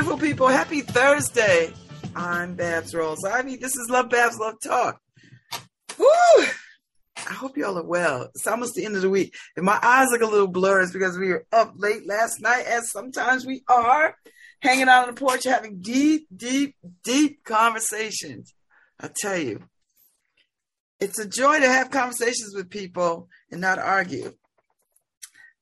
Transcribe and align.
beautiful 0.00 0.26
people. 0.28 0.48
Happy 0.48 0.80
Thursday. 0.80 1.70
I'm 2.16 2.56
Babz 2.56 2.94
Rawls. 2.94 3.18
I 3.30 3.42
mean, 3.42 3.60
this 3.60 3.76
is 3.76 3.90
Love 3.90 4.08
Babs 4.08 4.38
Love 4.38 4.54
Talk. 4.64 4.98
Woo! 5.98 6.06
I 7.18 7.34
hope 7.34 7.58
y'all 7.58 7.76
are 7.76 7.84
well. 7.84 8.30
It's 8.34 8.46
almost 8.46 8.72
the 8.74 8.86
end 8.86 8.96
of 8.96 9.02
the 9.02 9.10
week. 9.10 9.34
And 9.56 9.66
my 9.66 9.78
eyes 9.82 10.08
look 10.10 10.22
a 10.22 10.26
little 10.26 10.48
blurred 10.48 10.84
it's 10.84 10.92
because 10.94 11.18
we 11.18 11.28
were 11.28 11.44
up 11.52 11.74
late 11.76 12.06
last 12.08 12.40
night, 12.40 12.64
as 12.64 12.90
sometimes 12.90 13.44
we 13.44 13.62
are, 13.68 14.16
hanging 14.62 14.88
out 14.88 15.06
on 15.06 15.14
the 15.14 15.20
porch 15.20 15.44
having 15.44 15.82
deep, 15.82 16.26
deep, 16.34 16.76
deep 17.04 17.44
conversations. 17.44 18.54
I 18.98 19.10
tell 19.14 19.36
you, 19.36 19.64
it's 20.98 21.18
a 21.18 21.28
joy 21.28 21.60
to 21.60 21.68
have 21.68 21.90
conversations 21.90 22.54
with 22.54 22.70
people 22.70 23.28
and 23.50 23.60
not 23.60 23.78
argue. 23.78 24.32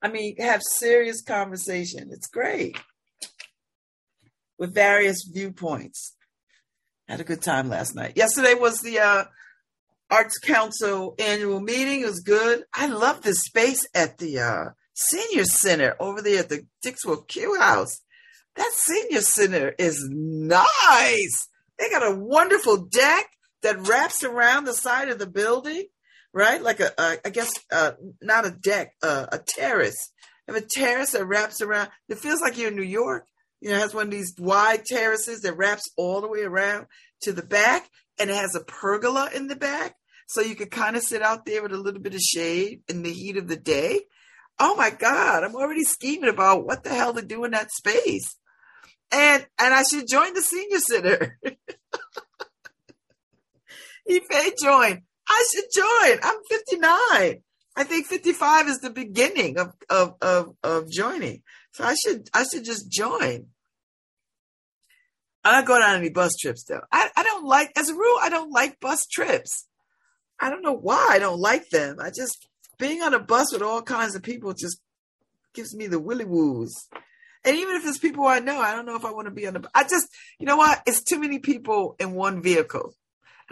I 0.00 0.06
mean, 0.10 0.36
have 0.38 0.62
serious 0.62 1.22
conversation. 1.22 2.10
It's 2.12 2.28
great 2.28 2.76
with 4.58 4.74
various 4.74 5.28
viewpoints. 5.32 6.14
Had 7.08 7.20
a 7.20 7.24
good 7.24 7.42
time 7.42 7.68
last 7.68 7.94
night. 7.94 8.16
Yesterday 8.16 8.54
was 8.54 8.80
the 8.80 8.98
uh, 8.98 9.24
Arts 10.10 10.38
Council 10.38 11.14
annual 11.18 11.60
meeting. 11.60 12.02
It 12.02 12.06
was 12.06 12.20
good. 12.20 12.64
I 12.74 12.86
love 12.86 13.22
this 13.22 13.44
space 13.44 13.86
at 13.94 14.18
the 14.18 14.40
uh, 14.40 14.64
senior 14.94 15.44
center 15.44 15.96
over 16.00 16.20
there 16.20 16.40
at 16.40 16.48
the 16.48 16.66
Dixwell 16.82 17.22
Q 17.22 17.58
House. 17.58 18.02
That 18.56 18.70
senior 18.74 19.20
center 19.20 19.74
is 19.78 20.06
nice. 20.10 21.48
They 21.78 21.88
got 21.90 22.10
a 22.10 22.14
wonderful 22.14 22.88
deck 22.92 23.26
that 23.62 23.86
wraps 23.86 24.24
around 24.24 24.64
the 24.64 24.74
side 24.74 25.08
of 25.08 25.18
the 25.18 25.26
building, 25.26 25.86
right? 26.32 26.60
Like 26.60 26.80
a, 26.80 26.90
a 26.98 27.18
I 27.24 27.30
guess, 27.30 27.50
uh, 27.70 27.92
not 28.20 28.46
a 28.46 28.50
deck, 28.50 28.94
uh, 29.02 29.26
a 29.30 29.38
terrace. 29.38 30.12
Have 30.46 30.56
a 30.56 30.60
terrace 30.60 31.12
that 31.12 31.26
wraps 31.26 31.60
around. 31.60 31.90
It 32.08 32.18
feels 32.18 32.40
like 32.40 32.58
you're 32.58 32.68
in 32.68 32.76
New 32.76 32.82
York. 32.82 33.26
You 33.60 33.70
know, 33.70 33.76
it 33.76 33.80
has 33.80 33.94
one 33.94 34.06
of 34.06 34.12
these 34.12 34.34
wide 34.38 34.84
terraces 34.84 35.40
that 35.40 35.56
wraps 35.56 35.90
all 35.96 36.20
the 36.20 36.28
way 36.28 36.42
around 36.42 36.86
to 37.22 37.32
the 37.32 37.42
back, 37.42 37.88
and 38.18 38.30
it 38.30 38.36
has 38.36 38.54
a 38.54 38.64
pergola 38.64 39.30
in 39.34 39.48
the 39.48 39.56
back, 39.56 39.96
so 40.26 40.40
you 40.40 40.54
could 40.54 40.70
kind 40.70 40.96
of 40.96 41.02
sit 41.02 41.22
out 41.22 41.44
there 41.44 41.62
with 41.62 41.72
a 41.72 41.78
little 41.78 42.00
bit 42.00 42.14
of 42.14 42.20
shade 42.20 42.82
in 42.88 43.02
the 43.02 43.12
heat 43.12 43.36
of 43.36 43.48
the 43.48 43.56
day. 43.56 44.02
Oh 44.58 44.74
my 44.76 44.90
God, 44.90 45.44
I'm 45.44 45.54
already 45.54 45.84
scheming 45.84 46.30
about 46.30 46.64
what 46.66 46.84
the 46.84 46.90
hell 46.90 47.14
to 47.14 47.22
do 47.22 47.44
in 47.44 47.52
that 47.52 47.70
space. 47.70 48.36
And 49.10 49.46
and 49.58 49.72
I 49.72 49.82
should 49.84 50.06
join 50.08 50.34
the 50.34 50.42
senior 50.42 50.80
center. 50.80 51.38
he 54.06 54.20
may 54.28 54.52
join. 54.60 55.02
I 55.28 55.46
should 55.52 55.64
join. 55.74 56.18
I'm 56.22 56.40
59. 56.48 57.42
I 57.76 57.84
think 57.84 58.06
55 58.06 58.68
is 58.68 58.78
the 58.78 58.90
beginning 58.90 59.56
of, 59.58 59.72
of, 59.88 60.14
of, 60.20 60.56
of 60.64 60.90
joining. 60.90 61.42
So 61.78 61.84
I 61.84 61.94
should 61.94 62.28
I 62.34 62.42
should 62.42 62.64
just 62.64 62.90
join. 62.90 63.46
I'm 65.44 65.52
not 65.52 65.64
going 65.64 65.80
on 65.80 65.94
any 65.94 66.10
bus 66.10 66.34
trips 66.34 66.64
though. 66.64 66.80
I, 66.90 67.08
I 67.16 67.22
don't 67.22 67.46
like 67.46 67.70
as 67.76 67.88
a 67.88 67.94
rule, 67.94 68.18
I 68.20 68.30
don't 68.30 68.50
like 68.50 68.80
bus 68.80 69.06
trips. 69.06 69.68
I 70.40 70.50
don't 70.50 70.62
know 70.62 70.74
why 70.74 71.06
I 71.08 71.20
don't 71.20 71.38
like 71.38 71.70
them. 71.70 71.98
I 72.00 72.10
just 72.10 72.48
being 72.80 73.00
on 73.02 73.14
a 73.14 73.20
bus 73.20 73.52
with 73.52 73.62
all 73.62 73.80
kinds 73.80 74.16
of 74.16 74.24
people 74.24 74.54
just 74.54 74.80
gives 75.54 75.72
me 75.72 75.86
the 75.86 76.00
willy 76.00 76.24
woos. 76.24 76.74
And 77.44 77.56
even 77.56 77.76
if 77.76 77.86
it's 77.86 77.98
people 77.98 78.26
I 78.26 78.40
know, 78.40 78.58
I 78.58 78.72
don't 78.72 78.84
know 78.84 78.96
if 78.96 79.04
I 79.04 79.12
want 79.12 79.28
to 79.28 79.32
be 79.32 79.46
on 79.46 79.54
the. 79.54 79.70
I 79.72 79.84
just, 79.84 80.08
you 80.40 80.46
know 80.46 80.56
what? 80.56 80.82
It's 80.84 81.04
too 81.04 81.20
many 81.20 81.38
people 81.38 81.94
in 82.00 82.10
one 82.10 82.42
vehicle. 82.42 82.92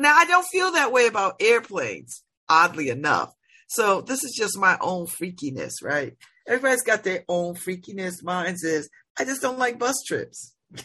Now 0.00 0.16
I 0.16 0.25
don't 0.25 0.48
feel 0.48 0.72
that 0.72 0.91
way 0.91 1.06
about 1.06 1.41
airplanes, 1.41 2.25
oddly 2.48 2.88
enough. 2.88 3.32
So 3.69 4.00
this 4.00 4.25
is 4.25 4.34
just 4.37 4.58
my 4.58 4.76
own 4.81 5.06
freakiness, 5.06 5.75
right? 5.81 6.16
Everybody's 6.49 6.83
got 6.83 7.05
their 7.05 7.25
own 7.29 7.55
freakiness. 7.55 8.23
Mine 8.23 8.57
is 8.62 8.89
I 9.19 9.25
just 9.25 9.43
don't 9.43 9.59
like 9.59 9.79
bus 9.79 10.03
trips. 10.07 10.55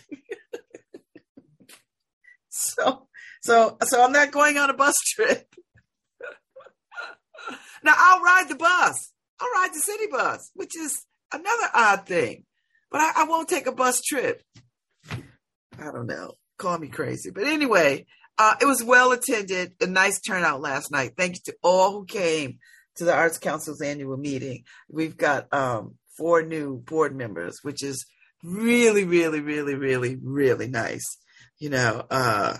so 2.50 3.08
so 3.42 3.78
so 3.84 4.04
I'm 4.04 4.12
not 4.12 4.32
going 4.32 4.58
on 4.58 4.70
a 4.70 4.74
bus 4.74 4.96
trip. 5.16 5.54
now 7.84 7.94
I'll 7.96 8.22
ride 8.22 8.50
the 8.50 8.56
bus. 8.56 9.12
I'll 9.40 9.62
ride 9.62 9.74
the 9.74 9.80
city 9.80 10.06
bus, 10.12 10.52
which 10.54 10.78
is 10.78 11.06
another 11.34 11.70
odd 11.74 12.06
thing. 12.06 12.46
But 12.92 13.02
I, 13.02 13.22
I 13.22 13.24
won't 13.24 13.48
take 13.48 13.68
a 13.68 13.72
bus 13.72 14.02
trip. 14.02 14.44
I 15.12 15.92
don't 15.92 16.08
know. 16.08 16.34
Call 16.58 16.78
me 16.78 16.90
crazy. 16.90 17.32
But 17.32 17.46
anyway, 17.46 18.06
uh, 18.38 18.56
it 18.62 18.66
was 18.66 18.84
well 18.84 19.12
attended, 19.12 19.74
a 19.82 19.88
nice 19.88 20.20
turnout 20.20 20.62
last 20.62 20.92
night. 20.92 21.14
Thank 21.18 21.36
you 21.36 21.42
to 21.46 21.56
all 21.64 21.92
who 21.94 22.06
came 22.06 22.60
to 22.96 23.06
the 23.06 23.13
Arts 23.13 23.38
Council's 23.38 23.81
annual 23.81 24.18
meeting. 24.18 24.63
We've 24.90 25.18
got 25.18 25.52
um, 25.53 25.96
four 26.18 26.41
new 26.41 26.78
board 26.78 27.16
members, 27.16 27.59
which 27.62 27.84
is 27.84 28.06
really, 28.44 29.06
really, 29.06 29.40
really, 29.40 29.75
really, 29.75 30.18
really 30.22 30.68
nice. 30.68 31.18
You 31.59 31.69
know, 31.69 32.06
uh, 32.09 32.57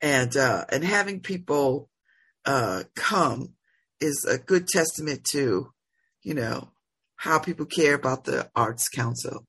and 0.00 0.36
uh, 0.36 0.64
and 0.70 0.84
having 0.84 1.20
people 1.20 1.88
uh, 2.44 2.84
come 2.94 3.54
is 4.00 4.24
a 4.28 4.38
good 4.38 4.68
testament 4.68 5.24
to, 5.24 5.72
you 6.22 6.34
know, 6.34 6.70
how 7.16 7.38
people 7.38 7.66
care 7.66 7.94
about 7.94 8.24
the 8.24 8.48
Arts 8.54 8.88
Council. 8.88 9.44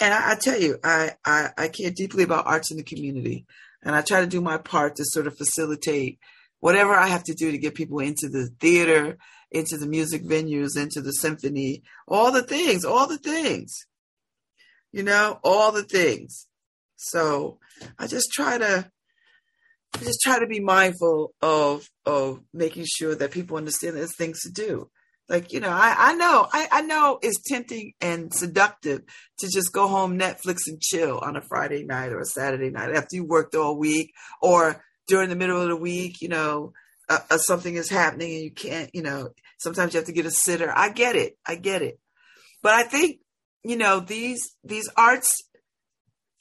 And 0.00 0.14
I, 0.14 0.32
I 0.32 0.34
tell 0.34 0.58
you, 0.58 0.78
I, 0.82 1.12
I 1.24 1.50
I 1.56 1.68
care 1.68 1.90
deeply 1.90 2.24
about 2.24 2.46
arts 2.46 2.70
in 2.70 2.78
the 2.78 2.82
community, 2.82 3.46
and 3.82 3.94
I 3.94 4.02
try 4.02 4.20
to 4.20 4.26
do 4.26 4.40
my 4.40 4.58
part 4.58 4.96
to 4.96 5.04
sort 5.04 5.26
of 5.26 5.36
facilitate 5.36 6.18
whatever 6.62 6.94
I 6.94 7.08
have 7.08 7.24
to 7.24 7.34
do 7.34 7.50
to 7.50 7.58
get 7.58 7.74
people 7.74 7.98
into 7.98 8.28
the 8.28 8.48
theater, 8.60 9.18
into 9.50 9.76
the 9.76 9.88
music 9.88 10.22
venues, 10.22 10.80
into 10.80 11.00
the 11.00 11.12
symphony, 11.12 11.82
all 12.06 12.30
the 12.30 12.44
things, 12.44 12.84
all 12.84 13.08
the 13.08 13.18
things, 13.18 13.74
you 14.92 15.02
know, 15.02 15.40
all 15.42 15.72
the 15.72 15.82
things. 15.82 16.46
So 16.94 17.58
I 17.98 18.06
just 18.06 18.30
try 18.30 18.58
to, 18.58 18.88
I 19.96 19.98
just 20.04 20.20
try 20.22 20.38
to 20.38 20.46
be 20.46 20.60
mindful 20.60 21.34
of 21.42 21.90
of 22.06 22.40
making 22.54 22.86
sure 22.86 23.16
that 23.16 23.32
people 23.32 23.56
understand 23.56 23.96
there's 23.96 24.16
things 24.16 24.42
to 24.42 24.52
do. 24.52 24.88
Like, 25.28 25.52
you 25.52 25.58
know, 25.58 25.70
I, 25.70 25.94
I 25.98 26.14
know, 26.14 26.46
I, 26.52 26.68
I 26.70 26.82
know 26.82 27.18
it's 27.22 27.42
tempting 27.48 27.94
and 28.00 28.32
seductive 28.32 29.02
to 29.40 29.48
just 29.48 29.72
go 29.72 29.88
home, 29.88 30.16
Netflix 30.16 30.58
and 30.68 30.80
chill 30.80 31.18
on 31.18 31.36
a 31.36 31.42
Friday 31.42 31.82
night 31.84 32.12
or 32.12 32.20
a 32.20 32.24
Saturday 32.24 32.70
night 32.70 32.94
after 32.94 33.16
you 33.16 33.24
worked 33.24 33.56
all 33.56 33.76
week 33.76 34.12
or 34.40 34.84
during 35.06 35.28
the 35.28 35.36
middle 35.36 35.60
of 35.60 35.68
the 35.68 35.76
week, 35.76 36.20
you 36.20 36.28
know, 36.28 36.72
uh, 37.08 37.18
uh, 37.30 37.38
something 37.38 37.74
is 37.74 37.90
happening 37.90 38.34
and 38.34 38.44
you 38.44 38.50
can't, 38.50 38.90
you 38.94 39.02
know, 39.02 39.30
sometimes 39.58 39.92
you 39.92 39.98
have 39.98 40.06
to 40.06 40.12
get 40.12 40.26
a 40.26 40.30
sitter. 40.30 40.72
I 40.74 40.90
get 40.90 41.16
it. 41.16 41.36
I 41.46 41.56
get 41.56 41.82
it. 41.82 41.98
But 42.62 42.74
I 42.74 42.84
think, 42.84 43.18
you 43.64 43.76
know, 43.76 44.00
these, 44.00 44.40
these 44.64 44.88
arts 44.96 45.42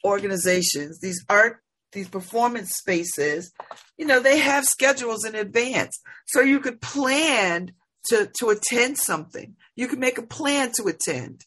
organizations, 0.04 1.00
these 1.00 1.24
art, 1.30 1.58
these 1.92 2.08
performance 2.08 2.72
spaces, 2.75 3.52
you 3.98 4.06
know, 4.06 4.19
they 4.19 4.40
have 4.40 4.66
schedules 4.66 5.25
in 5.25 5.36
advance. 5.36 6.00
So 6.28 6.42
you 6.42 6.60
could 6.60 6.81
plan 6.81 7.74
to, 8.06 8.30
to 8.40 8.50
attend 8.50 8.98
something. 8.98 9.56
You 9.75 9.88
can 9.88 10.00
make 10.00 10.18
a 10.18 10.24
plan 10.25 10.72
to 10.78 10.88
attend. 10.88 11.42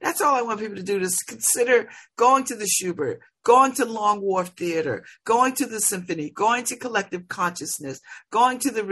That's 0.00 0.20
all 0.20 0.34
I 0.34 0.42
want 0.42 0.60
people 0.60 0.76
to 0.76 0.82
do 0.82 1.00
is 1.00 1.16
consider 1.26 1.88
going 2.16 2.44
to 2.44 2.54
the 2.54 2.66
Shubert, 2.68 3.18
going 3.48 3.72
to 3.72 3.86
Long 3.86 4.20
Wharf 4.20 4.50
Theater, 4.50 5.06
going 5.24 5.54
to 5.54 5.64
the 5.64 5.80
Symphony, 5.80 6.28
going 6.28 6.64
to 6.64 6.76
Collective 6.76 7.28
Consciousness, 7.28 7.98
going 8.30 8.58
to 8.58 8.70
the 8.70 8.84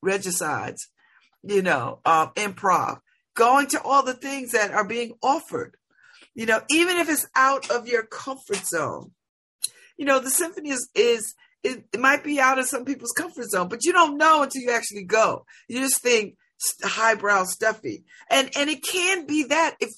Regicides, 0.00 0.88
you 1.42 1.60
know, 1.60 2.00
uh, 2.06 2.30
improv, 2.30 3.00
going 3.36 3.66
to 3.66 3.82
all 3.82 4.02
the 4.02 4.14
things 4.14 4.52
that 4.52 4.70
are 4.70 4.86
being 4.86 5.12
offered, 5.22 5.76
you 6.34 6.46
know, 6.46 6.62
even 6.70 6.96
if 6.96 7.10
it's 7.10 7.28
out 7.36 7.70
of 7.70 7.86
your 7.86 8.02
comfort 8.02 8.64
zone. 8.64 9.10
You 9.98 10.06
know, 10.06 10.20
the 10.20 10.30
Symphony 10.30 10.70
is, 10.70 10.88
is 10.94 11.34
it, 11.62 11.84
it 11.92 12.00
might 12.00 12.24
be 12.24 12.40
out 12.40 12.58
of 12.58 12.64
some 12.64 12.86
people's 12.86 13.12
comfort 13.12 13.50
zone, 13.50 13.68
but 13.68 13.84
you 13.84 13.92
don't 13.92 14.16
know 14.16 14.42
until 14.42 14.62
you 14.62 14.70
actually 14.70 15.04
go. 15.04 15.44
You 15.68 15.80
just 15.80 16.00
think, 16.00 16.36
highbrow 16.84 17.42
stuffy 17.44 18.04
and 18.30 18.50
and 18.54 18.68
it 18.68 18.82
can 18.82 19.26
be 19.26 19.44
that 19.44 19.76
if 19.80 19.88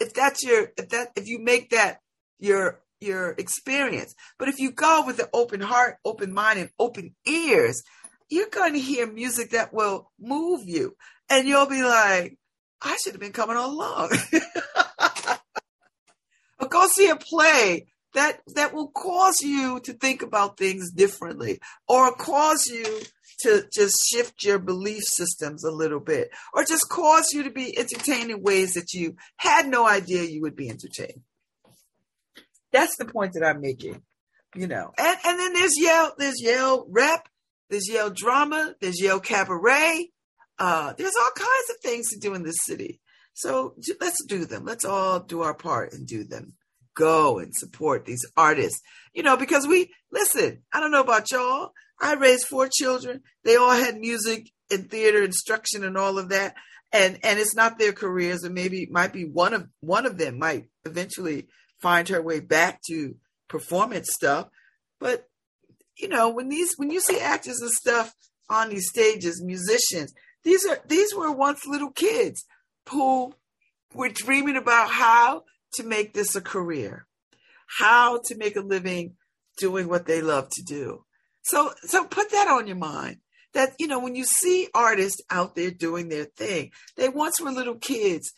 if 0.00 0.14
that's 0.14 0.42
your 0.42 0.72
if 0.78 0.88
that 0.88 1.08
if 1.14 1.28
you 1.28 1.38
make 1.38 1.68
that 1.68 2.00
your 2.38 2.80
your 3.00 3.30
experience. 3.38 4.14
But 4.38 4.48
if 4.48 4.58
you 4.58 4.70
go 4.72 5.04
with 5.06 5.18
an 5.18 5.26
open 5.32 5.60
heart, 5.60 5.96
open 6.04 6.32
mind, 6.32 6.58
and 6.58 6.70
open 6.78 7.14
ears, 7.26 7.82
you're 8.28 8.48
going 8.48 8.72
to 8.72 8.80
hear 8.80 9.10
music 9.10 9.50
that 9.50 9.72
will 9.72 10.10
move 10.18 10.62
you. 10.64 10.96
And 11.30 11.46
you'll 11.46 11.66
be 11.66 11.82
like, 11.82 12.38
I 12.82 12.96
should 12.96 13.12
have 13.12 13.20
been 13.20 13.32
coming 13.32 13.56
all 13.56 13.72
along. 13.72 14.10
or 16.60 16.68
go 16.68 16.86
see 16.88 17.08
a 17.08 17.16
play 17.16 17.86
that 18.14 18.40
that 18.54 18.72
will 18.72 18.88
cause 18.88 19.36
you 19.42 19.80
to 19.80 19.92
think 19.92 20.22
about 20.22 20.56
things 20.56 20.90
differently 20.90 21.60
or 21.86 22.14
cause 22.14 22.66
you 22.66 23.00
to 23.40 23.64
just 23.72 23.96
shift 24.10 24.42
your 24.42 24.58
belief 24.58 25.02
systems 25.04 25.62
a 25.64 25.70
little 25.70 26.00
bit 26.00 26.30
or 26.54 26.64
just 26.64 26.88
cause 26.88 27.32
you 27.32 27.42
to 27.42 27.50
be 27.50 27.78
entertained 27.78 28.30
in 28.30 28.42
ways 28.42 28.72
that 28.74 28.94
you 28.94 29.16
had 29.36 29.68
no 29.68 29.86
idea 29.86 30.22
you 30.24 30.40
would 30.40 30.56
be 30.56 30.70
entertained. 30.70 31.20
That's 32.72 32.96
the 32.96 33.04
point 33.04 33.34
that 33.34 33.44
I'm 33.44 33.60
making, 33.60 34.02
you 34.54 34.66
know. 34.66 34.92
And 34.98 35.18
and 35.24 35.38
then 35.38 35.52
there's 35.54 35.78
Yale, 35.78 36.12
there's 36.18 36.40
Yale 36.40 36.86
rep, 36.90 37.28
there's 37.70 37.88
Yale 37.88 38.10
drama, 38.10 38.74
there's 38.80 39.00
Yale 39.00 39.20
cabaret. 39.20 40.10
Uh, 40.58 40.94
there's 40.96 41.14
all 41.16 41.30
kinds 41.36 41.70
of 41.70 41.76
things 41.82 42.08
to 42.08 42.18
do 42.18 42.34
in 42.34 42.42
this 42.42 42.56
city. 42.64 43.00
So 43.34 43.74
let's 44.00 44.24
do 44.24 44.46
them. 44.46 44.64
Let's 44.64 44.86
all 44.86 45.20
do 45.20 45.42
our 45.42 45.52
part 45.52 45.92
and 45.92 46.06
do 46.06 46.24
them. 46.24 46.54
Go 46.94 47.38
and 47.38 47.54
support 47.54 48.06
these 48.06 48.24
artists. 48.36 48.80
You 49.12 49.22
know, 49.22 49.36
because 49.36 49.66
we 49.66 49.92
listen, 50.10 50.62
I 50.72 50.80
don't 50.80 50.90
know 50.90 51.02
about 51.02 51.30
y'all. 51.30 51.72
I 52.00 52.14
raised 52.14 52.46
four 52.46 52.68
children. 52.72 53.20
They 53.44 53.56
all 53.56 53.72
had 53.72 53.98
music 53.98 54.50
and 54.70 54.90
theater 54.90 55.22
instruction 55.22 55.84
and 55.84 55.98
all 55.98 56.18
of 56.18 56.30
that. 56.30 56.54
And 56.92 57.18
and 57.22 57.38
it's 57.38 57.54
not 57.54 57.78
their 57.78 57.92
careers, 57.92 58.44
and 58.44 58.54
maybe 58.54 58.88
might 58.90 59.12
be 59.12 59.24
one 59.24 59.52
of 59.52 59.68
one 59.80 60.06
of 60.06 60.16
them 60.16 60.38
might 60.38 60.68
eventually 60.86 61.48
find 61.86 62.08
her 62.08 62.20
way 62.20 62.40
back 62.40 62.80
to 62.82 63.14
performance 63.48 64.08
stuff. 64.12 64.48
But 64.98 65.28
you 65.96 66.08
know, 66.08 66.28
when 66.28 66.48
these 66.48 66.72
when 66.76 66.90
you 66.90 66.98
see 66.98 67.20
actors 67.20 67.60
and 67.60 67.70
stuff 67.70 68.12
on 68.50 68.70
these 68.70 68.88
stages, 68.88 69.40
musicians, 69.40 70.12
these 70.42 70.66
are 70.66 70.80
these 70.88 71.14
were 71.14 71.30
once 71.30 71.64
little 71.64 71.92
kids 71.92 72.44
who 72.90 73.32
were 73.94 74.08
dreaming 74.08 74.56
about 74.56 74.90
how 74.90 75.44
to 75.74 75.84
make 75.84 76.12
this 76.12 76.34
a 76.34 76.40
career, 76.40 77.06
how 77.78 78.20
to 78.24 78.36
make 78.36 78.56
a 78.56 78.60
living 78.60 79.14
doing 79.56 79.88
what 79.88 80.06
they 80.06 80.20
love 80.20 80.48
to 80.50 80.62
do. 80.64 81.04
So 81.42 81.72
so 81.82 82.04
put 82.04 82.32
that 82.32 82.48
on 82.48 82.66
your 82.66 82.82
mind. 82.94 83.18
That 83.54 83.74
you 83.78 83.86
know, 83.86 84.00
when 84.00 84.16
you 84.16 84.24
see 84.24 84.66
artists 84.74 85.22
out 85.30 85.54
there 85.54 85.70
doing 85.70 86.08
their 86.08 86.24
thing, 86.24 86.72
they 86.96 87.08
once 87.08 87.40
were 87.40 87.52
little 87.52 87.76
kids 87.76 88.32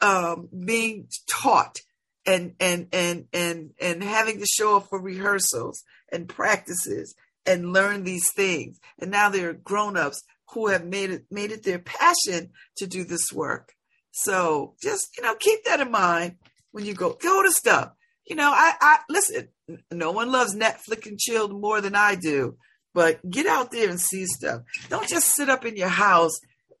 um, 0.00 0.48
being 0.64 1.08
taught 1.28 1.80
and 2.26 2.54
and 2.60 2.88
and 2.92 3.26
and 3.32 3.70
and 3.80 4.02
having 4.02 4.38
to 4.38 4.46
show 4.46 4.78
up 4.78 4.88
for 4.88 5.00
rehearsals 5.00 5.82
and 6.10 6.28
practices 6.28 7.14
and 7.46 7.72
learn 7.72 8.04
these 8.04 8.30
things. 8.32 8.78
And 8.98 9.10
now 9.10 9.28
they're 9.28 9.52
grown-ups 9.52 10.22
who 10.52 10.68
have 10.68 10.84
made 10.84 11.10
it 11.10 11.24
made 11.30 11.50
it 11.50 11.64
their 11.64 11.78
passion 11.78 12.50
to 12.76 12.86
do 12.86 13.04
this 13.04 13.32
work. 13.32 13.72
So 14.12 14.74
just 14.82 15.16
you 15.16 15.22
know, 15.22 15.34
keep 15.34 15.64
that 15.64 15.80
in 15.80 15.90
mind 15.90 16.36
when 16.72 16.84
you 16.84 16.94
go 16.94 17.16
go 17.20 17.42
to 17.42 17.52
stuff. 17.52 17.92
You 18.26 18.36
know, 18.36 18.50
I 18.54 18.74
I 18.80 18.98
listen. 19.08 19.48
No 19.90 20.12
one 20.12 20.30
loves 20.30 20.54
Netflix 20.54 21.06
and 21.06 21.18
chill 21.18 21.48
more 21.48 21.80
than 21.80 21.94
I 21.94 22.14
do, 22.14 22.56
but 22.92 23.18
get 23.28 23.46
out 23.46 23.70
there 23.70 23.88
and 23.88 24.00
see 24.00 24.26
stuff. 24.26 24.62
Don't 24.88 25.08
just 25.08 25.34
sit 25.34 25.48
up 25.48 25.64
in 25.64 25.76
your 25.76 25.88
house. 25.88 26.32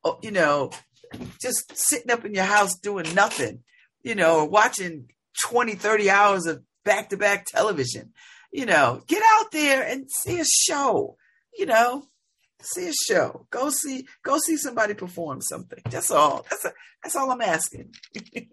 Oh, 0.04 0.18
you 0.22 0.30
know, 0.30 0.70
just 1.40 1.76
sitting 1.76 2.10
up 2.10 2.24
in 2.24 2.34
your 2.34 2.44
house 2.44 2.78
doing 2.78 3.14
nothing. 3.14 3.62
You 4.02 4.14
know, 4.14 4.44
watching 4.44 5.08
20, 5.42 5.74
30 5.74 6.10
hours 6.10 6.46
of 6.46 6.62
back 6.84 7.10
to 7.10 7.16
back 7.16 7.46
television. 7.46 8.12
You 8.52 8.66
know, 8.66 9.02
get 9.06 9.22
out 9.38 9.50
there 9.50 9.82
and 9.82 10.08
see 10.10 10.38
a 10.40 10.44
show. 10.44 11.16
You 11.56 11.66
know, 11.66 12.04
see 12.62 12.88
a 12.88 12.92
show. 12.92 13.46
Go 13.50 13.70
see 13.70 14.06
go 14.22 14.38
see 14.38 14.56
somebody 14.56 14.94
perform 14.94 15.40
something. 15.40 15.80
That's 15.90 16.10
all. 16.10 16.46
That's 16.48 16.64
a, 16.64 16.72
that's 17.02 17.16
all 17.16 17.30
I'm 17.30 17.40
asking. 17.40 17.94
you 18.14 18.52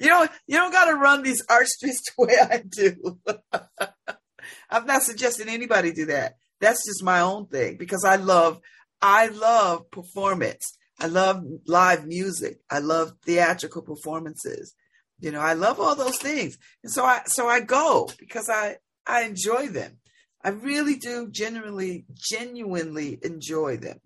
know, 0.00 0.28
you 0.46 0.56
don't 0.56 0.72
got 0.72 0.86
to 0.86 0.94
run 0.94 1.22
these 1.22 1.44
art 1.48 1.66
streets 1.68 2.02
the 2.16 2.24
way 2.24 2.36
I 2.40 2.62
do. 2.68 3.18
I'm 4.70 4.86
not 4.86 5.02
suggesting 5.02 5.48
anybody 5.48 5.92
do 5.92 6.06
that. 6.06 6.36
That's 6.60 6.86
just 6.86 7.02
my 7.02 7.20
own 7.20 7.46
thing 7.46 7.76
because 7.78 8.04
I 8.04 8.16
love 8.16 8.60
I 9.02 9.26
love 9.28 9.90
performance. 9.90 10.76
I 10.98 11.06
love 11.06 11.42
live 11.66 12.06
music. 12.06 12.60
I 12.70 12.80
love 12.80 13.12
theatrical 13.24 13.82
performances. 13.82 14.74
You 15.20 15.32
know, 15.32 15.40
I 15.40 15.52
love 15.52 15.78
all 15.78 15.94
those 15.94 16.16
things. 16.16 16.58
And 16.82 16.92
so 16.92 17.04
I 17.04 17.22
so 17.26 17.46
I 17.46 17.60
go 17.60 18.08
because 18.18 18.48
I 18.48 18.78
I 19.06 19.22
enjoy 19.22 19.68
them. 19.68 19.98
I 20.42 20.50
really 20.50 20.96
do 20.96 21.28
genuinely 21.30 22.06
genuinely 22.14 23.18
enjoy 23.22 23.76
them. 23.76 24.00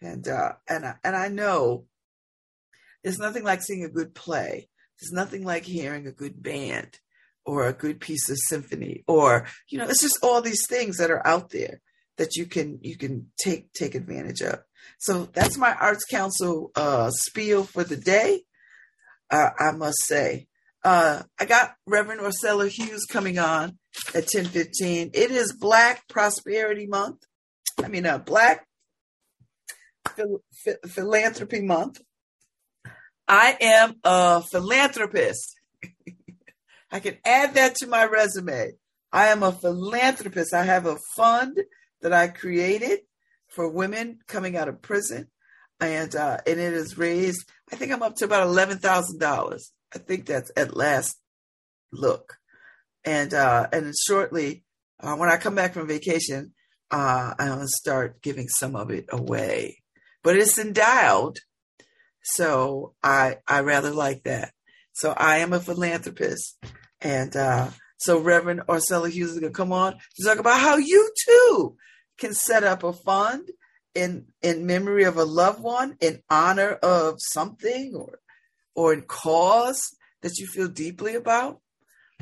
And 0.00 0.26
uh 0.28 0.52
and 0.68 0.84
I, 0.86 0.94
and 1.02 1.16
I 1.16 1.28
know 1.28 1.86
there's 3.02 3.18
nothing 3.18 3.44
like 3.44 3.62
seeing 3.62 3.84
a 3.84 3.88
good 3.88 4.14
play. 4.14 4.68
There's 5.00 5.12
nothing 5.12 5.44
like 5.44 5.64
hearing 5.64 6.06
a 6.06 6.12
good 6.12 6.42
band 6.42 6.98
or 7.44 7.66
a 7.66 7.72
good 7.72 7.98
piece 8.00 8.28
of 8.28 8.38
symphony 8.38 9.02
or 9.08 9.46
you 9.68 9.78
know, 9.78 9.86
it's 9.88 10.02
just 10.02 10.22
all 10.22 10.42
these 10.42 10.66
things 10.68 10.98
that 10.98 11.10
are 11.10 11.26
out 11.26 11.50
there 11.50 11.80
that 12.18 12.36
you 12.36 12.44
can 12.44 12.78
you 12.82 12.98
can 12.98 13.30
take 13.42 13.72
take 13.72 13.94
advantage 13.94 14.42
of. 14.42 14.60
So 14.98 15.28
that's 15.32 15.56
my 15.56 15.72
arts 15.72 16.04
council 16.04 16.72
uh 16.76 17.10
spiel 17.10 17.64
for 17.64 17.84
the 17.84 17.96
day 17.96 18.42
uh, 19.32 19.50
I 19.58 19.72
must 19.72 20.04
say. 20.04 20.46
Uh, 20.84 21.22
I 21.40 21.44
got 21.44 21.74
Reverend 21.86 22.20
Orcella 22.20 22.68
Hughes 22.68 23.06
coming 23.06 23.38
on 23.38 23.78
at 24.14 24.26
10:15. 24.26 25.10
It 25.14 25.30
is 25.30 25.52
Black 25.52 26.06
Prosperity 26.08 26.86
Month. 26.86 27.22
I 27.82 27.88
mean, 27.88 28.04
uh, 28.06 28.18
Black 28.18 28.66
Phil- 30.16 30.42
Philanthropy 30.86 31.62
Month. 31.62 32.00
I 33.26 33.56
am 33.60 33.94
a 34.04 34.42
philanthropist. 34.42 35.54
I 36.90 37.00
can 37.00 37.16
add 37.24 37.54
that 37.54 37.76
to 37.76 37.86
my 37.86 38.04
resume. 38.04 38.72
I 39.12 39.28
am 39.28 39.42
a 39.42 39.52
philanthropist. 39.52 40.52
I 40.52 40.64
have 40.64 40.86
a 40.86 40.98
fund 41.16 41.58
that 42.02 42.12
I 42.12 42.28
created 42.28 43.00
for 43.48 43.68
women 43.68 44.18
coming 44.26 44.56
out 44.56 44.68
of 44.68 44.82
prison 44.82 45.28
and 45.80 46.14
uh, 46.14 46.38
and 46.46 46.60
it 46.60 46.72
has 46.72 46.98
raised. 46.98 47.48
I 47.72 47.76
think 47.76 47.90
I'm 47.90 48.02
up 48.02 48.16
to 48.16 48.26
about 48.26 48.46
eleven 48.46 48.78
thousand 48.78 49.18
dollars. 49.18 49.72
I 49.94 49.98
think 49.98 50.26
that's 50.26 50.52
at 50.56 50.76
last 50.76 51.18
look, 51.92 52.34
and 53.04 53.32
uh, 53.32 53.68
and 53.72 53.94
shortly 54.06 54.64
uh, 55.00 55.16
when 55.16 55.30
I 55.30 55.38
come 55.38 55.54
back 55.54 55.72
from 55.72 55.88
vacation, 55.88 56.52
uh, 56.90 57.34
I'm 57.38 57.48
gonna 57.48 57.68
start 57.68 58.22
giving 58.22 58.48
some 58.48 58.76
of 58.76 58.90
it 58.90 59.06
away. 59.10 59.78
But 60.22 60.36
it's 60.36 60.58
endowed, 60.58 61.38
so 62.22 62.94
I 63.02 63.38
I 63.48 63.60
rather 63.60 63.90
like 63.90 64.24
that. 64.24 64.52
So 64.92 65.12
I 65.16 65.38
am 65.38 65.54
a 65.54 65.60
philanthropist, 65.60 66.62
and 67.00 67.34
uh, 67.34 67.70
so 67.96 68.18
Reverend 68.18 68.62
Orcella 68.68 69.10
Hughes 69.10 69.30
is 69.30 69.40
gonna 69.40 69.52
come 69.52 69.72
on 69.72 69.94
to 69.94 70.24
talk 70.24 70.38
about 70.38 70.60
how 70.60 70.76
you 70.76 71.10
too 71.26 71.76
can 72.18 72.34
set 72.34 72.64
up 72.64 72.84
a 72.84 72.92
fund 72.92 73.48
in 73.94 74.26
in 74.42 74.66
memory 74.66 75.04
of 75.04 75.16
a 75.16 75.24
loved 75.24 75.60
one, 75.60 75.96
in 76.00 76.22
honor 76.30 76.70
of 76.70 77.16
something 77.18 77.94
or 77.94 78.20
or 78.74 78.92
in 78.92 79.02
cause 79.02 79.80
that 80.22 80.38
you 80.38 80.46
feel 80.46 80.68
deeply 80.68 81.14
about. 81.14 81.60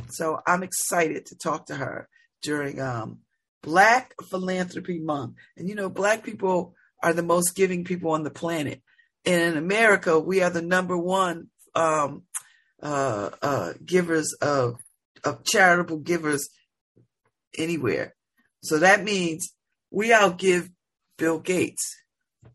So 0.09 0.41
I'm 0.47 0.63
excited 0.63 1.27
to 1.27 1.37
talk 1.37 1.67
to 1.67 1.77
her 1.77 2.09
during 2.43 2.81
um, 2.81 3.19
Black 3.63 4.15
Philanthropy 4.31 4.99
Month. 4.99 5.35
And 5.57 5.69
you 5.69 5.75
know, 5.75 5.91
Black 5.91 6.25
people 6.25 6.75
are 7.03 7.13
the 7.13 7.23
most 7.23 7.55
giving 7.55 7.85
people 7.85 8.13
on 8.13 8.23
the 8.23 8.31
planet. 8.31 8.83
And 9.25 9.43
in 9.43 9.57
America, 9.57 10.19
we 10.19 10.43
are 10.43 10.51
the 10.51 10.63
number 10.63 10.97
one 10.97 11.49
um, 11.75 12.23
uh, 12.83 13.31
uh, 13.43 13.73
givers 13.85 14.35
of 14.41 14.77
of 15.23 15.45
charitable 15.45 15.99
givers 15.99 16.49
anywhere. 17.59 18.15
So 18.63 18.79
that 18.79 19.05
means 19.05 19.53
we 19.91 20.11
outgive 20.11 20.71
Bill 21.21 21.39
Gates 21.39 21.97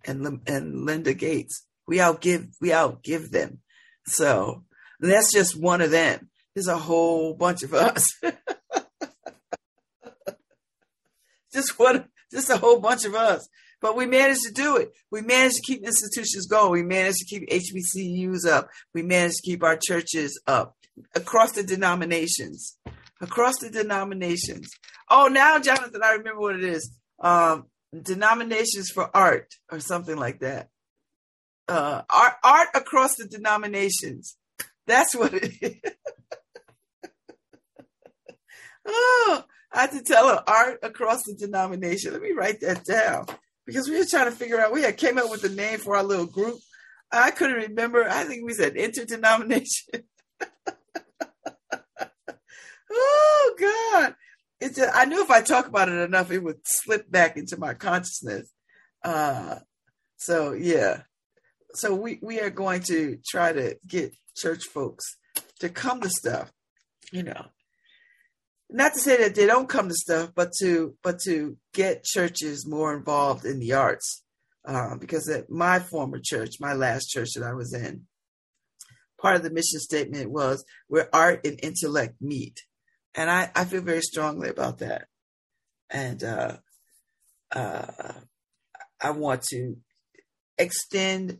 and 0.05 0.41
and 0.47 0.85
Linda 0.85 1.13
Gates. 1.13 1.65
We 1.87 1.99
outgive 1.99 2.49
we 2.59 2.69
outgive 2.69 3.29
them. 3.29 3.59
So 4.07 4.63
that's 4.99 5.31
just 5.31 5.55
one 5.59 5.81
of 5.81 5.91
them. 5.91 6.29
There's 6.55 6.67
a 6.67 6.77
whole 6.77 7.35
bunch 7.35 7.63
of 7.63 7.73
us. 7.75 8.03
just 11.53 11.77
one, 11.77 12.09
just 12.31 12.49
a 12.49 12.57
whole 12.57 12.79
bunch 12.79 13.05
of 13.05 13.13
us. 13.13 13.47
But 13.81 13.95
we 13.95 14.07
managed 14.07 14.41
to 14.47 14.51
do 14.51 14.77
it. 14.77 14.93
We 15.11 15.21
managed 15.21 15.57
to 15.57 15.61
keep 15.61 15.83
institutions 15.83 16.47
going. 16.47 16.71
We 16.71 16.81
managed 16.81 17.19
to 17.19 17.25
keep 17.25 17.47
HBCUs 17.47 18.47
up. 18.47 18.69
We 18.95 19.03
managed 19.03 19.35
to 19.43 19.51
keep 19.51 19.63
our 19.63 19.77
churches 19.79 20.41
up 20.47 20.75
across 21.13 21.51
the 21.51 21.61
denominations. 21.61 22.77
Across 23.21 23.59
the 23.59 23.69
denominations. 23.69 24.69
Oh, 25.09 25.27
now, 25.27 25.59
Jonathan, 25.59 26.01
I 26.03 26.13
remember 26.13 26.41
what 26.41 26.55
it 26.55 26.63
is. 26.63 26.89
Um, 27.19 27.65
denominations 28.01 28.89
for 28.89 29.09
art 29.15 29.53
or 29.71 29.79
something 29.79 30.17
like 30.17 30.39
that. 30.39 30.69
Uh, 31.67 32.03
art, 32.09 32.33
art 32.43 32.67
across 32.75 33.15
the 33.15 33.27
denominations. 33.27 34.37
That's 34.87 35.15
what 35.15 35.33
it 35.33 35.51
is. 35.61 35.91
oh, 38.85 39.43
I 39.73 39.81
had 39.81 39.91
to 39.91 40.03
tell 40.03 40.29
her 40.29 40.43
art 40.47 40.79
across 40.83 41.23
the 41.23 41.33
denomination. 41.33 42.13
Let 42.13 42.21
me 42.21 42.31
write 42.31 42.61
that 42.61 42.85
down 42.85 43.25
because 43.65 43.89
we 43.89 43.97
were 43.97 44.05
trying 44.09 44.25
to 44.25 44.31
figure 44.31 44.59
out. 44.59 44.71
We 44.73 44.83
had 44.83 44.97
came 44.97 45.17
up 45.17 45.31
with 45.31 45.43
a 45.43 45.49
name 45.49 45.79
for 45.79 45.95
our 45.95 46.03
little 46.03 46.27
group. 46.27 46.59
I 47.11 47.31
couldn't 47.31 47.69
remember. 47.69 48.07
I 48.07 48.25
think 48.25 48.45
we 48.45 48.53
said 48.53 48.75
interdenomination. 48.75 50.03
oh 52.91 53.55
God! 53.59 54.15
It's 54.59 54.77
just, 54.77 54.95
I 54.95 55.05
knew 55.05 55.21
if 55.23 55.31
I 55.31 55.41
talk 55.41 55.67
about 55.67 55.89
it 55.89 55.99
enough, 55.99 56.31
it 56.31 56.43
would 56.43 56.59
slip 56.63 57.11
back 57.11 57.37
into 57.37 57.57
my 57.57 57.73
consciousness. 57.73 58.51
Uh, 59.03 59.59
so 60.17 60.53
yeah, 60.53 61.01
so 61.73 61.93
we 61.93 62.19
we 62.21 62.39
are 62.39 62.49
going 62.49 62.81
to 62.83 63.17
try 63.27 63.53
to 63.53 63.77
get 63.87 64.15
church 64.35 64.63
folks 64.65 65.05
to 65.59 65.69
come 65.69 66.01
to 66.01 66.09
stuff, 66.09 66.51
you 67.11 67.23
know. 67.23 67.45
Not 68.69 68.93
to 68.93 68.99
say 68.99 69.17
that 69.17 69.35
they 69.35 69.45
don't 69.45 69.69
come 69.69 69.89
to 69.89 69.95
stuff, 69.95 70.31
but 70.33 70.51
to 70.59 70.95
but 71.03 71.19
to 71.25 71.57
get 71.73 72.03
churches 72.03 72.65
more 72.67 72.95
involved 72.95 73.45
in 73.45 73.59
the 73.59 73.73
arts. 73.73 74.23
uh, 74.67 74.95
because 74.95 75.29
at 75.29 75.49
my 75.49 75.79
former 75.79 76.19
church, 76.21 76.55
my 76.59 76.73
last 76.73 77.07
church 77.07 77.29
that 77.35 77.43
I 77.43 77.53
was 77.53 77.73
in, 77.73 78.03
part 79.19 79.35
of 79.35 79.43
the 79.43 79.51
mission 79.51 79.79
statement 79.79 80.31
was 80.31 80.65
where 80.87 81.13
art 81.13 81.45
and 81.45 81.59
intellect 81.63 82.15
meet. 82.21 82.61
And 83.15 83.29
I, 83.29 83.49
I 83.55 83.65
feel 83.65 83.81
very 83.81 84.01
strongly 84.01 84.49
about 84.49 84.79
that. 84.79 85.07
And 85.89 86.23
uh, 86.23 86.57
uh, 87.51 88.13
I 89.01 89.11
want 89.11 89.43
to 89.51 89.77
extend 90.57 91.39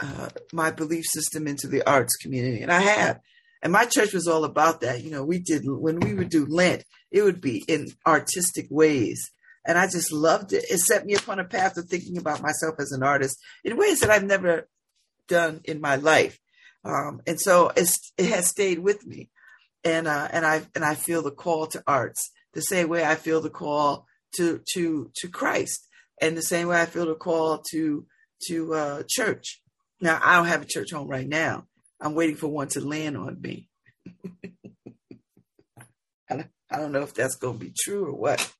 uh, 0.00 0.30
my 0.52 0.70
belief 0.70 1.04
system 1.06 1.46
into 1.46 1.68
the 1.68 1.88
arts 1.88 2.16
community. 2.16 2.62
And 2.62 2.72
I 2.72 2.80
have. 2.80 3.20
And 3.62 3.72
my 3.72 3.86
church 3.86 4.12
was 4.12 4.26
all 4.26 4.44
about 4.44 4.80
that. 4.80 5.02
You 5.02 5.10
know, 5.10 5.24
we 5.24 5.38
did, 5.38 5.62
when 5.64 6.00
we 6.00 6.14
would 6.14 6.28
do 6.28 6.46
Lent, 6.46 6.84
it 7.10 7.22
would 7.22 7.40
be 7.40 7.64
in 7.68 7.88
artistic 8.06 8.66
ways. 8.70 9.30
And 9.66 9.78
I 9.78 9.86
just 9.86 10.12
loved 10.12 10.52
it. 10.52 10.64
It 10.70 10.78
set 10.78 11.06
me 11.06 11.14
upon 11.14 11.38
a 11.38 11.44
path 11.44 11.78
of 11.78 11.86
thinking 11.88 12.18
about 12.18 12.42
myself 12.42 12.74
as 12.78 12.92
an 12.92 13.02
artist 13.02 13.38
in 13.62 13.78
ways 13.78 14.00
that 14.00 14.10
I've 14.10 14.24
never 14.24 14.68
done 15.28 15.60
in 15.64 15.80
my 15.80 15.96
life. 15.96 16.38
Um, 16.84 17.22
and 17.26 17.40
so 17.40 17.72
it 17.74 17.88
has 18.18 18.48
stayed 18.48 18.80
with 18.80 19.06
me. 19.06 19.30
And, 19.84 20.08
uh, 20.08 20.28
and 20.30 20.46
I, 20.46 20.62
and 20.74 20.84
I 20.84 20.94
feel 20.94 21.22
the 21.22 21.30
call 21.30 21.66
to 21.68 21.82
arts 21.86 22.30
the 22.54 22.62
same 22.62 22.88
way 22.88 23.04
I 23.04 23.16
feel 23.16 23.40
the 23.40 23.50
call 23.50 24.06
to, 24.36 24.60
to, 24.72 25.10
to 25.14 25.28
Christ 25.28 25.86
and 26.20 26.36
the 26.36 26.42
same 26.42 26.68
way 26.68 26.80
I 26.80 26.86
feel 26.86 27.06
the 27.06 27.14
call 27.14 27.62
to, 27.70 28.06
to, 28.48 28.74
uh, 28.74 29.02
church. 29.08 29.60
Now, 30.00 30.20
I 30.22 30.36
don't 30.36 30.46
have 30.46 30.62
a 30.62 30.66
church 30.66 30.92
home 30.92 31.08
right 31.08 31.28
now. 31.28 31.66
I'm 32.00 32.14
waiting 32.14 32.36
for 32.36 32.48
one 32.48 32.68
to 32.68 32.80
land 32.80 33.16
on 33.16 33.40
me. 33.40 33.68
I 36.74 36.78
don't 36.78 36.92
know 36.92 37.02
if 37.02 37.14
that's 37.14 37.36
going 37.36 37.58
to 37.58 37.64
be 37.64 37.72
true 37.78 38.06
or 38.06 38.12
what. 38.12 38.52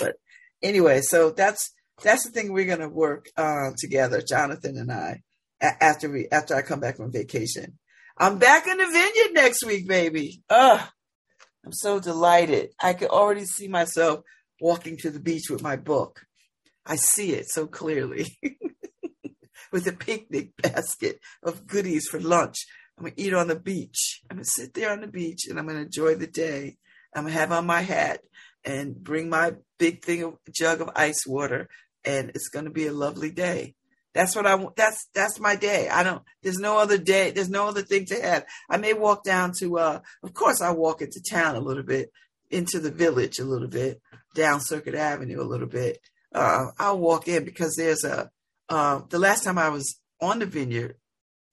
But 0.00 0.16
anyway, 0.62 1.02
so 1.02 1.30
that's 1.30 1.72
that's 2.02 2.24
the 2.24 2.30
thing 2.30 2.52
we're 2.52 2.64
going 2.64 2.80
to 2.80 2.88
work 2.88 3.28
uh, 3.36 3.72
together, 3.76 4.22
Jonathan 4.22 4.78
and 4.78 4.90
I, 4.90 5.22
after 5.60 6.10
we 6.10 6.28
after 6.32 6.54
I 6.54 6.62
come 6.62 6.80
back 6.80 6.96
from 6.96 7.12
vacation. 7.12 7.78
I'm 8.22 8.38
back 8.38 8.68
in 8.68 8.78
the 8.78 8.86
vineyard 8.86 9.34
next 9.34 9.66
week, 9.66 9.88
baby. 9.88 10.44
Ugh, 10.48 10.80
I'm 11.66 11.72
so 11.72 11.98
delighted. 11.98 12.68
I 12.80 12.92
can 12.92 13.08
already 13.08 13.44
see 13.44 13.66
myself 13.66 14.20
walking 14.60 14.96
to 14.98 15.10
the 15.10 15.18
beach 15.18 15.50
with 15.50 15.60
my 15.60 15.74
book. 15.74 16.24
I 16.86 16.94
see 16.94 17.32
it 17.32 17.50
so 17.50 17.66
clearly. 17.66 18.38
with 19.72 19.88
a 19.88 19.92
picnic 19.92 20.50
basket 20.56 21.18
of 21.42 21.66
goodies 21.66 22.06
for 22.08 22.20
lunch. 22.20 22.58
I'm 22.96 23.06
gonna 23.06 23.14
eat 23.16 23.34
on 23.34 23.48
the 23.48 23.58
beach. 23.58 24.20
I'm 24.30 24.36
gonna 24.36 24.44
sit 24.44 24.72
there 24.72 24.92
on 24.92 25.00
the 25.00 25.08
beach 25.08 25.48
and 25.48 25.58
I'm 25.58 25.66
gonna 25.66 25.80
enjoy 25.80 26.14
the 26.14 26.28
day. 26.28 26.76
I'm 27.16 27.24
gonna 27.24 27.34
have 27.34 27.50
on 27.50 27.66
my 27.66 27.80
hat 27.80 28.20
and 28.64 28.94
bring 28.94 29.30
my 29.30 29.54
big 29.80 30.04
thing 30.04 30.22
of 30.22 30.38
jug 30.54 30.80
of 30.80 30.90
ice 30.94 31.26
water, 31.26 31.68
and 32.04 32.30
it's 32.36 32.50
gonna 32.50 32.70
be 32.70 32.86
a 32.86 32.92
lovely 32.92 33.32
day. 33.32 33.74
That's 34.14 34.36
what 34.36 34.46
I 34.46 34.54
want. 34.56 34.76
That's 34.76 35.08
that's 35.14 35.40
my 35.40 35.56
day. 35.56 35.88
I 35.88 36.02
don't. 36.02 36.22
There's 36.42 36.58
no 36.58 36.78
other 36.78 36.98
day. 36.98 37.30
There's 37.30 37.48
no 37.48 37.66
other 37.68 37.82
thing 37.82 38.04
to 38.06 38.20
have. 38.20 38.44
I 38.68 38.76
may 38.76 38.92
walk 38.92 39.24
down 39.24 39.52
to. 39.60 39.78
uh 39.78 40.00
Of 40.22 40.34
course, 40.34 40.60
I 40.60 40.70
walk 40.72 41.00
into 41.00 41.22
town 41.22 41.56
a 41.56 41.60
little 41.60 41.82
bit, 41.82 42.10
into 42.50 42.78
the 42.78 42.90
village 42.90 43.38
a 43.38 43.44
little 43.44 43.68
bit, 43.68 44.00
down 44.34 44.60
Circuit 44.60 44.94
Avenue 44.94 45.40
a 45.40 45.44
little 45.44 45.66
bit. 45.68 45.98
Uh, 46.34 46.66
I'll 46.78 46.98
walk 46.98 47.28
in 47.28 47.44
because 47.44 47.74
there's 47.76 48.04
a 48.04 48.30
uh, 48.68 49.00
the 49.08 49.18
last 49.18 49.44
time 49.44 49.58
I 49.58 49.70
was 49.70 49.98
on 50.20 50.38
the 50.38 50.46
vineyard, 50.46 50.96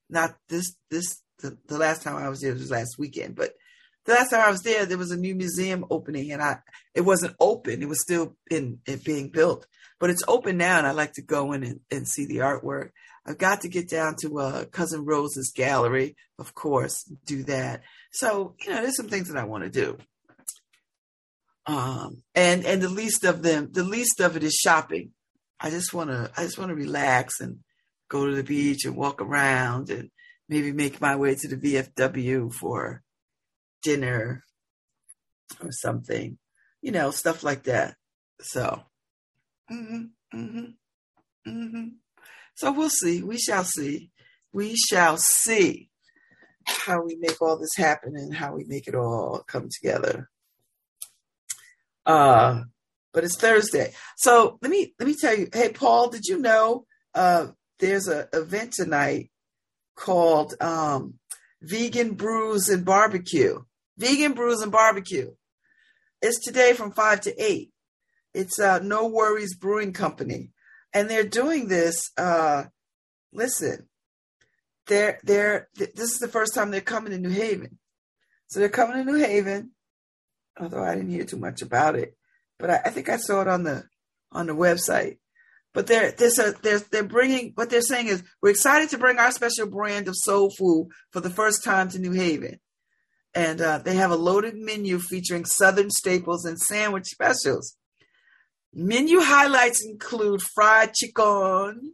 not 0.10 0.36
this 0.50 0.76
this 0.90 1.22
the, 1.40 1.58
the 1.68 1.78
last 1.78 2.04
time 2.04 2.18
I 2.18 2.30
was 2.30 2.42
there 2.42 2.54
was 2.54 2.72
last 2.72 2.98
weekend, 2.98 3.36
but 3.36 3.54
the 4.10 4.16
last 4.16 4.32
time 4.32 4.42
I 4.42 4.50
was 4.50 4.62
there, 4.62 4.86
there 4.86 4.98
was 4.98 5.12
a 5.12 5.18
new 5.18 5.36
museum 5.36 5.86
opening, 5.92 6.32
and 6.32 6.42
I 6.42 6.58
it 6.96 7.02
wasn't 7.02 7.36
open; 7.40 7.82
it 7.82 7.88
was 7.88 8.02
still 8.02 8.36
in 8.50 8.80
it 8.88 9.04
being 9.04 9.30
built, 9.30 9.68
but 10.00 10.10
it's 10.10 10.24
open 10.28 10.58
now, 10.58 10.80
and 10.80 10.88
I 10.88 10.92
like 10.92 11.14
to 11.14 11.22
go 11.22 11.52
in 11.54 11.64
and, 11.64 11.80
and 11.92 12.08
see 12.08 12.26
the 12.26 12.38
artwork. 12.38 12.90
I've 13.26 13.38
got 13.38 13.62
to 13.62 13.70
get 13.70 13.88
down 13.88 14.16
to 14.22 14.40
uh, 14.40 14.66
cousin 14.66 15.06
Rose's 15.06 15.52
gallery, 15.56 16.16
of 16.40 16.56
course, 16.56 17.04
do 17.26 17.44
that. 17.44 17.84
So 18.12 18.56
you 18.66 18.72
know, 18.72 18.82
there's 18.82 18.98
some 18.98 19.10
things 19.10 19.28
that 19.28 19.38
I 19.38 19.44
want 19.44 19.66
to 19.66 19.70
do. 19.70 19.98
Um, 21.68 22.24
and 22.34 22.66
and 22.66 22.82
the 22.82 22.90
least 22.90 23.24
of 23.26 23.44
them, 23.44 23.70
the 23.72 23.84
least 23.84 24.22
of 24.22 24.36
it 24.36 24.44
is 24.44 24.56
shopping. 24.56 25.12
I 25.60 25.70
just 25.70 25.94
want 25.94 26.10
to 26.10 26.32
I 26.36 26.46
just 26.46 26.58
want 26.58 26.70
to 26.70 26.76
relax 26.76 27.42
and 27.42 27.60
go 28.10 28.26
to 28.26 28.36
the 28.36 28.44
beach 28.44 28.86
and 28.86 28.96
walk 28.96 29.22
around 29.22 29.92
and 29.92 30.10
maybe 30.48 30.72
make 30.72 31.00
my 31.00 31.16
way 31.16 31.36
to 31.36 31.48
the 31.48 31.58
VFW 31.58 32.52
for 32.52 33.04
dinner 33.82 34.44
or 35.62 35.72
something, 35.72 36.38
you 36.82 36.92
know, 36.92 37.12
stuff 37.12 37.44
like 37.44 37.64
that. 37.64 37.96
So, 38.42 38.84
mm-hmm, 39.72 40.38
mm-hmm, 40.38 41.50
mm-hmm. 41.50 41.88
so 42.56 42.72
we'll 42.72 42.90
see. 42.90 43.22
We 43.24 43.38
shall 43.38 43.64
see. 43.64 44.12
We 44.54 44.76
shall 44.76 45.18
see 45.18 45.90
how 46.66 47.04
we 47.04 47.16
make 47.16 47.42
all 47.42 47.58
this 47.58 47.76
happen 47.76 48.16
and 48.16 48.34
how 48.34 48.56
we 48.56 48.64
make 48.66 48.88
it 48.88 48.96
all 48.96 49.44
come 49.48 49.70
together. 49.70 50.30
Uh, 52.06 52.64
but 53.14 53.24
it's 53.24 53.38
Thursday. 53.38 53.94
So 54.18 54.58
let 54.62 54.72
me 54.72 54.94
let 55.00 55.08
me 55.08 55.16
tell 55.20 55.38
you. 55.38 55.50
Hey, 55.54 55.70
Paul, 55.70 56.10
did 56.10 56.26
you 56.26 56.40
know 56.40 56.86
uh, 57.14 57.48
there's 57.80 58.08
a 58.08 58.28
event 58.34 58.74
tonight 58.74 59.32
called 59.96 60.56
um, 60.62 61.16
Vegan 61.62 62.14
Brews 62.14 62.70
and 62.70 62.86
Barbecue. 62.86 63.60
Vegan 64.00 64.32
Brews 64.32 64.62
and 64.62 64.72
Barbecue. 64.72 65.32
It's 66.22 66.40
today 66.40 66.74
from 66.74 66.92
five 66.92 67.20
to 67.22 67.44
eight. 67.44 67.72
It's 68.34 68.58
uh, 68.58 68.80
No 68.80 69.08
Worries 69.08 69.56
Brewing 69.56 69.92
Company, 69.92 70.52
and 70.94 71.10
they're 71.10 71.26
doing 71.26 71.68
this. 71.68 72.12
Uh, 72.18 72.66
listen, 73.34 73.90
they're 74.88 75.20
they're 75.24 75.68
this 75.76 76.12
is 76.12 76.20
the 76.20 76.30
first 76.30 76.56
time 76.56 76.72
they're 76.72 76.82
coming 76.82 77.12
to 77.12 77.20
New 77.20 77.30
Haven, 77.30 77.78
so 78.48 78.60
they're 78.60 78.70
coming 78.70 78.98
to 78.98 79.12
New 79.12 79.20
Haven. 79.20 79.72
Although 80.58 80.84
I 80.84 80.96
didn't 80.96 81.12
hear 81.12 81.26
too 81.26 81.38
much 81.38 81.62
about 81.62 81.96
it, 81.96 82.16
but 82.58 82.70
I, 82.70 82.82
I 82.86 82.90
think 82.92 83.10
I 83.10 83.18
saw 83.18 83.42
it 83.42 83.48
on 83.50 83.64
the 83.64 83.84
on 84.32 84.48
the 84.48 84.56
website. 84.56 85.18
But 85.74 85.88
they're 85.88 86.12
they're, 86.12 86.54
they're 86.62 86.80
they're 86.80 87.04
bringing 87.04 87.52
what 87.56 87.70
they're 87.70 87.82
saying 87.82 88.08
is 88.08 88.24
we're 88.42 88.52
excited 88.52 88.90
to 88.92 88.98
bring 88.98 89.18
our 89.18 89.32
special 89.32 89.68
brand 89.68 90.08
of 90.08 90.16
soul 90.16 90.52
food 90.58 90.88
for 91.12 91.20
the 91.20 91.30
first 91.30 91.66
time 91.66 91.90
to 91.90 92.00
New 92.00 92.14
Haven, 92.14 92.60
and 93.34 93.62
uh, 93.62 93.78
they 93.80 93.96
have 93.96 94.12
a 94.12 94.16
loaded 94.16 94.56
menu 94.56 95.00
featuring 95.00 95.46
Southern 95.46 95.90
staples 95.90 96.46
and 96.46 96.60
sandwich 96.60 97.06
specials. 97.08 97.76
Menu 98.74 99.20
highlights 99.20 99.84
include 99.84 100.42
fried 100.54 100.94
chicken, 100.94 101.94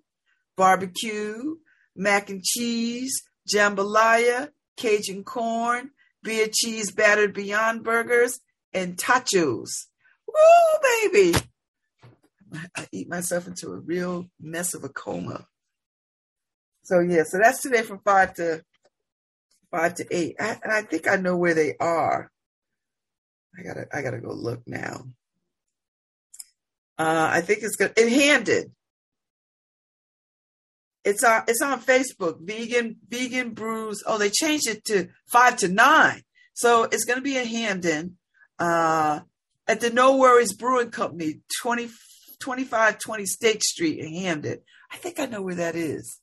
barbecue, 0.55 1.55
mac 1.95 2.29
and 2.29 2.43
cheese, 2.43 3.21
jambalaya, 3.53 4.49
Cajun 4.77 5.23
corn, 5.23 5.91
beer 6.21 6.47
cheese 6.51 6.91
battered 6.91 7.33
beyond 7.33 7.83
burgers, 7.83 8.39
and 8.73 8.97
tacos. 8.97 9.69
Woo, 10.27 11.11
baby. 11.11 11.37
I 12.75 12.87
eat 12.91 13.09
myself 13.09 13.47
into 13.47 13.71
a 13.71 13.79
real 13.79 14.25
mess 14.39 14.73
of 14.73 14.83
a 14.83 14.89
coma. 14.89 15.47
So 16.83 16.99
yeah, 16.99 17.23
so 17.25 17.39
that's 17.41 17.61
today 17.61 17.81
from 17.81 17.99
five 17.99 18.33
to 18.35 18.63
five 19.71 19.95
to 19.95 20.05
eight. 20.11 20.35
I, 20.39 20.57
and 20.63 20.71
I 20.71 20.81
think 20.81 21.07
I 21.07 21.15
know 21.15 21.37
where 21.37 21.53
they 21.53 21.75
are. 21.79 22.31
I 23.57 23.63
gotta 23.63 23.87
I 23.93 24.01
gotta 24.01 24.19
go 24.19 24.33
look 24.33 24.61
now. 24.65 25.05
Uh, 26.97 27.29
I 27.31 27.41
think 27.41 27.59
it's 27.61 27.75
good 27.75 27.97
in 27.97 28.07
Hamden. 28.09 28.75
It's 31.03 31.23
on 31.23 31.43
it's 31.47 31.61
on 31.61 31.81
Facebook. 31.81 32.37
Vegan 32.41 32.97
vegan 33.07 33.51
brews. 33.51 34.03
Oh, 34.05 34.17
they 34.17 34.29
changed 34.29 34.67
it 34.67 34.83
to 34.85 35.09
five 35.31 35.57
to 35.57 35.67
nine. 35.67 36.21
So 36.53 36.83
it's 36.83 37.05
gonna 37.05 37.21
be 37.21 37.37
in 37.37 37.47
Hamden. 37.47 38.17
Uh, 38.57 39.21
at 39.67 39.81
the 39.81 39.89
No 39.89 40.17
Worries 40.17 40.53
Brewing 40.53 40.91
Company, 40.91 41.41
20, 41.61 41.87
2520 42.39 43.25
State 43.25 43.63
Street 43.63 43.99
in 43.99 44.13
Hamden. 44.13 44.59
I 44.91 44.97
think 44.97 45.19
I 45.19 45.25
know 45.25 45.41
where 45.41 45.55
that 45.55 45.75
is. 45.75 46.19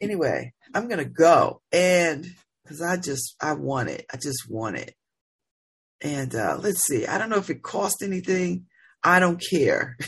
Anyway, 0.00 0.52
I'm 0.74 0.88
going 0.88 0.98
to 0.98 1.04
go 1.04 1.62
and 1.72 2.26
because 2.62 2.82
I 2.82 2.96
just, 2.96 3.36
I 3.40 3.52
want 3.52 3.90
it. 3.90 4.06
I 4.12 4.16
just 4.16 4.48
want 4.48 4.76
it. 4.76 4.94
And 6.00 6.34
uh, 6.34 6.58
let's 6.60 6.84
see. 6.84 7.06
I 7.06 7.18
don't 7.18 7.30
know 7.30 7.36
if 7.36 7.50
it 7.50 7.62
cost 7.62 8.02
anything. 8.02 8.66
I 9.02 9.20
don't 9.20 9.42
care. 9.50 9.96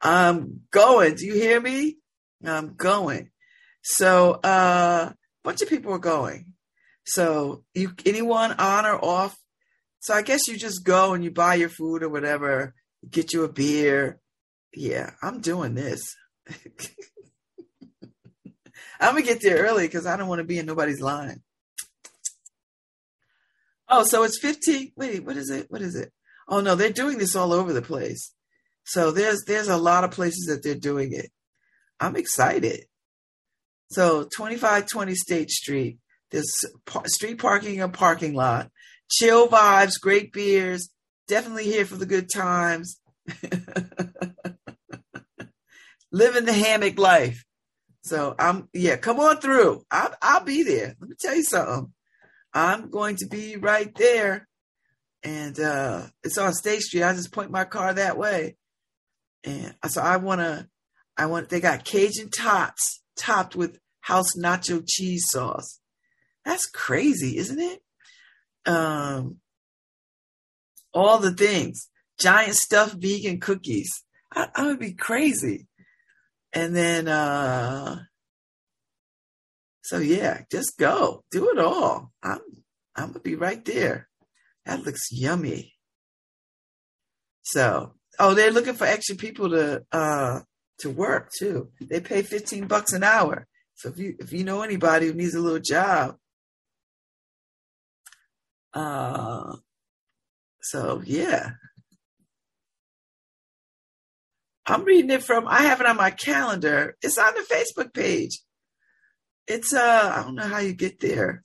I'm 0.00 0.60
going. 0.70 1.14
Do 1.14 1.26
you 1.26 1.34
hear 1.34 1.60
me? 1.60 1.96
I'm 2.44 2.74
going. 2.74 3.30
So 3.82 4.32
uh, 4.44 5.10
a 5.12 5.14
bunch 5.42 5.62
of 5.62 5.68
people 5.68 5.92
are 5.92 5.98
going. 5.98 6.52
So 7.06 7.64
you 7.74 7.92
anyone 8.06 8.52
on 8.52 8.86
or 8.86 9.04
off. 9.04 9.36
So 10.00 10.14
I 10.14 10.22
guess 10.22 10.46
you 10.48 10.56
just 10.56 10.84
go 10.84 11.14
and 11.14 11.24
you 11.24 11.30
buy 11.30 11.54
your 11.54 11.68
food 11.68 12.02
or 12.02 12.08
whatever, 12.08 12.74
get 13.08 13.32
you 13.32 13.44
a 13.44 13.52
beer. 13.52 14.20
Yeah, 14.74 15.10
I'm 15.22 15.40
doing 15.40 15.74
this. 15.74 16.16
I'm 19.00 19.14
gonna 19.14 19.22
get 19.22 19.42
there 19.42 19.64
early 19.64 19.86
because 19.86 20.06
I 20.06 20.16
don't 20.16 20.28
want 20.28 20.40
to 20.40 20.44
be 20.44 20.58
in 20.58 20.66
nobody's 20.66 21.00
line. 21.00 21.42
Oh, 23.88 24.04
so 24.04 24.22
it's 24.22 24.38
15. 24.40 24.92
Wait, 24.96 25.24
what 25.24 25.36
is 25.36 25.50
it? 25.50 25.66
What 25.70 25.82
is 25.82 25.94
it? 25.94 26.12
Oh 26.48 26.60
no, 26.60 26.74
they're 26.74 26.90
doing 26.90 27.18
this 27.18 27.36
all 27.36 27.52
over 27.52 27.72
the 27.72 27.82
place. 27.82 28.32
So 28.84 29.10
there's 29.10 29.44
there's 29.46 29.68
a 29.68 29.76
lot 29.76 30.04
of 30.04 30.10
places 30.10 30.46
that 30.46 30.62
they're 30.62 30.74
doing 30.74 31.12
it. 31.12 31.30
I'm 32.00 32.16
excited. 32.16 32.84
So 33.90 34.24
2520 34.24 35.14
State 35.14 35.50
Street, 35.50 35.98
there's 36.30 36.50
street 37.06 37.38
parking 37.38 37.80
and 37.80 37.92
parking 37.92 38.34
lot, 38.34 38.70
chill 39.10 39.48
vibes, 39.48 40.00
great 40.00 40.32
beers, 40.32 40.88
definitely 41.28 41.64
here 41.64 41.84
for 41.84 41.96
the 41.96 42.06
good 42.06 42.28
times. 42.32 43.00
Living 46.14 46.44
the 46.44 46.52
hammock 46.52 46.96
life. 46.96 47.44
So 48.02 48.36
I'm 48.38 48.68
yeah, 48.72 48.94
come 48.94 49.18
on 49.18 49.38
through. 49.38 49.82
I'll, 49.90 50.14
I'll 50.22 50.44
be 50.44 50.62
there. 50.62 50.94
Let 51.00 51.10
me 51.10 51.16
tell 51.18 51.34
you 51.34 51.42
something. 51.42 51.92
I'm 52.52 52.88
going 52.88 53.16
to 53.16 53.26
be 53.26 53.56
right 53.56 53.92
there, 53.96 54.46
and 55.24 55.58
uh, 55.58 56.02
it's 56.22 56.38
on 56.38 56.52
State 56.52 56.82
Street. 56.82 57.02
I 57.02 57.14
just 57.14 57.32
point 57.32 57.50
my 57.50 57.64
car 57.64 57.94
that 57.94 58.16
way, 58.16 58.54
and 59.42 59.74
so 59.88 60.00
I 60.00 60.18
want 60.18 60.40
to. 60.40 60.68
I 61.16 61.26
want. 61.26 61.48
They 61.48 61.58
got 61.58 61.84
Cajun 61.84 62.30
tots 62.30 63.02
topped 63.18 63.56
with 63.56 63.80
house 64.00 64.38
nacho 64.38 64.84
cheese 64.86 65.24
sauce. 65.30 65.80
That's 66.44 66.66
crazy, 66.66 67.38
isn't 67.38 67.58
it? 67.58 67.82
Um, 68.66 69.38
all 70.92 71.18
the 71.18 71.32
things. 71.32 71.90
Giant 72.20 72.54
stuffed 72.54 72.94
vegan 73.00 73.40
cookies. 73.40 73.90
I, 74.32 74.46
I 74.54 74.66
would 74.68 74.78
be 74.78 74.92
crazy. 74.92 75.66
And 76.54 76.74
then, 76.74 77.08
uh, 77.08 78.04
so 79.82 79.98
yeah, 79.98 80.42
just 80.50 80.78
go, 80.78 81.24
do 81.30 81.50
it 81.50 81.58
all. 81.58 82.12
I'm, 82.22 82.38
I'm 82.94 83.08
gonna 83.08 83.20
be 83.20 83.34
right 83.34 83.62
there. 83.64 84.08
That 84.64 84.84
looks 84.84 85.08
yummy. 85.10 85.74
So, 87.42 87.94
oh, 88.18 88.34
they're 88.34 88.52
looking 88.52 88.74
for 88.74 88.86
extra 88.86 89.16
people 89.16 89.50
to, 89.50 89.82
uh, 89.92 90.40
to 90.78 90.90
work 90.90 91.30
too. 91.36 91.70
They 91.80 92.00
pay 92.00 92.22
15 92.22 92.66
bucks 92.68 92.92
an 92.92 93.02
hour. 93.02 93.46
So 93.74 93.88
if 93.88 93.98
you, 93.98 94.14
if 94.20 94.32
you 94.32 94.44
know 94.44 94.62
anybody 94.62 95.08
who 95.08 95.14
needs 95.14 95.34
a 95.34 95.40
little 95.40 95.58
job, 95.58 96.16
uh, 98.72 99.56
so 100.62 101.02
yeah, 101.04 101.50
I'm 104.66 104.84
reading 104.84 105.10
it 105.10 105.22
from, 105.22 105.46
I 105.46 105.62
have 105.62 105.80
it 105.80 105.86
on 105.86 105.96
my 105.96 106.10
calendar. 106.10 106.96
It's 107.02 107.18
on 107.18 107.34
the 107.34 107.42
Facebook 107.42 107.92
page. 107.92 108.40
It's, 109.46 109.74
uh, 109.74 110.12
I 110.14 110.22
don't 110.22 110.36
know 110.36 110.48
how 110.48 110.58
you 110.58 110.72
get 110.72 111.00
there. 111.00 111.44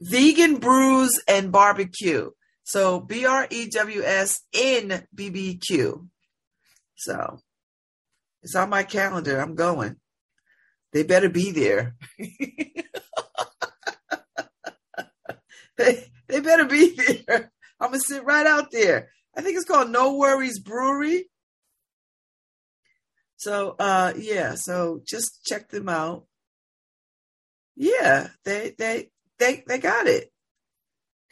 Vegan 0.00 0.56
Brews 0.56 1.22
and 1.28 1.52
Barbecue. 1.52 2.30
So 2.64 3.00
B 3.00 3.26
R 3.26 3.46
E 3.50 3.68
W 3.68 4.02
S 4.02 4.40
N 4.54 5.06
B 5.14 5.28
B 5.30 5.56
Q. 5.56 6.08
So 6.96 7.40
it's 8.42 8.54
on 8.54 8.70
my 8.70 8.82
calendar. 8.84 9.38
I'm 9.40 9.54
going. 9.54 9.96
They 10.92 11.02
better 11.02 11.28
be 11.28 11.50
there. 11.50 11.96
they, 15.76 16.04
they 16.28 16.40
better 16.40 16.64
be 16.64 16.94
there. 17.26 17.52
I'm 17.78 17.90
going 17.90 18.00
to 18.00 18.06
sit 18.06 18.24
right 18.24 18.46
out 18.46 18.70
there. 18.70 19.10
I 19.36 19.42
think 19.42 19.56
it's 19.56 19.66
called 19.66 19.90
No 19.90 20.16
Worries 20.16 20.58
Brewery. 20.58 21.28
So 23.40 23.74
uh 23.78 24.12
yeah, 24.18 24.54
so 24.54 25.00
just 25.06 25.46
check 25.46 25.70
them 25.70 25.88
out. 25.88 26.26
Yeah, 27.74 28.28
they 28.44 28.74
they 28.76 29.08
they 29.38 29.64
they 29.66 29.78
got 29.78 30.06
it. 30.06 30.30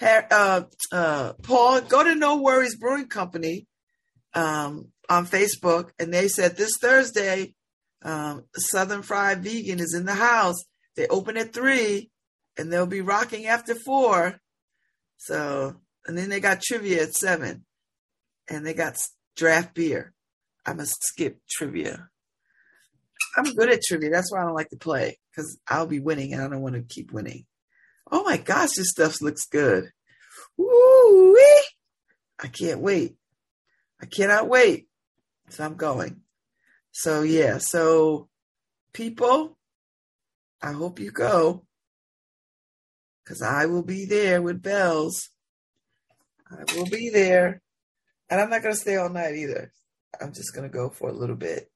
Uh, 0.01 0.63
uh, 0.91 1.33
Paul, 1.43 1.83
go 1.83 2.03
to 2.03 2.15
No 2.15 2.41
Worries 2.41 2.77
Brewing 2.77 3.09
Company 3.09 3.67
um, 4.33 4.89
on 5.11 5.27
Facebook, 5.27 5.91
and 5.99 6.15
they 6.15 6.29
said 6.29 6.57
this 6.57 6.79
Thursday, 6.81 7.55
um, 8.03 8.45
Southern 8.57 9.03
Fried 9.03 9.43
Vegan 9.43 9.79
is 9.79 9.95
in 9.95 10.07
the 10.07 10.15
house. 10.15 10.65
They 10.97 11.09
open 11.09 11.37
at 11.37 11.53
three, 11.53 12.11
and 12.57 12.73
they'll 12.73 12.87
be 12.87 13.03
rocking 13.03 13.47
after 13.47 13.75
four. 13.75 14.41
So, 15.19 15.75
and 16.07 16.17
then 16.17 16.31
they 16.31 16.41
got 16.41 16.63
trivia 16.63 17.03
at 17.03 17.15
seven, 17.15 17.67
and 18.49 18.65
they 18.65 18.73
got 18.73 18.97
draft 19.37 19.75
beer. 19.75 20.15
I 20.69 20.75
must 20.75 21.03
skip 21.03 21.39
trivia. 21.49 22.09
I'm 23.37 23.55
good 23.55 23.71
at 23.71 23.83
trivia. 23.83 24.11
That's 24.11 24.31
why 24.31 24.41
I 24.41 24.45
don't 24.45 24.55
like 24.55 24.71
to 24.71 24.77
play 24.77 25.19
because 25.31 25.59
I'll 25.67 25.87
be 25.87 26.01
winning 26.01 26.33
and 26.33 26.43
I 26.43 26.49
don't 26.49 26.61
want 26.61 26.75
to 26.75 26.83
keep 26.83 27.13
winning. 27.13 27.47
Oh 28.11 28.23
my 28.25 28.37
gosh, 28.37 28.71
this 28.77 28.91
stuff 28.91 29.21
looks 29.21 29.47
good. 29.47 29.91
Woo! 30.57 31.37
I 32.41 32.49
can't 32.53 32.81
wait. 32.81 33.17
I 34.01 34.07
cannot 34.07 34.49
wait. 34.49 34.89
So 35.49 35.65
I'm 35.65 35.75
going. 35.75 36.21
So 36.93 37.23
yeah, 37.23 37.59
so 37.59 38.29
people, 38.93 39.57
I 40.63 40.73
hope 40.73 41.01
you 41.01 41.11
go 41.11 41.65
because 43.25 43.43
I 43.43 43.67
will 43.67 43.83
be 43.83 44.05
there 44.05 44.43
with 44.43 44.63
bells. 44.63 45.31
I 46.51 46.65
will 46.75 46.87
be 46.87 47.11
there. 47.11 47.63
And 48.31 48.41
I'm 48.41 48.51
not 48.51 48.63
going 48.63 48.75
to 48.75 48.81
stay 48.81 48.97
all 48.97 49.09
night 49.09 49.35
either. 49.35 49.73
I'm 50.21 50.33
just 50.33 50.55
going 50.55 50.69
to 50.69 50.73
go 50.73 50.91
for 50.91 51.09
a 51.09 51.15
little 51.15 51.37
bit. 51.37 51.71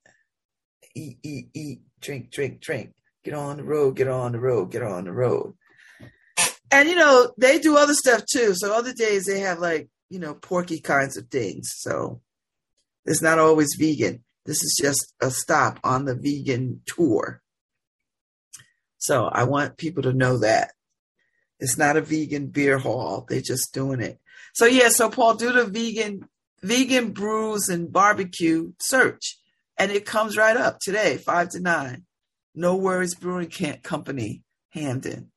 Eat, 0.94 1.18
eat, 1.22 1.48
eat, 1.54 1.82
drink, 2.00 2.30
drink, 2.30 2.60
drink. 2.60 2.92
Get 3.24 3.34
on 3.34 3.56
the 3.56 3.64
road, 3.64 3.96
get 3.96 4.08
on 4.08 4.32
the 4.32 4.40
road, 4.40 4.70
get 4.72 4.82
on 4.82 5.04
the 5.04 5.12
road. 5.12 5.54
And, 6.70 6.88
you 6.88 6.96
know, 6.96 7.32
they 7.38 7.58
do 7.58 7.76
other 7.76 7.94
stuff 7.94 8.24
too. 8.30 8.54
So 8.54 8.74
other 8.74 8.92
days 8.92 9.26
they 9.26 9.40
have 9.40 9.58
like, 9.58 9.88
you 10.08 10.18
know, 10.18 10.34
porky 10.34 10.80
kinds 10.80 11.16
of 11.16 11.28
things. 11.28 11.70
So 11.76 12.20
it's 13.04 13.22
not 13.22 13.38
always 13.38 13.76
vegan. 13.78 14.24
This 14.44 14.62
is 14.62 14.78
just 14.80 15.14
a 15.20 15.30
stop 15.30 15.78
on 15.84 16.04
the 16.04 16.14
vegan 16.14 16.80
tour. 16.86 17.42
So 18.98 19.26
I 19.26 19.44
want 19.44 19.76
people 19.76 20.02
to 20.04 20.12
know 20.12 20.38
that. 20.38 20.72
It's 21.60 21.78
not 21.78 21.96
a 21.96 22.00
vegan 22.00 22.48
beer 22.48 22.78
hall. 22.78 23.24
They're 23.28 23.40
just 23.40 23.72
doing 23.72 24.00
it. 24.00 24.18
So 24.52 24.66
yeah, 24.66 24.88
so 24.88 25.10
Paul, 25.10 25.34
do 25.34 25.52
the 25.52 25.64
vegan 25.64 26.28
vegan 26.62 27.12
brews 27.12 27.68
and 27.68 27.92
barbecue 27.92 28.72
search. 28.80 29.38
And 29.78 29.90
it 29.90 30.06
comes 30.06 30.36
right 30.36 30.56
up 30.56 30.78
today, 30.80 31.16
five 31.16 31.50
to 31.50 31.60
nine. 31.60 32.04
No 32.54 32.76
Worries 32.76 33.14
Brewing 33.14 33.50
Company, 33.82 34.42
Hamden. 34.70 35.32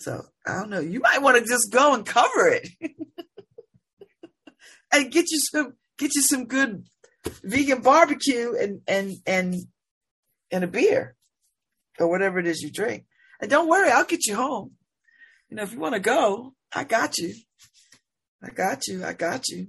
So 0.00 0.24
I 0.46 0.54
don't 0.54 0.70
know. 0.70 0.80
You 0.80 1.00
might 1.00 1.22
want 1.22 1.38
to 1.38 1.48
just 1.48 1.72
go 1.72 1.94
and 1.94 2.04
cover 2.04 2.48
it, 2.48 2.68
and 4.92 5.10
get 5.10 5.30
you 5.30 5.38
some 5.52 5.74
get 5.98 6.14
you 6.14 6.22
some 6.22 6.46
good 6.46 6.84
vegan 7.42 7.80
barbecue 7.80 8.54
and 8.60 8.80
and 8.86 9.16
and 9.26 9.56
and 10.50 10.64
a 10.64 10.68
beer 10.68 11.16
or 11.98 12.08
whatever 12.08 12.38
it 12.38 12.46
is 12.46 12.62
you 12.62 12.70
drink. 12.70 13.04
And 13.40 13.50
don't 13.50 13.68
worry, 13.68 13.90
I'll 13.90 14.04
get 14.04 14.26
you 14.26 14.36
home. 14.36 14.72
You 15.48 15.56
know, 15.56 15.62
if 15.62 15.72
you 15.72 15.78
want 15.78 15.94
to 15.94 16.00
go, 16.00 16.54
I 16.74 16.84
got 16.84 17.18
you. 17.18 17.34
I 18.42 18.50
got 18.50 18.86
you. 18.86 19.04
I 19.04 19.12
got 19.12 19.48
you. 19.48 19.68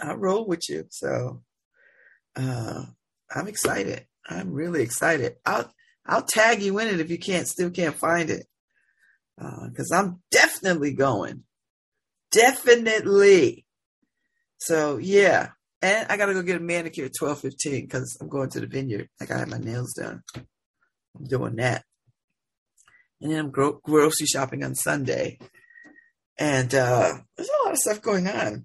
I'll 0.00 0.16
roll 0.16 0.46
with 0.46 0.68
you. 0.68 0.86
So 0.90 1.42
uh 2.36 2.84
I'm 3.34 3.48
excited. 3.48 4.06
I'm 4.28 4.52
really 4.52 4.82
excited. 4.82 5.36
I'll 5.44 5.72
I'll 6.06 6.22
tag 6.22 6.62
you 6.62 6.78
in 6.78 6.88
it 6.88 7.00
if 7.00 7.10
you 7.10 7.18
can't 7.18 7.48
still 7.48 7.70
can't 7.70 7.96
find 7.96 8.30
it. 8.30 8.46
Because 9.36 9.90
uh, 9.92 9.96
I'm 9.96 10.22
definitely 10.30 10.92
going. 10.92 11.44
Definitely. 12.30 13.66
So 14.58 14.98
yeah. 14.98 15.50
And 15.80 16.06
I 16.08 16.16
gotta 16.16 16.34
go 16.34 16.42
get 16.42 16.58
a 16.58 16.60
manicure 16.60 17.06
at 17.06 17.12
twelve 17.18 17.40
fifteen 17.40 17.84
because 17.86 18.16
I'm 18.20 18.28
going 18.28 18.50
to 18.50 18.60
the 18.60 18.66
vineyard. 18.66 19.08
I 19.20 19.26
gotta 19.26 19.40
have 19.40 19.48
my 19.48 19.58
nails 19.58 19.94
done. 19.94 20.22
I'm 20.36 21.24
doing 21.24 21.56
that. 21.56 21.84
And 23.20 23.32
then 23.32 23.38
I'm 23.38 23.50
gro- 23.50 23.80
grocery 23.82 24.26
shopping 24.26 24.64
on 24.64 24.74
Sunday. 24.74 25.38
And 26.38 26.74
uh, 26.74 27.14
there's 27.36 27.48
a 27.48 27.64
lot 27.64 27.72
of 27.72 27.78
stuff 27.78 28.02
going 28.02 28.26
on. 28.26 28.64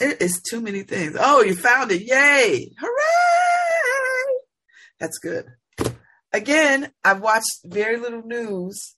It 0.00 0.20
is 0.20 0.42
too 0.42 0.60
many 0.60 0.82
things. 0.82 1.16
Oh, 1.18 1.42
you 1.42 1.54
found 1.54 1.90
it. 1.90 2.02
Yay. 2.02 2.72
Hooray. 2.78 4.34
That's 5.00 5.18
good. 5.18 5.46
Again, 6.32 6.90
I've 7.04 7.20
watched 7.20 7.60
very 7.64 7.98
little 7.98 8.22
news. 8.22 8.94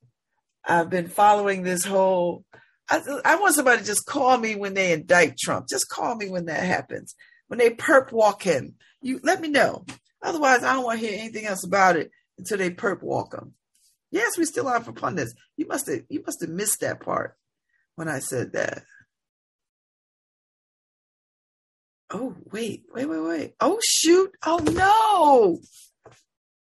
I've 0.64 0.90
been 0.90 1.08
following 1.08 1.62
this 1.62 1.84
whole. 1.84 2.44
I, 2.90 3.00
I 3.24 3.37
want 3.37 3.54
somebody 3.54 3.80
to 3.80 3.87
just 3.87 4.06
call 4.06 4.38
me 4.38 4.56
when 4.56 4.74
they 4.74 4.92
indict 4.92 5.38
Trump. 5.38 5.66
Just 5.68 5.88
call 5.88 6.16
me 6.16 6.28
when 6.28 6.46
that 6.46 6.62
happens. 6.62 7.14
When 7.46 7.58
they 7.58 7.70
perp 7.70 8.12
walk 8.12 8.42
him, 8.42 8.74
you 9.00 9.20
let 9.22 9.40
me 9.40 9.48
know. 9.48 9.84
Otherwise, 10.22 10.64
I 10.64 10.74
don't 10.74 10.84
want 10.84 11.00
to 11.00 11.06
hear 11.06 11.18
anything 11.18 11.46
else 11.46 11.64
about 11.64 11.96
it 11.96 12.11
until 12.38 12.58
they 12.58 12.70
perp 12.70 13.02
walk 13.02 13.34
him. 13.34 13.54
Yes, 14.11 14.37
we 14.37 14.44
still 14.44 14.68
on 14.68 14.82
for 14.82 14.92
pundits. 14.92 15.34
You 15.56 15.66
must 15.66 15.87
have 15.88 16.00
you 16.08 16.22
must 16.26 16.40
have 16.40 16.50
missed 16.50 16.80
that 16.80 17.00
part 17.00 17.37
when 17.94 18.08
I 18.08 18.18
said 18.18 18.52
that. 18.54 18.82
Oh, 22.11 22.35
wait, 22.53 22.85
wait, 22.94 23.07
wait, 23.07 23.21
wait. 23.21 23.55
Oh, 23.61 23.79
shoot. 23.85 24.31
Oh, 24.44 24.59
no. 24.59 25.59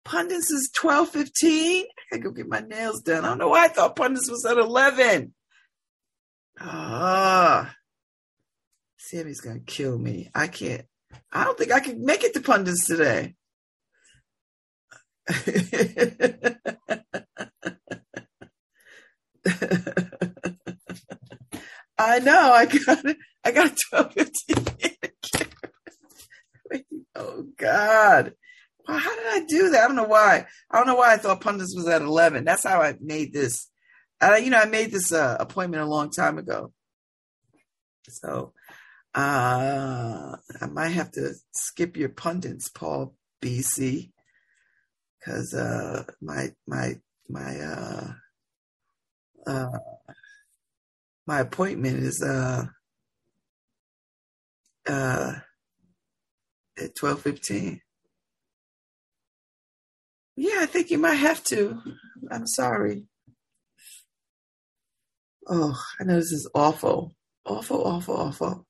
Pundits 0.04 0.50
is 0.50 0.70
12.15. 0.80 1.24
I 1.44 1.86
gotta 2.10 2.22
go 2.22 2.30
get 2.30 2.48
my 2.48 2.60
nails 2.60 3.02
done. 3.02 3.24
I 3.24 3.28
don't 3.28 3.38
know 3.38 3.48
why 3.48 3.64
I 3.64 3.68
thought 3.68 3.96
Pundits 3.96 4.30
was 4.30 4.44
at 4.44 4.58
11. 4.58 5.34
Ah. 6.60 7.74
Tammy's 9.10 9.40
gonna 9.42 9.60
kill 9.60 9.98
me. 9.98 10.30
I 10.34 10.46
can't. 10.46 10.86
I 11.30 11.44
don't 11.44 11.58
think 11.58 11.70
I 11.70 11.80
can 11.80 12.02
make 12.04 12.24
it 12.24 12.32
to 12.32 12.40
pundits 12.40 12.86
today. 12.86 13.34
I 21.98 22.18
know. 22.20 22.52
I 22.52 22.64
got. 22.66 23.04
I 23.44 23.50
got 23.50 23.76
twelve 23.90 24.14
fifteen. 24.14 24.91
Oh 27.14 27.46
God. 27.56 28.34
Well, 28.86 28.98
how 28.98 29.14
did 29.16 29.26
I 29.26 29.44
do 29.46 29.70
that? 29.70 29.84
I 29.84 29.86
don't 29.86 29.96
know 29.96 30.04
why. 30.04 30.46
I 30.70 30.76
don't 30.76 30.86
know 30.86 30.96
why 30.96 31.14
I 31.14 31.16
thought 31.16 31.40
pundits 31.40 31.76
was 31.76 31.86
at 31.86 32.02
eleven. 32.02 32.44
That's 32.44 32.64
how 32.64 32.82
I 32.82 32.96
made 33.00 33.32
this. 33.32 33.68
Uh, 34.20 34.34
you 34.34 34.50
know, 34.50 34.58
I 34.58 34.66
made 34.66 34.90
this 34.90 35.12
uh, 35.12 35.36
appointment 35.38 35.82
a 35.82 35.86
long 35.86 36.10
time 36.10 36.38
ago. 36.38 36.72
So 38.08 38.52
uh, 39.14 40.36
I 40.60 40.66
might 40.66 40.88
have 40.90 41.12
to 41.12 41.32
skip 41.52 41.96
your 41.96 42.08
pundits, 42.08 42.68
Paul 42.68 43.14
BC, 43.42 44.10
because 45.18 45.54
uh, 45.54 46.04
my 46.20 46.48
my 46.66 46.94
my 47.28 47.60
uh, 47.60 48.12
uh, 49.46 49.78
my 51.26 51.40
appointment 51.40 51.98
is 51.98 52.22
uh, 52.22 52.64
uh, 54.88 55.34
at 56.78 56.94
twelve 56.94 57.20
fifteen. 57.22 57.80
Yeah, 60.36 60.58
I 60.60 60.66
think 60.66 60.90
you 60.90 60.98
might 60.98 61.14
have 61.14 61.44
to. 61.44 61.80
I'm 62.30 62.46
sorry. 62.46 63.04
Oh, 65.48 65.76
I 66.00 66.04
know 66.04 66.16
this 66.16 66.32
is 66.32 66.48
awful. 66.54 67.14
Awful, 67.44 67.84
awful, 67.84 68.16
awful. 68.16 68.66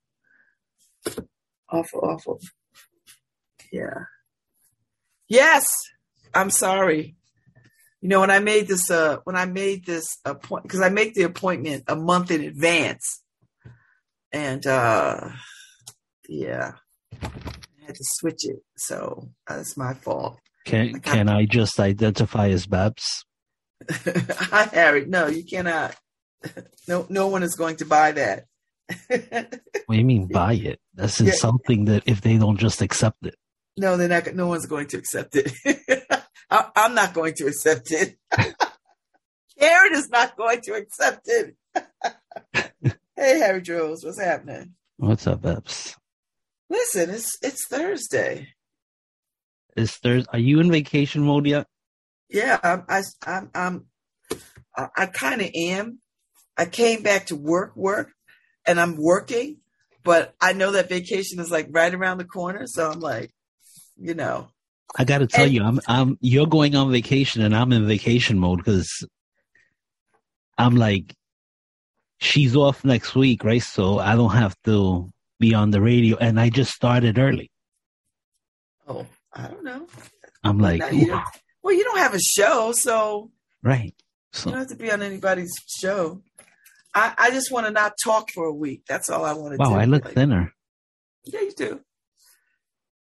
Awful, 1.71 2.01
awful. 2.01 2.41
Yeah. 3.73 4.05
Yes, 5.29 5.67
I'm 6.35 6.51
sorry. 6.51 7.17
You 8.01 8.09
know, 8.09 8.21
when 8.21 8.31
I 8.31 8.41
made 8.41 8.67
this, 8.67 8.91
uh, 8.91 9.19
when 9.25 9.37
I 9.37 9.47
made 9.47 9.87
this 9.87 10.19
appointment, 10.25 10.65
because 10.65 10.81
I 10.81 10.89
make 10.89 11.15
the 11.15 11.23
appointment 11.23 11.85
a 11.87 11.95
month 11.95 12.31
in 12.33 12.43
advance, 12.43 13.23
and 14.33 14.67
uh, 14.67 15.29
yeah, 16.29 16.73
I 17.83 17.87
had 17.87 17.95
to 17.97 18.05
switch 18.05 18.45
it, 18.45 18.63
so 18.77 19.29
uh, 19.49 19.57
that's 19.57 19.77
my 19.77 19.95
fault. 19.95 20.39
Can 20.65 21.01
can 21.01 21.29
I 21.29 21.47
just 21.47 21.81
identify 21.81 22.49
as 22.49 22.67
Babz? 22.67 23.25
Hi, 23.91 24.69
Harry. 24.73 25.07
No, 25.07 25.27
you 25.27 25.45
cannot. 25.45 25.97
No, 26.89 27.07
no 27.09 27.29
one 27.29 27.45
is 27.45 27.55
going 27.55 27.77
to 27.77 27.85
buy 27.85 28.11
that. 28.11 28.47
what 29.07 29.61
do 29.89 29.97
you 29.97 30.05
mean 30.05 30.27
buy 30.33 30.55
it? 30.55 30.81
That's 30.95 31.21
yeah. 31.21 31.31
something 31.31 31.85
that 31.85 32.03
if 32.07 32.21
they 32.21 32.37
don't 32.37 32.59
just 32.59 32.83
accept 32.83 33.25
it. 33.25 33.37
No, 33.77 33.97
they're 33.97 34.09
not. 34.09 34.35
No 34.35 34.49
one's 34.49 34.67
going 34.67 34.89
to 34.89 34.97
accept 34.97 35.37
it. 35.37 35.53
I, 36.51 36.69
am 36.75 36.97
not 36.97 37.15
going 37.15 37.35
to 37.35 37.47
accept 37.47 37.93
it. 37.93 38.17
Karen 39.57 39.95
is 39.95 40.09
not 40.11 40.37
going 40.37 40.63
to 40.63 40.73
accept 40.73 41.29
it. 41.29 41.55
hey, 43.15 43.39
Harry 43.39 43.63
Jules, 43.63 44.05
what's 44.05 44.21
happening? 44.21 44.75
What's 44.97 45.29
up, 45.29 45.43
Eps? 45.43 45.95
Listen, 46.73 47.11
it's 47.11 47.37
it's 47.43 47.67
Thursday. 47.69 48.49
Is 49.77 49.95
Thursday? 49.95 50.31
Are 50.33 50.39
you 50.39 50.59
in 50.59 50.73
vacation 50.73 51.23
mode 51.23 51.47
yet? 51.47 51.67
Yeah, 52.31 52.59
I'm. 52.63 52.85
I, 52.89 53.03
I'm. 53.27 53.51
I'm 53.55 53.87
I, 54.75 54.87
I 54.97 55.07
kind 55.07 55.43
of 55.43 55.51
am. 55.55 55.99
I 56.57 56.65
came 56.65 57.03
back 57.03 57.27
to 57.27 57.37
work, 57.37 57.77
work, 57.77 58.13
and 58.67 58.81
I'm 58.81 58.97
working, 58.97 59.59
but 60.03 60.35
I 60.41 60.55
know 60.55 60.73
that 60.73 60.89
vacation 60.89 61.41
is 61.41 61.51
like 61.51 61.69
right 61.71 61.93
around 61.93 62.19
the 62.19 62.25
corner. 62.25 62.67
So 62.67 62.91
I'm 62.91 63.01
like, 63.01 63.31
you 63.99 64.15
know. 64.15 64.49
I 64.97 65.05
got 65.05 65.19
to 65.19 65.27
tell 65.27 65.45
and, 65.45 65.53
you, 65.53 65.63
I'm, 65.63 65.81
I'm, 65.87 66.17
you're 66.23 66.47
going 66.47 66.75
on 66.75 66.91
vacation 66.91 67.43
and 67.43 67.55
I'm 67.55 67.73
in 67.73 67.87
vacation 67.87 68.39
mode 68.39 68.59
because 68.59 69.07
I'm 70.57 70.77
like, 70.77 71.15
she's 72.19 72.57
off 72.57 72.83
next 72.83 73.15
week, 73.15 73.45
right? 73.45 73.63
So 73.63 73.99
I 73.99 74.15
don't 74.17 74.33
have 74.33 74.55
to 74.65 75.12
be 75.43 75.55
on 75.55 75.73
the 75.73 75.83
radio. 75.83 76.17
And 76.17 76.39
I 76.39 76.49
just 76.49 76.73
started 76.73 77.19
early. 77.19 77.51
Oh, 78.87 79.07
I 79.35 79.49
don't 79.49 79.65
know. 79.65 79.87
I'm 80.45 80.59
like, 80.59 80.81
you 80.93 81.21
well, 81.63 81.75
you 81.75 81.85
don't 81.85 81.99
have 81.99 82.15
a 82.15 82.21
show, 82.21 82.73
so. 82.73 83.31
Right. 83.63 83.95
So. 84.33 84.49
You 84.49 84.53
don't 84.53 84.61
have 84.61 84.79
to 84.79 84.83
be 84.83 84.91
on 84.91 85.03
anybody's 85.03 85.53
show. 85.67 86.23
I, 86.95 87.15
I 87.19 87.31
just 87.31 87.51
want 87.51 87.67
to 87.67 87.73
not 87.73 87.95
talk 88.03 88.31
for 88.35 88.47
a 88.47 88.53
week. 88.53 88.83
That's 88.89 89.11
all 89.11 89.25
I 89.25 89.33
want 89.33 89.53
to 89.53 89.59
wow, 89.59 89.67
do. 89.67 89.71
Wow, 89.73 89.81
I 89.81 89.85
look 89.85 90.05
like, 90.05 90.15
thinner. 90.15 90.53
Yeah, 91.25 91.41
you 91.41 91.53
do. 91.53 91.81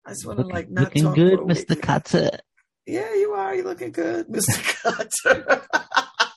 I 0.05 0.11
just 0.11 0.27
want 0.27 0.41
to 0.41 0.47
like 0.47 0.69
not 0.69 0.85
looking 0.85 1.05
talk 1.05 1.15
good, 1.15 1.39
Mr. 1.41 1.81
Cutter. 1.81 2.39
Yeah, 2.87 3.15
you 3.15 3.33
are. 3.33 3.55
You're 3.55 3.65
looking 3.65 3.93
good, 3.93 4.29
Mr. 4.29 4.59
Cutter. 4.83 5.63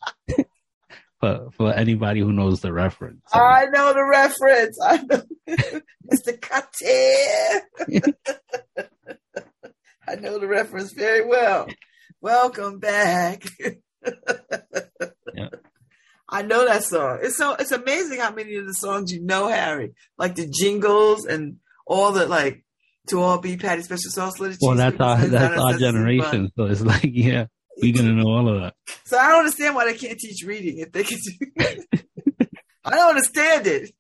for 1.26 1.52
for 1.52 1.74
anybody 1.74 2.20
who 2.20 2.32
knows 2.32 2.62
the 2.62 2.72
reference. 2.72 3.22
I 3.34 3.66
know 3.74 3.94
the 3.94 4.06
reference. 4.06 4.78
I 4.84 4.98
know 4.98 5.24
Mr. 6.12 6.40
Cutter. 6.40 8.14
I 10.08 10.16
know 10.16 10.38
the 10.38 10.48
reference 10.48 10.94
very 10.94 11.26
well. 11.26 11.68
Welcome 12.22 12.78
back. 12.80 13.44
yeah. 14.04 15.50
I 16.30 16.42
know 16.44 16.66
that 16.66 16.84
song. 16.84 17.20
It's 17.24 17.38
so 17.38 17.56
it's 17.56 17.72
amazing 17.72 18.20
how 18.20 18.32
many 18.32 18.56
of 18.56 18.68
the 18.68 18.74
songs 18.74 19.12
you 19.12 19.24
know, 19.24 19.48
Harry. 19.48 19.94
Like 20.18 20.36
the 20.36 20.48
jingles 20.48 21.26
and 21.26 21.58
all 21.88 22.12
the 22.12 22.28
like 22.28 22.64
to 23.08 23.22
all 23.22 23.40
be 23.40 23.58
Patty 23.58 23.84
special 23.84 24.12
sauce 24.12 24.40
little 24.40 24.58
Well, 24.62 24.76
that's 24.76 25.00
our 25.00 25.18
that's 25.18 25.60
our 25.60 25.78
generation. 25.78 26.52
So 26.56 26.66
it's 26.66 26.82
like, 26.82 27.04
yeah, 27.12 27.46
we're 27.82 27.94
gonna 27.94 28.14
know 28.14 28.28
all 28.28 28.50
of 28.50 28.62
that. 28.62 28.74
So 29.06 29.18
I 29.20 29.30
don't 29.30 29.40
understand 29.40 29.76
why 29.76 29.86
they 29.86 29.98
can't 29.98 30.18
teach 30.18 30.44
reading 30.44 30.80
if 30.80 30.92
they 30.92 31.04
can 31.04 31.20
do. 31.20 31.48
I 32.86 32.90
don't 32.92 33.10
understand 33.10 33.68
it. 33.68 33.92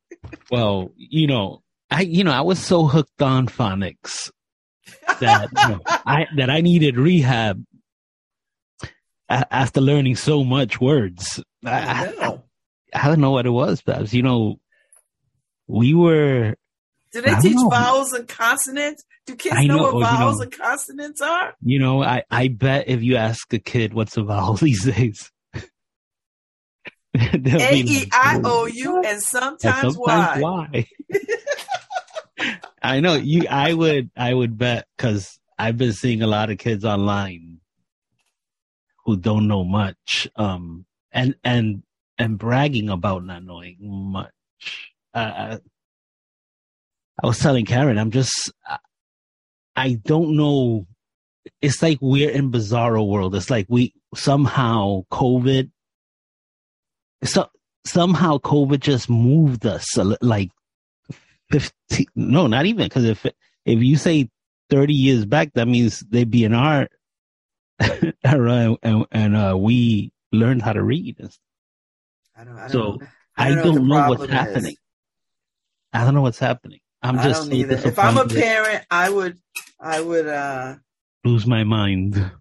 Well, 0.49 0.91
you 0.97 1.27
know, 1.27 1.61
I 1.91 2.01
you 2.01 2.23
know 2.23 2.31
I 2.31 2.41
was 2.41 2.59
so 2.59 2.85
hooked 2.85 3.21
on 3.21 3.47
phonics 3.47 4.31
that 5.19 5.49
you 5.51 5.69
know, 5.69 5.81
I 5.87 6.27
that 6.37 6.49
I 6.49 6.61
needed 6.61 6.97
rehab 6.97 7.63
after 9.29 9.81
learning 9.81 10.15
so 10.15 10.43
much 10.43 10.79
words. 10.79 11.43
I, 11.65 12.13
I, 12.19 12.39
I, 12.93 13.07
don't 13.07 13.21
know 13.21 13.31
what 13.31 13.47
it 13.47 13.51
was, 13.51 13.81
Babz. 13.81 14.13
You 14.13 14.23
know, 14.23 14.59
we 15.67 15.93
were. 15.93 16.55
Do 17.15 17.21
they 17.21 17.33
teach 17.35 17.55
know. 17.55 17.69
vowels 17.69 18.11
and 18.11 18.27
consonants? 18.27 19.05
Do 19.25 19.37
kids 19.37 19.55
know, 19.63 19.77
know, 19.77 19.83
what 19.83 20.01
vowels 20.03 20.33
you 20.33 20.39
know, 20.39 20.43
and 20.43 20.51
consonants 20.51 21.21
are? 21.21 21.53
You 21.61 21.79
know, 21.79 22.03
I, 22.03 22.23
I 22.29 22.49
bet 22.49 22.89
if 22.89 23.03
you 23.03 23.15
ask 23.15 23.53
a 23.53 23.57
kid 23.57 23.93
what's 23.93 24.17
a 24.17 24.23
vowel 24.23 24.55
these 24.61 24.83
days, 24.83 25.31
A 27.15 27.73
E 27.73 28.09
I 28.11 28.41
O 28.43 28.65
U 28.65 29.01
and 29.01 29.21
sometimes, 29.21 29.95
sometimes 29.95 30.41
Y. 30.41 30.87
I 32.83 32.99
know 32.99 33.13
you. 33.13 33.47
I 33.49 33.73
would. 33.73 34.11
I 34.17 34.33
would 34.33 34.57
bet 34.57 34.85
because 34.97 35.39
I've 35.57 35.77
been 35.77 35.93
seeing 35.93 36.21
a 36.21 36.27
lot 36.27 36.49
of 36.49 36.57
kids 36.57 36.83
online 36.83 37.61
who 39.05 39.15
don't 39.15 39.47
know 39.47 39.63
much, 39.63 40.27
um, 40.35 40.85
and 41.13 41.35
and 41.45 41.83
and 42.17 42.37
bragging 42.37 42.89
about 42.89 43.23
not 43.23 43.45
knowing 43.45 43.77
much. 43.79 44.33
Uh, 45.13 45.59
I 47.21 47.27
was 47.27 47.39
telling 47.39 47.65
Karen, 47.65 47.97
I'm 47.97 48.11
just, 48.11 48.51
I 49.75 49.93
don't 50.05 50.35
know. 50.35 50.85
It's 51.61 51.81
like 51.81 51.99
we're 52.01 52.29
in 52.29 52.51
bizarro 52.51 53.07
world. 53.07 53.35
It's 53.35 53.49
like 53.49 53.67
we 53.69 53.93
somehow 54.15 55.03
COVID, 55.11 55.69
so 57.23 57.47
somehow 57.85 58.37
COVID 58.39 58.79
just 58.79 59.09
moved 59.09 59.65
us 59.65 59.97
like 60.21 60.51
15, 61.51 62.07
no, 62.15 62.47
not 62.47 62.65
even 62.65 62.85
because 62.85 63.05
if, 63.05 63.25
if 63.65 63.79
you 63.79 63.95
say 63.95 64.29
30 64.69 64.93
years 64.93 65.25
back, 65.25 65.53
that 65.53 65.67
means 65.67 65.99
they'd 66.01 66.29
be 66.29 66.43
in 66.43 66.53
our 66.53 66.89
era 68.23 68.75
and, 68.81 69.05
and 69.11 69.35
uh, 69.35 69.55
we 69.57 70.11
learned 70.31 70.61
how 70.61 70.73
to 70.73 70.83
read. 70.83 71.17
I 72.35 72.43
don't, 72.43 72.57
I 72.57 72.59
don't, 72.61 72.69
so 72.69 72.97
I 73.37 73.49
don't, 73.49 73.59
I 73.59 73.63
don't 73.63 73.87
know, 73.87 74.01
know 74.01 74.09
what's 74.09 74.23
is. 74.23 74.29
happening. 74.29 74.75
I 75.93 76.03
don't 76.03 76.13
know 76.13 76.21
what's 76.21 76.39
happening. 76.39 76.79
I'm 77.01 77.15
just. 77.17 77.41
I 77.41 77.43
don't 77.43 77.53
either. 77.53 77.87
If 77.87 77.99
I'm 77.99 78.17
a 78.17 78.27
parent, 78.27 78.85
I 78.89 79.09
would, 79.09 79.37
I 79.79 80.01
would 80.01 80.27
uh 80.27 80.75
lose 81.23 81.45
my 81.45 81.63
mind. 81.63 82.31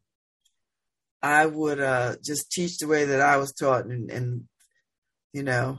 I 1.22 1.46
would 1.46 1.80
uh 1.80 2.16
just 2.22 2.50
teach 2.50 2.78
the 2.78 2.86
way 2.86 3.04
that 3.06 3.20
I 3.20 3.36
was 3.36 3.52
taught, 3.52 3.86
and, 3.86 4.10
and 4.10 4.44
you 5.32 5.42
know. 5.42 5.78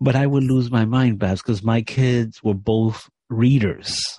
But 0.00 0.16
I 0.16 0.26
would 0.26 0.42
lose 0.42 0.70
my 0.70 0.84
mind, 0.84 1.18
Babz, 1.18 1.40
because 1.40 1.62
my 1.62 1.82
kids 1.82 2.42
were 2.42 2.54
both 2.54 3.08
readers. 3.30 4.18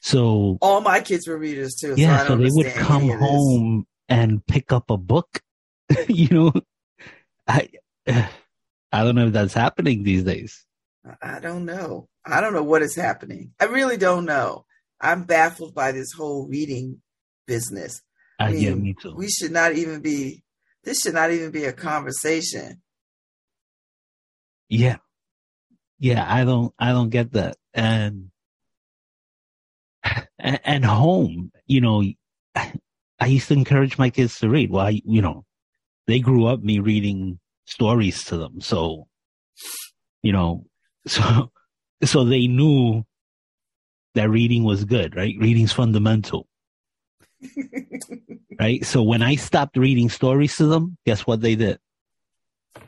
So 0.00 0.58
all 0.60 0.80
my 0.80 1.00
kids 1.00 1.26
were 1.26 1.36
readers 1.38 1.74
too. 1.74 1.94
Yeah, 1.96 2.22
so, 2.22 2.28
so 2.28 2.36
they 2.36 2.48
would 2.50 2.72
come 2.74 3.08
home 3.08 3.86
and 4.08 4.44
pick 4.46 4.72
up 4.72 4.90
a 4.90 4.96
book. 4.96 5.40
you 6.08 6.28
know, 6.28 6.52
I 7.46 7.68
I 8.06 9.04
don't 9.04 9.14
know 9.14 9.28
if 9.28 9.32
that's 9.32 9.54
happening 9.54 10.02
these 10.02 10.24
days. 10.24 10.64
I 11.22 11.40
don't 11.40 11.64
know. 11.64 12.09
I 12.24 12.40
don't 12.40 12.52
know 12.52 12.62
what 12.62 12.82
is 12.82 12.94
happening. 12.94 13.52
I 13.60 13.64
really 13.64 13.96
don't 13.96 14.24
know. 14.24 14.66
I'm 15.00 15.24
baffled 15.24 15.74
by 15.74 15.92
this 15.92 16.12
whole 16.12 16.46
reading 16.46 17.00
business. 17.46 18.02
I, 18.38 18.46
I 18.46 18.52
mean, 18.52 18.60
yeah, 18.60 18.74
me 18.74 18.94
too. 19.00 19.14
We 19.14 19.28
should 19.28 19.52
not 19.52 19.72
even 19.72 20.00
be. 20.00 20.42
This 20.84 21.00
should 21.00 21.14
not 21.14 21.30
even 21.30 21.50
be 21.50 21.64
a 21.64 21.72
conversation. 21.72 22.82
Yeah, 24.68 24.96
yeah. 25.98 26.24
I 26.26 26.44
don't. 26.44 26.72
I 26.78 26.92
don't 26.92 27.10
get 27.10 27.32
that. 27.32 27.56
And 27.74 28.30
and, 30.38 30.84
home, 30.84 31.52
you 31.66 31.80
know, 31.80 32.02
I 32.54 33.26
used 33.26 33.48
to 33.48 33.54
encourage 33.54 33.98
my 33.98 34.10
kids 34.10 34.38
to 34.38 34.48
read. 34.48 34.70
Well, 34.70 34.86
I, 34.86 35.00
you 35.04 35.22
know, 35.22 35.44
they 36.06 36.20
grew 36.20 36.46
up 36.46 36.62
me 36.62 36.78
reading 36.78 37.38
stories 37.66 38.24
to 38.24 38.36
them. 38.36 38.60
So, 38.60 39.06
you 40.22 40.32
know, 40.32 40.66
so, 41.06 41.50
so 42.04 42.24
they 42.24 42.46
knew 42.46 43.04
that 44.14 44.30
reading 44.30 44.64
was 44.64 44.84
good, 44.84 45.16
right? 45.16 45.34
Reading's 45.38 45.72
fundamental. 45.72 46.46
right? 48.60 48.84
So 48.84 49.02
when 49.02 49.22
I 49.22 49.36
stopped 49.36 49.76
reading 49.76 50.08
stories 50.08 50.56
to 50.56 50.66
them, 50.66 50.96
guess 51.06 51.26
what 51.26 51.40
they 51.40 51.54
did? 51.54 51.78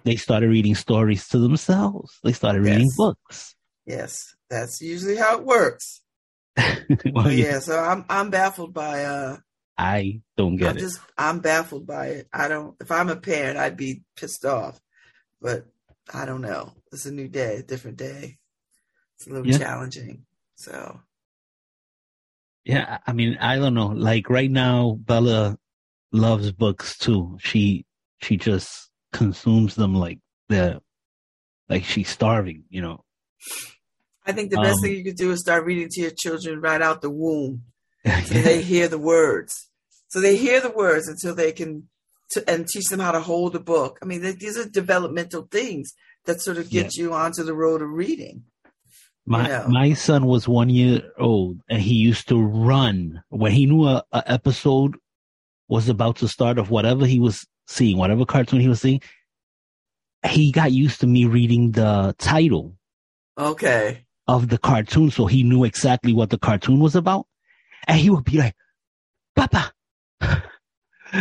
They 0.05 0.17
started 0.17 0.49
reading 0.49 0.75
stories 0.75 1.29
to 1.29 1.39
themselves. 1.39 2.19
They 2.23 2.33
started 2.33 2.63
reading 2.63 2.87
yes. 2.87 2.97
books. 2.97 3.57
Yes, 3.87 4.35
that's 4.49 4.81
usually 4.81 5.17
how 5.17 5.39
it 5.39 5.45
works. 5.45 6.01
well, 6.57 7.31
yeah. 7.31 7.47
yeah, 7.47 7.59
so 7.61 7.79
I'm 7.79 8.05
I'm 8.11 8.31
baffled 8.31 8.75
by 8.75 9.05
uh 9.05 9.39
I 9.79 10.21
don't 10.37 10.57
get 10.57 10.71
I'm 10.71 10.77
it. 10.77 10.81
Just, 10.81 11.01
I'm 11.17 11.41
baffled 11.41 11.87
by 11.87 12.07
it. 12.09 12.29
I 12.33 12.49
don't. 12.49 12.77
If 12.81 12.91
I'm 12.91 13.09
a 13.09 13.17
parent, 13.17 13.59
I'd 13.59 13.77
be 13.77 14.03
pissed 14.17 14.45
off. 14.45 14.81
But 15.41 15.67
I 16.13 16.25
don't 16.27 16.43
know. 16.43 16.73
It's 16.93 17.07
a 17.07 17.11
new 17.11 17.27
day, 17.27 17.57
a 17.57 17.63
different 17.63 17.97
day. 17.97 18.39
It's 19.23 19.31
a 19.31 19.35
little 19.35 19.53
yeah. 19.53 19.59
challenging. 19.59 20.25
So. 20.57 21.01
Yeah, 22.65 22.99
I 23.07 23.13
mean, 23.13 23.39
I 23.41 23.57
don't 23.57 23.75
know. 23.75 23.89
Like 23.89 24.29
right 24.29 24.51
now, 24.51 24.99
Bella 25.01 25.59
loves 26.13 26.51
books 26.53 26.99
too. 26.99 27.39
She 27.41 27.87
she 28.21 28.37
just 28.37 28.91
consumes 29.13 29.75
them 29.75 29.95
like 29.95 30.19
the 30.49 30.81
like 31.69 31.85
she's 31.85 32.09
starving. 32.09 32.65
You 32.69 32.83
know. 32.83 33.05
I 34.25 34.33
think 34.33 34.51
the 34.51 34.57
best 34.57 34.77
um, 34.77 34.83
thing 34.83 34.97
you 34.97 35.05
could 35.05 35.17
do 35.17 35.33
is 35.33 35.41
start 35.41 35.65
reading 35.65 35.89
to 35.91 36.01
your 36.01 36.13
children 36.17 36.61
right 36.61 36.81
out 36.81 37.03
the 37.03 37.11
womb 37.11 37.63
so 38.05 38.35
they 38.35 38.63
hear 38.63 38.87
the 38.87 38.99
words. 38.99 39.69
So 40.09 40.21
they 40.21 40.37
hear 40.37 40.61
the 40.61 40.71
words 40.71 41.09
until 41.09 41.35
they 41.35 41.51
can 41.51 41.89
to, 42.31 42.49
and 42.49 42.69
teach 42.69 42.87
them 42.87 43.01
how 43.01 43.13
to 43.13 43.21
hold 43.21 43.57
a 43.57 43.61
book. 43.61 43.99
I 44.03 44.05
mean, 44.05 44.23
these 44.23 44.59
are 44.59 44.69
developmental 44.69 45.49
things 45.51 45.93
that 46.25 46.41
sort 46.41 46.59
of 46.59 46.71
get 46.71 46.97
yeah. 46.97 47.05
you 47.05 47.13
onto 47.13 47.43
the 47.43 47.55
road 47.55 47.83
of 47.83 47.91
reading. 47.91 48.45
My 49.25 49.65
my 49.69 49.93
son 49.93 50.27
was 50.27 50.49
one 50.49 50.69
year 50.69 51.03
old 51.19 51.61
and 51.69 51.81
he 51.81 51.95
used 51.95 52.29
to 52.29 52.43
run 52.43 53.23
when 53.29 53.53
he 53.53 53.67
knew 53.67 53.87
a, 53.87 54.03
a 54.13 54.25
episode 54.27 54.97
was 55.69 55.89
about 55.89 56.17
to 56.17 56.29
start 56.29 56.59
of 56.59 56.71
whatever 56.71 57.07
he 57.07 57.21
was 57.21 57.47
seeing, 57.67 57.99
whatever 57.99 58.25
cartoon 58.25 58.61
he 58.61 58.69
was 58.69 58.81
seeing. 58.81 59.01
He 60.27 60.51
got 60.53 60.73
used 60.73 61.01
to 61.01 61.07
me 61.07 61.25
reading 61.25 61.73
the 61.73 62.15
title. 62.19 62.75
Okay. 63.39 64.05
Of 64.29 64.49
the 64.49 64.59
cartoon, 64.59 65.11
so 65.11 65.27
he 65.27 65.43
knew 65.43 65.65
exactly 65.65 66.13
what 66.13 66.31
the 66.31 66.39
cartoon 66.39 66.79
was 66.79 66.95
about 66.95 67.27
and 67.87 67.99
he 67.99 68.11
would 68.11 68.25
be 68.25 68.39
like, 68.39 68.55
Papa. 69.35 69.73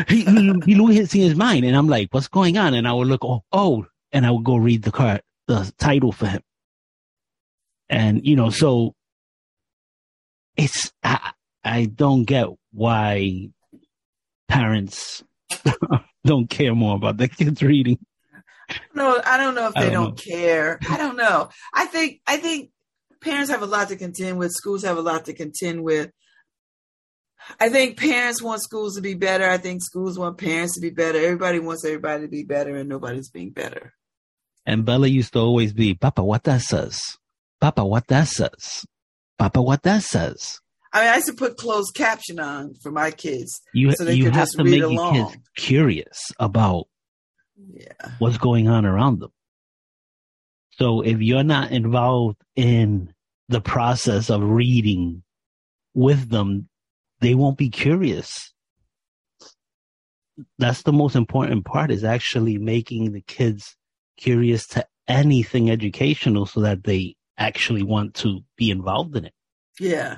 he, 0.08 0.24
he, 0.24 0.54
he 0.66 0.76
loses 0.76 1.12
his 1.12 1.36
mind. 1.36 1.66
And 1.66 1.76
I'm 1.76 1.88
like, 1.88 2.10
what's 2.12 2.28
going 2.28 2.58
on? 2.58 2.74
And 2.74 2.88
I 2.88 2.94
would 2.94 3.08
look, 3.08 3.24
oh, 3.24 3.44
oh, 3.52 3.86
and 4.12 4.26
I 4.26 4.32
would 4.32 4.44
go 4.44 4.58
read 4.58 4.84
the 4.84 4.92
card, 4.92 5.22
the 5.48 5.72
title 5.78 6.12
for 6.12 6.28
him. 6.28 6.42
And, 7.92 8.26
you 8.26 8.38
know, 8.38 8.50
so 8.50 8.96
it's, 10.56 10.94
I, 11.04 11.34
I 11.64 11.86
don't 11.86 12.24
get 12.24 12.48
why 12.72 13.50
parents 14.48 15.24
don't 16.26 16.50
care 16.50 16.74
more 16.74 16.96
about 16.96 17.18
their 17.18 17.28
kids 17.28 17.62
reading. 17.62 18.00
No, 18.96 19.22
I 19.26 19.36
don't 19.36 19.56
know 19.56 19.68
if 19.68 19.74
they 19.74 19.90
don't, 19.90 20.16
don't 20.16 20.24
care. 20.24 20.80
I 20.90 20.96
don't 20.96 21.18
know. 21.18 21.50
I 21.74 21.86
think, 21.86 22.22
I 22.26 22.38
think 22.38 22.72
parents 23.20 23.52
have 23.52 23.62
a 23.62 23.66
lot 23.66 23.90
to 23.90 23.98
contend 23.98 24.40
with. 24.40 24.52
Schools 24.52 24.84
have 24.84 24.98
a 24.98 25.02
lot 25.02 25.26
to 25.26 25.34
contend 25.34 25.84
with. 25.84 26.12
I 27.60 27.68
think 27.68 28.00
parents 28.00 28.42
want 28.42 28.62
schools 28.62 28.96
to 28.96 29.02
be 29.02 29.16
better. 29.16 29.50
I 29.50 29.58
think 29.58 29.84
schools 29.84 30.18
want 30.18 30.38
parents 30.38 30.76
to 30.76 30.82
be 30.82 30.92
better. 30.92 31.18
Everybody 31.18 31.60
wants 31.60 31.84
everybody 31.84 32.24
to 32.24 32.30
be 32.30 32.44
better, 32.44 32.78
and 32.78 32.88
nobody's 32.88 33.30
being 33.30 33.50
better. 33.50 33.94
And 34.66 34.86
Bella 34.86 35.08
used 35.08 35.34
to 35.34 35.40
always 35.40 35.74
be, 35.74 35.94
Papa, 35.94 36.24
what 36.24 36.44
that 36.44 36.62
says? 36.62 37.18
Papa, 37.62 37.86
what 37.86 38.08
that 38.08 38.28
says? 38.28 38.86
Papa, 39.38 39.62
what 39.62 39.84
that 39.84 40.04
says? 40.04 40.60
I 40.92 41.02
mean, 41.02 41.10
I 41.10 41.16
used 41.16 41.28
to 41.28 41.34
put 41.34 41.58
closed 41.58 41.94
caption 41.94 42.40
on 42.40 42.74
for 42.82 42.92
my 42.92 43.12
kids. 43.12 43.62
You, 43.74 43.94
so 43.94 44.10
you 44.10 44.30
have 44.32 44.50
to 44.50 44.64
make 44.64 44.82
along. 44.82 45.16
your 45.16 45.30
kids 45.30 45.38
curious 45.56 46.32
about 46.40 46.88
yeah. 47.74 48.12
what's 48.20 48.38
going 48.38 48.68
on 48.68 48.86
around 48.86 49.20
them. 49.20 49.32
So 50.72 51.02
if 51.02 51.22
you're 51.22 51.44
not 51.44 51.72
involved 51.72 52.38
in 52.56 53.14
the 53.48 53.62
process 53.62 54.30
of 54.30 54.42
reading 54.42 55.24
with 55.94 56.30
them, 56.30 56.68
they 57.20 57.36
won't 57.36 57.58
be 57.58 57.70
curious. 57.70 58.52
That's 60.58 60.82
the 60.82 60.94
most 60.94 61.16
important 61.16 61.66
part 61.66 61.92
is 61.92 62.04
actually 62.04 62.58
making 62.58 63.12
the 63.12 63.22
kids 63.22 63.76
curious 64.18 64.66
to 64.68 64.86
anything 65.08 65.70
educational 65.70 66.48
so 66.48 66.62
that 66.62 66.84
they 66.84 67.16
actually 67.48 67.84
want 67.84 68.16
to 68.16 68.42
be 68.58 68.72
involved 68.72 69.16
in 69.16 69.26
it. 69.26 69.34
Yeah. 69.80 70.18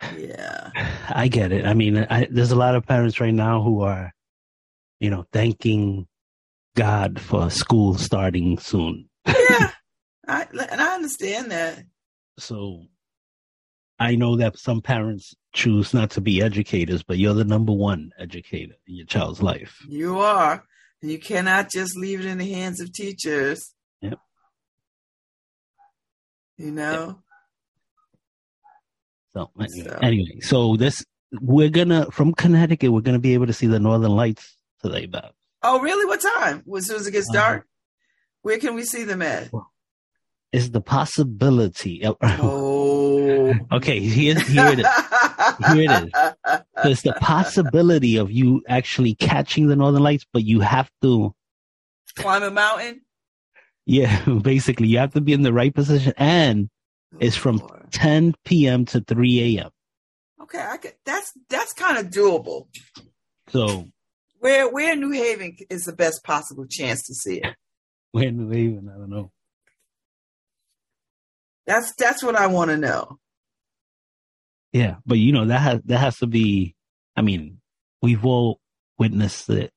Yeah. 0.18 0.70
I 1.10 1.28
get 1.28 1.52
it. 1.52 1.64
I 1.64 1.74
mean, 1.74 1.96
I, 1.96 2.26
there's 2.28 2.50
a 2.50 2.56
lot 2.56 2.74
of 2.74 2.84
parents 2.84 3.20
right 3.20 3.32
now 3.32 3.62
who 3.62 3.82
are, 3.82 4.12
you 4.98 5.10
know, 5.10 5.26
thanking 5.32 6.08
God 6.74 7.20
for 7.20 7.50
school 7.50 7.94
starting 7.94 8.58
soon. 8.58 9.08
yeah. 9.26 9.70
I, 10.26 10.46
and 10.70 10.80
I 10.80 10.94
understand 10.94 11.52
that. 11.52 11.84
So 12.36 12.86
I 14.00 14.16
know 14.16 14.36
that 14.36 14.58
some 14.58 14.80
parents 14.80 15.34
choose 15.52 15.94
not 15.94 16.10
to 16.12 16.20
be 16.20 16.42
educators, 16.42 17.04
but 17.04 17.18
you're 17.18 17.34
the 17.34 17.44
number 17.44 17.72
one 17.72 18.10
educator 18.18 18.74
in 18.88 18.96
your 18.96 19.06
child's 19.06 19.40
life. 19.40 19.78
You 19.88 20.18
are. 20.18 20.64
And 21.00 21.10
you 21.10 21.18
cannot 21.20 21.70
just 21.70 21.96
leave 21.96 22.20
it 22.20 22.26
in 22.26 22.38
the 22.38 22.52
hands 22.52 22.80
of 22.80 22.92
teachers. 22.92 23.72
You 26.62 26.70
know? 26.70 27.18
So, 29.34 29.50
anyway, 29.58 29.88
so. 29.88 29.98
anyway, 30.00 30.40
so 30.42 30.76
this, 30.76 31.04
we're 31.40 31.70
gonna, 31.70 32.08
from 32.12 32.32
Connecticut, 32.34 32.92
we're 32.92 33.00
gonna 33.00 33.18
be 33.18 33.34
able 33.34 33.46
to 33.46 33.52
see 33.52 33.66
the 33.66 33.80
Northern 33.80 34.12
Lights 34.12 34.56
today, 34.80 35.06
Bob. 35.06 35.32
Oh, 35.64 35.80
really? 35.80 36.06
What 36.06 36.20
time? 36.20 36.62
As 36.76 36.86
soon 36.86 36.96
as 36.96 37.06
it 37.08 37.10
gets 37.10 37.28
uh-huh. 37.30 37.40
dark? 37.40 37.66
Where 38.42 38.58
can 38.58 38.74
we 38.74 38.84
see 38.84 39.02
them 39.02 39.22
at? 39.22 39.50
Is 40.52 40.70
the 40.70 40.80
possibility. 40.80 42.04
Oh. 42.22 43.54
okay, 43.72 43.98
here, 43.98 44.38
here 44.38 44.68
it 44.68 44.78
is. 44.78 44.86
Here 45.66 45.82
it 45.82 46.04
is. 46.04 46.60
There's 46.84 47.02
the 47.02 47.14
possibility 47.14 48.16
of 48.16 48.30
you 48.30 48.62
actually 48.68 49.14
catching 49.16 49.66
the 49.66 49.74
northern 49.74 50.02
lights, 50.02 50.24
but 50.32 50.44
you 50.44 50.60
have 50.60 50.88
to 51.02 51.34
climb 52.14 52.44
a 52.44 52.50
mountain. 52.50 53.00
Yeah, 53.86 54.24
basically, 54.42 54.88
you 54.88 54.98
have 54.98 55.12
to 55.14 55.20
be 55.20 55.32
in 55.32 55.42
the 55.42 55.52
right 55.52 55.74
position, 55.74 56.12
and 56.16 56.68
oh, 57.14 57.18
it's 57.20 57.36
from 57.36 57.58
Lord. 57.58 57.90
10 57.92 58.34
p.m. 58.44 58.84
to 58.86 59.00
3 59.00 59.56
a.m. 59.58 59.70
Okay, 60.42 60.60
I 60.60 60.76
could, 60.76 60.94
that's 61.04 61.32
that's 61.48 61.72
kind 61.72 61.98
of 61.98 62.06
doable. 62.12 62.66
So, 63.48 63.88
where 64.38 64.70
where 64.70 64.92
in 64.92 65.00
New 65.00 65.12
Haven 65.12 65.56
is 65.70 65.84
the 65.84 65.92
best 65.92 66.24
possible 66.24 66.66
chance 66.68 67.02
to 67.06 67.14
see 67.14 67.38
it? 67.38 67.54
Where 68.12 68.28
in 68.28 68.36
New 68.36 68.54
Haven? 68.54 68.90
I 68.94 68.98
don't 68.98 69.08
know. 69.08 69.30
That's 71.66 71.94
that's 71.94 72.22
what 72.22 72.36
I 72.36 72.48
want 72.48 72.70
to 72.70 72.76
know. 72.76 73.18
Yeah, 74.72 74.96
but 75.06 75.16
you 75.16 75.32
know 75.32 75.46
that 75.46 75.60
has 75.60 75.80
that 75.84 75.98
has 75.98 76.18
to 76.18 76.26
be. 76.26 76.74
I 77.16 77.22
mean, 77.22 77.60
we've 78.02 78.24
all 78.26 78.60
witnessed 78.98 79.48
it, 79.48 79.72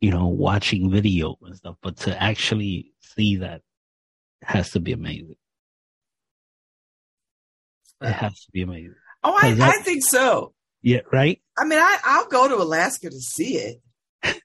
you 0.00 0.10
know, 0.10 0.28
watching 0.28 0.90
video 0.90 1.36
and 1.42 1.56
stuff, 1.56 1.76
but 1.82 1.96
to 1.98 2.22
actually 2.22 2.91
see 3.16 3.36
that 3.36 3.62
has 4.42 4.70
to 4.70 4.80
be 4.80 4.92
amazing. 4.92 5.36
It 8.00 8.06
uh, 8.06 8.12
has 8.12 8.32
to 8.32 8.50
be 8.52 8.62
amazing. 8.62 8.94
Oh, 9.22 9.38
I, 9.40 9.52
that, 9.54 9.76
I 9.78 9.82
think 9.82 10.02
so. 10.04 10.54
Yeah, 10.82 11.00
right. 11.12 11.40
I 11.56 11.64
mean, 11.64 11.78
I 11.78 11.98
I'll 12.04 12.26
go 12.26 12.48
to 12.48 12.56
Alaska 12.56 13.10
to 13.10 13.18
see 13.18 13.56
it. 13.56 13.82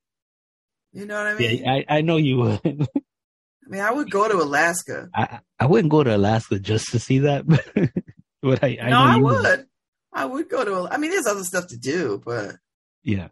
You 0.93 1.05
know 1.05 1.17
what 1.17 1.27
I 1.27 1.35
mean? 1.35 1.59
Yeah, 1.59 1.71
I, 1.71 1.85
I 1.97 2.01
know 2.01 2.17
you 2.17 2.37
would. 2.37 2.59
I 2.65 3.69
mean, 3.69 3.81
I 3.81 3.91
would 3.91 4.09
go 4.09 4.27
to 4.27 4.37
Alaska. 4.37 5.09
I, 5.13 5.41
I 5.59 5.67
wouldn't 5.67 5.91
go 5.91 6.03
to 6.03 6.15
Alaska 6.15 6.57
just 6.57 6.91
to 6.91 6.99
see 6.99 7.19
that, 7.19 7.45
but 8.41 8.63
I, 8.63 8.77
I 8.81 8.89
no, 8.89 8.99
I 8.99 9.17
would. 9.17 9.41
would. 9.43 9.67
I 10.11 10.25
would 10.25 10.49
go 10.49 10.65
to. 10.65 10.91
I 10.91 10.97
mean, 10.97 11.11
there's 11.11 11.27
other 11.27 11.43
stuff 11.43 11.67
to 11.67 11.77
do, 11.77 12.19
but 12.25 12.55
yeah. 13.03 13.27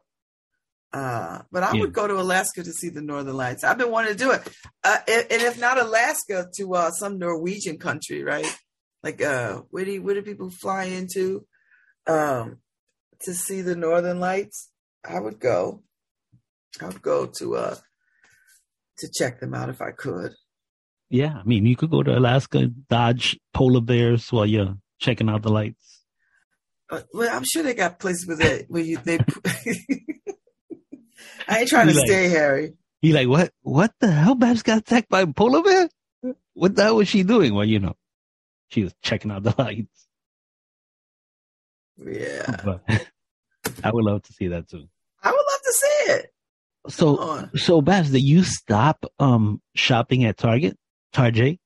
Uh, 0.95 1.41
but 1.51 1.62
I 1.62 1.73
Yeah. 1.73 1.81
would 1.81 1.91
go 1.91 2.08
to 2.08 2.21
Alaska 2.21 2.63
to 2.63 2.71
see 2.71 2.88
the 2.88 3.01
Northern 3.01 3.36
Lights. 3.36 3.65
I've 3.65 3.77
been 3.77 3.91
wanting 3.91 4.13
to 4.13 4.17
do 4.17 4.31
it, 4.31 4.41
uh, 4.81 4.97
and, 5.10 5.27
and 5.29 5.41
if 5.41 5.60
not 5.60 5.77
Alaska, 5.77 6.47
to 6.55 6.73
uh, 6.73 6.91
some 6.91 7.19
Norwegian 7.19 7.77
country, 7.77 8.23
right? 8.23 8.49
Like, 9.03 9.21
uh, 9.21 9.63
where 9.71 9.84
do 9.84 10.01
where 10.01 10.15
do 10.15 10.21
people 10.21 10.49
fly 10.49 10.86
into 10.86 11.45
um, 12.08 12.60
to 13.23 13.34
see 13.34 13.62
the 13.62 13.75
Northern 13.75 14.21
Lights? 14.21 14.71
I 15.03 15.19
would 15.19 15.38
go. 15.38 15.84
I 16.81 16.86
would 16.86 17.01
go 17.01 17.25
to 17.39 17.55
uh 17.58 17.75
to 18.99 19.10
check 19.13 19.41
them 19.41 19.53
out 19.53 19.67
if 19.69 19.81
I 19.81 19.91
could. 19.91 20.31
Yeah, 21.10 21.34
I 21.38 21.43
mean, 21.43 21.65
you 21.65 21.75
could 21.75 21.91
go 21.91 22.03
to 22.03 22.17
Alaska, 22.17 22.67
dodge 22.89 23.38
polar 23.53 23.81
bears 23.81 24.31
while 24.31 24.45
you're 24.45 24.77
checking 24.99 25.29
out 25.29 25.41
the 25.43 25.51
lights. 25.51 26.03
Uh, 26.89 27.01
well, 27.13 27.36
I'm 27.36 27.43
sure 27.43 27.63
they 27.63 27.73
got 27.73 27.99
places 27.99 28.25
where 28.27 28.38
they 28.38 28.65
where 28.69 28.81
you 28.81 28.97
they. 29.03 29.19
I 31.47 31.60
ain't 31.60 31.69
trying 31.69 31.88
to 31.88 31.93
like- 31.93 32.08
stay, 32.08 32.29
Harry. 32.29 32.73
You 33.01 33.13
like 33.13 33.27
what? 33.27 33.51
What 33.62 33.93
the 33.99 34.10
hell? 34.12 34.34
Babz 34.36 34.63
got 34.63 34.79
attacked 34.79 35.10
by 35.10 35.21
a 35.21 35.27
polar 35.27 35.62
bear? 35.62 35.89
What 36.53 36.75
the 36.75 36.84
hell 36.84 36.95
was 36.95 37.08
she 37.08 37.21
doing? 37.23 37.53
Well, 37.53 37.65
you 37.65 37.79
know, 37.79 37.95
she 38.69 38.84
was 38.84 38.95
checking 39.03 39.29
out 39.31 39.43
the 39.43 39.53
lights. 39.58 40.08
Yeah, 41.97 42.62
But 42.65 42.81
I 43.84 43.91
would 43.91 44.03
love 44.03 44.23
to 44.23 44.34
see 44.34 44.47
that 44.47 44.67
too. 44.67 44.88
I 45.23 45.29
would 45.31 45.36
love 45.38 45.62
to 45.65 45.73
see 45.73 46.12
it. 46.13 46.34
So, 46.88 47.49
so 47.55 47.81
Babz, 47.81 48.12
did 48.12 48.21
you 48.21 48.43
stop 48.43 49.05
um 49.19 49.62
shopping 49.75 50.23
at 50.25 50.38
Target? 50.38 50.77
Target? 51.13 51.60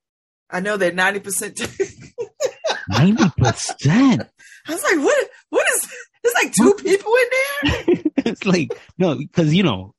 I 0.50 0.60
know 0.60 0.76
they're 0.76 0.92
ninety 0.92 1.20
percent. 1.20 1.60
Ninety 2.88 3.24
percent. 3.36 4.22
I 4.66 4.72
was 4.72 4.82
like, 4.82 5.04
what? 5.04 5.28
What 5.50 5.66
is? 5.76 5.88
There's 6.22 6.34
like 6.34 6.52
two 6.52 6.74
people 6.74 7.12
in 7.14 7.24
there. 7.30 7.96
It's 8.26 8.44
like 8.44 8.78
no, 8.98 9.16
because 9.16 9.54
you 9.54 9.62
know, 9.62 9.94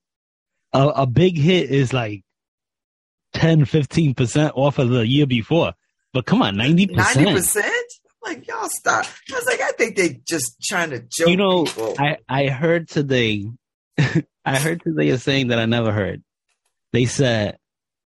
a, 0.74 0.88
a 0.90 1.08
big 1.08 1.38
hit 1.38 1.72
is 1.72 1.92
like 1.92 2.22
10, 3.34 3.66
15 3.66 4.14
percent 4.14 4.54
off 4.56 4.78
of 4.78 4.90
the 4.90 5.06
year 5.08 5.26
before. 5.26 5.74
But 6.14 6.26
come 6.26 6.42
on, 6.42 6.56
ninety 6.56 6.88
percent. 6.88 7.26
Ninety 7.26 7.34
percent. 7.34 7.92
Like 8.24 8.48
y'all 8.48 8.70
stop. 8.70 9.06
I 9.32 9.36
was 9.36 9.46
like, 9.48 9.62
I 9.62 9.72
think 9.72 9.96
they 9.96 10.22
just 10.28 10.62
trying 10.62 10.92
to 10.92 11.00
joke. 11.00 11.30
You 11.30 11.38
know, 11.38 11.64
people. 11.66 11.96
I 11.98 12.18
I 12.30 12.48
heard 12.48 12.88
today. 12.88 13.46
I 14.46 14.58
heard 14.58 14.84
today 14.84 15.10
a 15.10 15.18
saying 15.18 15.48
that 15.48 15.60
I 15.60 15.66
never 15.66 15.92
heard. 15.92 16.22
They 16.94 17.06
said, 17.06 17.58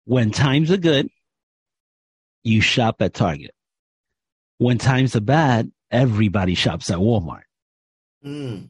"When 0.06 0.32
times 0.32 0.70
are 0.70 0.78
good, 0.78 1.10
you 2.44 2.62
shop 2.62 2.98
at 3.02 3.14
Target. 3.14 3.52
When 4.58 4.78
times 4.78 5.16
are 5.16 5.22
bad, 5.22 5.72
everybody 5.94 6.56
shops 6.56 6.90
at 6.90 6.98
Walmart." 6.98 7.44
Mm. 8.26 8.70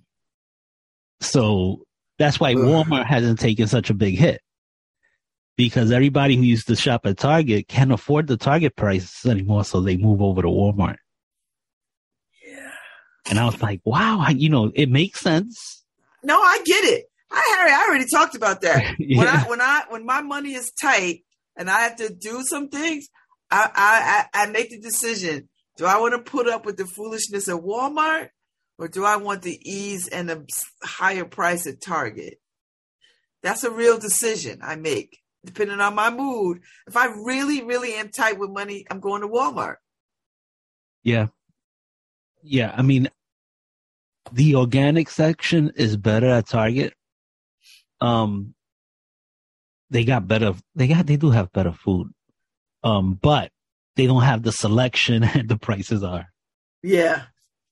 So 1.21 1.83
that's 2.19 2.39
why 2.39 2.53
Ugh. 2.53 2.59
Walmart 2.59 3.05
hasn't 3.05 3.39
taken 3.39 3.67
such 3.67 3.89
a 3.89 3.93
big 3.93 4.17
hit. 4.17 4.41
Because 5.55 5.91
everybody 5.91 6.35
who 6.35 6.41
used 6.41 6.67
to 6.67 6.75
shop 6.75 7.05
at 7.05 7.17
Target 7.17 7.67
can't 7.67 7.91
afford 7.91 8.25
the 8.27 8.37
Target 8.37 8.75
prices 8.75 9.23
anymore, 9.29 9.63
so 9.63 9.81
they 9.81 9.97
move 9.97 10.19
over 10.21 10.41
to 10.41 10.47
Walmart. 10.47 10.95
Yeah. 12.45 12.71
And 13.29 13.37
I 13.39 13.45
was 13.45 13.61
like, 13.61 13.79
wow, 13.85 14.19
I- 14.25 14.31
you 14.31 14.49
know, 14.49 14.71
it 14.73 14.89
makes 14.89 15.19
sense. 15.19 15.83
No, 16.23 16.39
I 16.39 16.61
get 16.65 16.83
it. 16.85 17.05
I 17.31 17.55
Harry, 17.57 17.71
I 17.71 17.85
already 17.87 18.05
talked 18.11 18.35
about 18.35 18.61
that. 18.61 18.95
When 18.99 19.27
I 19.27 19.43
when 19.49 19.61
I 19.61 19.83
when 19.89 20.05
my 20.05 20.21
money 20.21 20.53
is 20.53 20.71
tight 20.71 21.23
and 21.55 21.69
I 21.69 21.81
have 21.81 21.95
to 21.97 22.09
do 22.13 22.43
some 22.43 22.69
things, 22.69 23.09
I 23.51 24.27
I 24.33 24.43
I 24.43 24.45
make 24.51 24.69
the 24.71 24.79
decision. 24.79 25.49
Do 25.77 25.85
I 25.85 25.99
want 25.99 26.13
to 26.13 26.31
put 26.31 26.47
up 26.47 26.65
with 26.65 26.77
the 26.77 26.85
foolishness 26.85 27.49
at 27.49 27.55
Walmart 27.55 28.29
or 28.77 28.87
do 28.87 29.05
I 29.05 29.17
want 29.17 29.41
the 29.41 29.59
ease 29.63 30.07
and 30.07 30.29
the 30.29 30.47
higher 30.83 31.25
price 31.25 31.67
at 31.67 31.81
Target? 31.81 32.39
That's 33.41 33.63
a 33.63 33.71
real 33.71 33.97
decision 33.97 34.59
I 34.63 34.75
make 34.75 35.19
depending 35.45 35.79
on 35.79 35.95
my 35.95 36.09
mood. 36.09 36.61
If 36.87 36.95
I 36.95 37.07
really, 37.07 37.63
really 37.63 37.93
am 37.95 38.09
tight 38.09 38.39
with 38.39 38.49
money, 38.49 38.85
I'm 38.89 38.99
going 38.99 39.21
to 39.21 39.27
Walmart. 39.27 39.75
Yeah. 41.03 41.27
Yeah. 42.41 42.73
I 42.75 42.81
mean, 42.81 43.09
the 44.31 44.55
organic 44.55 45.09
section 45.09 45.71
is 45.75 45.97
better 45.97 46.27
at 46.27 46.47
Target. 46.47 46.93
Um, 47.99 48.53
they 49.89 50.05
got 50.05 50.27
better, 50.27 50.53
they 50.75 50.87
got, 50.87 51.05
they 51.05 51.17
do 51.17 51.29
have 51.29 51.51
better 51.51 51.71
food. 51.71 52.09
Um, 52.83 53.17
but 53.21 53.51
they 53.95 54.07
don't 54.07 54.23
have 54.23 54.43
the 54.43 54.51
selection 54.51 55.23
and 55.35 55.47
the 55.49 55.57
prices 55.57 56.03
are 56.03 56.27
Yeah. 56.81 57.23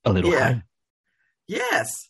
a 0.05 0.11
little 0.11 0.31
Yeah. 0.31 0.39
higher. 0.43 0.63
Yes. 1.47 2.09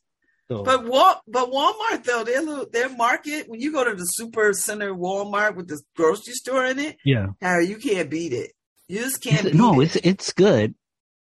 So, 0.49 0.63
But 0.63 0.85
Wal- 0.85 1.21
but 1.27 1.49
Walmart 1.49 2.03
though 2.03 2.23
their 2.25 2.41
little 2.41 2.67
their 2.71 2.89
market 2.89 3.47
when 3.47 3.61
you 3.61 3.71
go 3.71 3.83
to 3.85 3.95
the 3.95 4.03
super 4.03 4.51
center 4.53 4.93
Walmart 4.93 5.55
with 5.55 5.67
the 5.69 5.81
grocery 5.95 6.33
store 6.33 6.65
in 6.65 6.77
it, 6.77 6.97
yeah. 7.05 7.27
Harry, 7.41 7.67
you 7.67 7.77
can't 7.77 8.09
beat 8.09 8.33
it. 8.33 8.51
You 8.89 8.99
just 8.99 9.23
can't. 9.23 9.39
It's- 9.45 9.53
beat 9.53 9.57
no, 9.57 9.79
it. 9.79 9.85
it's, 9.85 9.95
it's 10.05 10.33
good. 10.33 10.75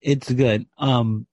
It's 0.02 0.32
good. 0.32 0.66
Um, 0.78 1.28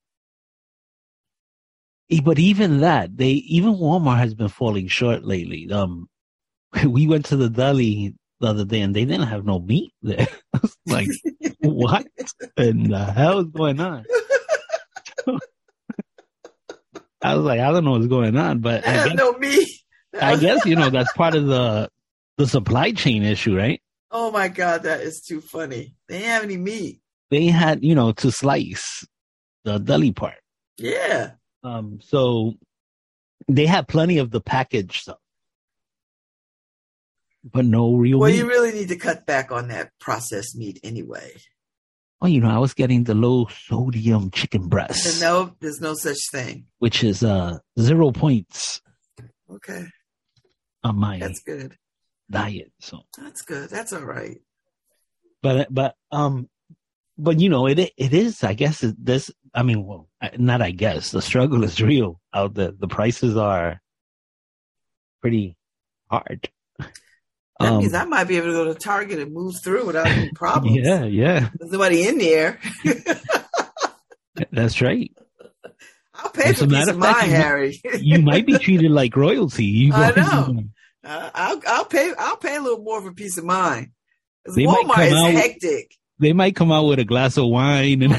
but 2.25 2.39
even 2.39 2.81
that, 2.81 3.17
they, 3.17 3.31
even 3.31 3.75
Walmart 3.75 4.19
has 4.19 4.35
been 4.35 4.49
falling 4.49 4.89
short 4.89 5.25
lately. 5.25 5.71
Um, 5.71 6.09
we 6.87 7.07
went 7.07 7.27
to 7.27 7.37
the 7.37 7.49
deli 7.51 8.15
the 8.41 8.47
other 8.49 8.65
day 8.65 8.81
and 8.81 8.95
they 8.95 9.05
didn't 9.05 9.29
have 9.29 9.45
no 9.45 9.59
meat 9.61 9.93
there. 10.03 10.27
I 10.57 10.61
was 10.63 10.77
like, 10.87 11.09
what 11.61 12.07
in 12.57 12.91
the 12.91 13.05
hell 13.05 13.41
is 13.41 13.47
going 13.47 13.81
on? 13.81 14.05
I 17.23 17.35
was 17.35 17.45
like, 17.45 17.61
I 17.61 17.73
don't 17.73 17.85
know 17.85 17.93
what's 17.93 18.07
going 18.07 18.37
on, 18.37 18.61
but 18.61 18.87
I 18.87 18.91
have 18.93 19.07
guess, 19.09 19.17
no 19.17 19.33
meat. 19.33 19.69
I 20.21 20.37
guess, 20.37 20.65
you 20.65 20.77
know, 20.77 20.91
that's 20.91 21.13
part 21.15 21.35
of 21.35 21.47
the, 21.47 21.91
the 22.39 22.47
supply 22.47 22.93
chain 22.93 23.23
issue, 23.23 23.57
right? 23.57 23.81
oh 24.11 24.31
my 24.31 24.49
god, 24.49 24.85
that 24.85 25.01
is 25.01 25.21
too 25.21 25.41
funny. 25.41 25.95
They 26.09 26.17
ain't 26.17 26.27
have 26.27 26.43
any 26.43 26.57
meat. 26.57 27.01
They 27.31 27.47
had, 27.47 27.85
you 27.85 27.95
know, 27.95 28.13
to 28.13 28.31
slice 28.31 29.07
the 29.65 29.79
deli 29.79 30.13
part. 30.13 30.37
Yeah. 30.79 31.33
Um, 31.65 31.99
so 32.01 32.55
they 33.49 33.67
had 33.67 33.89
plenty 33.89 34.19
of 34.19 34.31
the 34.31 34.41
package 34.41 35.01
stuff, 35.01 35.19
but 37.53 37.65
no 37.65 37.95
real 37.95 38.19
Well, 38.19 38.31
meat. 38.31 38.39
you 38.39 38.47
really 38.49 38.73
need 38.73 38.89
to 38.89 38.97
cut 38.97 39.25
back 39.27 39.51
on 39.53 39.69
that 39.69 39.91
processed 40.01 40.57
meat 40.57 40.81
anyway. 40.83 41.33
Well, 42.21 42.31
you 42.31 42.41
know, 42.41 42.51
I 42.51 42.59
was 42.59 42.75
getting 42.75 43.05
the 43.05 43.15
low 43.15 43.47
sodium 43.69 44.31
chicken 44.31 44.69
breast, 44.69 45.07
And 45.07 45.21
no, 45.21 45.55
there's 45.61 45.81
no 45.81 45.95
such 45.95 46.19
thing. 46.33 46.67
which 46.79 47.05
is 47.05 47.23
uh 47.23 47.59
zero 47.79 48.11
points 48.11 48.81
Okay, 49.51 49.85
on 50.83 50.97
my 50.99 51.19
that's 51.19 51.41
good. 51.45 51.77
diet. 52.31 52.73
So, 52.81 53.03
That's 53.17 53.43
good. 53.43 53.71
That's 53.71 53.93
all 53.93 54.03
right. 54.05 54.39
but 55.43 55.69
but 55.73 55.95
um, 56.11 56.49
but 57.17 57.39
you 57.39 57.49
know, 57.49 57.67
it 57.69 57.79
it 57.79 58.13
is. 58.13 58.43
I 58.43 58.55
guess 58.55 58.83
it, 58.83 58.97
this. 58.99 59.31
I 59.55 59.63
mean, 59.63 59.85
well, 59.87 60.09
not. 60.37 60.63
I 60.63 60.73
guess 60.73 61.13
the 61.13 61.23
struggle 61.23 61.63
is 61.65 61.81
real 61.81 62.21
out 62.35 62.55
there. 62.55 62.73
The 62.73 62.89
prices 62.89 63.37
are 63.37 63.81
pretty 65.23 65.57
hard. 66.11 66.49
That 67.59 67.73
Um, 67.73 67.79
means 67.79 67.95
I 67.95 68.05
might 68.05 68.25
be 68.29 68.37
able 68.37 68.49
to 68.49 68.53
go 68.53 68.65
to 68.67 68.75
Target 68.75 69.19
and 69.19 69.33
move 69.33 69.55
through 69.65 69.87
without 69.87 70.07
any 70.07 70.31
problems. 70.35 70.77
yeah, 70.77 71.05
yeah, 71.05 71.49
There's 71.59 71.73
nobody 71.73 72.07
in 72.07 72.19
there. 72.19 72.59
that's 74.53 74.81
right. 74.83 75.11
I'll 76.15 76.31
pay 76.31 76.51
As 76.51 76.59
for 76.59 76.67
peace 76.67 76.89
of 76.89 76.97
mind, 76.99 77.15
you 77.27 77.33
might- 77.33 77.37
Harry. 77.43 77.81
you 78.01 78.23
might 78.23 78.47
be 78.47 78.59
treated 78.59 78.91
like 78.91 79.17
royalty. 79.17 79.65
You 79.65 79.93
I 79.95 80.11
know. 80.17 80.65
Uh, 81.05 81.31
I'll 81.35 81.61
I'll 81.67 81.85
pay 81.85 82.13
I'll 82.19 82.37
pay 82.39 82.57
a 82.57 82.61
little 82.61 82.83
more 82.83 83.01
for 83.01 83.13
peace 83.13 83.37
of 83.39 83.45
mind. 83.45 83.89
'Cause 84.45 84.57
They 84.57 84.67
might 84.67 84.85
Walmart 84.87 85.07
is 85.07 85.13
out- 85.13 85.31
hectic. 85.33 85.93
They 86.19 86.33
might 86.33 86.57
come 86.57 86.73
out 86.73 86.87
with 86.87 86.99
a 86.99 87.05
glass 87.05 87.37
of 87.37 87.47
wine 87.49 88.03
and 88.03 88.13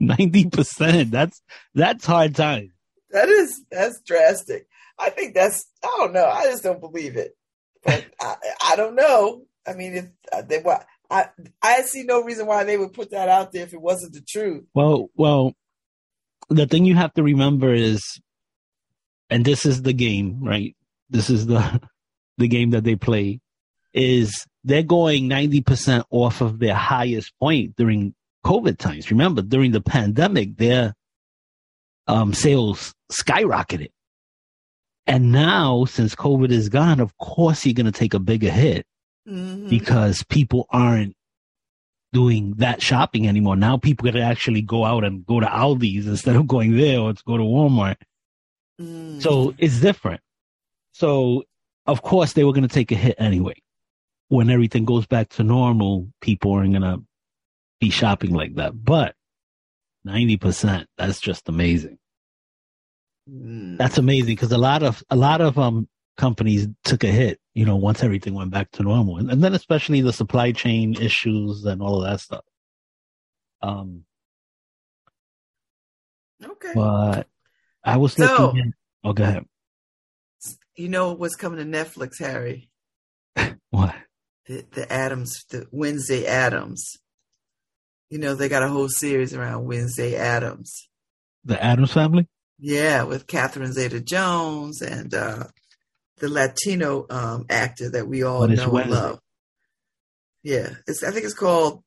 ninety 0.00 0.48
percent. 0.48 1.10
That's 1.10 1.40
that's 1.74 2.06
hard 2.06 2.34
time. 2.34 2.72
that 3.10 3.28
is 3.28 3.60
that's 3.70 4.00
drastic. 4.06 4.66
I 4.98 5.10
think 5.10 5.34
that's 5.34 5.66
I 5.82 5.94
don't 5.98 6.12
know. 6.12 6.26
I 6.26 6.44
just 6.44 6.62
don't 6.62 6.80
believe 6.80 7.16
it. 7.16 7.36
But 7.84 8.06
I, 8.20 8.36
I 8.70 8.76
don't 8.76 8.94
know. 8.94 9.42
I 9.66 9.74
mean, 9.74 9.94
if 9.94 10.04
uh, 10.32 10.42
they 10.42 10.60
what 10.60 10.86
I 11.10 11.26
I 11.62 11.82
see 11.82 12.04
no 12.04 12.22
reason 12.22 12.46
why 12.46 12.64
they 12.64 12.76
would 12.76 12.92
put 12.92 13.10
that 13.10 13.28
out 13.28 13.52
there 13.52 13.64
if 13.64 13.72
it 13.72 13.80
wasn't 13.80 14.14
the 14.14 14.22
truth. 14.26 14.64
Well, 14.74 15.10
well, 15.16 15.52
the 16.48 16.66
thing 16.66 16.84
you 16.84 16.94
have 16.94 17.14
to 17.14 17.22
remember 17.22 17.72
is, 17.72 18.02
and 19.30 19.44
this 19.44 19.66
is 19.66 19.82
the 19.82 19.92
game, 19.92 20.40
right? 20.42 20.76
This 21.10 21.30
is 21.30 21.46
the 21.46 21.80
the 22.38 22.48
game 22.48 22.70
that 22.70 22.84
they 22.84 22.96
play. 22.96 23.40
Is 23.92 24.44
they're 24.64 24.82
going 24.82 25.28
ninety 25.28 25.60
percent 25.60 26.04
off 26.10 26.40
of 26.40 26.58
their 26.58 26.74
highest 26.74 27.32
point 27.38 27.76
during 27.76 28.14
COVID 28.44 28.76
times. 28.78 29.10
Remember, 29.10 29.40
during 29.40 29.70
the 29.70 29.80
pandemic, 29.80 30.56
their 30.56 30.94
um, 32.06 32.34
sales 32.34 32.92
skyrocketed. 33.12 33.90
And 35.06 35.32
now, 35.32 35.84
since 35.84 36.14
COVID 36.14 36.50
is 36.50 36.68
gone, 36.68 37.00
of 37.00 37.16
course 37.18 37.64
you're 37.66 37.74
going 37.74 37.86
to 37.86 37.92
take 37.92 38.14
a 38.14 38.18
bigger 38.18 38.50
hit 38.50 38.86
Mhm. 39.28 39.68
because 39.68 40.22
people 40.24 40.66
aren't 40.70 41.14
doing 42.12 42.54
that 42.58 42.80
shopping 42.80 43.26
anymore. 43.26 43.56
Now 43.56 43.76
people 43.76 44.10
can 44.10 44.20
actually 44.20 44.62
go 44.62 44.84
out 44.84 45.02
and 45.04 45.26
go 45.26 45.40
to 45.40 45.46
Aldi's 45.46 46.06
instead 46.06 46.36
of 46.36 46.46
going 46.46 46.76
there 46.76 47.00
or 47.00 47.12
to 47.12 47.22
go 47.26 47.36
to 47.36 47.42
Walmart. 47.42 47.96
Mm. 48.80 49.20
So 49.20 49.54
it's 49.58 49.80
different. 49.80 50.20
So 50.92 51.44
of 51.86 52.02
course 52.02 52.32
they 52.32 52.44
were 52.44 52.52
going 52.52 52.68
to 52.68 52.74
take 52.74 52.92
a 52.92 52.96
hit 52.96 53.16
anyway. 53.18 53.60
When 54.28 54.48
everything 54.48 54.84
goes 54.84 55.06
back 55.06 55.28
to 55.30 55.42
normal, 55.42 56.08
people 56.20 56.52
aren't 56.52 56.72
going 56.72 56.82
to 56.82 57.02
be 57.80 57.90
shopping 57.90 58.32
like 58.32 58.54
that. 58.54 58.84
But 58.84 59.14
90%, 60.06 60.86
that's 60.96 61.20
just 61.20 61.48
amazing. 61.48 61.98
Mm. 63.30 63.78
That's 63.78 63.98
amazing 63.98 64.34
because 64.34 64.52
a 64.52 64.58
lot 64.58 64.82
of, 64.82 65.02
a 65.10 65.16
lot 65.16 65.40
of, 65.40 65.58
um, 65.58 65.88
companies 66.16 66.68
took 66.84 67.02
a 67.02 67.08
hit, 67.08 67.40
you 67.54 67.64
know, 67.64 67.74
once 67.76 68.02
everything 68.04 68.34
went 68.34 68.50
back 68.52 68.70
to 68.72 68.82
normal. 68.84 69.16
And, 69.16 69.30
and 69.30 69.42
then 69.42 69.52
especially 69.54 70.00
the 70.00 70.12
supply 70.12 70.52
chain 70.52 70.94
issues 70.94 71.64
and 71.64 71.82
all 71.82 72.02
of 72.02 72.08
that 72.08 72.20
stuff. 72.20 72.44
Um, 73.62 74.04
okay. 76.44 76.72
but 76.74 77.26
I 77.82 77.96
was 77.96 78.12
So- 78.12 78.24
looking 78.46 78.60
at, 78.60 78.66
oh, 79.02 79.12
go 79.12 79.24
ahead. 79.24 79.44
you 80.76 80.88
know 80.88 81.12
what's 81.14 81.36
coming 81.36 81.58
to 81.58 81.78
Netflix, 81.78 82.18
Harry? 82.20 82.68
What? 83.70 83.94
The 84.46 84.64
the 84.72 84.92
Addams, 84.92 85.44
the 85.50 85.66
Wednesday 85.72 86.26
Addams. 86.26 86.98
You 88.10 88.18
know 88.18 88.34
they 88.36 88.48
got 88.48 88.62
a 88.62 88.68
whole 88.68 88.88
series 88.88 89.34
around 89.34 89.64
Wednesday 89.64 90.14
Addams. 90.14 90.88
The 91.44 91.60
Addams 91.60 91.92
family? 91.92 92.28
Yeah, 92.58 93.02
with 93.04 93.26
Catherine 93.26 93.72
Zeta-Jones 93.72 94.80
and 94.82 95.12
uh, 95.12 95.44
the 96.18 96.28
Latino 96.28 97.06
um, 97.10 97.46
actor 97.50 97.90
that 97.90 98.06
we 98.06 98.22
all 98.22 98.46
know 98.46 98.76
and 98.76 98.90
love. 98.90 99.20
Yeah, 100.42 100.70
it's. 100.86 101.02
I 101.02 101.10
think 101.10 101.24
it's 101.24 101.34
called. 101.34 101.82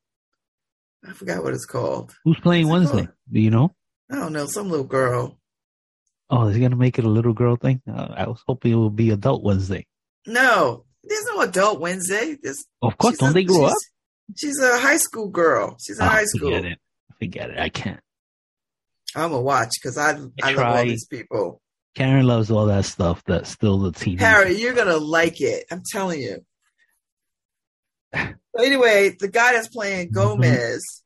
I 1.08 1.12
forgot 1.12 1.42
what 1.44 1.54
it's 1.54 1.64
called. 1.66 2.14
Who's 2.24 2.40
playing 2.40 2.68
Wednesday? 2.68 3.04
called? 3.04 3.08
Do 3.32 3.40
you 3.40 3.50
know? 3.50 3.74
I 4.10 4.16
don't 4.16 4.32
know. 4.32 4.46
Some 4.46 4.68
little 4.68 4.84
girl. 4.86 5.38
Oh, 6.30 6.48
is 6.48 6.56
he 6.56 6.60
gonna 6.60 6.76
make 6.76 6.98
it 6.98 7.04
a 7.04 7.08
little 7.10 7.32
girl 7.32 7.56
thing? 7.56 7.80
Uh, 7.90 8.08
I 8.16 8.26
was 8.26 8.42
hoping 8.46 8.72
it 8.72 8.76
would 8.76 8.96
be 8.96 9.10
Adult 9.10 9.42
Wednesday. 9.44 9.86
No, 10.26 10.84
there's 11.04 11.24
no 11.26 11.40
adult 11.40 11.80
Wednesday. 11.80 12.36
There's 12.42 12.64
Of 12.82 12.98
course, 12.98 13.16
don't 13.16 13.30
a- 13.30 13.32
they 13.32 13.44
grow 13.44 13.64
up? 13.66 13.70
she's- 13.72 13.90
She's 14.36 14.60
a 14.60 14.78
high 14.78 14.98
school 14.98 15.28
girl. 15.30 15.78
She's 15.82 15.98
in 15.98 16.04
Ah, 16.04 16.10
high 16.10 16.24
school. 16.26 16.50
Forget 16.50 16.64
it. 16.72 16.78
Forget 17.18 17.48
it. 17.48 17.58
I 17.58 17.70
can't. 17.70 18.00
I'm 19.14 19.30
gonna 19.30 19.40
watch 19.42 19.70
because 19.80 19.96
I 19.98 20.18
I, 20.42 20.52
love 20.52 20.76
all 20.76 20.84
these 20.84 21.06
people. 21.06 21.60
Karen 21.94 22.26
loves 22.26 22.50
all 22.50 22.66
that 22.66 22.84
stuff. 22.84 23.22
That's 23.26 23.50
still 23.50 23.78
the 23.78 23.92
TV. 23.92 24.20
Harry, 24.20 24.60
you're 24.60 24.74
gonna 24.74 24.98
like 24.98 25.40
it. 25.40 25.64
I'm 25.70 25.82
telling 25.90 26.20
you. 26.20 26.44
But 28.12 28.64
anyway, 28.64 29.16
the 29.18 29.28
guy 29.28 29.52
that's 29.52 29.68
playing 29.68 30.08
Mhm. 30.08 30.12
Gomez, 30.12 31.02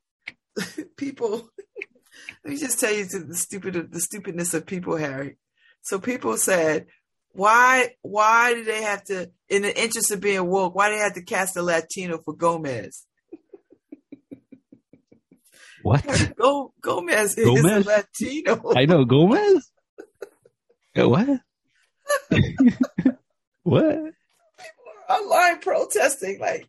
people. 0.97 1.49
let 2.45 2.53
me 2.53 2.57
just 2.59 2.79
tell 2.81 2.93
you 2.93 3.05
the 3.07 3.35
stupid 3.35 3.91
the 3.93 4.01
stupidness 4.01 4.55
of 4.55 4.67
people, 4.67 4.97
Harry. 4.97 5.39
So 5.83 5.99
people 5.99 6.37
said, 6.37 6.87
why 7.33 7.95
why 8.03 8.55
do 8.55 8.65
they 8.65 8.83
have 8.83 9.03
to, 9.05 9.31
in 9.49 9.63
the 9.63 9.83
interest 9.83 10.11
of 10.11 10.21
being 10.21 10.47
woke, 10.47 10.75
why 10.75 10.91
do 10.91 10.97
they 10.97 11.03
have 11.03 11.15
to 11.15 11.25
cast 11.25 11.57
a 11.57 11.63
Latino 11.63 12.19
for 12.25 12.35
Gomez? 12.35 13.07
What? 15.83 16.33
Go 16.37 16.73
Gomez, 16.81 17.37
is 17.37 17.45
Gomez? 17.45 17.87
a 17.87 17.89
Latino. 17.89 18.73
I 18.77 18.87
know 18.87 19.05
Gomez. 19.05 19.71
What? 20.95 21.41
what? 23.63 24.13
online 25.09 25.61
protesting, 25.61 26.39
like, 26.41 26.69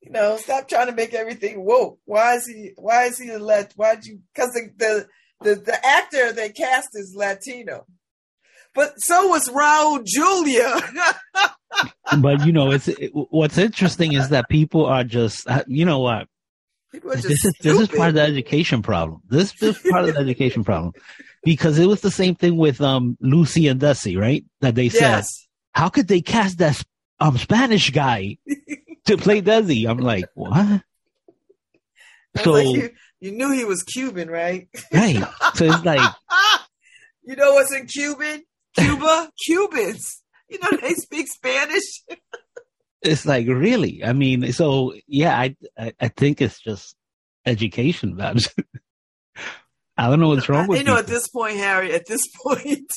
you 0.00 0.10
know, 0.10 0.36
stop 0.36 0.68
trying 0.68 0.86
to 0.86 0.92
make 0.92 1.14
everything 1.14 1.64
woke. 1.64 1.98
Why 2.04 2.36
is 2.36 2.46
he? 2.46 2.72
Why 2.76 3.04
is 3.04 3.18
he 3.18 3.30
a 3.30 3.38
Lat? 3.38 3.72
Why'd 3.76 4.04
you? 4.04 4.20
Because 4.34 4.52
the, 4.52 4.70
the 4.76 5.06
the 5.40 5.54
the 5.60 5.86
actor 5.86 6.32
they 6.32 6.50
cast 6.50 6.90
is 6.94 7.14
Latino, 7.16 7.86
but 8.74 8.94
so 8.98 9.28
was 9.28 9.48
Raul 9.48 10.04
Julia. 10.04 10.80
But 12.18 12.46
you 12.46 12.52
know, 12.52 12.70
it's 12.70 12.88
it, 12.88 13.10
what's 13.12 13.58
interesting 13.58 14.12
is 14.12 14.28
that 14.28 14.48
people 14.48 14.86
are 14.86 15.04
just. 15.04 15.46
You 15.66 15.84
know 15.84 15.98
what? 15.98 16.28
People 16.96 17.12
are 17.12 17.16
just 17.16 17.28
this 17.28 17.44
is 17.44 17.52
this 17.60 17.78
is 17.78 17.88
part 17.88 18.08
of 18.08 18.14
the 18.14 18.22
education 18.22 18.80
problem. 18.80 19.20
This 19.28 19.52
is 19.62 19.78
part 19.90 20.08
of 20.08 20.14
the 20.14 20.20
education 20.20 20.64
problem 20.64 20.94
because 21.44 21.78
it 21.78 21.84
was 21.84 22.00
the 22.00 22.10
same 22.10 22.34
thing 22.34 22.56
with 22.56 22.80
um 22.80 23.18
Lucy 23.20 23.68
and 23.68 23.78
Desi, 23.78 24.18
right? 24.18 24.46
That 24.62 24.76
they 24.76 24.88
said, 24.88 25.00
yes. 25.00 25.46
how 25.72 25.90
could 25.90 26.08
they 26.08 26.22
cast 26.22 26.56
that 26.56 26.82
um 27.20 27.36
Spanish 27.36 27.90
guy 27.90 28.38
to 29.04 29.18
play 29.18 29.42
Desi? 29.42 29.86
I'm 29.86 29.98
like, 29.98 30.24
what? 30.32 30.80
So 32.42 32.52
like, 32.52 32.66
you, 32.66 32.90
you 33.20 33.32
knew 33.32 33.52
he 33.52 33.66
was 33.66 33.82
Cuban, 33.82 34.30
right? 34.30 34.66
right, 34.90 35.22
so 35.54 35.66
it's 35.66 35.84
like 35.84 36.00
you 37.24 37.36
know 37.36 37.52
what's 37.52 37.74
in 37.74 37.86
Cuban? 37.88 38.42
Cuba, 38.74 39.30
Cubans. 39.44 40.22
You 40.48 40.60
know 40.60 40.78
they 40.80 40.94
speak 40.94 41.28
Spanish. 41.28 42.04
it's 43.02 43.26
like 43.26 43.46
really. 43.46 44.02
I 44.04 44.12
mean, 44.12 44.52
so 44.52 44.94
yeah, 45.06 45.38
I 45.38 45.56
I, 45.78 45.92
I 46.00 46.08
think 46.08 46.40
it's 46.40 46.60
just 46.60 46.96
education, 47.44 48.16
man. 48.16 48.38
I 49.98 50.08
don't 50.10 50.20
know 50.20 50.28
what's 50.28 50.48
wrong 50.48 50.66
with 50.68 50.78
you 50.78 50.84
know, 50.84 50.98
at 50.98 51.06
this 51.06 51.28
point, 51.28 51.56
Harry. 51.56 51.92
At 51.94 52.06
this 52.06 52.20
point, 52.42 52.90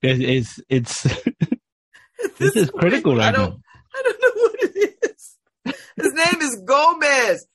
It's 0.00 0.58
it's, 0.68 1.04
it's 1.04 1.06
at 2.24 2.36
this 2.38 2.56
is 2.56 2.70
point, 2.70 2.80
critical 2.80 3.20
I 3.20 3.26
right 3.26 3.34
don't. 3.34 3.50
now. 3.50 3.58
I 3.94 4.02
don't 4.02 4.22
know 4.22 4.42
what 4.42 4.54
it 4.62 4.98
is. 5.04 5.74
His 5.96 6.12
name 6.14 6.40
is 6.42 6.62
Gomez. 6.66 7.46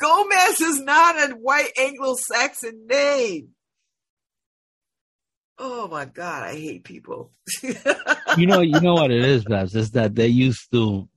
Gomez 0.00 0.60
is 0.60 0.80
not 0.80 1.30
a 1.30 1.34
white 1.34 1.70
Anglo-Saxon 1.78 2.86
name. 2.88 3.48
Oh 5.58 5.88
my 5.88 6.04
God, 6.06 6.42
I 6.44 6.54
hate 6.54 6.84
people. 6.84 7.32
you 7.62 8.46
know, 8.46 8.60
you 8.60 8.80
know 8.80 8.94
what 8.94 9.10
it 9.10 9.24
is, 9.24 9.44
Babz, 9.48 9.74
is 9.74 9.92
that 9.92 10.14
they 10.14 10.26
used 10.28 10.70
to 10.72 11.08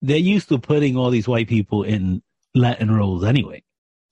they're 0.00 0.16
used 0.16 0.48
to 0.48 0.58
putting 0.58 0.96
all 0.96 1.10
these 1.10 1.28
white 1.28 1.48
people 1.48 1.84
in 1.84 2.22
Latin 2.54 2.90
roles 2.90 3.22
anyway. 3.24 3.62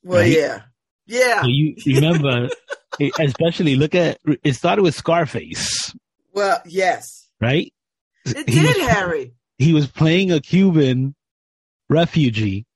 well, 0.04 0.20
Right? 0.20 0.30
yeah, 0.32 0.62
yeah. 1.06 1.42
So 1.42 1.48
you, 1.48 1.74
remember, 1.86 2.48
especially 3.18 3.74
look 3.76 3.94
at 3.94 4.18
it 4.44 4.54
started 4.54 4.82
with 4.82 4.94
Scarface, 4.94 5.94
Well, 6.32 6.62
yes, 6.66 7.28
right? 7.40 7.72
it 8.26 8.48
He 8.48 8.60
did, 8.60 8.76
was- 8.76 8.86
Harry. 8.88 9.34
He 9.58 9.72
was 9.74 9.86
playing 9.88 10.30
a 10.32 10.40
Cuban 10.40 11.14
refugee, 11.88 12.66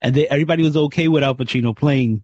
and 0.00 0.14
they, 0.14 0.28
everybody 0.28 0.62
was 0.62 0.76
okay 0.76 1.08
with 1.08 1.22
Al 1.22 1.34
Pacino 1.34 1.76
playing, 1.76 2.22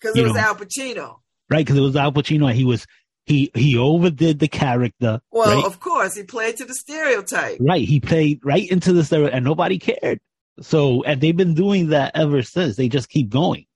Because 0.00 0.16
it 0.16 0.22
was 0.22 0.34
know. 0.34 0.40
Al 0.40 0.54
Pacino. 0.56 1.16
right? 1.48 1.64
Because 1.64 1.76
it 1.78 1.80
was 1.82 1.96
Al 1.96 2.12
Pacino, 2.12 2.48
and 2.48 2.56
he 2.56 2.64
was 2.64 2.86
he 3.26 3.50
he 3.54 3.76
overdid 3.76 4.38
the 4.38 4.48
character, 4.48 5.20
Well, 5.30 5.56
right? 5.56 5.64
of 5.64 5.78
course, 5.80 6.16
he 6.16 6.22
played 6.24 6.56
to 6.56 6.64
the 6.64 6.74
stereotype. 6.74 7.58
Right. 7.60 7.86
He 7.86 8.00
played 8.00 8.40
right 8.44 8.68
into 8.70 8.92
the 8.92 9.04
stereo 9.04 9.28
and 9.28 9.44
nobody 9.44 9.78
cared. 9.78 10.20
So, 10.62 11.02
and 11.04 11.20
they've 11.20 11.36
been 11.36 11.54
doing 11.54 11.88
that 11.90 12.12
ever 12.16 12.42
since. 12.42 12.76
They 12.76 12.88
just 12.88 13.08
keep 13.08 13.30
going. 13.30 13.66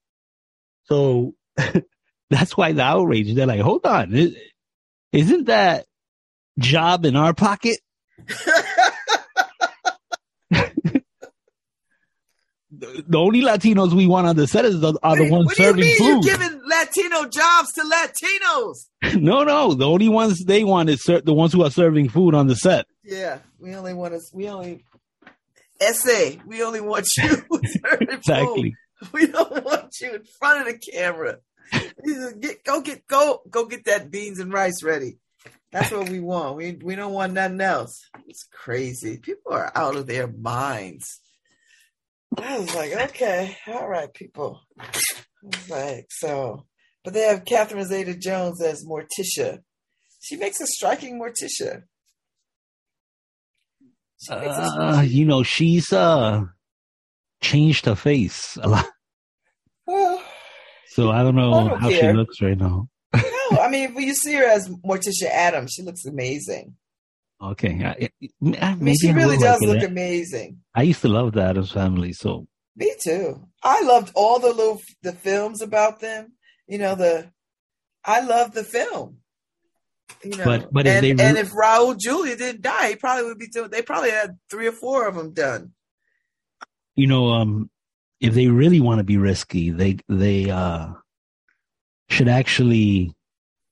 So 0.85 1.35
that's 2.31 2.57
why 2.57 2.73
the 2.73 2.83
outrage. 2.83 3.35
They're 3.35 3.47
like, 3.47 3.61
hold 3.61 3.87
on. 3.87 4.15
Isn't 5.13 5.45
that 5.47 5.87
job 6.59 7.05
in 7.05 7.17
our 7.17 7.33
pocket? 7.35 7.79
The 12.79 13.19
only 13.19 13.43
Latinos 13.43 13.93
we 13.93 14.07
want 14.07 14.27
on 14.27 14.37
the 14.37 14.47
set 14.47 14.65
is 14.65 14.81
the, 14.81 14.99
are 15.03 15.17
the 15.17 15.31
ones 15.31 15.47
what 15.47 15.57
do 15.57 15.63
you 15.63 15.69
serving 15.69 15.85
mean 15.85 15.99
food. 15.99 16.25
you're 16.25 16.37
giving 16.37 16.61
Latino 16.67 17.29
jobs 17.29 17.73
to 17.75 17.83
Latinos? 17.83 19.17
no, 19.21 19.45
no. 19.45 19.75
The 19.75 19.89
only 19.89 20.09
ones 20.09 20.45
they 20.45 20.65
want 20.65 20.89
is 20.91 21.03
ser- 21.03 21.21
the 21.21 21.35
ones 21.35 21.53
who 21.53 21.63
are 21.65 21.71
serving 21.71 22.09
food 22.09 22.35
on 22.35 22.47
the 22.47 22.57
set. 22.57 22.87
Yeah, 23.03 23.39
we 23.59 23.75
only 23.75 23.95
want 23.95 24.15
us. 24.15 24.31
We 24.33 24.49
only 24.49 24.85
essay. 25.81 26.41
We 26.47 26.63
only 26.63 26.81
want 26.81 27.07
you. 27.17 27.29
serving 27.29 28.09
food. 28.09 28.11
Exactly. 28.11 28.75
We 29.13 29.27
don't 29.27 29.65
want 29.65 29.93
you 30.01 30.15
in 30.15 30.25
front 30.39 30.67
of 30.67 30.73
the 30.73 30.79
camera. 30.79 31.39
Get, 32.41 32.65
go 32.65 32.81
get 32.81 33.07
go 33.07 33.43
go 33.51 33.67
get 33.67 33.85
that 33.87 34.11
beans 34.11 34.39
and 34.39 34.53
rice 34.53 34.83
ready. 34.83 35.19
That's 35.73 35.91
what 35.91 36.09
we 36.09 36.21
want. 36.21 36.57
We 36.57 36.79
we 36.83 36.95
don't 36.95 37.13
want 37.13 37.33
nothing 37.33 37.61
else. 37.61 38.09
It's 38.29 38.45
crazy. 38.45 39.19
People 39.19 39.53
are 39.53 39.73
out 39.75 39.97
of 39.97 40.07
their 40.07 40.29
minds. 40.29 41.21
I 42.39 42.59
was 42.59 42.75
like, 42.75 42.93
okay, 43.11 43.57
all 43.69 43.89
right, 43.89 44.13
people. 44.13 44.61
I 44.79 44.87
was 45.43 45.69
like, 45.71 46.07
so, 46.11 46.67
but 47.05 47.13
they 47.15 47.23
have 47.23 47.45
Catherine 47.45 47.85
Zeta 47.87 48.15
Jones 48.17 48.63
as 48.63 48.85
Morticia. 48.85 49.59
She 50.21 50.37
makes 50.37 50.61
a 50.61 50.67
striking 50.67 51.21
Morticia. 51.21 51.83
Uh, 54.31 55.03
you 55.07 55.27
know, 55.27 55.43
she's 55.43 55.93
uh 55.93 56.43
changed 57.43 57.85
her 57.85 57.95
face 57.95 58.57
a 58.63 58.69
lot. 58.69 58.87
Well, 59.87 60.23
So 60.89 61.11
I 61.11 61.23
don't 61.23 61.37
know 61.37 61.53
I 61.53 61.69
don't 61.69 61.81
how 61.81 61.91
care. 61.91 62.13
she 62.13 62.17
looks 62.17 62.41
right 62.41 62.57
now. 62.57 62.89
no, 63.15 63.59
I 63.61 63.69
mean, 63.69 63.95
when 63.95 64.05
you 64.05 64.15
see 64.15 64.33
her 64.35 64.45
as 64.47 64.67
Morticia 64.69 65.29
Addams, 65.31 65.73
she 65.73 65.83
looks 65.83 66.07
amazing. 66.07 66.75
Okay, 67.51 67.85
I, 67.85 68.09
I, 68.61 68.75
mean, 68.75 68.85
maybe 68.85 68.97
she 68.97 69.13
really 69.13 69.37
does 69.37 69.61
like 69.61 69.71
it. 69.77 69.81
look 69.81 69.91
amazing. 69.91 70.59
I 70.75 70.83
used 70.83 71.03
to 71.03 71.09
love 71.09 71.33
the 71.33 71.43
Addams 71.43 71.73
Family, 71.73 72.13
so 72.13 72.47
Me 72.77 72.95
too. 73.03 73.47
I 73.63 73.83
loved 73.83 74.13
all 74.15 74.39
the 74.41 74.49
little 74.53 74.81
the 75.03 75.13
films 75.13 75.61
about 75.63 76.01
them. 76.01 76.33
You 76.67 76.79
know 76.79 76.95
the, 76.95 77.31
I 78.05 78.21
love 78.21 78.53
the 78.55 78.65
film. 78.65 79.19
You 80.23 80.37
know, 80.37 80.45
But- 80.45 80.73
but 80.73 80.87
if 80.87 80.93
and, 81.05 81.19
they 81.19 81.25
and 81.25 81.39
if 81.39 81.53
Raul 81.53 81.99
Julia 81.99 82.37
didn't 82.37 82.63
die, 82.63 82.91
he 82.91 82.97
probably 82.97 83.25
would 83.25 83.39
be 83.39 83.49
doing. 83.49 83.71
They 83.71 83.83
probably 83.83 84.11
had 84.11 84.39
three 84.51 84.67
or 84.67 84.73
four 84.73 85.07
of 85.07 85.15
them 85.15 85.33
done. 85.33 85.73
you 86.97 87.07
know, 87.07 87.29
um, 87.31 87.71
if 88.21 88.33
they 88.35 88.47
really 88.47 88.81
want 88.81 88.99
to 88.99 89.05
be 89.05 89.17
risky, 89.19 89.71
they 89.71 89.99
they 90.09 90.49
uh 90.51 90.89
should 92.09 92.29
actually 92.29 93.13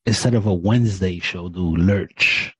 instead 0.05 0.35
of 0.35 0.47
a 0.47 0.53
Wednesday 0.55 1.19
show 1.21 1.49
do 1.49 1.77
Lurch, 1.77 2.55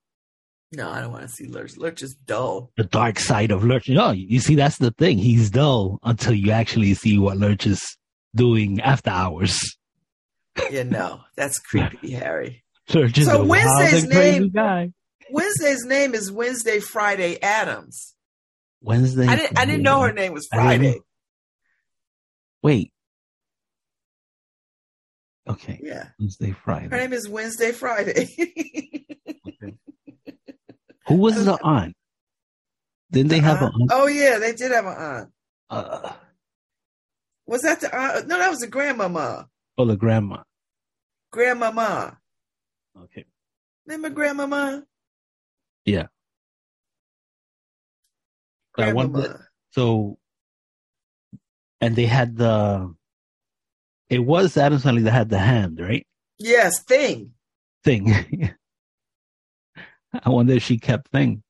No, 0.75 0.89
I 0.89 1.01
don't 1.01 1.11
want 1.11 1.23
to 1.23 1.29
see 1.29 1.45
Lurch. 1.47 1.77
Lurch 1.77 2.01
is 2.01 2.15
dull. 2.15 2.71
the 2.77 2.83
dark 2.83 3.19
side 3.19 3.51
of 3.51 3.63
Lurch. 3.63 3.89
No, 3.89 4.11
you 4.11 4.39
see, 4.39 4.55
that's 4.55 4.77
the 4.79 4.91
thing. 4.91 5.17
He's 5.19 5.49
dull 5.51 5.99
until 6.03 6.33
you 6.33 6.51
actually 6.51 6.93
see 6.95 7.19
what 7.19 7.37
Lurch 7.37 7.67
is 7.67 7.95
doing 8.35 8.81
after 8.81 9.11
hours. 9.11 9.77
Yeah, 10.71 10.83
no, 10.83 11.21
that's 11.35 11.59
creepy, 11.59 12.11
Harry. 12.13 12.63
Lurch 12.93 13.17
is 13.17 13.27
So 13.27 13.43
Wednesday's 13.45 14.05
name- 14.07 14.49
guy. 14.49 14.91
Wednesday's 15.31 15.85
name 15.85 16.13
is 16.15 16.31
Wednesday 16.31 16.79
Friday 16.79 17.41
Addams. 17.41 18.13
Wednesday. 18.81 19.25
I 19.27 19.35
didn't. 19.35 19.57
I 19.59 19.65
didn't 19.65 19.83
know 19.83 20.01
her 20.01 20.11
name 20.11 20.33
was 20.33 20.47
I 20.51 20.57
didn't 20.77 20.81
know. 20.83 20.89
Friday. 20.91 20.99
Wait. 22.61 22.93
Okay, 25.47 25.79
Yeah, 25.83 26.07
Wednesday, 26.19 26.51
Friday. 26.63 26.87
her 26.89 26.97
name 26.97 27.11
is 27.13 27.27
Wednesday 27.27 27.71
Friday. 27.73 28.27
Who 31.07 31.15
was 31.15 31.43
the 31.45 31.57
aunt? 31.63 31.95
Didn't 33.11 33.29
they 33.29 33.39
have 33.39 33.61
Uh, 33.61 33.67
an 33.67 33.71
aunt? 33.81 33.91
oh 33.93 34.07
yeah, 34.07 34.39
they 34.39 34.53
did 34.53 34.71
have 34.71 34.85
an 34.85 34.95
aunt. 34.97 35.29
Uh, 35.69 36.13
Was 37.45 37.61
that 37.63 37.81
the 37.81 37.93
aunt? 37.95 38.27
No, 38.27 38.37
that 38.37 38.49
was 38.49 38.59
the 38.59 38.67
grandmama. 38.67 39.49
oh, 39.77 39.85
the 39.85 39.97
grandma. 39.97 40.43
Grandmama. 41.31 42.17
Okay. 42.97 43.25
Remember 43.85 44.09
grandmama? 44.09 44.85
Yeah. 45.85 46.07
I 48.77 48.93
wonder- 48.93 49.49
So, 49.71 50.17
and 51.81 51.95
they 51.95 52.05
had 52.05 52.37
the. 52.37 52.93
It 54.09 54.19
was 54.19 54.55
Addams 54.57 54.83
Family 54.83 55.01
that 55.03 55.11
had 55.11 55.29
the 55.29 55.39
hand, 55.39 55.79
right? 55.79 56.05
Yes, 56.39 56.83
thing. 56.83 57.33
Thing. 57.83 58.07
I 60.23 60.29
wonder 60.29 60.53
if 60.53 60.63
she 60.63 60.77
kept 60.77 61.09
thing. 61.11 61.43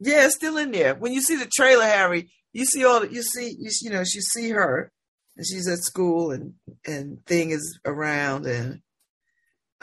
Yeah, 0.00 0.24
it's 0.24 0.34
still 0.34 0.56
in 0.56 0.70
there. 0.72 0.94
When 0.94 1.12
you 1.12 1.20
see 1.20 1.36
the 1.36 1.50
trailer, 1.54 1.84
Harry, 1.84 2.30
you 2.52 2.64
see 2.64 2.84
all 2.84 3.04
you 3.04 3.22
see 3.22 3.54
you, 3.58 3.70
you 3.82 3.90
know 3.90 4.00
you 4.00 4.22
see 4.22 4.50
her, 4.50 4.90
and 5.36 5.46
she's 5.46 5.68
at 5.68 5.78
school, 5.78 6.32
and 6.32 6.54
and 6.86 7.24
thing 7.26 7.50
is 7.50 7.78
around, 7.84 8.46
and 8.46 8.80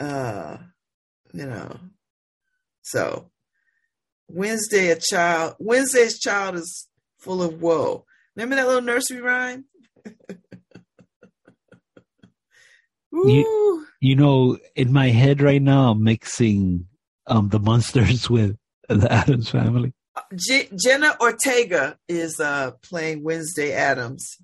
uh, 0.00 0.58
you 1.32 1.46
know, 1.46 1.78
so 2.82 3.30
Wednesday 4.28 4.90
a 4.90 4.96
child 4.96 5.54
Wednesday's 5.58 6.18
child 6.18 6.56
is 6.56 6.88
full 7.18 7.42
of 7.42 7.60
woe. 7.62 8.04
Remember 8.36 8.56
that 8.56 8.66
little 8.66 8.82
nursery 8.82 9.20
rhyme? 9.20 9.64
Ooh. 13.14 13.86
You 14.00 14.14
know, 14.14 14.58
in 14.76 14.92
my 14.92 15.08
head 15.08 15.40
right 15.40 15.62
now, 15.62 15.90
I'm 15.90 16.04
mixing 16.04 16.86
um 17.28 17.48
the 17.48 17.58
monsters 17.58 18.28
with 18.30 18.56
the 18.88 19.12
Addams 19.12 19.50
Family. 19.50 19.92
J- 20.34 20.68
Jenna 20.76 21.16
Ortega 21.20 21.98
is 22.08 22.40
uh, 22.40 22.72
playing 22.82 23.22
Wednesday 23.22 23.72
Addams. 23.72 24.36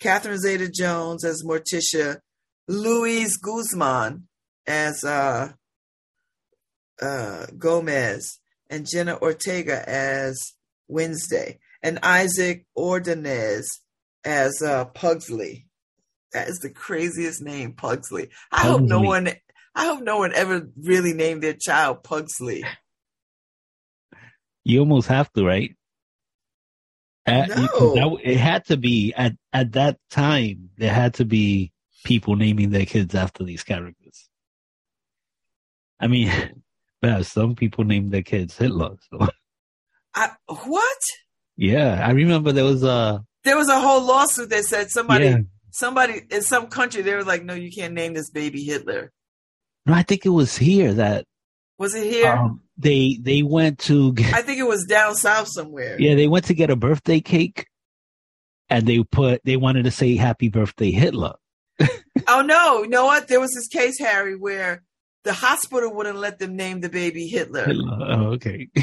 Catherine 0.00 0.38
Zeta 0.38 0.68
Jones 0.68 1.24
as 1.24 1.42
Morticia. 1.44 2.20
Luis 2.68 3.36
Guzman 3.36 4.28
as 4.66 5.04
uh, 5.04 5.52
uh, 7.02 7.46
Gomez. 7.58 8.38
And 8.70 8.88
Jenna 8.88 9.18
Ortega 9.20 9.86
as 9.88 10.38
Wednesday. 10.88 11.58
And 11.82 11.98
Isaac 12.02 12.64
Ordonez 12.76 13.68
as 14.24 14.62
uh, 14.62 14.86
Pugsley. 14.86 15.66
That 16.32 16.48
is 16.48 16.58
the 16.60 16.70
craziest 16.70 17.42
name, 17.42 17.72
Pugsley. 17.72 18.30
I 18.52 18.60
hope 18.60 18.82
no 18.82 19.00
one. 19.00 19.30
I 19.74 19.86
hope 19.86 20.02
no 20.02 20.18
one 20.18 20.32
ever 20.34 20.68
really 20.76 21.12
named 21.14 21.42
their 21.42 21.54
child 21.54 22.02
Pugsley. 22.02 22.64
You 24.64 24.80
almost 24.80 25.08
have 25.08 25.32
to, 25.32 25.44
right? 25.44 25.76
You- 27.26 27.46
No. 27.46 27.94
that- 27.94 28.20
it 28.24 28.36
had 28.38 28.64
to 28.66 28.76
be 28.76 29.12
at 29.16 29.34
at 29.52 29.72
that 29.72 29.98
time. 30.10 30.70
There 30.76 30.92
had 30.92 31.14
to 31.14 31.24
be 31.24 31.72
people 32.04 32.34
naming 32.36 32.70
their 32.70 32.86
kids 32.86 33.14
after 33.14 33.44
these 33.44 33.62
characters. 33.62 34.28
I 36.00 36.08
mean, 36.08 36.30
well, 37.02 37.22
some 37.24 37.54
people 37.54 37.84
named 37.84 38.10
their 38.12 38.22
kids 38.22 38.56
Hitler. 38.56 38.96
So 39.10 39.28
I, 40.14 40.30
what? 40.48 40.98
yeah, 41.56 42.04
I 42.04 42.10
remember 42.10 42.52
there 42.52 42.64
was 42.64 42.82
a 42.82 43.24
There 43.44 43.56
was 43.56 43.68
a 43.68 43.78
whole 43.80 44.02
lawsuit 44.02 44.50
that 44.50 44.64
said 44.64 44.90
somebody, 44.90 45.26
yeah. 45.26 45.38
somebody 45.70 46.22
in 46.30 46.42
some 46.42 46.66
country, 46.66 47.02
they 47.02 47.14
were 47.14 47.22
like, 47.24 47.44
"No, 47.44 47.54
you 47.54 47.70
can't 47.70 47.94
name 47.94 48.14
this 48.14 48.30
baby 48.30 48.64
Hitler." 48.64 49.12
No, 49.86 49.94
I 49.94 50.02
think 50.02 50.26
it 50.26 50.30
was 50.30 50.56
here 50.56 50.94
that 50.94 51.24
Was 51.78 51.94
it 51.94 52.04
here? 52.10 52.32
um, 52.32 52.60
they 52.76 53.18
they 53.20 53.42
went 53.42 53.78
to 53.80 54.12
get, 54.12 54.32
I 54.34 54.42
think 54.42 54.58
it 54.58 54.66
was 54.68 54.84
down 54.84 55.14
south 55.16 55.48
somewhere. 55.48 55.96
yeah 56.00 56.14
they 56.14 56.28
went 56.28 56.46
to 56.46 56.54
get 56.54 56.70
a 56.70 56.76
birthday 56.76 57.20
cake, 57.20 57.66
and 58.68 58.86
they 58.86 59.02
put 59.02 59.40
they 59.44 59.56
wanted 59.56 59.84
to 59.84 59.90
say 59.90 60.16
Happy 60.16 60.48
Birthday 60.48 60.90
Hitler. 60.90 61.34
Oh 62.28 62.42
no, 62.42 62.82
you 62.82 62.88
know 62.88 63.06
what? 63.06 63.28
There 63.28 63.40
was 63.40 63.52
this 63.54 63.66
case, 63.68 63.98
Harry, 63.98 64.36
where 64.36 64.82
the 65.24 65.32
hospital 65.32 65.92
wouldn't 65.94 66.18
let 66.18 66.38
them 66.38 66.54
name 66.54 66.80
the 66.80 66.88
baby 66.90 67.26
Hitler. 67.26 67.64
Hitler. 67.64 67.98
Oh, 68.00 68.24
okay. 68.34 68.68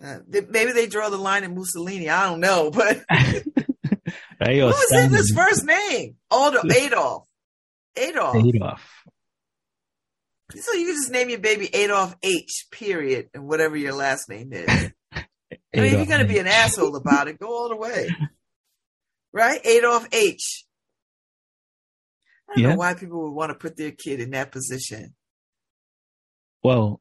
Uh, 0.00 0.18
they- 0.28 0.42
maybe 0.42 0.70
they 0.70 0.86
draw 0.86 1.08
the 1.10 1.16
line 1.18 1.42
in 1.42 1.56
Mussolini. 1.56 2.08
I 2.08 2.26
don't 2.30 2.38
know, 2.38 2.70
but 2.70 2.98
or 3.10 4.66
was 4.66 4.86
Hitler's 4.92 5.28
Stalin. 5.32 5.48
first 5.48 5.64
name? 5.64 6.14
Adolf. 6.32 6.64
Adolf. 6.70 7.24
Adolf. 7.96 8.36
Adolf. 8.36 8.97
So 10.56 10.72
you 10.72 10.86
can 10.86 10.94
just 10.96 11.10
name 11.10 11.28
your 11.28 11.38
baby 11.40 11.68
Adolf 11.74 12.16
H. 12.22 12.66
Period, 12.70 13.28
and 13.34 13.46
whatever 13.46 13.76
your 13.76 13.92
last 13.92 14.28
name 14.28 14.52
is. 14.52 14.68
I 15.12 15.20
mean, 15.74 15.84
if 15.84 15.92
you're 15.92 16.06
going 16.06 16.26
to 16.26 16.32
be 16.32 16.38
an 16.38 16.46
asshole 16.46 16.96
about 16.96 17.28
it, 17.28 17.38
go 17.38 17.48
all 17.48 17.68
the 17.68 17.76
way. 17.76 18.08
Right? 19.32 19.60
Adolf 19.64 20.08
H. 20.12 20.64
I 22.48 22.54
don't 22.54 22.62
Yeah. 22.62 22.70
know 22.70 22.76
why 22.76 22.94
people 22.94 23.22
would 23.24 23.32
want 23.34 23.50
to 23.50 23.54
put 23.54 23.76
their 23.76 23.90
kid 23.90 24.20
in 24.20 24.30
that 24.30 24.50
position. 24.50 25.14
Well, 26.62 27.00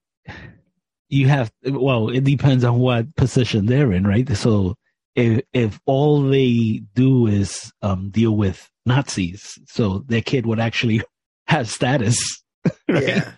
you 1.09 1.27
have 1.29 1.51
well, 1.63 2.09
it 2.09 2.25
depends 2.25 2.63
on 2.65 2.79
what 2.79 3.15
position 3.15 3.65
they're 3.65 3.93
in, 3.93 4.05
right? 4.05 4.27
So 4.35 4.75
if 5.15 5.41
if 5.53 5.79
all 5.85 6.21
they 6.23 6.81
do 6.95 7.27
is 7.27 7.71
um 7.81 8.09
deal 8.09 8.35
with 8.35 8.69
Nazis, 8.85 9.57
so 9.67 9.99
their 10.07 10.21
kid 10.21 10.45
would 10.45 10.59
actually 10.59 11.01
have 11.47 11.69
status. 11.69 12.43
Right? 12.89 13.03
Yeah. 13.03 13.31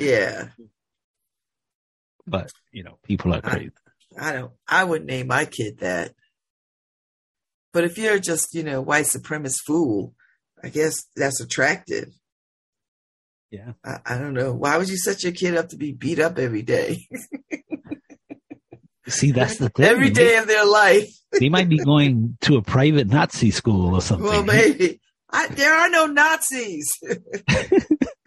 Yeah. 0.00 0.48
But 2.26 2.50
you 2.72 2.82
know, 2.84 2.98
people 3.04 3.34
are 3.34 3.40
crazy. 3.40 3.70
I 4.18 4.32
don't, 4.32 4.52
I 4.66 4.84
wouldn't 4.84 5.10
name 5.10 5.28
my 5.28 5.44
kid 5.44 5.78
that. 5.78 6.12
But 7.72 7.84
if 7.84 7.98
you're 7.98 8.18
just, 8.18 8.54
you 8.54 8.64
know, 8.64 8.80
white 8.80 9.04
supremacist 9.04 9.60
fool, 9.66 10.14
I 10.62 10.68
guess 10.68 11.04
that's 11.14 11.40
attractive. 11.40 12.08
Yeah. 13.50 13.72
I, 13.84 13.98
I 14.04 14.18
don't 14.18 14.34
know. 14.34 14.52
Why 14.52 14.76
would 14.76 14.88
you 14.88 14.96
set 14.96 15.22
your 15.22 15.32
kid 15.32 15.56
up 15.56 15.68
to 15.68 15.76
be 15.76 15.92
beat 15.92 16.18
up 16.18 16.38
every 16.38 16.62
day? 16.62 17.06
See, 19.08 19.32
that's 19.32 19.58
the 19.58 19.68
thing. 19.68 19.86
every 19.86 20.10
day 20.10 20.36
of 20.36 20.46
their 20.46 20.66
life. 20.66 21.08
They 21.38 21.48
might 21.48 21.68
be 21.68 21.78
going 21.78 22.36
to 22.40 22.56
a 22.56 22.62
private 22.62 23.06
Nazi 23.06 23.52
school 23.52 23.94
or 23.94 24.00
something. 24.00 24.26
Well, 24.26 24.42
maybe. 24.42 25.00
I, 25.30 25.46
there 25.46 25.72
are 25.72 25.88
no 25.88 26.06
Nazis. 26.06 26.90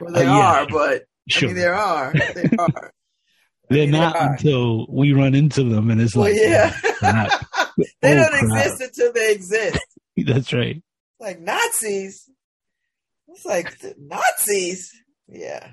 well, 0.00 0.12
there 0.12 0.28
Uh, 0.28 0.36
yeah. 0.36 0.62
are, 0.62 0.66
but 0.68 1.02
Sure. 1.28 1.50
I 1.50 1.52
mean, 1.52 1.60
there 1.60 1.74
are. 1.74 2.12
They 2.12 2.50
are. 2.58 2.92
They're 3.68 3.82
mean, 3.86 3.90
not 3.92 4.16
are. 4.16 4.32
until 4.32 4.86
we 4.88 5.12
run 5.12 5.34
into 5.34 5.62
them 5.62 5.88
and 5.90 6.00
it's 6.00 6.16
Well, 6.16 6.24
like, 6.30 6.34
yeah. 6.40 6.72
crap. 6.98 7.30
they 8.02 8.12
Oh, 8.12 8.14
don't 8.28 8.30
crap. 8.48 8.66
exist 8.66 8.80
until 8.82 9.12
they 9.12 9.32
exist. 9.32 9.78
That's 10.16 10.52
right. 10.52 10.82
Like 11.20 11.40
Nazis. 11.40 12.28
It's 13.28 13.44
like 13.46 13.72
Nazis. 13.98 14.92
Yeah. 15.28 15.70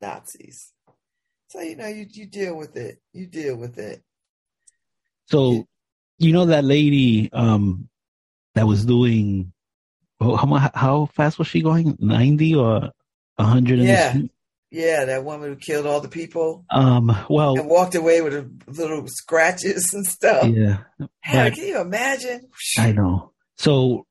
Nazis. 0.00 0.72
So 1.48 1.60
you 1.60 1.76
know, 1.76 1.86
you, 1.88 2.06
you 2.10 2.26
deal 2.26 2.56
with 2.56 2.76
it. 2.76 2.98
You 3.12 3.26
deal 3.26 3.56
with 3.56 3.78
it. 3.78 4.02
So, 5.26 5.66
you 6.18 6.32
know 6.32 6.46
that 6.46 6.64
lady 6.64 7.30
um 7.32 7.88
that 8.54 8.66
was 8.66 8.84
doing 8.86 9.52
well, 10.20 10.36
how 10.36 10.70
how 10.74 11.06
fast 11.06 11.38
was 11.38 11.48
she 11.48 11.60
going? 11.60 11.96
Ninety 12.00 12.54
or 12.54 12.92
hundred? 13.38 13.80
Yeah. 13.80 14.16
Yeah, 14.70 15.04
that 15.06 15.24
woman 15.24 15.50
who 15.50 15.56
killed 15.56 15.86
all 15.86 16.00
the 16.00 16.08
people 16.08 16.64
Um. 16.70 17.16
Well. 17.30 17.58
and 17.58 17.68
walked 17.68 17.94
away 17.94 18.20
with 18.20 18.34
a 18.34 18.50
little 18.66 19.04
scratches 19.06 19.90
and 19.94 20.04
stuff. 20.06 20.46
Yeah. 20.48 20.78
Can 21.24 21.54
you 21.56 21.80
imagine? 21.80 22.48
I 22.78 22.92
know. 22.92 23.32
So 23.56 24.06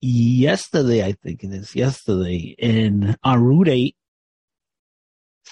yesterday, 0.00 1.04
I 1.04 1.12
think 1.12 1.44
it 1.44 1.52
is 1.52 1.74
yesterday 1.76 2.54
in 2.58 3.14
on 3.22 3.42
Route 3.42 3.68
Eight, 3.68 3.96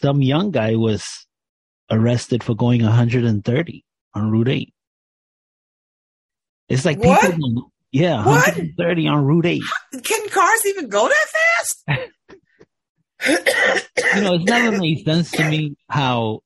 some 0.03 0.23
young 0.23 0.51
guy 0.53 0.75
was 0.77 1.05
arrested 1.91 2.43
for 2.43 2.55
going 2.55 2.83
130 2.83 3.85
on 4.15 4.31
Route 4.31 4.49
8. 4.49 4.75
It's 6.69 6.85
like 6.85 6.99
What? 6.99 7.31
people, 7.33 7.73
yeah, 7.93 8.19
What? 8.25 8.47
130 8.57 9.09
on 9.09 9.25
Route 9.25 9.47
8. 9.47 9.63
Can 10.05 10.29
cars 10.29 10.67
even 10.67 10.89
go 10.89 11.09
that 11.09 11.27
fast? 11.87 12.01
You 13.27 14.23
know, 14.23 14.35
it's 14.35 14.45
never 14.45 14.79
made 14.79 15.05
sense 15.05 15.31
to 15.33 15.49
me 15.49 15.77
how 15.89 16.41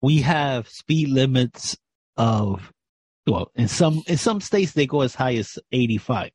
we 0.00 0.22
have 0.22 0.68
speed 0.68 1.08
limits 1.08 1.76
of, 2.16 2.72
well, 3.26 3.50
in 3.54 3.68
some 3.68 4.02
in 4.06 4.16
some 4.16 4.40
states 4.40 4.72
they 4.72 4.86
go 4.86 5.02
as 5.02 5.14
high 5.14 5.34
as 5.34 5.58
85. 5.72 6.30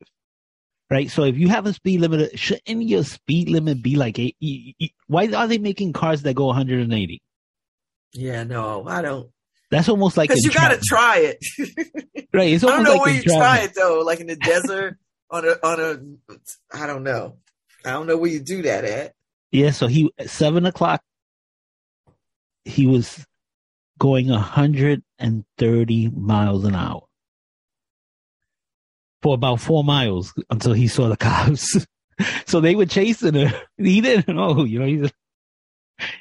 Right, 0.89 1.09
so 1.09 1.23
if 1.23 1.37
you 1.37 1.47
have 1.47 1.65
a 1.65 1.73
speed 1.73 2.01
limit, 2.01 2.37
shouldn't 2.37 2.83
your 2.83 3.05
speed 3.05 3.47
limit 3.47 3.81
be 3.81 3.95
like 3.95 4.19
eight? 4.19 4.35
Why 5.07 5.27
are 5.27 5.47
they 5.47 5.57
making 5.57 5.93
cars 5.93 6.23
that 6.23 6.33
go 6.33 6.47
180? 6.47 7.21
yeah, 8.13 8.43
no, 8.43 8.85
I 8.85 9.01
don't. 9.01 9.29
That's 9.69 9.87
almost 9.87 10.17
like 10.17 10.29
Because 10.29 10.43
you 10.43 10.51
got 10.51 10.69
to 10.69 10.81
try 10.83 11.19
it. 11.19 12.27
right. 12.33 12.51
It's 12.51 12.63
I 12.63 12.67
don't 12.67 12.83
know 12.83 12.95
like 12.95 13.01
where 13.05 13.13
you 13.13 13.21
try 13.23 13.59
it 13.59 13.73
though, 13.73 14.01
like 14.05 14.19
in 14.19 14.27
the 14.27 14.35
desert 14.35 14.97
on 15.29 15.45
a 15.47 15.51
on 15.65 15.79
a. 15.79 16.37
I 16.77 16.87
don't 16.87 17.03
know. 17.03 17.37
I 17.85 17.91
don't 17.91 18.05
know 18.05 18.17
where 18.17 18.29
you 18.29 18.41
do 18.41 18.63
that 18.63 18.83
at. 18.83 19.13
Yeah, 19.51 19.71
so 19.71 19.87
he 19.87 20.11
at 20.17 20.29
seven 20.29 20.65
o'clock 20.65 21.01
he 22.63 22.85
was 22.85 23.25
going 23.99 24.29
hundred 24.29 25.03
and 25.19 25.45
thirty 25.57 26.09
miles 26.09 26.63
an 26.65 26.75
hour 26.75 27.03
for 29.21 29.35
about 29.35 29.59
four 29.59 29.83
miles 29.83 30.33
until 30.49 30.73
he 30.73 30.87
saw 30.87 31.09
the 31.09 31.17
cops. 31.17 31.85
so 32.45 32.59
they 32.61 32.75
were 32.75 32.85
chasing 32.85 33.33
him. 33.33 33.53
He 33.77 34.01
didn't 34.01 34.35
know, 34.35 34.63
you 34.63 34.79
know. 34.79 34.85
He's 34.85 35.11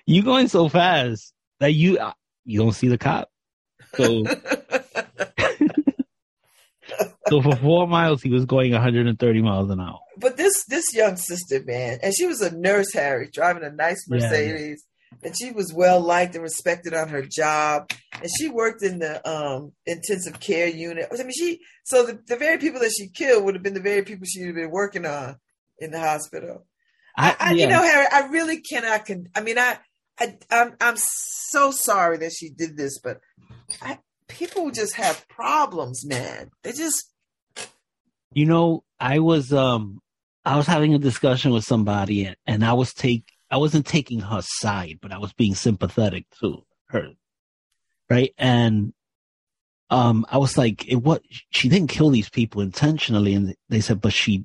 you 0.07 0.22
going 0.22 0.49
so 0.49 0.68
fast 0.68 1.33
that 1.61 1.72
you 1.72 1.99
you 2.45 2.59
don't 2.59 2.72
see 2.72 2.89
the 2.89 2.99
cop. 2.99 3.28
So 3.95 4.24
so 7.28 7.42
for 7.42 7.57
four 7.57 7.86
miles 7.86 8.22
he 8.22 8.30
was 8.30 8.44
going 8.44 8.72
130 8.72 9.42
miles 9.42 9.70
an 9.70 9.80
hour. 9.80 9.98
but 10.18 10.36
this 10.36 10.64
this 10.66 10.94
young 10.94 11.16
sister, 11.16 11.62
man, 11.64 11.98
and 12.03 12.14
she 12.14 12.26
was 12.26 12.40
a 12.40 12.55
nurse, 12.55 12.92
Harry, 12.92 13.28
driving 13.32 13.64
a 13.64 13.70
nice 13.70 14.05
Yeah, 14.09 14.18
yeah. 14.18 14.28
Mercedes, 14.28 14.84
and 15.22 15.36
she 15.36 15.51
was 15.53 15.72
well 15.72 16.01
liked 16.01 16.34
and 16.34 16.42
respected 16.42 16.94
on 16.94 17.09
her 17.09 17.22
job, 17.22 17.90
and 18.14 18.28
she 18.38 18.48
worked 18.48 18.82
in 18.82 18.98
the 18.98 19.26
um 19.28 19.72
intensive 19.86 20.40
care 20.40 20.68
unit. 20.68 21.09
I 21.12 21.22
mean, 21.22 21.32
she 21.32 21.61
so 21.84 22.07
the, 22.07 22.20
the 22.26 22.36
very 22.36 22.59
people 22.59 22.80
that 22.80 22.94
she 22.96 23.09
killed 23.09 23.44
would 23.44 23.55
have 23.55 23.62
been 23.62 23.74
the 23.74 23.80
very 23.80 24.03
people 24.03 24.26
she 24.26 24.40
would 24.40 24.48
have 24.48 24.57
been 24.57 24.70
working 24.70 25.07
on 25.07 25.36
in 25.78 25.90
the 25.90 26.01
hospital. 26.01 26.66
I, 27.16 27.36
I 27.38 27.53
yeah. 27.53 27.64
you 27.64 27.70
know, 27.70 27.82
Harry, 27.82 28.07
I 28.11 28.28
really 28.28 28.61
cannot. 28.61 29.07
Con- 29.07 29.28
I 29.34 29.40
mean, 29.40 29.59
I, 29.59 29.78
I, 30.18 30.38
I'm, 30.51 30.76
I'm 30.80 30.96
so 30.96 31.70
sorry 31.70 32.18
that 32.18 32.32
she 32.32 32.51
did 32.51 32.76
this, 32.76 32.98
but 32.98 33.20
I, 33.82 33.98
people 34.31 34.70
just 34.70 34.95
have 34.97 35.26
problems, 35.28 36.05
man. 36.07 36.51
They 36.62 36.72
just, 36.72 37.11
You 38.33 38.47
know, 38.47 38.85
I 38.99 39.18
was 39.18 39.53
um 39.53 40.01
I 40.45 40.57
was 40.57 40.66
having 40.66 40.95
a 40.95 40.99
discussion 40.99 41.53
with 41.53 41.64
somebody 41.64 42.24
and, 42.24 42.37
and 42.47 42.64
I 42.64 42.72
was 42.72 42.93
take 42.95 43.24
I 43.51 43.57
wasn't 43.57 43.87
taking 43.87 44.20
her 44.20 44.41
side, 44.43 44.99
but 45.03 45.12
I 45.12 45.18
was 45.18 45.33
being 45.33 45.55
sympathetic 45.55 46.24
to 46.41 46.64
her. 46.89 47.11
Right? 48.09 48.33
And 48.39 48.93
um 49.91 50.24
I 50.31 50.39
was 50.39 50.57
like, 50.57 50.87
it 50.89 50.97
what 50.97 51.22
she 51.51 51.68
didn't 51.68 51.89
kill 51.91 52.11
these 52.11 52.31
people 52.31 52.61
intentionally 52.62 53.35
and 53.35 53.55
they 53.68 53.81
said, 53.81 54.01
but 54.01 54.12
she 54.12 54.45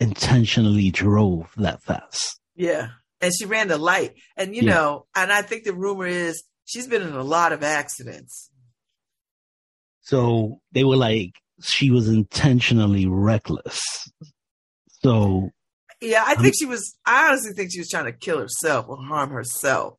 intentionally 0.00 0.90
drove 0.90 1.50
that 1.56 1.82
fast. 1.82 2.38
yeah. 2.54 2.88
And 3.18 3.32
she 3.34 3.46
ran 3.46 3.68
the 3.68 3.78
light, 3.78 4.12
and 4.36 4.54
you 4.54 4.60
Yeah. 4.64 4.74
know, 4.74 5.06
and 5.14 5.32
I 5.32 5.40
think 5.40 5.64
the 5.64 5.72
rumor 5.72 6.06
is 6.06 6.44
she's 6.66 6.86
been 6.86 7.00
in 7.00 7.14
a 7.14 7.22
lot 7.22 7.54
of 7.54 7.62
accidents. 7.62 8.50
So 10.06 10.60
they 10.72 10.84
were 10.84 10.96
like 10.96 11.32
she 11.62 11.90
was 11.90 12.08
intentionally 12.08 13.06
reckless. 13.06 13.80
So 15.02 15.50
Yeah, 16.00 16.22
I 16.26 16.34
Um, 16.34 16.42
think 16.42 16.54
she 16.58 16.66
was. 16.66 16.96
I 17.06 17.28
honestly 17.28 17.52
think 17.54 17.72
she 17.72 17.80
was 17.80 17.88
trying 17.88 18.04
to 18.04 18.12
kill 18.12 18.38
herself 18.38 18.86
or 18.88 18.96
harm 18.98 19.30
herself. 19.30 19.94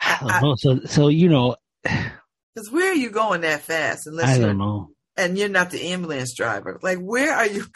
I 0.00 0.18
don't 0.20 0.42
know. 0.42 0.54
So 0.58 0.80
so 0.86 1.08
you 1.08 1.28
know, 1.28 1.56
Because 1.84 2.70
where 2.72 2.90
are 2.90 2.94
you 2.94 3.10
going 3.10 3.42
that 3.42 3.62
fast? 3.62 4.06
Unless 4.06 4.28
I 4.28 4.38
don't 4.38 4.58
know. 4.58 4.90
and 5.16 5.38
you're 5.38 5.48
not 5.48 5.70
the 5.70 5.80
ambulance 5.88 6.34
driver. 6.36 6.78
Like, 6.82 6.98
where 6.98 7.34
are 7.34 7.46
you? 7.46 7.64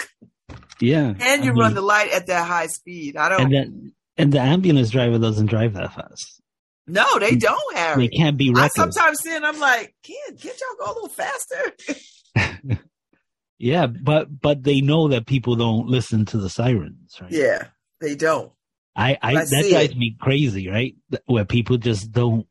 Yeah. 0.80 1.14
And 1.20 1.44
you 1.44 1.52
I 1.52 1.54
run 1.54 1.68
mean- 1.68 1.74
the 1.76 1.80
light 1.82 2.10
at 2.12 2.26
that 2.26 2.46
high 2.48 2.66
speed. 2.66 3.16
I 3.16 3.28
don't. 3.28 3.54
and 3.54 3.92
and 4.16 4.32
the 4.32 4.40
ambulance 4.40 4.90
driver 4.90 5.16
doesn't 5.18 5.46
drive 5.46 5.74
that 5.74 5.94
fast. 5.94 6.41
No, 6.86 7.18
they 7.18 7.32
mm. 7.32 7.40
don't, 7.40 7.76
Harry. 7.76 8.08
They 8.08 8.16
can't 8.16 8.36
be 8.36 8.50
reckless. 8.50 8.72
I 8.76 8.82
sometimes 8.82 9.18
see 9.20 9.34
and 9.34 9.44
I'm 9.46 9.58
like, 9.60 9.94
can't 10.02 10.40
can't 10.40 10.60
y'all 10.60 10.86
go 10.86 10.92
a 10.92 10.94
little 10.94 11.08
faster? 11.08 12.78
yeah, 13.58 13.86
but 13.86 14.40
but 14.40 14.62
they 14.62 14.80
know 14.80 15.08
that 15.08 15.26
people 15.26 15.56
don't 15.56 15.86
listen 15.88 16.24
to 16.26 16.38
the 16.38 16.50
sirens, 16.50 17.16
right? 17.20 17.30
yeah, 17.30 17.66
they 18.00 18.14
don't. 18.14 18.52
I, 18.94 19.12
I, 19.22 19.30
I 19.30 19.34
that 19.44 19.66
drives 19.70 19.92
it. 19.92 19.96
me 19.96 20.16
crazy, 20.20 20.68
right? 20.68 20.94
Where 21.26 21.44
people 21.46 21.78
just 21.78 22.12
don't 22.12 22.46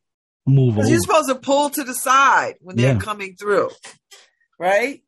move 0.47 0.75
you're 0.77 0.99
supposed 0.99 1.29
to 1.29 1.36
pull 1.36 1.69
to 1.69 1.84
the 1.84 1.93
side 1.93 2.55
when 2.61 2.75
they're 2.75 2.93
Yeah. 2.93 2.99
coming 2.99 3.36
through, 3.36 3.69
right? 4.59 5.03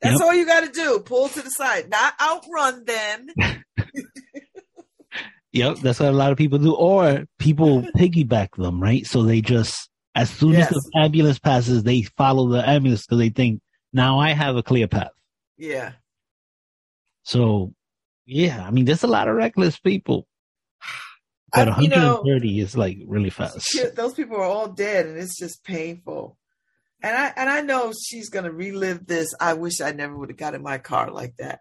That's 0.00 0.20
Yep. 0.20 0.22
all 0.22 0.34
you 0.34 0.46
got 0.46 0.60
to 0.64 0.70
do. 0.70 1.00
Pull 1.00 1.28
to 1.30 1.42
the 1.42 1.50
side, 1.50 1.90
not 1.90 2.14
outrun 2.20 2.84
them. 2.84 3.26
Yep, 5.54 5.78
that's 5.78 6.00
what 6.00 6.08
a 6.08 6.12
lot 6.12 6.32
of 6.32 6.38
people 6.38 6.58
do. 6.58 6.74
Or 6.74 7.24
people 7.38 7.82
piggyback 7.96 8.56
them, 8.56 8.82
right? 8.82 9.06
So 9.06 9.22
they 9.22 9.40
just 9.40 9.88
as 10.14 10.30
soon 10.30 10.52
Yes. 10.52 10.70
as 10.74 10.82
the 10.92 11.00
ambulance 11.00 11.38
passes, 11.38 11.82
they 11.82 12.02
follow 12.02 12.48
the 12.48 12.68
ambulance 12.68 13.02
because 13.06 13.18
they 13.18 13.30
think 13.30 13.60
now 13.92 14.18
I 14.18 14.32
have 14.32 14.56
a 14.56 14.62
clear 14.62 14.86
path. 14.88 15.10
Yeah, 15.56 15.92
So 17.22 17.72
yeah, 18.26 18.66
I 18.66 18.70
mean, 18.70 18.84
there's 18.84 19.02
a 19.04 19.08
lot 19.08 19.28
of 19.28 19.36
reckless 19.36 19.78
people. 19.78 20.26
But 21.52 21.68
I- 21.68 21.80
you 21.82 21.88
know, 21.88 22.20
130 22.22 22.58
is 22.60 22.76
like 22.76 22.98
really 23.06 23.30
fast. 23.30 23.64
Those 23.94 24.14
people 24.14 24.36
are 24.36 24.42
all 24.42 24.68
dead, 24.68 25.06
and 25.06 25.16
it's 25.16 25.38
just 25.38 25.62
painful. 25.62 26.36
And 27.02 27.16
I 27.16 27.32
and 27.36 27.48
I 27.50 27.60
know 27.60 27.92
she's 27.92 28.28
gonna 28.30 28.50
relive 28.50 29.06
this. 29.06 29.32
I 29.40 29.52
wish 29.54 29.80
I 29.80 29.92
never 29.92 30.16
would 30.16 30.30
have 30.30 30.38
got 30.38 30.54
in 30.54 30.62
my 30.62 30.78
car 30.78 31.10
like 31.12 31.34
that. 31.38 31.60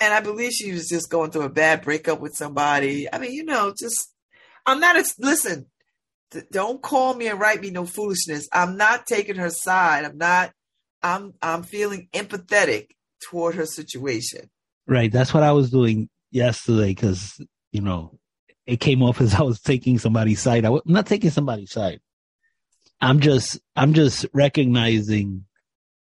And 0.00 0.14
I 0.14 0.20
believe 0.20 0.52
she 0.52 0.72
was 0.72 0.88
just 0.88 1.10
going 1.10 1.30
through 1.30 1.42
a 1.42 1.50
bad 1.50 1.82
breakup 1.82 2.20
with 2.20 2.34
somebody. 2.34 3.12
I 3.12 3.18
mean, 3.18 3.32
you 3.32 3.44
know, 3.44 3.74
just 3.76 4.12
I'm 4.64 4.80
not. 4.80 4.96
A, 4.96 5.04
Listen, 5.18 5.66
th- 6.30 6.46
don't 6.52 6.80
call 6.82 7.14
me 7.14 7.26
and 7.28 7.40
write 7.40 7.60
me 7.60 7.70
no 7.70 7.84
foolishness. 7.84 8.48
I'm 8.52 8.76
not 8.76 9.06
taking 9.06 9.36
her 9.36 9.50
side. 9.50 10.04
I'm 10.04 10.18
not. 10.18 10.52
I'm 11.02 11.34
I'm 11.42 11.62
feeling 11.62 12.08
empathetic 12.12 12.88
toward 13.20 13.54
her 13.56 13.66
situation. 13.66 14.50
Right. 14.86 15.12
That's 15.12 15.34
what 15.34 15.42
I 15.42 15.52
was 15.52 15.70
doing 15.70 16.08
yesterday 16.30 16.88
because, 16.88 17.40
you 17.72 17.80
know, 17.80 18.18
it 18.66 18.80
came 18.80 19.02
off 19.02 19.20
as 19.20 19.34
I 19.38 19.42
was 19.42 19.60
taking 19.60 19.98
somebody's 19.98 20.40
side. 20.40 20.64
I, 20.64 20.70
am 20.70 20.80
not 20.86 21.06
taking 21.06 21.30
somebody's 21.30 21.72
side. 21.72 22.00
I'm 23.00 23.20
just, 23.20 23.60
I'm 23.76 23.94
just 23.94 24.26
recognizing 24.32 25.44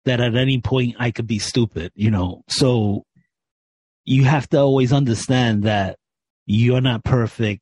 that 0.05 0.21
at 0.21 0.35
any 0.35 0.59
point 0.59 0.95
I 0.97 1.11
could 1.11 1.27
be 1.27 1.37
stupid, 1.37 1.91
you 1.93 2.09
know. 2.09 2.43
So 2.47 3.05
you 4.09 4.23
have 4.23 4.49
to 4.49 4.57
always 4.57 4.91
understand 4.91 5.63
that 5.63 5.99
you're 6.47 6.81
not 6.81 7.03
perfect. 7.03 7.61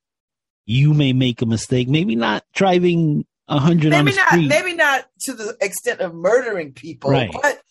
You 0.65 0.93
may 0.93 1.11
make 1.11 1.41
a 1.41 1.45
mistake, 1.45 1.89
maybe 1.89 2.15
not 2.15 2.45
driving 2.53 3.25
a 3.49 3.59
hundred 3.59 3.91
on 3.91 4.05
the 4.05 4.11
not. 4.11 4.29
street. 4.29 4.47
Maybe 4.47 4.73
not 4.73 5.05
to 5.23 5.33
the 5.33 5.57
extent 5.59 5.99
of 5.99 6.13
murdering 6.13 6.71
people, 6.71 7.11
Right. 7.11 7.29
but 7.33 7.61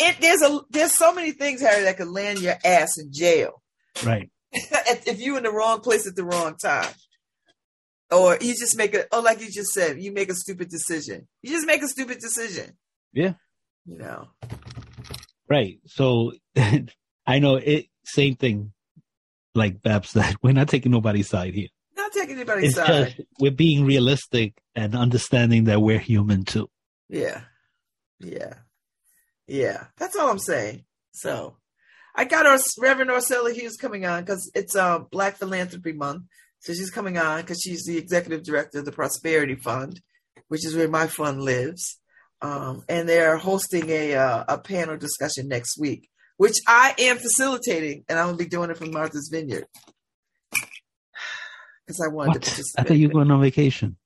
it, 0.00 0.16
there's 0.20 0.42
a 0.42 0.60
there's 0.70 0.96
so 0.98 1.14
many 1.14 1.30
things, 1.30 1.60
Harry, 1.60 1.84
that 1.84 1.96
could 1.96 2.08
land 2.08 2.40
your 2.40 2.56
ass 2.64 2.98
in 2.98 3.12
jail. 3.12 3.62
Right. 4.04 4.30
if 4.52 5.06
if 5.06 5.20
you 5.20 5.36
in 5.36 5.44
the 5.44 5.52
wrong 5.52 5.80
place 5.80 6.06
at 6.08 6.16
the 6.16 6.24
wrong 6.24 6.56
time. 6.56 6.90
Or 8.10 8.36
you 8.40 8.54
just 8.54 8.76
make 8.76 8.94
a 8.94 9.06
oh 9.12 9.20
like 9.20 9.40
you 9.40 9.50
just 9.50 9.70
said, 9.70 10.02
you 10.02 10.10
make 10.12 10.28
a 10.28 10.34
stupid 10.34 10.70
decision. 10.70 11.28
You 11.42 11.52
just 11.52 11.66
make 11.68 11.82
a 11.82 11.88
stupid 11.88 12.18
decision. 12.18 12.76
Yeah. 13.12 13.34
You 13.86 13.98
know. 13.98 14.28
Right. 15.48 15.78
So 15.86 16.32
I 17.26 17.38
know 17.38 17.56
it 17.56 17.86
same 18.04 18.36
thing 18.36 18.72
like 19.54 19.82
Babz 19.82 20.10
said. 20.10 20.36
We're 20.42 20.52
not 20.52 20.68
taking 20.68 20.92
nobody's 20.92 21.28
side 21.28 21.54
here. 21.54 21.68
Not 21.96 22.12
taking 22.12 22.36
anybody's 22.36 22.70
It's 22.70 22.76
side. 22.76 23.14
just 23.16 23.28
we're 23.38 23.50
being 23.52 23.84
realistic 23.84 24.54
and 24.74 24.94
understanding 24.96 25.64
that 25.64 25.80
we're 25.80 25.98
human 26.00 26.44
too. 26.44 26.68
Yeah. 27.08 27.42
Yeah. 28.20 28.54
Yeah. 29.46 29.84
That's 29.98 30.16
all 30.16 30.28
I'm 30.28 30.38
saying. 30.40 30.84
So 31.12 31.56
I 32.16 32.24
got 32.24 32.46
our 32.46 32.58
Reverend 32.80 33.10
Ursula 33.10 33.52
Hughes 33.52 33.76
coming 33.76 34.04
on 34.06 34.22
because 34.24 34.50
it's 34.54 34.74
uh, 34.74 35.00
Black 35.10 35.36
Philanthropy 35.36 35.92
Month. 35.92 36.24
So 36.60 36.72
she's 36.72 36.90
coming 36.90 37.18
on 37.18 37.42
because 37.42 37.60
she's 37.60 37.84
the 37.84 37.98
executive 37.98 38.42
director 38.42 38.78
of 38.80 38.84
the 38.86 38.92
Prosperity 38.92 39.54
Fund, 39.54 40.00
which 40.48 40.64
is 40.66 40.74
where 40.74 40.88
my 40.88 41.06
fund 41.06 41.42
lives. 41.42 42.00
Um, 42.42 42.82
and 42.88 43.08
they're 43.08 43.36
hosting 43.36 43.88
a 43.90 44.14
uh, 44.14 44.44
a 44.48 44.58
panel 44.58 44.96
discussion 44.96 45.46
next 45.48 45.78
week, 45.78 46.08
which 46.36 46.56
I 46.66 46.94
am 46.98 47.16
facilitating, 47.18 48.04
and 48.08 48.18
I'm 48.18 48.26
gonna 48.26 48.36
be 48.38 48.46
doing 48.46 48.70
it 48.70 48.76
from 48.76 48.90
Martha's 48.92 49.28
Vineyard. 49.32 49.66
because 51.86 52.00
I 52.00 52.08
wanted 52.08 52.34
What? 52.34 52.42
to 52.42 52.48
I 52.48 52.50
participate. 52.50 52.88
thought 52.88 52.96
you 52.96 53.08
were 53.08 53.14
going 53.14 53.30
on 53.30 53.40
vacation. 53.40 53.96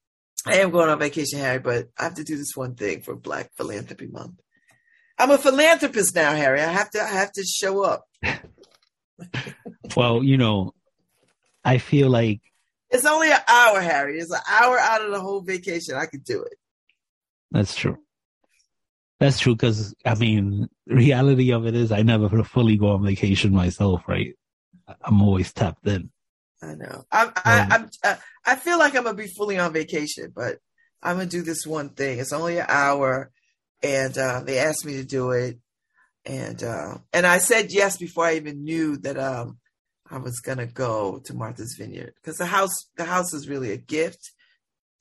I 0.47 0.57
am 0.59 0.71
going 0.71 0.89
on 0.89 0.99
vacation, 0.99 1.39
Harry, 1.41 1.59
but 1.59 1.89
I 1.99 2.05
have 2.05 2.15
to 2.15 2.25
do 2.25 2.37
this 2.37 2.53
one 2.55 2.75
thing 2.75 3.03
for 3.03 3.15
Black 3.17 3.51
Philanthropy 3.57 4.07
Month. 4.07 4.41
I'm 5.19 5.31
a 5.33 5.39
philanthropist 5.39 6.15
now, 6.15 6.33
Harry. 6.35 6.61
I 6.61 6.71
have 6.73 6.91
to. 6.93 7.03
I 7.03 7.09
have 7.09 7.33
to 7.33 7.45
show 7.45 7.83
up. 7.83 8.05
Well, 9.97 10.23
you 10.23 10.37
know, 10.37 10.75
I 11.65 11.79
feel 11.79 12.09
like 12.09 12.41
It's 12.91 13.05
only 13.05 13.33
an 13.33 13.41
hour, 13.49 13.81
Harry. 13.81 14.19
It's 14.21 14.31
an 14.31 14.41
hour 14.49 14.79
out 14.79 15.05
of 15.05 15.11
the 15.11 15.19
whole 15.21 15.41
vacation. 15.41 15.97
I 15.97 16.07
could 16.07 16.23
do 16.25 16.43
it. 16.43 16.57
that's 17.51 17.75
true. 17.75 17.99
That's 19.21 19.41
true 19.41 19.55
because 19.55 19.95
I 20.05 20.15
mean, 20.15 20.69
reality 20.87 21.53
of 21.53 21.67
it 21.67 21.75
is 21.75 21.91
I 21.91 22.03
never 22.03 22.45
fully 22.45 22.77
go 22.77 22.91
on 22.91 23.05
vacation 23.05 23.53
myself, 23.53 24.03
right? 24.07 24.35
I'm 25.03 25.23
always 25.23 25.53
tapped 25.53 25.87
in. 25.87 26.11
I 26.63 26.75
know. 26.75 27.05
I'm, 27.11 27.33
I, 27.37 27.61
Um, 27.61 27.69
I'm, 27.71 27.91
uh, 28.05 28.17
I 28.47 28.57
feel 28.57 28.79
like 28.79 28.97
I'm 28.97 29.05
gonna 29.05 29.17
be 29.17 29.29
fully 29.29 29.59
on 29.59 29.73
vacation, 29.73 30.33
but 30.35 30.59
I'm 31.03 31.17
gonna 31.17 31.29
do 31.29 31.43
this 31.43 31.67
one 31.67 31.91
thing. 31.91 32.19
It's 32.19 32.33
only 32.33 32.59
an 32.59 32.67
hour, 32.69 33.31
and 33.83 34.17
uh, 34.17 34.43
they 34.45 34.59
asked 34.59 34.85
me 34.85 34.95
to 34.95 35.05
do 35.05 35.31
it, 35.33 35.59
and 36.25 36.63
uh, 36.63 36.99
and 37.13 37.27
I 37.27 37.39
said 37.39 37.73
yes 37.73 37.97
before 37.97 38.25
I 38.25 38.37
even 38.37 38.65
knew 38.65 38.97
that 38.99 39.19
um, 39.19 39.59
I 40.11 40.19
was 40.19 40.41
gonna 40.41 40.67
go 40.67 41.21
to 41.27 41.35
Martha's 41.35 41.77
Vineyard 41.79 42.15
because 42.17 42.37
the 42.37 42.47
house 42.47 42.75
the 42.97 43.05
house 43.05 43.33
is 43.33 43.49
really 43.49 43.73
a 43.73 43.77
gift, 43.77 44.33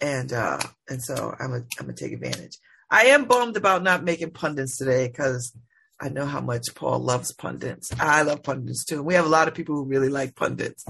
and 0.01 0.31
uh, 0.33 0.59
and 0.89 1.03
so 1.03 1.35
I'm 1.39 1.51
gonna 1.51 1.65
I'm 1.79 1.85
gonna 1.85 1.93
take 1.93 2.13
advantage. 2.13 2.57
I 2.89 3.05
am 3.07 3.25
bummed 3.25 3.57
about 3.57 3.83
not 3.83 4.03
making 4.03 4.31
pundits 4.31 4.77
today 4.77 5.07
because 5.07 5.55
I 5.99 6.09
know 6.09 6.25
how 6.25 6.41
much 6.41 6.63
Paul 6.75 6.99
loves 6.99 7.33
pundits. 7.33 7.89
I 7.99 8.21
love 8.21 8.43
pundits 8.43 8.85
too. 8.85 9.03
We 9.03 9.15
have 9.15 9.25
a 9.25 9.29
lot 9.29 9.47
of 9.47 9.53
people 9.53 9.75
who 9.75 9.85
really 9.85 10.09
like 10.09 10.35
pundits. 10.35 10.85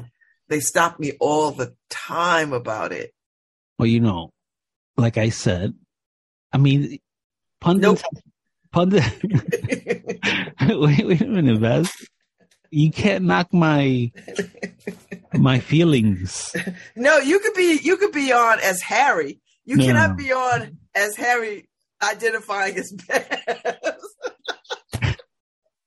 They 0.47 0.59
stop 0.59 0.99
me 0.99 1.13
all 1.19 1.51
the 1.51 1.75
time 1.89 2.53
about 2.53 2.91
it. 2.91 3.13
Well, 3.79 3.87
you 3.87 3.99
know, 3.99 4.31
like 4.95 5.17
I 5.17 5.29
said, 5.29 5.73
I 6.53 6.57
mean, 6.57 6.99
pundits, 7.59 8.03
pundit. 8.71 9.03
wait, 10.61 11.05
wait 11.07 11.21
a 11.21 11.25
minute, 11.27 11.61
Beth. 11.61 11.93
You 12.69 12.91
can't 12.91 13.23
knock 13.25 13.53
my 13.53 14.11
my 15.33 15.59
feelings. 15.59 16.53
no, 16.95 17.17
you 17.17 17.39
could 17.39 17.53
be 17.53 17.79
you 17.81 17.97
could 17.97 18.11
be 18.11 18.31
on 18.33 18.59
as 18.59 18.81
Harry. 18.81 19.39
You 19.65 19.77
No. 19.77 19.85
cannot 19.85 20.17
be 20.17 20.31
on 20.31 20.77
as 20.95 21.15
Harry 21.15 21.66
identifying 22.01 22.77
as 22.77 22.91
Babz. 22.91 24.03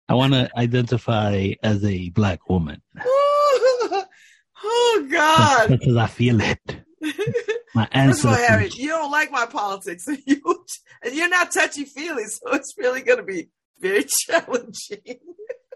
I 0.09 0.15
want 0.15 0.33
to 0.33 0.51
identify 0.57 1.53
as 1.63 1.85
a 1.85 2.11
black 2.11 2.49
woman 2.49 2.83
oh 4.65 5.09
God. 5.11 5.69
because 5.69 5.97
I 5.97 6.07
feel 6.07 6.41
it. 6.41 6.59
My 7.75 7.89
all, 7.95 8.35
Harry, 8.35 8.69
you 8.75 8.89
don't 8.89 9.11
like 9.11 9.31
my 9.31 9.47
politics, 9.47 10.07
and 10.07 10.19
you 10.27 10.65
and 11.03 11.15
you're 11.15 11.29
not 11.29 11.53
touchy 11.53 11.85
feely, 11.85 12.25
so 12.25 12.53
it's 12.53 12.75
really 12.77 13.03
going 13.03 13.19
to 13.19 13.25
be 13.25 13.49
very 13.79 14.05
challenging. 14.27 15.19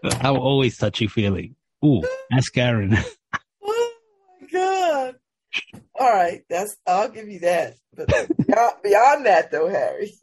I'm 0.03 0.37
always 0.37 0.77
touchy 0.77 1.07
feely. 1.07 1.55
Ooh, 1.83 2.03
ask 2.31 2.53
Karen. 2.53 2.97
Oh 3.63 3.93
my 4.41 4.47
god! 4.51 5.15
All 5.97 6.13
right, 6.13 6.43
that's 6.49 6.75
I'll 6.87 7.09
give 7.09 7.29
you 7.29 7.39
that. 7.39 7.75
But 7.95 8.07
beyond, 8.07 8.71
beyond 8.83 9.25
that, 9.25 9.51
though, 9.51 9.69
Harry, 9.69 10.13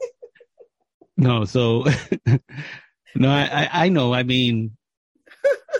No, 1.17 1.45
so 1.45 1.85
no, 3.15 3.29
I, 3.29 3.45
I 3.45 3.69
I 3.85 3.89
know. 3.89 4.13
I 4.13 4.23
mean, 4.23 4.77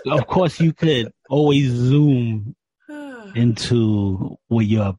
of 0.05 0.27
course, 0.27 0.59
you 0.59 0.73
could 0.73 1.11
always 1.29 1.69
zoom 1.69 2.55
into 3.35 4.37
where 4.47 4.65
your 4.65 4.97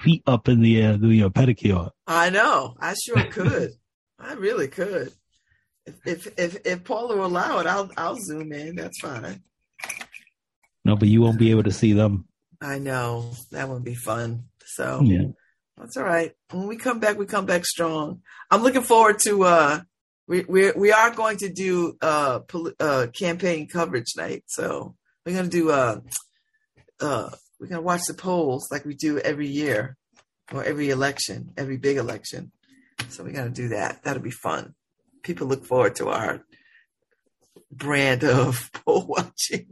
feet 0.00 0.22
up 0.26 0.48
in 0.48 0.60
the 0.60 0.82
air 0.82 0.96
doing 0.96 1.18
your 1.18 1.30
pedicure. 1.30 1.90
I 2.06 2.30
know. 2.30 2.76
I 2.80 2.94
sure 2.94 3.24
could. 3.24 3.72
I 4.18 4.34
really 4.34 4.68
could. 4.68 5.12
If 5.86 6.06
if 6.06 6.26
if, 6.38 6.66
if 6.66 6.84
Paula 6.84 7.16
will 7.16 7.26
allow 7.26 7.60
it, 7.60 7.66
I'll 7.66 7.90
I'll 7.96 8.18
zoom 8.18 8.52
in. 8.52 8.76
That's 8.76 9.00
fine. 9.00 9.42
No, 10.84 10.96
but 10.96 11.08
you 11.08 11.20
won't 11.22 11.38
be 11.38 11.50
able 11.50 11.64
to 11.64 11.72
see 11.72 11.92
them. 11.92 12.26
I 12.60 12.78
know 12.78 13.32
that 13.52 13.68
would 13.68 13.84
be 13.84 13.94
fun. 13.94 14.44
So 14.64 15.00
Yeah. 15.04 15.28
that's 15.76 15.96
all 15.96 16.04
right. 16.04 16.32
When 16.50 16.66
we 16.66 16.76
come 16.76 16.98
back, 17.00 17.18
we 17.18 17.26
come 17.26 17.46
back 17.46 17.64
strong. 17.64 18.22
I'm 18.50 18.62
looking 18.62 18.82
forward 18.82 19.18
to. 19.20 19.44
uh 19.44 19.80
we 20.26 20.44
we 20.44 20.72
we 20.72 20.92
are 20.92 21.10
going 21.14 21.38
to 21.38 21.48
do 21.48 21.96
uh, 22.02 22.40
poli- 22.40 22.74
uh 22.78 23.06
campaign 23.14 23.66
coverage 23.66 24.12
night. 24.16 24.44
So 24.46 24.94
we're 25.24 25.34
gonna 25.36 25.48
do 25.48 25.70
uh 25.70 26.00
uh 27.00 27.30
we're 27.58 27.68
gonna 27.68 27.80
watch 27.82 28.02
the 28.06 28.14
polls 28.14 28.68
like 28.70 28.84
we 28.84 28.94
do 28.94 29.18
every 29.18 29.48
year 29.48 29.96
or 30.52 30.62
every 30.64 30.90
election, 30.90 31.52
every 31.56 31.76
big 31.78 31.96
election. 31.96 32.52
So 33.08 33.24
we're 33.24 33.32
gonna 33.32 33.48
do 33.50 33.68
that. 33.68 34.02
That'll 34.02 34.22
be 34.22 34.30
fun. 34.30 34.74
People 35.22 35.46
look 35.46 35.64
forward 35.64 35.96
to 35.96 36.08
our 36.08 36.44
brand 37.72 38.22
of 38.24 38.70
poll 38.84 39.06
watching. 39.06 39.66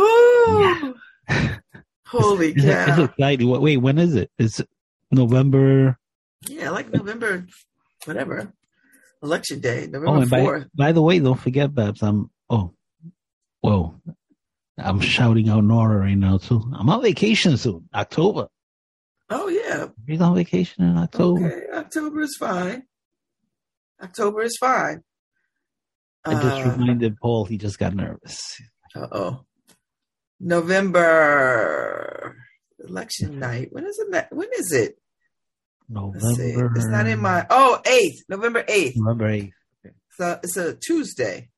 Woo! 0.00 0.94
Holy 2.06 2.48
It's, 2.52 2.64
it's 2.64 2.86
cow! 2.96 3.04
exciting. 3.04 3.48
Wait, 3.48 3.60
Wait, 3.60 3.76
when 3.78 3.98
is 3.98 4.14
it? 4.14 4.30
It's 4.38 4.60
November. 5.10 5.98
Yeah, 6.48 6.70
like 6.70 6.90
November, 6.92 7.46
whatever, 8.06 8.52
election 9.22 9.60
day, 9.60 9.84
Oh, 9.84 9.90
November 9.90 10.20
and 10.22 10.30
by, 10.30 10.40
fourth. 10.40 10.66
by 10.74 10.92
the 10.92 11.02
way, 11.02 11.18
don't 11.18 11.38
forget, 11.38 11.74
Babz. 11.74 12.02
I'm. 12.02 12.30
Oh, 12.48 12.72
whoa. 13.60 13.94
I'm 14.78 15.00
shouting 15.00 15.50
out 15.50 15.62
Nora 15.64 15.98
right 15.98 16.16
now 16.16 16.38
too. 16.38 16.62
I'm 16.74 16.88
on 16.88 17.02
vacation 17.02 17.58
soon, 17.58 17.88
October. 17.94 18.48
Oh 19.28 19.48
yeah, 19.48 19.88
He's 20.06 20.20
on 20.22 20.34
vacation 20.34 20.82
in 20.84 20.96
October. 20.96 21.46
okay. 21.46 21.66
October 21.78 22.22
is 22.22 22.36
fine. 22.38 22.84
October 24.02 24.40
is 24.42 24.56
fine. 24.56 25.02
I 26.24 26.32
just 26.34 26.76
reminded 26.78 27.16
Paul 27.20 27.44
he 27.44 27.58
just 27.58 27.78
got 27.78 27.94
nervous. 27.94 28.60
Uh 28.96 29.06
oh. 29.12 29.40
November 30.40 32.36
election 32.78 33.38
night. 33.38 33.68
When 33.70 33.84
is 33.84 33.98
it? 33.98 34.26
When 34.30 34.48
is 34.56 34.72
it? 34.72 34.96
November. 35.88 36.72
It's 36.76 36.86
not 36.86 37.06
in 37.06 37.20
my. 37.20 37.46
Oh, 37.50 37.80
8th, 37.84 38.18
November 38.28 38.64
eighth. 38.68 38.94
November 38.96 39.28
8th. 39.28 39.52
So 40.16 40.40
it's 40.42 40.56
a 40.56 40.74
Tuesday. 40.74 41.50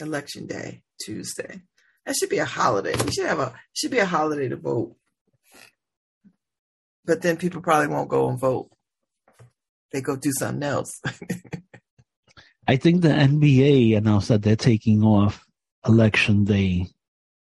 Election 0.00 0.46
day, 0.46 0.82
Tuesday. 1.00 1.60
That 2.06 2.16
should 2.16 2.30
be 2.30 2.38
a 2.38 2.44
holiday. 2.46 2.94
We 3.04 3.12
should 3.12 3.26
have 3.26 3.38
a 3.38 3.52
should 3.74 3.90
be 3.90 3.98
a 3.98 4.06
holiday 4.06 4.48
to 4.48 4.56
vote. 4.56 4.96
But 7.04 7.20
then 7.22 7.36
people 7.36 7.60
probably 7.60 7.88
won't 7.88 8.08
go 8.08 8.28
and 8.30 8.40
vote. 8.40 8.70
They 9.92 10.00
go 10.00 10.16
do 10.16 10.32
something 10.32 10.62
else. 10.62 11.00
I 12.66 12.76
think 12.76 13.02
the 13.02 13.08
NBA 13.08 13.96
announced 13.96 14.28
that 14.28 14.42
they're 14.42 14.56
taking 14.56 15.02
off 15.02 15.44
election 15.86 16.44
day 16.44 16.88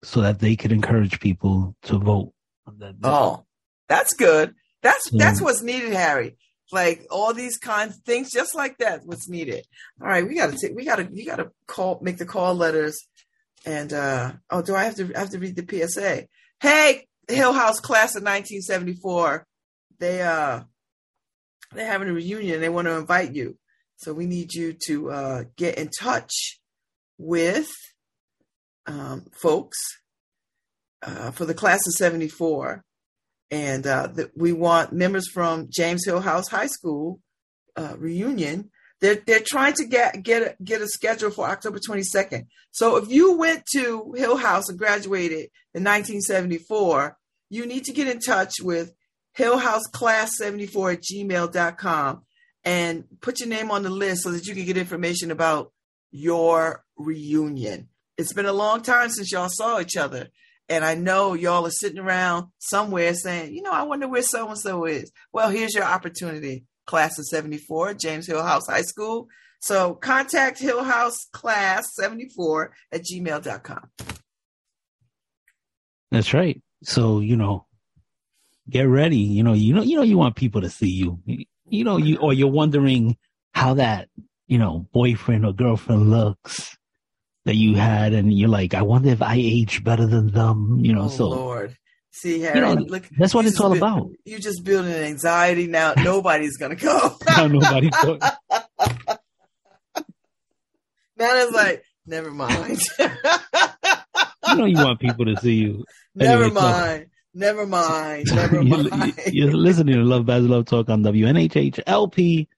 so 0.03 0.21
that 0.21 0.39
they 0.39 0.55
could 0.55 0.71
encourage 0.71 1.19
people 1.19 1.75
to 1.83 1.97
vote. 1.97 2.33
on 2.67 2.77
that 2.79 2.95
oh, 3.03 3.45
that's 3.87 4.13
good. 4.13 4.55
That's 4.81 5.09
that's 5.11 5.41
what's 5.41 5.61
needed, 5.61 5.93
Harry. 5.93 6.37
Like 6.71 7.05
all 7.11 7.33
these 7.33 7.57
kinds 7.57 7.97
of 7.97 8.03
things, 8.03 8.31
just 8.31 8.55
like 8.55 8.77
that. 8.77 9.05
What's 9.05 9.29
needed? 9.29 9.65
All 10.01 10.07
right, 10.07 10.27
we 10.27 10.35
gotta 10.35 10.57
take. 10.57 10.75
We 10.75 10.85
gotta. 10.85 11.07
You 11.11 11.25
gotta 11.25 11.51
call. 11.67 11.99
Make 12.01 12.17
the 12.17 12.25
call 12.25 12.55
letters. 12.55 13.05
And 13.65 13.93
uh 13.93 14.33
oh, 14.49 14.61
do 14.61 14.75
I 14.75 14.85
have 14.85 14.95
to 14.95 15.11
I 15.15 15.19
have 15.19 15.29
to 15.31 15.39
read 15.39 15.55
the 15.55 15.87
PSA? 15.87 16.27
Hey, 16.59 17.07
Hillhouse 17.27 17.81
class 17.81 18.15
of 18.15 18.23
1974. 18.23 19.45
They 19.99 20.21
uh 20.21 20.61
they're 21.73 21.85
having 21.85 22.09
a 22.09 22.13
reunion. 22.13 22.61
They 22.61 22.69
want 22.69 22.87
to 22.87 22.97
invite 22.97 23.35
you. 23.35 23.57
So 23.97 24.13
we 24.13 24.25
need 24.25 24.53
you 24.53 24.73
to 24.87 25.11
uh 25.11 25.43
get 25.57 25.77
in 25.77 25.89
touch 25.89 26.59
with 27.17 27.69
um 28.87 29.25
folks 29.31 29.77
uh 31.03 31.31
for 31.31 31.45
the 31.45 31.53
class 31.53 31.85
of 31.87 31.93
74. 31.93 32.83
And 33.49 33.85
uh 33.85 34.07
that 34.15 34.31
we 34.35 34.53
want 34.53 34.93
members 34.93 35.29
from 35.29 35.67
James 35.69 36.05
Hillhouse 36.07 36.49
High 36.49 36.67
School 36.67 37.19
uh 37.75 37.95
reunion. 37.97 38.71
They're 38.99 39.21
they're 39.25 39.43
trying 39.45 39.73
to 39.73 39.85
get 39.85 40.23
get 40.23 40.41
a, 40.41 40.63
get 40.63 40.81
a 40.81 40.87
schedule 40.87 41.31
for 41.31 41.47
October 41.47 41.79
22nd. 41.79 42.45
So 42.71 42.97
if 42.97 43.09
you 43.09 43.37
went 43.37 43.65
to 43.73 44.13
Hillhouse 44.17 44.69
and 44.69 44.77
graduated 44.77 45.49
in 45.73 45.83
1974, 45.83 47.17
you 47.49 47.65
need 47.65 47.83
to 47.85 47.93
get 47.93 48.07
in 48.07 48.19
touch 48.19 48.61
with 48.61 48.93
hillhouseclass74 49.37 50.93
at 50.93 51.01
gmail.com 51.01 52.21
and 52.63 53.03
put 53.21 53.39
your 53.39 53.49
name 53.49 53.71
on 53.71 53.83
the 53.83 53.89
list 53.89 54.23
so 54.23 54.31
that 54.31 54.45
you 54.45 54.53
can 54.53 54.65
get 54.65 54.77
information 54.77 55.31
about 55.31 55.71
your 56.11 56.83
reunion. 56.97 57.89
It's 58.21 58.33
been 58.33 58.45
a 58.45 58.53
long 58.53 58.83
time 58.83 59.09
since 59.09 59.31
y'all 59.31 59.49
saw 59.49 59.79
each 59.79 59.97
other. 59.97 60.27
And 60.69 60.85
I 60.85 60.93
know 60.93 61.33
y'all 61.33 61.65
are 61.65 61.71
sitting 61.71 61.97
around 61.97 62.49
somewhere 62.59 63.15
saying, 63.15 63.51
you 63.51 63.63
know, 63.63 63.71
I 63.71 63.81
wonder 63.81 64.07
where 64.07 64.21
so 64.21 64.47
and 64.47 64.59
so 64.59 64.85
is. 64.85 65.11
Well, 65.33 65.49
here's 65.49 65.73
your 65.73 65.85
opportunity. 65.85 66.65
Class 66.85 67.17
of 67.17 67.25
74, 67.25 67.95
James 67.95 68.27
Hillhouse 68.27 68.69
High 68.69 68.83
School. 68.83 69.27
So 69.59 69.95
contact 69.95 70.61
hillhouseclass74 70.61 72.67
at 72.91 73.03
gmail.com. 73.03 73.89
That's 76.11 76.35
right. 76.35 76.61
So, 76.83 77.21
you 77.21 77.35
know, 77.35 77.65
get 78.69 78.83
ready. 78.83 79.17
You 79.17 79.41
know, 79.41 79.53
you 79.53 79.73
know, 79.73 79.81
you 79.81 79.95
know, 79.95 80.03
you 80.03 80.19
want 80.19 80.35
people 80.35 80.61
to 80.61 80.69
see 80.69 80.91
you. 80.91 81.17
You 81.69 81.83
know, 81.83 81.97
you 81.97 82.17
or 82.17 82.33
you're 82.33 82.51
wondering 82.51 83.17
how 83.55 83.73
that, 83.73 84.09
you 84.45 84.59
know, 84.59 84.85
boyfriend 84.93 85.43
or 85.43 85.53
girlfriend 85.53 86.11
looks 86.11 86.77
that 87.45 87.55
you 87.55 87.75
had, 87.75 88.13
and 88.13 88.31
you're 88.31 88.49
like, 88.49 88.73
I 88.73 88.81
wonder 88.83 89.09
if 89.09 89.21
I 89.21 89.35
age 89.35 89.83
better 89.83 90.05
than 90.07 90.31
them. 90.31 90.79
You 90.81 90.93
know, 90.93 91.03
oh, 91.05 91.09
so 91.09 91.29
Lord. 91.29 91.77
See, 92.13 92.41
Harry, 92.41 92.59
you 92.59 92.65
know, 92.65 92.73
look, 92.73 93.03
that's 93.17 93.33
what 93.33 93.45
it's 93.45 93.59
all 93.59 93.69
bu- 93.71 93.77
about. 93.77 94.09
You're 94.25 94.39
just 94.39 94.63
building 94.65 94.91
anxiety 94.93 95.67
now. 95.67 95.93
Nobody's 95.97 96.57
gonna 96.57 96.75
go. 96.75 97.15
Now 97.25 97.47
nobody's 97.47 97.95
going. 98.03 98.19
Now 101.17 101.35
it's 101.35 101.51
like, 101.53 101.83
never 102.05 102.31
mind. 102.31 102.81
You 102.99 104.55
know, 104.57 104.65
you 104.65 104.75
want 104.77 104.99
people 104.99 105.25
to 105.25 105.37
see 105.39 105.53
you. 105.55 105.85
never 106.15 106.43
Anyway, 106.45 106.59
so- 106.59 106.61
mind. 106.61 107.05
Never 107.33 107.65
mind. 107.65 108.25
Never 108.35 108.61
you're, 108.61 108.89
mind. 108.89 109.13
you're 109.27 109.53
listening 109.53 109.95
to 109.95 110.01
LoveBabz 110.01 110.47
LoveTalk 110.47 110.89
on 110.89 111.01
WNHH-LP 111.03 112.49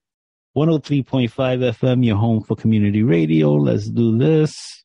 103.5 0.56 1.30
FM, 1.32 2.06
your 2.06 2.16
home 2.16 2.40
for 2.40 2.54
community 2.54 3.02
radio. 3.02 3.54
Let's 3.54 3.88
do 3.88 4.16
this. 4.16 4.84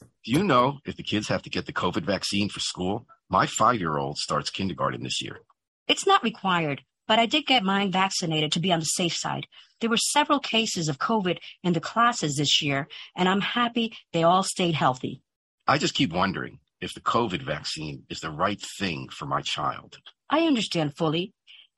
Do 0.00 0.30
you 0.30 0.44
know 0.44 0.78
if 0.84 0.96
the 0.96 1.02
kids 1.02 1.28
have 1.28 1.40
to 1.42 1.50
get 1.50 1.64
the 1.64 1.72
COVID 1.72 2.04
vaccine 2.04 2.50
for 2.50 2.60
school? 2.60 3.06
My 3.30 3.46
five 3.46 3.80
year 3.80 3.96
old 3.96 4.18
starts 4.18 4.50
kindergarten 4.50 5.02
this 5.02 5.22
year. 5.22 5.40
It's 5.88 6.06
not 6.06 6.22
required, 6.22 6.82
but 7.08 7.18
I 7.18 7.24
did 7.24 7.46
get 7.46 7.64
mine 7.64 7.90
vaccinated 7.90 8.52
to 8.52 8.60
be 8.60 8.70
on 8.72 8.80
the 8.80 8.84
safe 8.84 9.16
side. 9.16 9.46
There 9.80 9.88
were 9.88 9.96
several 9.96 10.38
cases 10.38 10.86
of 10.88 10.98
COVID 10.98 11.38
in 11.64 11.72
the 11.72 11.80
classes 11.80 12.36
this 12.36 12.60
year, 12.60 12.88
and 13.16 13.30
I'm 13.30 13.40
happy 13.40 13.96
they 14.12 14.22
all 14.22 14.42
stayed 14.42 14.74
healthy. 14.74 15.22
I 15.66 15.78
just 15.78 15.94
keep 15.94 16.12
wondering 16.12 16.58
if 16.82 16.92
the 16.92 17.00
COVID 17.00 17.40
vaccine 17.40 18.02
is 18.10 18.20
the 18.20 18.30
right 18.30 18.60
thing 18.78 19.08
for 19.08 19.24
my 19.24 19.40
child. 19.40 19.98
I 20.28 20.40
understand 20.40 20.96
fully, 20.96 21.32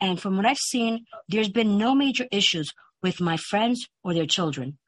and 0.05 0.21
from 0.21 0.37
what 0.37 0.47
I've 0.47 0.59
seen, 0.59 1.07
there's 1.29 1.49
been 1.49 1.79
no 1.79 1.95
major 1.95 2.27
issues 2.31 2.73
with 3.03 3.21
my 3.21 3.37
friends 3.37 3.87
or 4.03 4.13
their 4.13 4.27
children. 4.27 4.79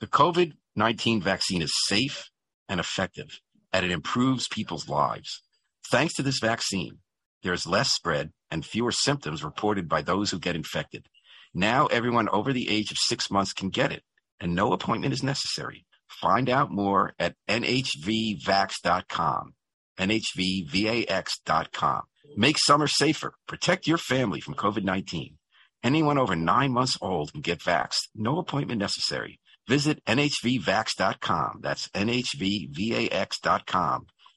The 0.00 0.06
COVID 0.06 0.52
19 0.76 1.20
vaccine 1.20 1.62
is 1.62 1.72
safe 1.86 2.30
and 2.68 2.78
effective, 2.78 3.40
and 3.72 3.84
it 3.84 3.90
improves 3.90 4.48
people's 4.48 4.88
lives. 4.88 5.42
Thanks 5.90 6.14
to 6.14 6.22
this 6.22 6.38
vaccine, 6.38 6.98
there 7.42 7.52
is 7.52 7.66
less 7.66 7.90
spread 7.90 8.30
and 8.50 8.64
fewer 8.64 8.92
symptoms 8.92 9.42
reported 9.42 9.88
by 9.88 10.02
those 10.02 10.30
who 10.30 10.38
get 10.38 10.56
infected. 10.56 11.06
Now, 11.52 11.86
everyone 11.86 12.28
over 12.28 12.52
the 12.52 12.70
age 12.70 12.92
of 12.92 12.98
six 12.98 13.30
months 13.30 13.52
can 13.52 13.70
get 13.70 13.92
it, 13.92 14.04
and 14.38 14.54
no 14.54 14.72
appointment 14.72 15.12
is 15.12 15.22
necessary. 15.22 15.84
Find 16.20 16.48
out 16.48 16.70
more 16.70 17.14
at 17.18 17.34
nhvvax.com. 17.48 19.54
nhvvax.com. 19.98 22.02
Make 22.36 22.58
summer 22.58 22.86
safer. 22.86 23.32
Protect 23.46 23.86
your 23.86 23.98
family 23.98 24.40
from 24.40 24.54
COVID 24.54 24.84
19. 24.84 25.36
Anyone 25.82 26.18
over 26.18 26.36
nine 26.36 26.72
months 26.72 26.98
old 27.00 27.32
can 27.32 27.40
get 27.40 27.60
vaxxed. 27.60 28.08
No 28.14 28.38
appointment 28.38 28.78
necessary. 28.78 29.40
Visit 29.66 30.04
nhvvax.com. 30.04 31.60
That's 31.62 31.88
nhvvax.com 31.88 32.46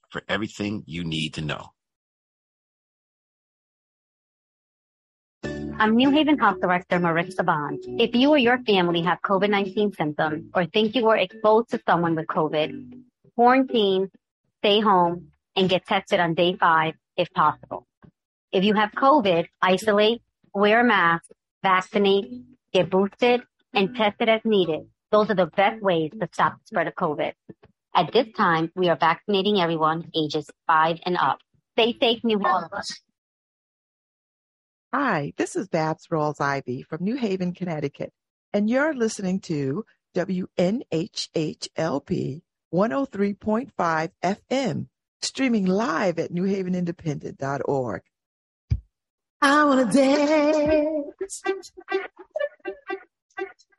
for 0.10 0.22
everything 0.30 0.84
you 0.86 1.04
need 1.04 1.34
to 1.34 1.42
know. 1.42 1.72
I'm 5.80 5.96
New 5.96 6.12
Haven 6.12 6.38
Health 6.38 6.62
Director 6.62 7.00
Maritza 7.00 7.44
Bond. 7.44 7.80
If 8.00 8.16
you 8.16 8.30
or 8.30 8.38
your 8.38 8.60
family 8.60 9.02
have 9.02 9.20
COVID-19 9.22 9.96
symptoms 9.98 10.52
or 10.54 10.66
think 10.66 10.96
you 10.96 11.04
were 11.04 11.18
exposed 11.18 11.72
to 11.72 11.82
someone 11.88 12.16
with 12.16 12.28
COVID, 12.28 13.02
quarantine, 13.36 14.12
stay 14.60 14.80
home, 14.80 15.32
and 15.56 15.68
get 15.68 15.86
tested 15.86 16.20
on 16.20 16.36
day 16.36 16.56
five 16.56 16.94
if 17.18 17.30
possible. 17.34 17.88
If 18.52 18.64
you 18.64 18.74
have 18.76 18.92
COVID, 18.92 19.48
isolate, 19.62 20.22
wear 20.54 20.82
a 20.82 20.84
mask, 20.84 21.26
vaccinate, 21.64 22.26
get 22.72 22.90
boosted, 22.90 23.42
and 23.74 23.96
test 23.96 24.18
it 24.20 24.30
as 24.30 24.42
needed. 24.46 24.88
Those 25.12 25.30
are 25.30 25.36
the 25.36 25.48
best 25.48 25.82
ways 25.82 26.12
to 26.20 26.28
stop 26.32 26.54
the 26.54 26.68
spread 26.68 26.88
of 26.88 26.96
COVID. 26.96 27.34
At 27.96 28.12
this 28.12 28.28
time, 28.36 28.72
we 28.76 28.90
are 28.90 28.98
vaccinating 28.98 29.60
everyone 29.60 30.10
ages 30.16 30.50
five 30.68 30.98
and 31.06 31.18
up. 31.18 31.40
Stay 31.74 31.96
safe, 32.00 32.24
New 32.24 32.40
Haven. 32.40 32.70
Hi, 34.94 35.34
this 35.38 35.56
is 35.56 35.68
Babz 35.68 36.08
Rawls 36.12 36.40
Ivy 36.40 36.84
from 36.84 37.04
New 37.04 37.16
Haven, 37.16 37.54
Connecticut, 37.54 38.12
and 38.54 38.70
you're 38.70 38.94
listening 38.94 39.40
to 39.42 39.86
WNHHLP 40.16 40.52
103.5 42.74 44.10
FM, 44.24 44.88
streaming 45.24 45.66
live 45.66 46.20
at 46.20 46.32
newhavenindependent.org. 46.32 48.02
I 49.42 49.66
want 49.66 49.92
to 49.92 49.98
dance 49.98 51.42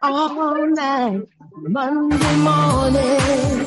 all 0.02 0.66
night, 0.66 1.22
Monday 1.56 2.36
morning. 2.36 3.64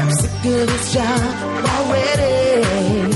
I'm 0.00 0.10
sick 0.12 0.30
of 0.30 0.66
this 0.68 0.92
job 0.92 1.20
already. 1.74 3.12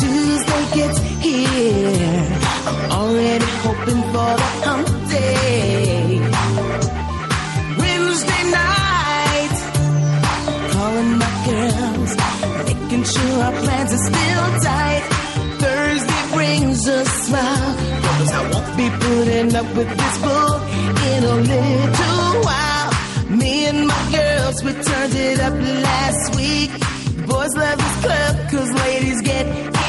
Tuesday 0.00 0.64
gets 0.74 0.98
here, 1.22 2.38
I'm 2.66 2.90
already 2.90 3.44
hoping 3.62 3.99
our 13.40 13.52
plans 13.52 13.92
are 13.92 14.04
still 14.10 14.46
tight. 14.60 15.04
Thursday 15.58 16.22
brings 16.32 16.86
a 16.86 17.04
smile, 17.04 17.76
cause 18.18 18.32
I 18.32 18.50
won't 18.52 18.76
be 18.76 18.88
putting 19.04 19.54
up 19.56 19.68
with 19.76 19.90
this 20.00 20.18
bull 20.24 20.54
in 21.12 21.24
a 21.24 21.36
little 21.52 22.32
while. 22.46 22.90
Me 23.30 23.66
and 23.66 23.86
my 23.86 24.02
girls, 24.12 24.62
we 24.64 24.72
turned 24.72 25.14
it 25.14 25.40
up 25.40 25.54
last 25.54 26.36
week. 26.36 26.70
Boys 27.26 27.54
love 27.56 27.78
this 27.78 27.96
club, 28.04 28.50
cause 28.50 28.70
ladies 28.84 29.20
get 29.22 29.79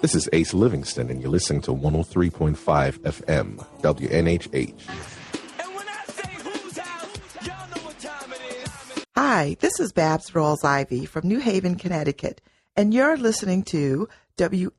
This 0.00 0.14
is 0.14 0.28
Ace 0.32 0.54
Livingston, 0.54 1.10
and 1.10 1.20
you're 1.20 1.28
listening 1.30 1.60
to 1.62 1.72
103.5 1.72 2.54
FM, 3.00 3.66
WNHH. 3.82 4.80
Hi, 9.16 9.56
this 9.58 9.80
is 9.80 9.92
Babz 9.92 10.30
Rawls 10.30 10.64
Ivy 10.64 11.04
from 11.04 11.26
New 11.26 11.40
Haven, 11.40 11.74
Connecticut, 11.74 12.40
and 12.76 12.94
you're 12.94 13.16
listening 13.16 13.64
to 13.64 14.08
WNHHLP 14.36 14.78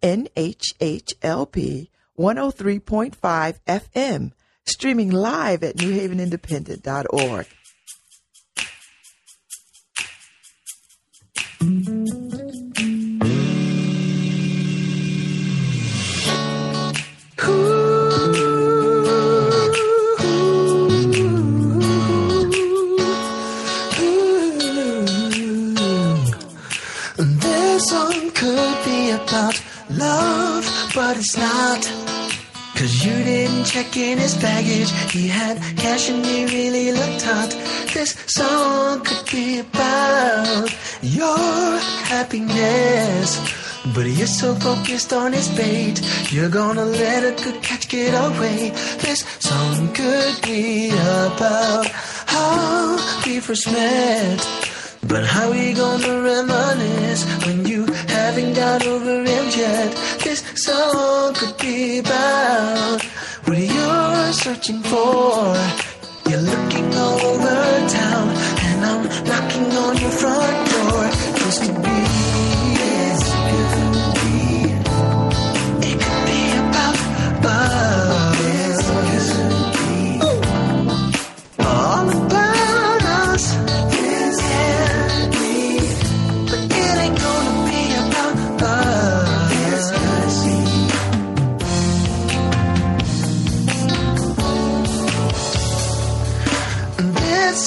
103.5 2.18 3.60
FM, 3.68 4.32
streaming 4.66 5.12
live 5.12 5.64
at 5.64 5.76
newhavenindependent.org. 5.76 7.46
This 11.62 11.99
about 29.40 29.62
love, 29.90 30.92
but 30.94 31.18
it's 31.18 31.38
not. 31.38 31.82
Cause 32.76 33.06
you 33.06 33.16
didn't 33.24 33.66
check 33.66 33.96
in 33.98 34.18
his 34.18 34.36
baggage. 34.36 34.92
He 35.12 35.28
had 35.28 35.58
cash 35.78 36.10
and 36.10 36.26
he 36.26 36.46
really 36.46 36.92
looked 36.92 37.22
hot. 37.24 37.52
This 37.94 38.12
song 38.28 39.04
could 39.04 39.26
be 39.32 39.60
about 39.60 40.70
your 41.02 41.80
happiness. 42.14 43.30
But 43.96 44.08
you're 44.08 44.28
so 44.28 44.56
focused 44.56 45.14
on 45.14 45.34
his 45.34 45.48
bait, 45.50 46.02
you're 46.32 46.50
gonna 46.50 46.86
let 46.86 47.24
a 47.24 47.44
good 47.44 47.62
catch 47.64 47.88
get 47.88 48.14
away. 48.14 48.72
This 49.06 49.20
song 49.40 49.94
could 49.94 50.42
be 50.44 50.90
about 50.90 51.88
how 52.28 52.98
we 53.26 53.40
first 53.40 53.72
met. 53.72 54.59
But 55.08 55.26
how 55.26 55.50
we 55.52 55.74
gonna 55.74 56.22
reminisce 56.22 57.24
when 57.46 57.66
you 57.66 57.86
haven't 58.08 58.54
got 58.54 58.86
over 58.86 59.24
him 59.24 59.46
yet? 59.58 59.96
This 60.24 60.44
song 60.56 61.34
could 61.34 61.58
be 61.58 62.00
about 62.00 63.02
what 63.46 63.58
you're 63.58 64.34
searching 64.34 64.82
for. 64.84 65.56
You're 66.30 66.42
looking 66.42 66.94
all 66.96 67.20
over 67.32 67.88
town, 67.88 68.28
and 68.68 68.86
I'm 68.86 69.04
knocking 69.26 69.72
on 69.84 69.98
your 69.98 70.12
front 70.12 70.70
door. 70.72 71.04
This 71.40 71.60
could 71.60 71.82
be, 71.82 72.29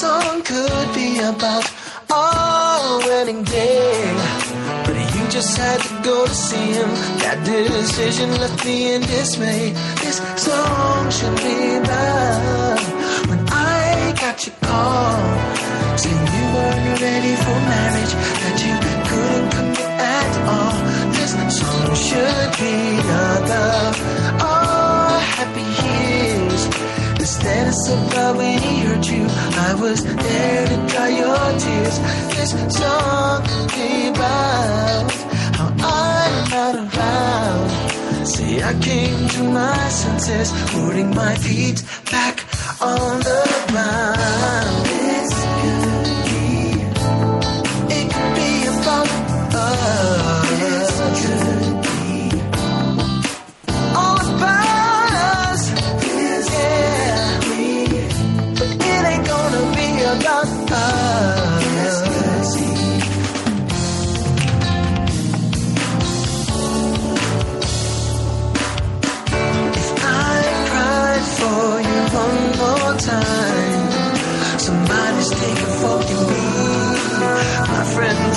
song 0.03 0.41
could 0.43 0.89
be 0.93 1.09
about 1.31 1.65
our 2.11 2.99
wedding 3.07 3.41
day. 3.43 4.01
But 4.85 4.95
you 5.15 5.23
just 5.37 5.53
had 5.63 5.79
to 5.87 5.93
go 6.09 6.17
to 6.31 6.35
see 6.47 6.67
him. 6.79 6.89
That 7.23 7.37
decision 7.45 8.29
left 8.41 8.59
me 8.65 8.77
in 8.93 9.01
dismay. 9.15 9.63
This 10.03 10.17
song 10.47 11.03
should 11.17 11.37
be 11.47 11.57
about 11.81 12.79
when 13.29 13.41
I 13.75 13.79
got 14.23 14.37
your 14.45 14.57
call. 14.67 15.21
Saying 16.01 16.27
you 16.35 16.45
weren't 16.55 17.01
ready 17.07 17.33
for 17.43 17.57
marriage, 17.73 18.13
that 18.43 18.57
you 18.65 18.75
couldn't 19.09 19.49
commit 19.55 19.91
at 20.19 20.33
all. 20.53 20.75
This 21.15 21.31
song 21.59 21.91
should 22.07 22.49
be 22.61 22.75
about 23.03 23.45
our 23.59 23.91
oh, 24.47 25.15
happy 25.37 25.67
years. 25.81 26.12
The 27.43 27.49
status 27.49 27.89
about 27.89 28.37
when 28.37 28.57
he 28.57 28.79
hurt 28.83 29.05
you. 29.11 29.25
I 29.27 29.75
was 29.75 30.01
there 30.01 30.65
to 30.65 30.75
dry 30.87 31.09
your 31.09 31.59
tears. 31.59 31.99
This 32.37 32.51
song 32.73 33.43
came 33.67 34.13
about 34.13 35.11
how 35.57 35.75
I'm 35.77 36.49
not 36.51 36.75
around. 36.95 38.25
See, 38.25 38.63
I 38.63 38.73
came 38.79 39.27
to 39.27 39.43
my 39.43 39.89
senses, 39.89 40.53
putting 40.71 41.13
my 41.13 41.35
feet 41.35 41.83
back 42.09 42.45
on 42.81 43.19
the 43.19 43.65
ground. 43.67 44.92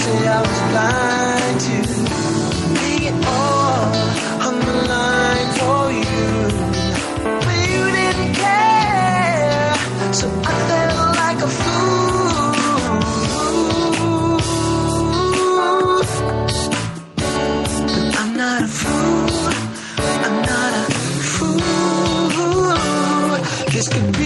I 0.08 0.40
was 0.40 0.60
blind 0.70 1.58
to 1.66 1.76
me 2.76 2.94
all 3.26 3.90
on 4.46 4.54
the 4.66 4.74
line 4.92 5.50
for 5.58 5.84
you. 6.00 6.26
But 7.44 7.58
you 7.72 7.82
didn't 7.98 8.32
care, 8.34 9.74
so 10.12 10.26
I 10.44 10.54
felt 10.68 11.10
like 11.22 11.40
a 11.42 11.50
fool. 11.60 12.46
But 17.16 18.14
I'm 18.20 18.30
not 18.36 18.60
a 18.62 18.64
fool, 18.68 19.50
I'm 20.26 20.36
not 20.52 20.72
a 20.82 20.86
fool. 21.34 22.76
This 23.72 23.86
could 23.88 24.08
be. 24.18 24.25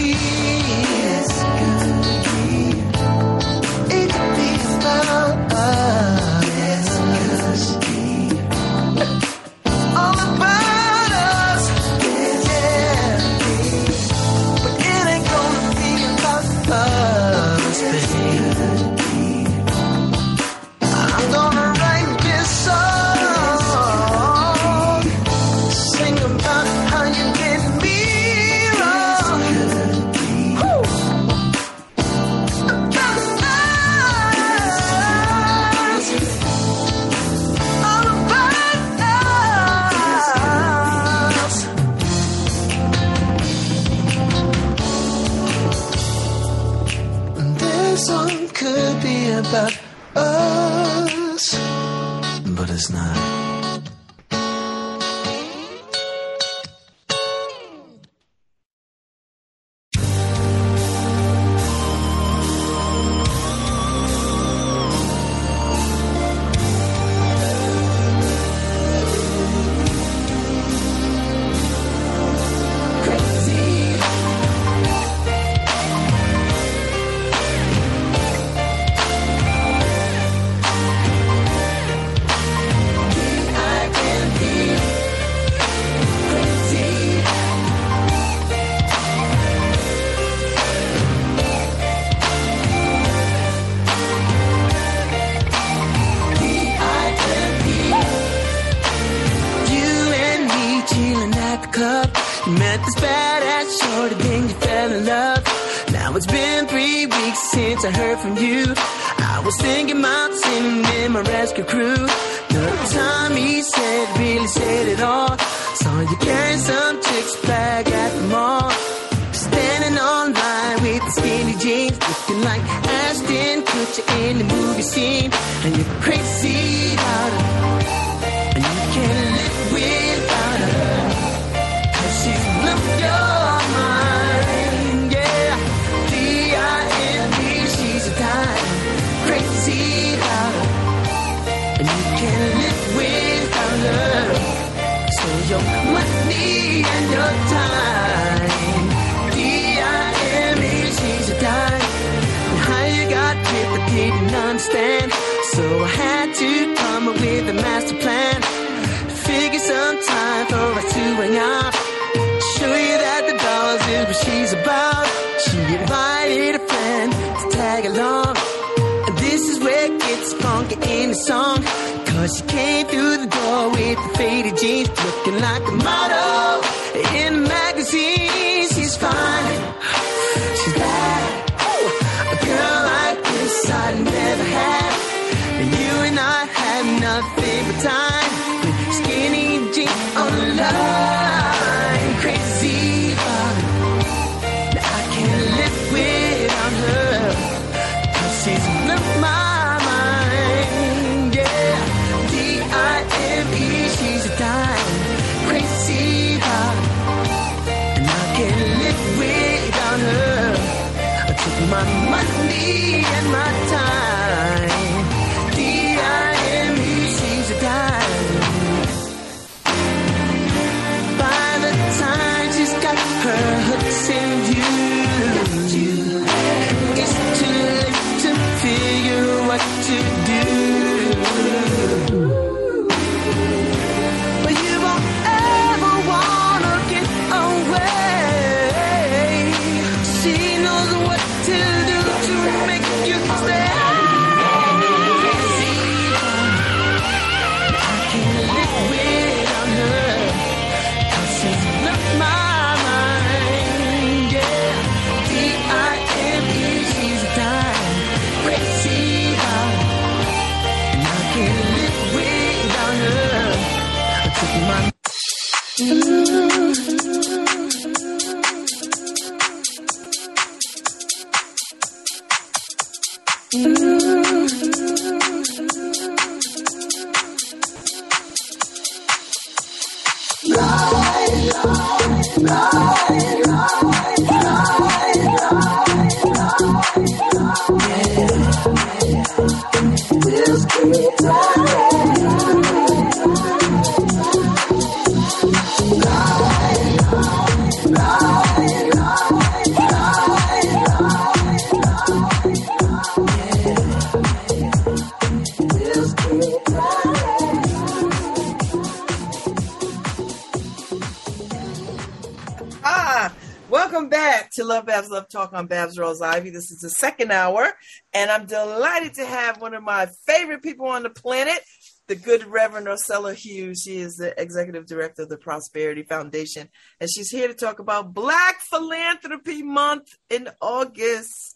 LoveBabz 314.81 315.09
LoveTalk 315.09 315.53
on 315.53 315.67
Babz 315.67 315.97
Rawls 315.97 316.21
Ivy. 316.21 316.49
This 316.49 316.71
is 316.71 316.79
the 316.81 316.89
second 316.89 317.31
hour, 317.31 317.71
and 318.13 318.31
I'm 318.31 318.45
delighted 318.45 319.13
to 319.15 319.25
have 319.25 319.61
one 319.61 319.73
of 319.73 319.83
my 319.83 320.07
favorite 320.25 320.63
people 320.63 320.87
on 320.87 321.03
the 321.03 321.09
planet, 321.09 321.59
the 322.07 322.15
good 322.15 322.45
Reverend 322.45 322.87
Ursula 322.87 323.33
Hughes. 323.33 323.83
She 323.85 323.97
is 323.97 324.15
the 324.15 324.33
executive 324.41 324.87
director 324.87 325.23
of 325.23 325.29
the 325.29 325.37
Prosperity 325.37 326.03
Foundation, 326.03 326.69
and 326.99 327.09
she's 327.13 327.29
here 327.29 327.47
to 327.47 327.53
talk 327.53 327.79
about 327.79 328.13
Black 328.13 328.59
Philanthropy 328.69 329.61
Month 329.61 330.07
in 330.29 330.49
August. 330.61 331.50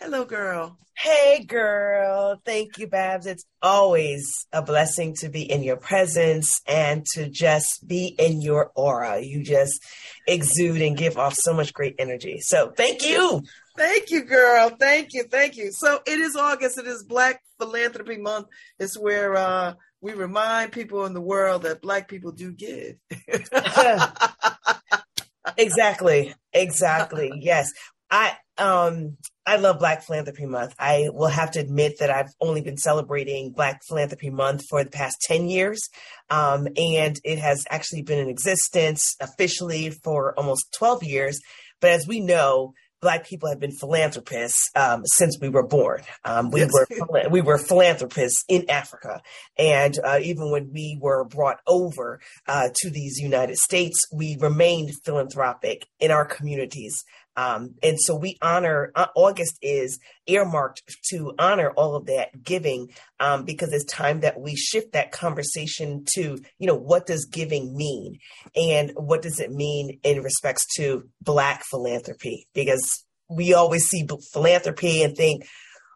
Hello, 0.00 0.24
girl. 0.24 0.78
Hey, 0.96 1.44
girl. 1.44 2.40
Thank 2.44 2.78
you, 2.78 2.86
Babz. 2.86 3.26
It's 3.26 3.44
always 3.60 4.30
a 4.52 4.62
blessing 4.62 5.16
to 5.16 5.28
be 5.28 5.42
in 5.42 5.64
your 5.64 5.76
presence 5.76 6.60
and 6.68 7.04
to 7.14 7.28
just 7.28 7.84
be 7.84 8.14
in 8.16 8.40
your 8.40 8.70
aura. 8.76 9.20
You 9.20 9.42
just 9.42 9.84
exude 10.28 10.82
and 10.82 10.96
give 10.96 11.18
off 11.18 11.34
so 11.34 11.52
much 11.52 11.74
great 11.74 11.96
energy. 11.98 12.38
So, 12.40 12.70
thank 12.70 13.04
you. 13.04 13.42
Thank 13.76 14.12
you, 14.12 14.22
girl. 14.22 14.70
Thank 14.70 15.14
you. 15.14 15.24
Thank 15.24 15.56
you. 15.56 15.72
So 15.72 15.98
it 16.06 16.20
is 16.20 16.36
August. 16.36 16.78
It 16.78 16.86
is 16.86 17.02
Black 17.02 17.42
Philanthropy 17.58 18.18
Month. 18.18 18.46
It's 18.78 18.96
where 18.96 19.36
uh, 19.36 19.74
we 20.00 20.12
remind 20.12 20.70
people 20.70 21.06
in 21.06 21.12
the 21.12 21.20
world 21.20 21.62
that 21.62 21.82
Black 21.82 22.06
people 22.06 22.30
do 22.30 22.52
give. 22.52 22.98
exactly. 25.56 26.32
Exactly. 26.52 27.32
Yes. 27.40 27.72
I 28.10 28.36
um 28.58 29.16
I 29.46 29.56
love 29.56 29.78
Black 29.78 30.02
Philanthropy 30.02 30.44
Month. 30.44 30.74
I 30.78 31.08
will 31.10 31.28
have 31.28 31.52
to 31.52 31.60
admit 31.60 32.00
that 32.00 32.10
I've 32.10 32.30
only 32.38 32.60
been 32.60 32.76
celebrating 32.76 33.50
Black 33.52 33.80
Philanthropy 33.88 34.28
Month 34.28 34.64
for 34.68 34.84
the 34.84 34.90
past 34.90 35.16
10 35.22 35.48
years. 35.48 35.80
Um, 36.28 36.68
and 36.76 37.18
it 37.24 37.38
has 37.38 37.64
actually 37.70 38.02
been 38.02 38.18
in 38.18 38.28
existence 38.28 39.16
officially 39.20 39.88
for 39.88 40.34
almost 40.38 40.66
12 40.76 41.02
years. 41.04 41.40
But 41.80 41.92
as 41.92 42.06
we 42.06 42.20
know, 42.20 42.74
Black 43.00 43.26
people 43.26 43.48
have 43.48 43.60
been 43.60 43.70
philanthropists 43.72 44.70
um, 44.74 45.02
since 45.06 45.38
we 45.40 45.48
were 45.48 45.66
born. 45.66 46.02
Um, 46.24 46.50
we 46.50 46.60
Yes. 46.60 46.70
were 46.72 47.28
we 47.30 47.40
were 47.40 47.56
philanthropists 47.56 48.42
in 48.48 48.68
Africa, 48.68 49.22
and 49.56 49.96
uh, 50.04 50.18
even 50.20 50.50
when 50.50 50.72
we 50.72 50.98
were 51.00 51.24
brought 51.24 51.60
over 51.66 52.18
uh, 52.48 52.70
to 52.74 52.90
these 52.90 53.18
United 53.18 53.56
States, 53.56 53.96
we 54.12 54.36
remained 54.40 54.90
philanthropic 55.04 55.86
in 56.00 56.10
our 56.10 56.24
communities. 56.24 57.04
Um, 57.38 57.76
and 57.84 58.00
so 58.00 58.16
we 58.16 58.36
honor 58.42 58.90
uh, 58.96 59.06
August 59.14 59.58
is 59.62 60.00
earmarked 60.26 60.82
to 61.10 61.34
honor 61.38 61.70
all 61.70 61.94
of 61.94 62.06
that 62.06 62.42
giving 62.42 62.90
um, 63.20 63.44
because 63.44 63.72
it's 63.72 63.84
time 63.84 64.20
that 64.20 64.40
we 64.40 64.56
shift 64.56 64.94
that 64.94 65.12
conversation 65.12 66.04
to 66.16 66.38
you 66.58 66.66
know 66.66 66.74
what 66.74 67.06
does 67.06 67.26
giving 67.26 67.76
mean? 67.76 68.18
And 68.56 68.90
what 68.96 69.22
does 69.22 69.38
it 69.38 69.52
mean 69.52 70.00
in 70.02 70.22
respects 70.22 70.66
to 70.78 71.08
black 71.22 71.62
philanthropy? 71.70 72.48
Because 72.54 72.84
we 73.30 73.54
always 73.54 73.84
see 73.84 74.04
philanthropy 74.32 75.04
and 75.04 75.16
think 75.16 75.44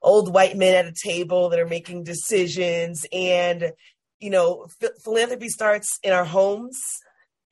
old 0.00 0.32
white 0.32 0.56
men 0.56 0.76
at 0.76 0.92
a 0.92 0.94
table 1.04 1.48
that 1.48 1.58
are 1.58 1.66
making 1.66 2.04
decisions 2.04 3.04
and 3.12 3.72
you 4.20 4.30
know 4.30 4.68
ph- 4.80 4.92
philanthropy 5.02 5.48
starts 5.48 5.98
in 6.04 6.12
our 6.12 6.24
homes 6.24 6.78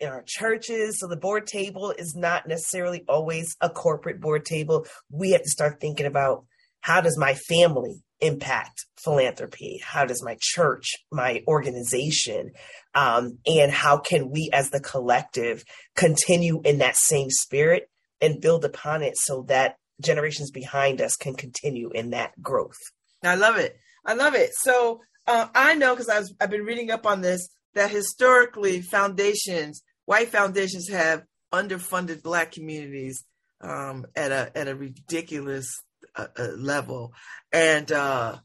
in 0.01 0.09
our 0.09 0.22
churches 0.27 0.98
so 0.98 1.06
the 1.06 1.16
board 1.16 1.47
table 1.47 1.93
is 1.97 2.14
not 2.14 2.47
necessarily 2.47 3.05
always 3.09 3.56
a 3.60 3.68
corporate 3.68 4.20
board 4.20 4.44
table 4.44 4.86
we 5.10 5.32
have 5.32 5.43
to 5.43 5.51
start 5.51 5.81
thinking 5.81 6.06
about 6.06 6.44
how 6.81 7.01
does 7.01 7.18
my 7.18 7.35
family 7.35 8.02
impact 8.20 8.86
philanthropy 9.02 9.81
how 9.85 10.05
does 10.05 10.22
my 10.22 10.36
church 10.40 10.90
my 11.12 11.43
organization 11.47 12.51
um, 12.94 13.39
and 13.47 13.70
how 13.70 13.97
can 13.97 14.31
we 14.31 14.51
as 14.52 14.70
the 14.70 14.81
collective 14.81 15.64
continue 15.97 16.60
in 16.64 16.78
that 16.78 16.97
same 16.97 17.31
spirit 17.31 17.90
and 18.20 18.40
build 18.40 18.64
upon 18.64 19.02
it 19.02 19.14
so 19.16 19.43
that 19.48 19.77
generations 20.02 20.51
behind 20.51 21.01
us 21.01 21.16
can 21.16 21.35
continue 21.35 21.90
in 21.90 22.10
that 22.10 22.32
growth 22.43 22.77
I 23.22 23.35
love 23.35 23.56
it. 23.56 23.78
I 24.05 24.14
love 24.14 24.35
it. 24.35 24.51
So 24.55 25.01
uh, 25.27 25.48
I 25.55 25.74
know 25.74 25.94
because 25.94 26.09
I've, 26.09 26.28
I've 26.40 26.51
been 26.51 26.64
reading 26.64 26.90
up 26.90 27.06
on 27.06 27.20
this 27.20 27.48
that 27.74 27.90
historically 27.90 28.81
foundations, 28.81 29.82
white 30.11 30.31
foundations, 30.31 30.89
have 30.89 31.23
underfunded 31.53 32.20
Black 32.20 32.51
communities 32.51 33.24
um, 33.61 34.07
at 34.16 34.32
a 34.32 34.51
at 34.59 34.66
a 34.66 34.74
ridiculous 34.74 35.69
uh, 36.16 36.27
uh, 36.37 36.49
level, 36.57 37.12
and 37.53 37.93
uh, 37.93 38.37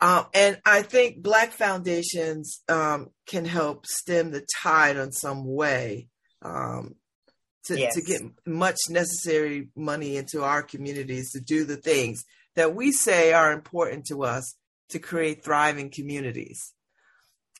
uh, 0.00 0.24
and 0.32 0.60
I 0.64 0.82
think 0.82 1.20
Black 1.20 1.50
foundations 1.50 2.62
um, 2.68 3.08
can 3.26 3.44
help 3.44 3.86
stem 3.86 4.30
the 4.30 4.46
tide 4.62 4.96
in 4.96 5.10
some 5.10 5.44
way. 5.44 6.08
Um, 6.42 6.94
to, 7.66 7.78
Yes. 7.78 7.94
to 7.94 8.02
get 8.02 8.22
much 8.44 8.80
necessary 8.90 9.68
money 9.76 10.16
into 10.16 10.42
our 10.42 10.64
communities 10.64 11.30
to 11.30 11.40
do 11.40 11.64
the 11.64 11.76
things 11.76 12.24
that 12.56 12.74
we 12.74 12.90
say 12.90 13.32
are 13.32 13.52
important 13.52 14.04
to 14.06 14.24
us 14.24 14.56
to 14.88 14.98
create 14.98 15.44
thriving 15.44 15.88
communities. 15.88 16.72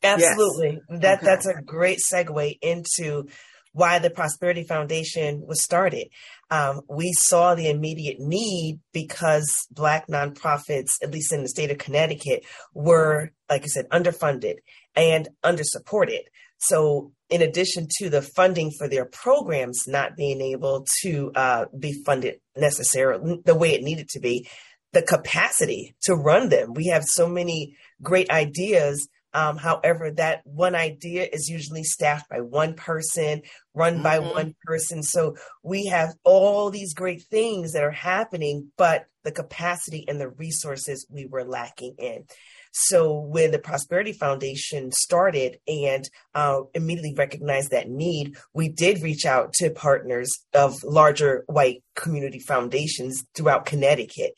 Absolutely. 0.03 0.79
That 0.89 1.17
Okay. 1.19 1.25
that's 1.25 1.45
a 1.45 1.61
great 1.61 1.99
segue 1.99 2.57
into 2.61 3.27
why 3.73 3.99
the 3.99 4.09
Prosperity 4.09 4.63
Foundation 4.63 5.43
was 5.47 5.63
started. 5.63 6.07
Um, 6.51 6.81
we 6.87 7.11
saw 7.13 7.55
the 7.55 7.69
immediate 7.69 8.17
need 8.19 8.79
because 8.93 9.49
Black 9.71 10.07
nonprofits, 10.07 10.91
at 11.01 11.11
least 11.11 11.33
in 11.33 11.41
the 11.41 11.49
state 11.49 11.71
of 11.71 11.79
Connecticut, 11.79 12.45
were, 12.75 13.31
like 13.49 13.63
I 13.63 13.67
said, 13.67 13.89
underfunded 13.89 14.57
and 14.95 15.27
undersupported. 15.43 16.21
So, 16.59 17.11
in 17.29 17.41
addition 17.41 17.87
to 17.97 18.09
the 18.09 18.21
funding 18.21 18.71
for 18.77 18.87
their 18.87 19.05
programs 19.05 19.83
not 19.87 20.15
being 20.15 20.39
able 20.39 20.85
to 21.01 21.31
uh, 21.33 21.65
be 21.77 21.93
funded 22.05 22.35
necessarily 22.55 23.41
the 23.43 23.55
way 23.55 23.73
it 23.73 23.81
needed 23.81 24.07
to 24.09 24.19
be, 24.19 24.47
the 24.93 25.01
capacity 25.01 25.95
to 26.03 26.13
run 26.13 26.49
them. 26.49 26.73
We 26.75 26.87
have 26.87 27.03
so 27.05 27.27
many 27.27 27.75
great 28.01 28.29
ideas. 28.29 29.07
Um, 29.33 29.57
however, 29.57 30.11
that 30.11 30.41
one 30.45 30.75
idea 30.75 31.27
is 31.31 31.49
usually 31.49 31.83
staffed 31.83 32.29
by 32.29 32.41
one 32.41 32.75
person, 32.75 33.41
run 33.73 34.03
by 34.03 34.19
Mhm. 34.19 34.33
one 34.33 34.55
person. 34.63 35.01
So 35.01 35.35
we 35.63 35.87
have 35.87 36.13
all 36.23 36.69
these 36.69 36.93
great 36.93 37.23
things 37.23 37.73
that 37.73 37.83
are 37.83 37.91
happening, 37.91 38.71
but 38.77 39.05
the 39.23 39.31
capacity 39.31 40.05
and 40.07 40.19
the 40.19 40.29
resources 40.29 41.07
we 41.09 41.25
were 41.25 41.45
lacking 41.45 41.95
in. 41.97 42.25
So 42.71 43.13
when 43.13 43.51
the 43.51 43.59
Prosperity 43.59 44.13
Foundation 44.13 44.91
started 44.91 45.59
and 45.67 46.09
uh, 46.33 46.61
immediately 46.73 47.13
recognized 47.15 47.69
that 47.69 47.89
need, 47.89 48.35
we 48.53 48.67
did 48.67 49.03
reach 49.03 49.25
out 49.25 49.53
to 49.53 49.69
partners 49.69 50.31
of 50.53 50.83
larger 50.83 51.43
white 51.47 51.83
community 51.95 52.39
foundations 52.39 53.23
throughout 53.35 53.65
Connecticut. 53.65 54.33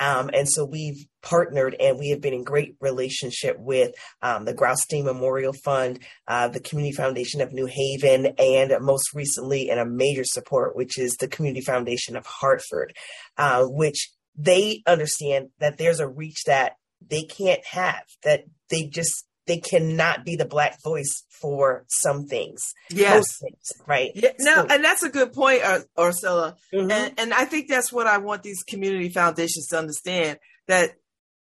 Um, 0.00 0.30
and 0.32 0.48
so 0.48 0.64
we've 0.64 1.06
partnered 1.22 1.76
and 1.78 1.98
we 1.98 2.08
have 2.10 2.20
been 2.20 2.32
in 2.34 2.42
great 2.42 2.74
relationship 2.80 3.56
with 3.58 3.92
um, 4.22 4.46
the 4.46 4.54
Graustein 4.54 5.04
Memorial 5.04 5.52
Fund, 5.52 6.00
uh, 6.26 6.48
the 6.48 6.60
Community 6.60 6.96
Foundation 6.96 7.40
of 7.40 7.52
New 7.52 7.66
Haven, 7.66 8.34
and 8.38 8.72
most 8.80 9.14
recently, 9.14 9.68
in 9.68 9.78
a 9.78 9.84
major 9.84 10.24
support, 10.24 10.74
which 10.74 10.98
is 10.98 11.16
the 11.16 11.28
Community 11.28 11.60
Foundation 11.60 12.16
of 12.16 12.26
Hartford, 12.26 12.94
uh, 13.36 13.64
which 13.64 14.10
they 14.34 14.82
understand 14.86 15.50
that 15.58 15.76
there's 15.76 16.00
a 16.00 16.08
reach 16.08 16.44
that 16.46 16.72
they 17.06 17.22
can't 17.22 17.64
have, 17.66 18.02
that 18.24 18.44
they 18.70 18.84
just 18.84 19.26
they 19.50 19.58
cannot 19.58 20.24
be 20.24 20.36
the 20.36 20.44
black 20.44 20.80
voice 20.82 21.24
for 21.40 21.84
some 21.88 22.26
things. 22.26 22.60
Yes. 22.88 23.24
Things, 23.42 23.66
right? 23.86 24.10
Yeah, 24.14 24.30
no, 24.38 24.54
So- 24.54 24.66
and 24.70 24.84
that's 24.84 25.02
a 25.02 25.08
good 25.08 25.32
point, 25.32 25.62
Ur- 25.64 25.86
Ursula. 25.98 26.56
Mhm. 26.72 26.90
And 26.92 27.20
and 27.20 27.34
I 27.34 27.44
think 27.46 27.68
that's 27.68 27.92
what 27.92 28.06
I 28.06 28.18
want 28.18 28.42
these 28.44 28.62
community 28.62 29.08
foundations 29.08 29.66
to 29.68 29.78
understand 29.78 30.38
that 30.68 30.94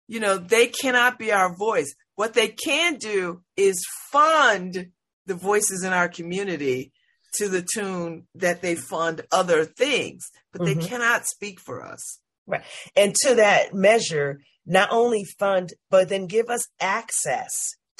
you 0.07 0.21
know 0.21 0.39
they 0.39 0.69
cannot 0.69 1.19
be 1.19 1.33
our 1.33 1.53
voice. 1.55 1.93
What 2.15 2.35
they 2.35 2.49
can 2.49 2.95
do 2.97 3.43
is 3.57 3.85
fund 4.13 4.93
the 5.27 5.35
voices 5.35 5.83
in 5.83 5.93
our 5.93 6.09
community 6.09 6.93
to 7.39 7.49
the 7.49 7.63
tune 7.75 8.29
that 8.37 8.63
they 8.63 8.77
fund 8.77 9.23
other 9.33 9.65
things, 9.65 10.23
but 10.53 10.65
they 10.65 10.77
Mhm. 10.77 10.87
cannot 10.89 11.27
speak 11.27 11.59
for 11.61 11.83
us. 11.85 12.21
Right. 12.47 12.63
And 12.95 13.15
to 13.25 13.35
that 13.35 13.75
measure 13.75 14.39
not 14.65 14.89
only 14.93 15.25
fund 15.39 15.75
but 15.91 16.09
then 16.09 16.27
give 16.27 16.49
us 16.49 16.65
access 16.81 17.53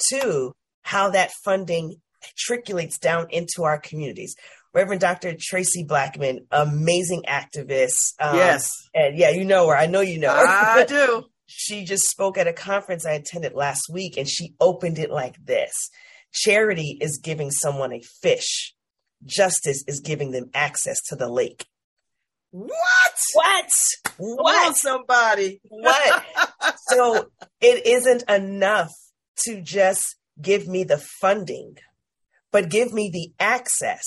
to 0.09 0.53
how 0.81 1.09
that 1.09 1.31
funding 1.43 1.95
trickulates 2.49 2.99
down 2.99 3.27
into 3.29 3.63
our 3.63 3.79
communities. 3.79 4.35
Reverend 4.73 5.01
dr 5.01 5.33
Traci 5.33 5.87
Blackmon 5.87 6.39
amazing 6.51 7.23
activist 7.27 8.13
um, 8.19 8.35
yes, 8.35 8.71
and 8.93 9.17
yeah 9.17 9.29
you 9.29 9.43
know 9.45 9.67
her. 9.67 9.75
I 9.75 9.87
know 9.87 10.01
you 10.01 10.19
know 10.19 10.31
her. 10.31 10.45
I 10.45 10.85
do. 10.87 11.25
she 11.45 11.83
just 11.83 12.03
spoke 12.03 12.37
at 12.37 12.47
a 12.47 12.53
conference 12.53 13.05
i 13.05 13.13
attended 13.13 13.53
last 13.53 13.89
week 13.91 14.17
and 14.17 14.27
she 14.27 14.53
opened 14.59 14.99
it 14.99 15.09
like 15.09 15.35
this. 15.43 15.73
Charity 16.31 16.97
is 17.01 17.19
giving 17.23 17.49
someone 17.49 17.93
a 17.93 18.01
fish. 18.21 18.75
Justice 19.25 19.83
is 19.87 20.01
giving 20.01 20.31
them 20.31 20.51
access 20.53 21.01
to 21.07 21.15
the 21.15 21.29
lake. 21.29 21.65
What? 22.51 22.69
what? 23.33 23.69
Come 24.03 24.25
on, 24.25 24.37
what? 24.37 24.75
somebody. 24.75 25.59
what? 25.69 26.23
So 26.89 27.27
it 27.59 27.85
isn't 27.85 28.23
enough 28.29 28.93
to 29.45 29.61
just 29.61 30.15
give 30.41 30.67
me 30.67 30.83
the 30.83 30.97
funding, 30.97 31.77
but 32.51 32.69
give 32.69 32.93
me 32.93 33.09
the 33.09 33.33
access 33.43 34.05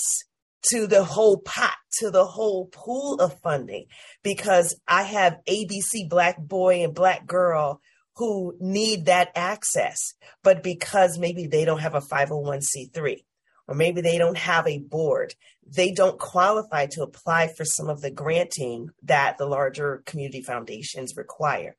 to 0.69 0.87
the 0.87 1.03
whole 1.03 1.37
pot, 1.37 1.75
to 1.99 2.11
the 2.11 2.25
whole 2.25 2.67
pool 2.67 3.15
of 3.15 3.39
funding, 3.41 3.85
because 4.23 4.79
I 4.87 5.03
have 5.03 5.39
ABC 5.49 6.09
black 6.09 6.37
boy 6.39 6.83
and 6.83 6.93
black 6.93 7.25
girl 7.25 7.81
who 8.15 8.55
need 8.59 9.05
that 9.05 9.31
access, 9.35 10.13
but 10.43 10.61
because 10.61 11.17
maybe 11.17 11.47
they 11.47 11.65
don't 11.65 11.79
have 11.79 11.95
a 11.95 12.01
501c3 12.01 13.23
or 13.67 13.75
maybe 13.75 14.01
they 14.01 14.17
don't 14.17 14.37
have 14.37 14.67
a 14.67 14.79
board, 14.79 15.33
they 15.65 15.91
don't 15.91 16.19
qualify 16.19 16.85
to 16.87 17.03
apply 17.03 17.47
for 17.55 17.65
some 17.65 17.89
of 17.89 18.01
the 18.01 18.11
granting 18.11 18.89
that 19.03 19.37
the 19.37 19.45
larger 19.45 20.03
community 20.05 20.41
foundations 20.41 21.15
require. 21.15 21.75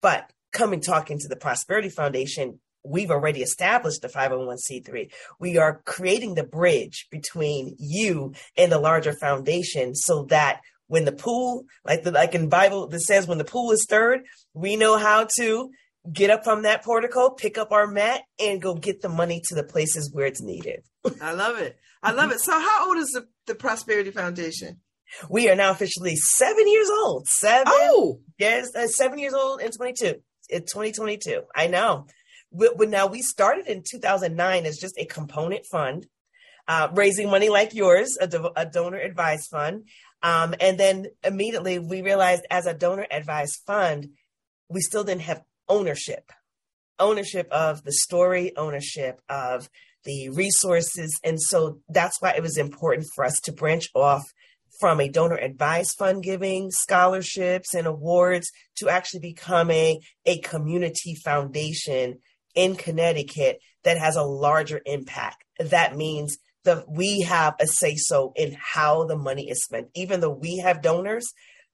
But 0.00 0.30
coming 0.52 0.80
talking 0.80 1.18
to 1.18 1.28
the 1.28 1.36
Prosperity 1.36 1.90
Foundation, 1.90 2.60
we've 2.84 3.10
already 3.10 3.42
established 3.42 4.02
the 4.02 4.08
501c3. 4.08 5.10
We 5.40 5.58
are 5.58 5.82
creating 5.84 6.34
the 6.34 6.44
bridge 6.44 7.06
between 7.10 7.76
you 7.78 8.34
and 8.56 8.70
the 8.70 8.78
larger 8.78 9.12
foundation 9.12 9.94
so 9.94 10.24
that 10.30 10.60
when 10.86 11.04
the 11.04 11.12
pool, 11.12 11.64
like 11.84 12.02
the 12.02 12.10
like 12.10 12.34
in 12.34 12.48
Bible 12.48 12.88
that 12.88 13.00
says 13.00 13.26
when 13.26 13.38
the 13.38 13.44
pool 13.44 13.70
is 13.72 13.82
stirred, 13.82 14.20
we 14.52 14.76
know 14.76 14.98
how 14.98 15.26
to 15.38 15.70
get 16.12 16.30
up 16.30 16.44
from 16.44 16.62
that 16.62 16.84
portico, 16.84 17.30
pick 17.30 17.56
up 17.56 17.72
our 17.72 17.86
mat, 17.86 18.22
and 18.38 18.60
go 18.60 18.74
get 18.74 19.00
the 19.00 19.08
money 19.08 19.40
to 19.46 19.54
the 19.54 19.64
places 19.64 20.10
where 20.12 20.26
it's 20.26 20.42
needed. 20.42 20.82
I 21.20 21.32
love 21.32 21.58
it. 21.58 21.76
I 22.02 22.12
love 22.12 22.30
it. 22.30 22.40
So, 22.40 22.52
how 22.52 22.88
old 22.88 22.98
is 22.98 23.08
the, 23.08 23.26
the 23.46 23.54
Prosperity 23.54 24.10
Foundation? 24.10 24.80
We 25.30 25.48
are 25.48 25.54
now 25.54 25.70
officially 25.70 26.16
seven 26.16 26.68
years 26.68 26.90
old. 26.90 27.26
Seven. 27.26 27.64
Oh, 27.66 28.20
yes, 28.38 28.74
uh, 28.74 28.86
seven 28.88 29.18
years 29.18 29.32
old 29.32 29.60
and 29.60 29.72
22. 29.72 30.16
It's 30.48 30.72
2022. 30.72 31.42
I 31.54 31.68
know. 31.68 32.06
But 32.54 32.88
now 32.88 33.06
we 33.06 33.20
started 33.22 33.66
in 33.66 33.82
2009 33.88 34.66
as 34.66 34.78
just 34.78 34.96
a 34.96 35.04
component 35.04 35.66
fund, 35.66 36.06
uh, 36.68 36.88
raising 36.92 37.28
money 37.30 37.48
like 37.48 37.74
yours, 37.74 38.16
a, 38.20 38.26
do- 38.28 38.52
a 38.56 38.64
donor 38.64 38.98
advised 38.98 39.48
fund. 39.50 39.88
Um, 40.22 40.54
and 40.60 40.78
then 40.78 41.06
immediately 41.22 41.78
we 41.78 42.00
realized 42.02 42.46
as 42.50 42.66
a 42.66 42.74
donor 42.74 43.06
advised 43.10 43.58
fund, 43.66 44.10
we 44.68 44.80
still 44.80 45.04
didn't 45.04 45.22
have 45.22 45.42
ownership 45.68 46.30
ownership 46.98 47.48
of 47.50 47.82
the 47.84 47.92
story, 47.92 48.56
ownership 48.56 49.20
of 49.28 49.68
the 50.04 50.28
resources. 50.30 51.18
And 51.24 51.40
so 51.40 51.80
that's 51.88 52.20
why 52.20 52.32
it 52.32 52.42
was 52.42 52.58
important 52.58 53.06
for 53.14 53.24
us 53.24 53.38
to 53.44 53.52
branch 53.52 53.88
off 53.94 54.22
from 54.80 55.00
a 55.00 55.08
donor 55.08 55.36
advised 55.36 55.92
fund 55.98 56.22
giving, 56.22 56.70
scholarships, 56.70 57.74
and 57.74 57.86
awards 57.86 58.50
to 58.76 58.88
actually 58.88 59.20
becoming 59.20 60.00
a 60.26 60.38
community 60.40 61.14
foundation 61.14 62.18
in 62.54 62.76
Connecticut 62.76 63.58
that 63.84 63.98
has 63.98 64.16
a 64.16 64.22
larger 64.22 64.80
impact. 64.86 65.44
That 65.58 65.96
means 65.96 66.36
that 66.64 66.88
we 66.88 67.22
have 67.22 67.54
a 67.60 67.66
say 67.66 67.94
so 67.96 68.32
in 68.36 68.56
how 68.58 69.04
the 69.04 69.16
money 69.16 69.48
is 69.50 69.62
spent. 69.62 69.88
Even 69.94 70.20
though 70.20 70.30
we 70.30 70.58
have 70.58 70.82
donors, 70.82 71.26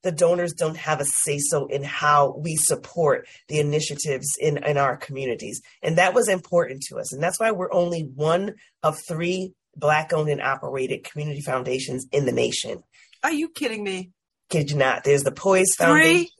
the 0.02 0.12
donors 0.12 0.52
don't 0.52 0.77
have 0.77 1.01
a 1.01 1.05
say 1.05 1.39
so 1.39 1.66
in 1.66 1.82
how 1.82 2.35
we 2.39 2.57
support 2.57 3.28
the 3.48 3.59
initiatives 3.59 4.36
in, 4.39 4.59
in 4.65 4.77
our 4.77 4.97
communities. 4.97 5.61
And 5.82 5.98
that 5.98 6.15
was 6.15 6.28
important 6.28 6.82
to 6.89 6.98
us. 6.98 7.12
And 7.12 7.23
that's 7.23 7.39
why 7.39 7.51
we're 7.52 7.73
only 7.73 8.02
one 8.02 8.55
of 8.82 8.98
three 9.07 9.52
Black 9.77 10.12
owned 10.12 10.28
and 10.28 10.43
operated 10.43 11.05
community 11.05 11.40
foundations 11.40 12.07
in 12.11 12.27
the 12.27 12.32
nation. 12.32 12.82
are 13.23 13.32
you 13.32 13.48
kidding 13.48 13.85
me? 13.85 14.11
Kid 14.48 14.70
you 14.73 14.77
not. 14.77 15.05
There's 15.05 15.23
the 15.23 15.31
Poise 15.31 15.74
Foundation. 15.78 16.27
Three? 16.27 16.31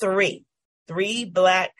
Three. 0.00 0.44
Three 0.86 1.24
Black 1.24 1.72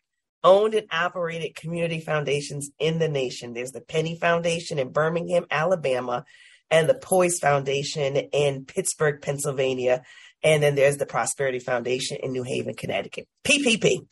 owned 0.47 0.75
and 0.75 0.87
operated 0.93 1.57
community 1.57 2.01
foundations 2.01 2.71
in 2.79 3.01
the 3.01 3.09
nation. 3.09 3.53
There's 3.53 3.73
the 3.73 3.81
Penny 3.81 4.17
Foundation 4.17 4.79
in 4.79 4.93
Birmingham, 4.93 5.45
Alabama, 5.51 6.25
and 6.71 6.89
the 6.89 6.95
Poise 6.95 7.41
Foundation 7.41 8.17
in 8.17 8.65
Pittsburgh, 8.65 9.21
Pennsylvania. 9.21 10.03
And 10.43 10.63
then 10.63 10.77
there's 10.77 10.99
the 10.99 11.07
Prosperity 11.07 11.59
Foundation 11.59 12.19
in 12.23 12.33
New 12.33 12.45
Haven, 12.45 12.75
Connecticut. 12.75 13.27
PPP. 13.45 14.07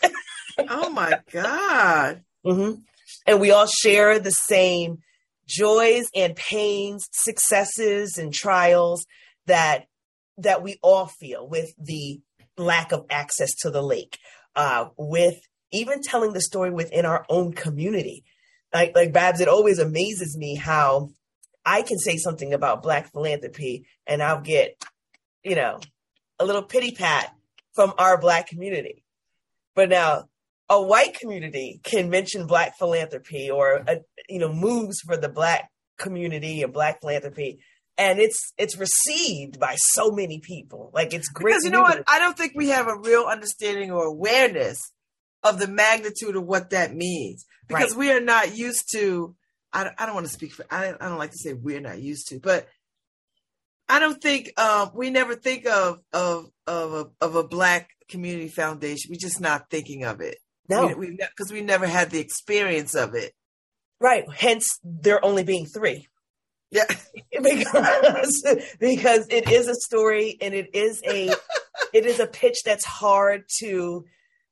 Oh 0.69 0.91
my 0.91 1.19
God. 1.33 2.23
hmm 2.45 2.73
And 3.27 3.41
we 3.41 3.51
all 3.51 3.67
share 3.67 4.19
the 4.19 4.31
same 4.31 4.99
joys 5.47 6.07
and 6.15 6.37
pains, 6.37 7.09
successes 7.13 8.19
and 8.19 8.33
trials 8.33 9.07
that 9.47 9.87
that 10.39 10.63
we 10.63 10.79
all 10.83 11.07
feel 11.07 11.49
with 11.49 11.73
the 11.79 12.21
lack 12.57 12.93
of 12.93 13.05
access 13.11 13.55
to 13.63 13.71
the 13.71 13.83
lake, 13.83 14.19
uh, 14.57 14.87
with 14.97 15.41
even 15.75 16.03
telling 16.03 16.33
the 16.33 16.41
story 16.41 16.71
within 16.71 17.05
our 17.05 17.25
own 17.29 17.53
community. 17.53 18.25
Like 18.73 18.95
like 18.95 19.13
Babz, 19.13 19.41
it 19.41 19.49
always 19.49 19.79
amazes 19.79 20.37
me 20.37 20.55
how 20.57 21.11
I 21.65 21.83
can 21.83 21.99
say 21.99 22.17
something 22.17 22.53
about 22.53 22.83
Black 22.83 23.11
philanthropy 23.13 23.87
and 24.07 24.23
I'll 24.23 24.41
get, 24.41 24.83
you 25.43 25.55
know, 25.55 25.81
a 26.39 26.45
little 26.45 26.63
pity 26.63 26.93
pat 26.93 27.35
from 27.75 27.95
our 27.99 28.21
Black 28.21 28.49
community. 28.49 29.05
But 29.75 29.89
now 29.89 30.25
a 30.69 30.83
white 30.83 31.19
community 31.19 31.81
can 31.83 32.11
mention 32.11 32.47
black 32.47 32.77
philanthropy 32.79 33.51
or 33.51 33.85
uh, 33.89 33.97
you 34.29 34.39
know 34.39 34.53
moves 34.53 35.01
for 35.01 35.17
the 35.17 35.29
black 35.29 35.71
community 35.99 36.63
and 36.63 36.73
black 36.73 37.01
philanthropy 37.01 37.61
and 37.99 38.19
it's 38.19 38.53
it's 38.59 38.77
received 38.77 39.61
by 39.61 39.77
so 39.77 40.11
many 40.11 40.41
people 40.41 40.91
like 40.95 41.13
it's 41.13 41.29
great 41.29 41.53
Because 41.53 41.65
you 41.65 41.71
know 41.71 41.83
what? 41.83 42.03
I 42.09 42.19
don't 42.19 42.37
think 42.37 42.53
we 42.57 42.69
have 42.69 42.89
a 42.89 42.99
real 42.99 43.25
understanding 43.25 43.91
or 43.91 44.05
awareness 44.05 44.79
of 45.45 45.59
the 45.59 45.69
magnitude 45.69 46.35
of 46.37 46.45
what 46.45 46.71
that 46.71 46.95
means 46.95 47.45
because 47.69 47.91
Right. 47.91 47.99
we 47.99 48.11
are 48.13 48.21
not 48.21 48.57
used 48.57 48.91
to. 48.93 49.37
I, 49.73 49.85
don't- 49.85 49.95
I 49.99 50.07
don't 50.07 50.15
want 50.15 50.27
to 50.27 50.33
speak 50.33 50.53
for. 50.53 50.65
I 50.71 50.87
don't, 50.87 51.03
I 51.03 51.09
don't 51.09 51.19
like 51.19 51.31
to 51.33 51.39
say 51.39 51.53
we're 51.53 51.81
not 51.81 52.01
used 52.01 52.29
to, 52.29 52.41
but 52.41 52.67
I 53.89 53.99
don't 53.99 54.21
think 54.21 54.59
um, 54.59 54.91
we 54.95 55.11
never 55.11 55.35
think 55.35 55.67
of 55.67 55.99
of 56.13 56.47
of 56.67 56.93
a, 56.95 57.07
of 57.25 57.35
a 57.37 57.45
black 57.45 57.91
community 58.09 58.49
foundation. 58.49 59.11
We're 59.11 59.19
just 59.21 59.41
not 59.41 59.69
thinking 59.71 60.05
of 60.05 60.21
it. 60.21 60.39
no 60.69 60.89
because 60.89 60.97
we, 60.99 61.11
because 61.17 61.53
we 61.53 61.61
never 61.61 61.87
had 61.87 62.11
the 62.11 62.21
experience 62.21 62.95
of 62.95 63.15
it. 63.15 63.33
right 64.01 64.25
hence 64.35 64.79
there 64.83 65.23
only 65.25 65.43
being 65.45 65.67
three 65.67 66.07
Yeah, 66.71 66.85
because 67.43 68.43
because 68.81 69.27
it 69.29 69.51
is 69.51 69.69
a 69.69 69.75
story 69.75 70.37
and 70.41 70.55
it 70.55 70.75
is 70.75 71.03
a 71.07 71.35
it 71.93 72.07
is 72.07 72.21
a 72.21 72.27
pitch 72.27 72.63
that's 72.65 72.85
hard 72.87 73.45
to 73.61 74.05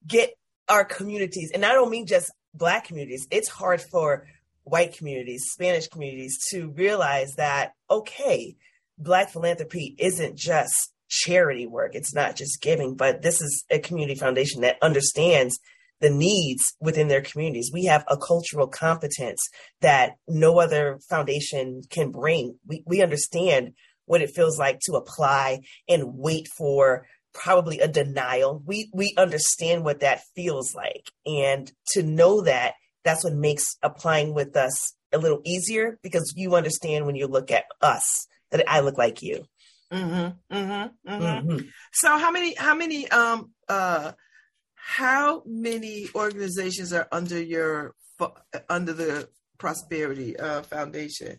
get 0.07 0.31
our 0.73 0.87
communities 0.87 1.51
and 1.53 1.67
I 1.67 1.73
don't 1.73 1.91
mean 1.91 2.07
just 2.07 2.33
black 2.55 2.87
communities 2.87 3.27
it's 3.31 3.49
hard 3.49 3.83
for 3.83 4.27
white 4.65 4.97
communities 4.97 5.51
Spanish 5.51 5.87
communities 5.87 6.39
to 6.51 6.71
realize 6.71 7.35
that 7.35 7.75
okay 7.91 8.57
black 8.97 9.29
philanthropy 9.29 9.95
isn't 9.99 10.37
just 10.37 10.95
charity 11.09 11.67
work 11.67 11.95
it's 11.95 12.15
not 12.15 12.37
just 12.37 12.63
giving 12.63 12.95
but 12.95 13.21
this 13.21 13.43
is 13.43 13.65
a 13.71 13.79
community 13.79 14.19
foundation 14.19 14.63
that 14.63 14.79
understands 14.81 15.59
the 16.01 16.09
needs 16.09 16.63
within 16.81 17.09
their 17.09 17.21
communities 17.21 17.71
we 17.71 17.85
have 17.85 18.03
a 18.09 18.17
cultural 18.17 18.67
competence 18.67 19.43
that 19.83 20.15
no 20.27 20.59
other 20.59 20.99
foundation 21.11 21.83
can 21.91 22.11
bring. 22.11 22.59
We, 22.67 22.83
we 22.87 23.03
understand 23.03 23.75
what 24.07 24.23
it 24.23 24.35
feels 24.35 24.59
like 24.59 24.81
to 24.81 24.95
apply 24.95 25.61
and 25.87 26.17
wait 26.17 26.49
for 26.49 27.07
probably 27.33 27.81
a 27.81 27.89
denial. 27.89 28.63
We, 28.65 28.91
we 28.93 29.15
understand 29.17 29.85
what 29.85 30.01
that 30.01 30.23
feels 30.35 30.75
like. 30.75 31.11
And 31.27 31.71
to 31.93 32.03
know 32.03 32.43
that, 32.43 32.75
that's 33.05 33.25
what 33.25 33.35
makes 33.35 33.65
applying 33.83 34.35
with 34.35 34.57
us 34.57 34.95
a 35.13 35.19
little 35.19 35.41
easier 35.45 35.99
because 36.03 36.33
you 36.37 36.55
understand 36.55 37.07
when 37.07 37.17
you 37.17 37.27
look 37.27 37.51
at 37.51 37.65
us 37.81 38.27
that 38.51 38.65
I 38.69 38.81
look 38.81 38.99
like 38.99 39.23
you. 39.23 39.45
mm-hmm, 39.93 40.55
mm-hmm, 40.55 41.13
mm-hmm. 41.13 41.51
Mhm. 41.51 41.69
So 41.93 42.17
how 42.17 42.31
many 42.31 42.55
how 42.55 42.75
many 42.75 43.09
um 43.11 43.53
uh 43.69 44.13
how 44.75 45.43
many 45.47 46.09
organizations 46.15 46.93
are 46.93 47.09
under 47.13 47.41
your 47.41 47.95
under 48.69 48.93
the 48.93 49.29
Prosperity 49.59 50.37
uh, 50.37 50.63
Foundation? 50.63 51.39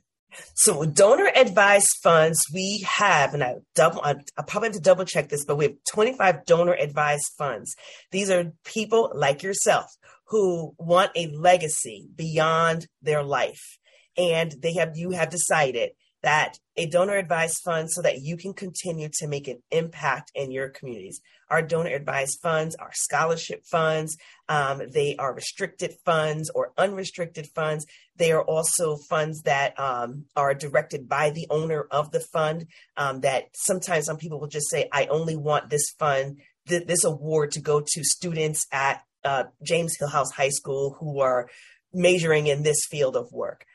So 0.56 0.86
donor 0.86 1.30
advised 1.36 1.90
funds, 2.02 2.40
we 2.54 2.86
have, 2.88 3.34
and 3.34 3.44
I 3.44 3.56
double, 3.76 4.02
I, 4.04 4.16
I 4.38 4.44
probably 4.44 4.70
have 4.70 4.76
to 4.76 4.82
double 4.82 5.06
check 5.06 5.30
this, 5.30 5.46
but 5.46 5.58
we 5.58 5.66
have 5.66 5.76
25 5.90 6.46
donor 6.46 6.74
advised 6.74 7.32
funds. 7.38 7.76
These 8.12 8.30
are 8.30 8.54
people 8.64 9.12
like 9.16 9.44
yourself 9.44 9.86
who 10.28 10.74
want 10.78 11.12
a 11.16 11.28
legacy 11.28 12.08
beyond 12.16 12.88
their 13.02 13.24
life. 13.24 13.78
And 14.18 14.54
they 14.62 14.74
have, 14.74 14.92
you 14.96 15.12
have 15.12 15.30
decided 15.30 15.92
that 16.24 16.58
a 16.76 16.88
donor 16.88 17.16
advised 17.16 17.60
fund 17.64 17.92
so 17.92 18.02
that 18.02 18.22
you 18.22 18.36
can 18.38 18.54
continue 18.54 19.10
to 19.14 19.28
make 19.28 19.48
an 19.48 19.62
impact 19.70 20.32
in 20.34 20.52
your 20.52 20.70
communities. 20.70 21.22
Our 21.50 21.62
donor 21.62 21.92
advised 21.92 22.40
funds 22.42 22.76
are 22.78 22.90
scholarship 22.94 23.64
funds. 23.70 24.18
Um, 24.50 24.82
they 24.92 25.16
are 25.18 25.36
restricted 25.36 25.94
funds 26.04 26.50
or 26.56 26.72
unrestricted 26.78 27.48
funds. 27.54 27.86
They 28.16 28.32
are 28.32 28.42
also 28.42 28.96
funds 29.10 29.42
that 29.44 29.80
um, 29.80 30.26
are 30.36 30.56
directed 30.56 31.08
by 31.08 31.30
the 31.30 31.46
owner 31.50 31.86
of 31.92 32.12
the 32.12 32.22
fund. 32.22 32.68
Um, 32.98 33.20
that 33.22 33.50
sometimes 33.54 34.06
some 34.06 34.18
people 34.18 34.40
will 34.40 34.48
just 34.48 34.70
say, 34.70 34.90
I 34.92 35.06
only 35.08 35.36
want 35.36 35.70
this 35.70 35.92
fund, 36.00 36.38
th- 36.68 36.88
this 36.88 37.04
award 37.04 37.52
to 37.52 37.62
go 37.62 37.82
to 37.82 38.04
students 38.04 38.66
at 38.72 39.04
uh, 39.24 39.44
James 39.62 39.96
Hillhouse 40.02 40.32
High 40.34 40.50
School 40.50 40.96
who 41.00 41.20
are 41.20 41.50
majoring 41.94 42.48
in 42.48 42.64
this 42.64 42.80
field 42.90 43.16
of 43.16 43.32
work. 43.32 43.66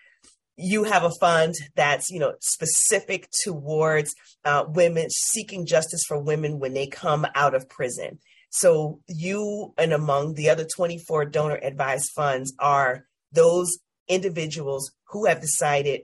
You 0.58 0.82
have 0.84 1.04
a 1.04 1.12
fund 1.20 1.54
that's 1.76 2.10
you 2.10 2.18
know 2.18 2.34
specific 2.40 3.28
towards 3.44 4.12
uh, 4.44 4.64
women 4.68 5.08
seeking 5.08 5.64
justice 5.64 6.02
for 6.06 6.18
women 6.20 6.58
when 6.58 6.74
they 6.74 6.86
come 6.86 7.24
out 7.34 7.54
of 7.54 7.68
prison. 7.68 8.18
So 8.50 9.00
you 9.06 9.72
and 9.78 9.92
among 9.92 10.34
the 10.34 10.50
other 10.50 10.66
24 10.76 11.26
donor 11.26 11.58
advised 11.62 12.10
funds 12.16 12.52
are 12.58 13.04
those 13.30 13.78
individuals 14.08 14.90
who 15.10 15.26
have 15.26 15.40
decided 15.40 16.02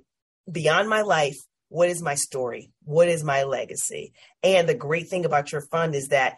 beyond 0.51 0.89
my 0.89 1.01
life, 1.01 1.37
what 1.69 1.89
is 1.89 2.03
my 2.03 2.15
story? 2.15 2.71
What 2.85 3.09
is 3.09 3.25
my 3.25 3.45
legacy? 3.45 4.13
And 4.43 4.69
the 4.69 4.75
great 4.75 5.09
thing 5.09 5.25
about 5.25 5.53
your 5.53 5.63
fund 5.63 5.95
is 5.95 6.09
that 6.09 6.37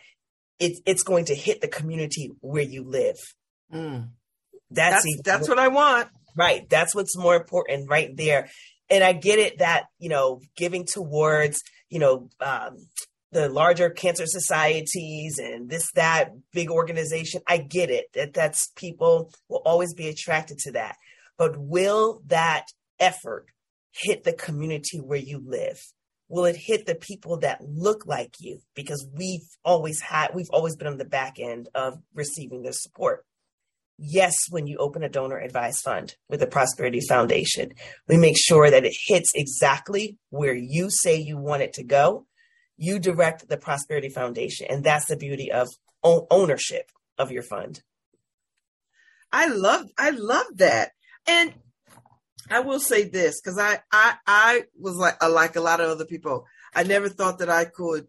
it, 0.59 0.79
it's 0.87 1.03
going 1.03 1.27
to 1.27 1.35
hit 1.35 1.61
the 1.61 1.69
community 1.69 2.31
where 2.41 2.63
you 2.63 2.85
live. 2.85 3.19
Mm. 3.73 4.11
That's 4.71 4.95
That's 4.95 5.07
even- 5.07 5.23
that's 5.25 5.49
what 5.49 5.59
I 5.59 5.69
want. 5.69 6.09
Right. 6.37 6.69
That's 6.69 6.95
what's 6.95 7.17
more 7.17 7.35
important 7.35 7.89
right 7.89 8.15
there. 8.15 8.51
And 8.91 9.03
I 9.03 9.13
get 9.13 9.39
it 9.39 9.59
that, 9.59 9.87
you 9.99 10.11
know, 10.11 10.41
giving 10.57 10.85
towards, 10.85 11.61
you 11.89 11.99
know, 11.99 12.29
um, 12.41 12.77
the 13.33 13.49
larger 13.49 13.91
cancer 13.91 14.27
societies 14.27 15.39
and 15.39 15.69
this, 15.69 15.91
that 15.95 16.31
big 16.53 16.71
organization. 16.71 17.41
I 17.49 17.59
get 17.59 17.91
it 17.91 18.07
that 18.15 18.35
that's 18.35 18.71
people 18.77 19.33
will 19.49 19.63
always 19.65 19.95
be 19.95 20.09
attracted 20.09 20.59
to 20.59 20.73
that. 20.73 20.97
But 21.39 21.57
will 21.57 22.23
that 22.27 22.67
effort 23.01 23.47
hit 23.93 24.25
the 24.25 24.33
community 24.33 24.99
where 24.99 25.19
you 25.19 25.43
live? 25.45 25.81
Will 26.29 26.45
it 26.45 26.57
hit 26.57 26.87
the 26.87 26.95
people 26.95 27.39
that 27.39 27.61
look 27.63 28.07
like 28.07 28.35
you? 28.41 28.61
Because 28.75 29.07
we've 29.13 29.47
always 29.65 30.01
had, 30.01 30.31
we've 30.35 30.51
always 30.51 30.77
been 30.77 30.89
on 30.89 30.99
the 30.99 31.05
back 31.05 31.39
end 31.39 31.69
of 31.75 31.99
receiving 32.15 32.63
their 32.63 32.73
support 32.73 33.25
yes, 33.99 34.35
when 34.51 34.67
you 34.67 34.77
open 34.79 35.03
a 35.03 35.09
donor 35.09 35.39
advised 35.39 35.81
fund 35.83 36.17
with 36.29 36.41
the 36.41 36.47
Prosperity 36.47 37.01
Foundation, 37.01 37.73
we 38.09 38.17
make 38.17 38.37
sure 38.39 38.71
that 38.71 38.85
it 38.85 38.95
hits 39.07 39.33
exactly 39.35 40.19
where 40.31 40.55
you 40.55 40.89
say 40.91 41.17
you 41.17 41.39
want 41.39 41.63
it 41.63 41.73
to 41.75 41.85
go. 41.85 42.27
You 42.77 42.99
direct 42.99 43.49
the 43.49 43.57
Prosperity 43.57 44.09
Foundation, 44.11 44.67
and 44.69 44.85
that's 44.85 45.07
the 45.07 45.17
beauty 45.17 45.51
of 45.51 45.69
own- 46.03 46.27
ownership 46.31 46.91
of 47.19 47.31
your 47.31 47.43
fund. 47.43 47.83
I 49.33 49.49
love 49.49 49.87
I 49.99 50.11
love 50.11 50.47
that. 50.57 50.91
And 51.27 51.53
I 52.49 52.61
will 52.61 52.79
say 52.79 53.09
this 53.09 53.41
because 53.41 53.59
I, 53.59 53.81
I 53.91 54.15
I 54.27 54.65
was 54.79 54.95
like 54.95 55.17
uh, 55.21 55.31
like 55.31 55.57
a 55.57 55.61
lot 55.61 55.81
of 55.81 55.91
other 55.91 56.05
people. 56.05 56.45
I 56.75 56.85
never 56.85 57.09
thought 57.09 57.39
that 57.41 57.51
I 57.51 57.65
could 57.65 58.07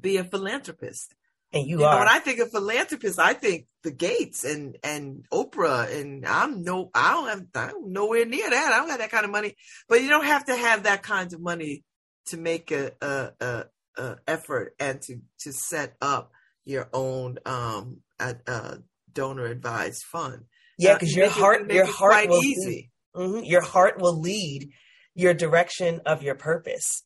be 0.00 0.16
a 0.16 0.24
philanthropist. 0.24 1.14
And 1.52 1.64
you, 1.64 1.76
You 1.76 1.82
know, 1.84 1.86
are. 1.90 1.98
when 2.00 2.08
I 2.08 2.18
think 2.18 2.40
of 2.40 2.50
philanthropist, 2.50 3.20
I 3.20 3.34
think 3.34 3.66
the 3.84 3.90
Gates 3.92 4.44
and 4.44 4.76
and 4.82 5.24
Oprah, 5.32 5.90
and 6.00 6.26
I'm 6.26 6.62
no, 6.62 6.90
I 6.94 7.12
don't 7.12 7.28
have, 7.28 7.46
I'm 7.54 7.92
nowhere 7.92 8.24
near 8.26 8.50
that. 8.50 8.72
I 8.72 8.78
don't 8.78 8.90
have 8.90 8.98
that 8.98 9.10
kind 9.10 9.24
of 9.24 9.30
money. 9.30 9.54
But 9.88 10.02
you 10.02 10.08
don't 10.08 10.24
have 10.26 10.46
to 10.46 10.56
have 10.56 10.82
that 10.84 11.02
kind 11.02 11.32
of 11.32 11.40
money 11.40 11.84
to 12.26 12.36
make 12.36 12.70
a 12.70 12.92
a, 13.00 13.30
a, 13.40 13.64
a 13.96 14.16
effort 14.26 14.74
and 14.80 15.00
to 15.02 15.16
to 15.40 15.52
set 15.52 15.94
up 16.00 16.32
your 16.64 16.88
own 16.92 17.38
um 17.46 17.98
a 18.20 18.78
donor 19.12 19.46
advised 19.46 20.02
fund. 20.10 20.44
yeah, 20.78 20.92
Uh, 20.92 20.94
because 20.94 21.14
you 21.14 21.22
your 21.22 21.30
heart, 21.30 21.72
your 21.72 21.86
heart 21.86 22.12
quite 22.12 22.28
will 22.28 22.44
easy. 22.44 22.90
Mhm. 23.16 23.42
Your 23.48 23.62
heart 23.62 24.00
will 24.00 24.20
lead 24.20 24.70
your 25.14 25.34
direction 25.34 26.00
of 26.04 26.22
your 26.22 26.34
purpose, 26.34 27.04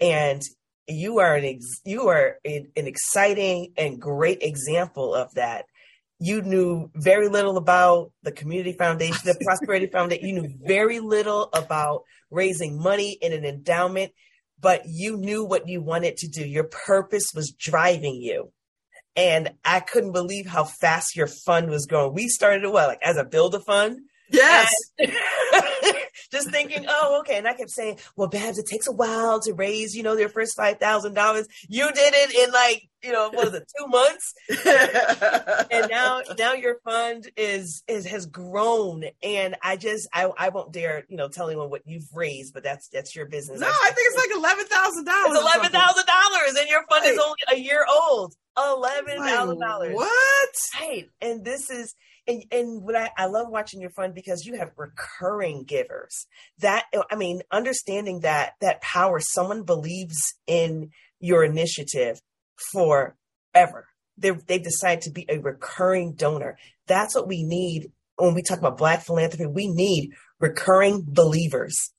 and 0.00 0.42
you 0.88 1.18
are 1.20 1.34
an 1.34 1.44
ex- 1.44 1.80
you 1.84 2.08
are 2.08 2.36
an, 2.44 2.72
an 2.76 2.86
exciting 2.86 3.72
and 3.76 4.00
great 4.00 4.42
example 4.42 5.14
of 5.14 5.32
that. 5.34 5.64
You 6.20 6.42
knew 6.42 6.90
very 6.94 7.28
little 7.28 7.56
about 7.56 8.12
the 8.22 8.32
community 8.32 8.72
foundation, 8.72 9.20
the 9.24 9.36
Prosperity 9.44 9.86
Foundation. 9.86 10.28
You 10.28 10.42
knew 10.42 10.54
very 10.66 11.00
little 11.00 11.48
about 11.52 12.02
raising 12.30 12.80
money 12.80 13.18
in 13.20 13.32
an 13.32 13.44
endowment, 13.44 14.12
but 14.60 14.82
you 14.86 15.16
knew 15.16 15.44
what 15.44 15.68
you 15.68 15.82
wanted 15.82 16.16
to 16.18 16.28
do. 16.28 16.46
Your 16.46 16.64
purpose 16.64 17.32
was 17.34 17.52
driving 17.52 18.14
you. 18.14 18.52
And 19.16 19.52
I 19.64 19.80
couldn't 19.80 20.12
believe 20.12 20.46
how 20.46 20.64
fast 20.64 21.14
your 21.16 21.28
fund 21.28 21.68
was 21.70 21.86
growing. 21.86 22.14
We 22.14 22.28
started 22.28 22.64
it 22.64 22.72
what, 22.72 22.88
like 22.88 23.02
as 23.02 23.16
a 23.16 23.24
build 23.24 23.54
a 23.54 23.60
fund? 23.60 23.98
Yes. 24.30 24.68
And- 24.98 25.12
just 26.34 26.50
thinking, 26.50 26.84
oh, 26.88 27.20
okay. 27.20 27.38
And 27.38 27.48
I 27.48 27.54
kept 27.54 27.70
saying, 27.70 27.98
well, 28.16 28.28
Babz, 28.28 28.58
it 28.58 28.66
takes 28.66 28.86
a 28.86 28.92
while 28.92 29.40
to 29.40 29.54
raise, 29.54 29.96
you 29.96 30.02
know, 30.02 30.16
their 30.16 30.28
first 30.28 30.56
five 30.56 30.78
thousand 30.78 31.14
dollars. 31.14 31.46
You 31.68 31.90
did 31.92 32.14
it 32.14 32.34
in 32.34 32.52
like, 32.52 32.88
you 33.02 33.12
know, 33.12 33.30
what 33.30 33.48
is 33.48 33.54
it, 33.54 33.70
two 33.78 33.86
months? 33.86 34.34
and 35.70 35.88
now, 35.90 36.22
now 36.38 36.52
your 36.54 36.78
fund 36.84 37.30
is 37.36 37.82
is 37.88 38.06
has 38.06 38.26
grown. 38.26 39.04
And 39.22 39.56
I 39.62 39.76
just, 39.76 40.08
I, 40.12 40.30
I 40.36 40.48
won't 40.50 40.72
dare, 40.72 41.04
you 41.08 41.16
know, 41.16 41.28
tell 41.28 41.48
anyone 41.48 41.70
what 41.70 41.82
you've 41.86 42.08
raised, 42.14 42.52
but 42.52 42.62
that's 42.62 42.88
that's 42.88 43.14
your 43.14 43.26
business. 43.26 43.60
no, 43.60 43.66
I 43.68 43.90
think 43.94 44.08
it's 44.10 44.16
like 44.16 44.36
eleven 44.36 44.66
thousand 44.66 45.04
dollars. 45.04 45.38
eleven 45.38 45.70
thousand 45.70 46.06
dollars, 46.06 46.56
and 46.58 46.68
your 46.68 46.84
fund 46.90 47.06
is 47.06 47.18
only 47.18 47.38
a 47.52 47.56
year 47.56 47.86
old. 47.90 48.34
Eleven 48.56 49.18
thousand 49.18 49.58
dollars. 49.58 49.94
What? 49.94 50.48
Right. 50.80 51.08
And 51.20 51.44
this 51.44 51.70
is 51.70 51.94
and 52.26 52.44
and 52.50 52.82
what 52.82 52.96
I, 52.96 53.10
I 53.16 53.26
love 53.26 53.48
watching 53.48 53.80
your 53.80 53.90
fund 53.90 54.14
because 54.14 54.44
you 54.44 54.56
have 54.58 54.70
recurring 54.76 55.64
givers. 55.64 56.26
That 56.60 56.84
I 57.10 57.16
mean, 57.16 57.42
understanding 57.50 58.20
that 58.20 58.52
that 58.60 58.80
power, 58.82 59.20
someone 59.20 59.64
believes 59.64 60.16
in 60.46 60.90
your 61.20 61.44
initiative 61.44 62.20
forever. 62.72 63.88
They 64.16 64.30
they 64.30 64.58
decide 64.58 65.02
to 65.02 65.10
be 65.10 65.26
a 65.28 65.38
recurring 65.38 66.14
donor. 66.14 66.56
That's 66.86 67.14
what 67.14 67.28
we 67.28 67.42
need 67.42 67.90
when 68.16 68.34
we 68.34 68.42
talk 68.42 68.58
about 68.58 68.78
black 68.78 69.02
philanthropy. 69.02 69.46
We 69.46 69.68
need 69.68 70.10
recurring 70.40 71.04
believers. 71.06 71.92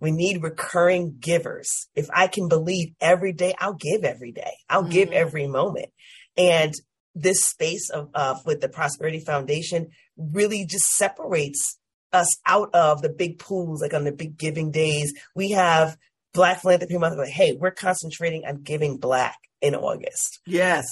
We 0.00 0.10
need 0.10 0.42
recurring 0.42 1.16
givers. 1.20 1.70
If 1.94 2.08
I 2.12 2.26
can 2.26 2.48
believe 2.48 2.94
every 3.00 3.32
day, 3.32 3.54
I'll 3.58 3.74
give 3.74 4.04
every 4.04 4.32
day. 4.32 4.52
I'll 4.68 4.82
give 4.82 5.10
Mhm. 5.10 5.14
every 5.14 5.46
moment. 5.46 5.90
And 6.36 6.74
this 7.14 7.40
space 7.40 7.90
of, 7.90 8.08
of 8.14 8.44
with 8.46 8.60
the 8.60 8.68
Prosperity 8.68 9.20
Foundation 9.20 9.88
really 10.16 10.64
just 10.64 10.84
separates 10.96 11.78
us 12.12 12.28
out 12.46 12.70
of 12.74 13.02
the 13.02 13.08
big 13.08 13.38
pools, 13.38 13.80
like 13.82 13.94
on 13.94 14.04
the 14.04 14.12
big 14.12 14.36
giving 14.36 14.70
days. 14.70 15.12
We 15.34 15.50
have 15.52 15.96
Black 16.34 16.60
Philanthropy 16.62 16.98
Month. 16.98 17.18
Like, 17.18 17.28
hey, 17.28 17.56
we're 17.58 17.70
concentrating 17.70 18.44
on 18.46 18.62
giving 18.62 18.98
Black 18.98 19.38
in 19.60 19.74
August. 19.74 20.40
Yes. 20.46 20.84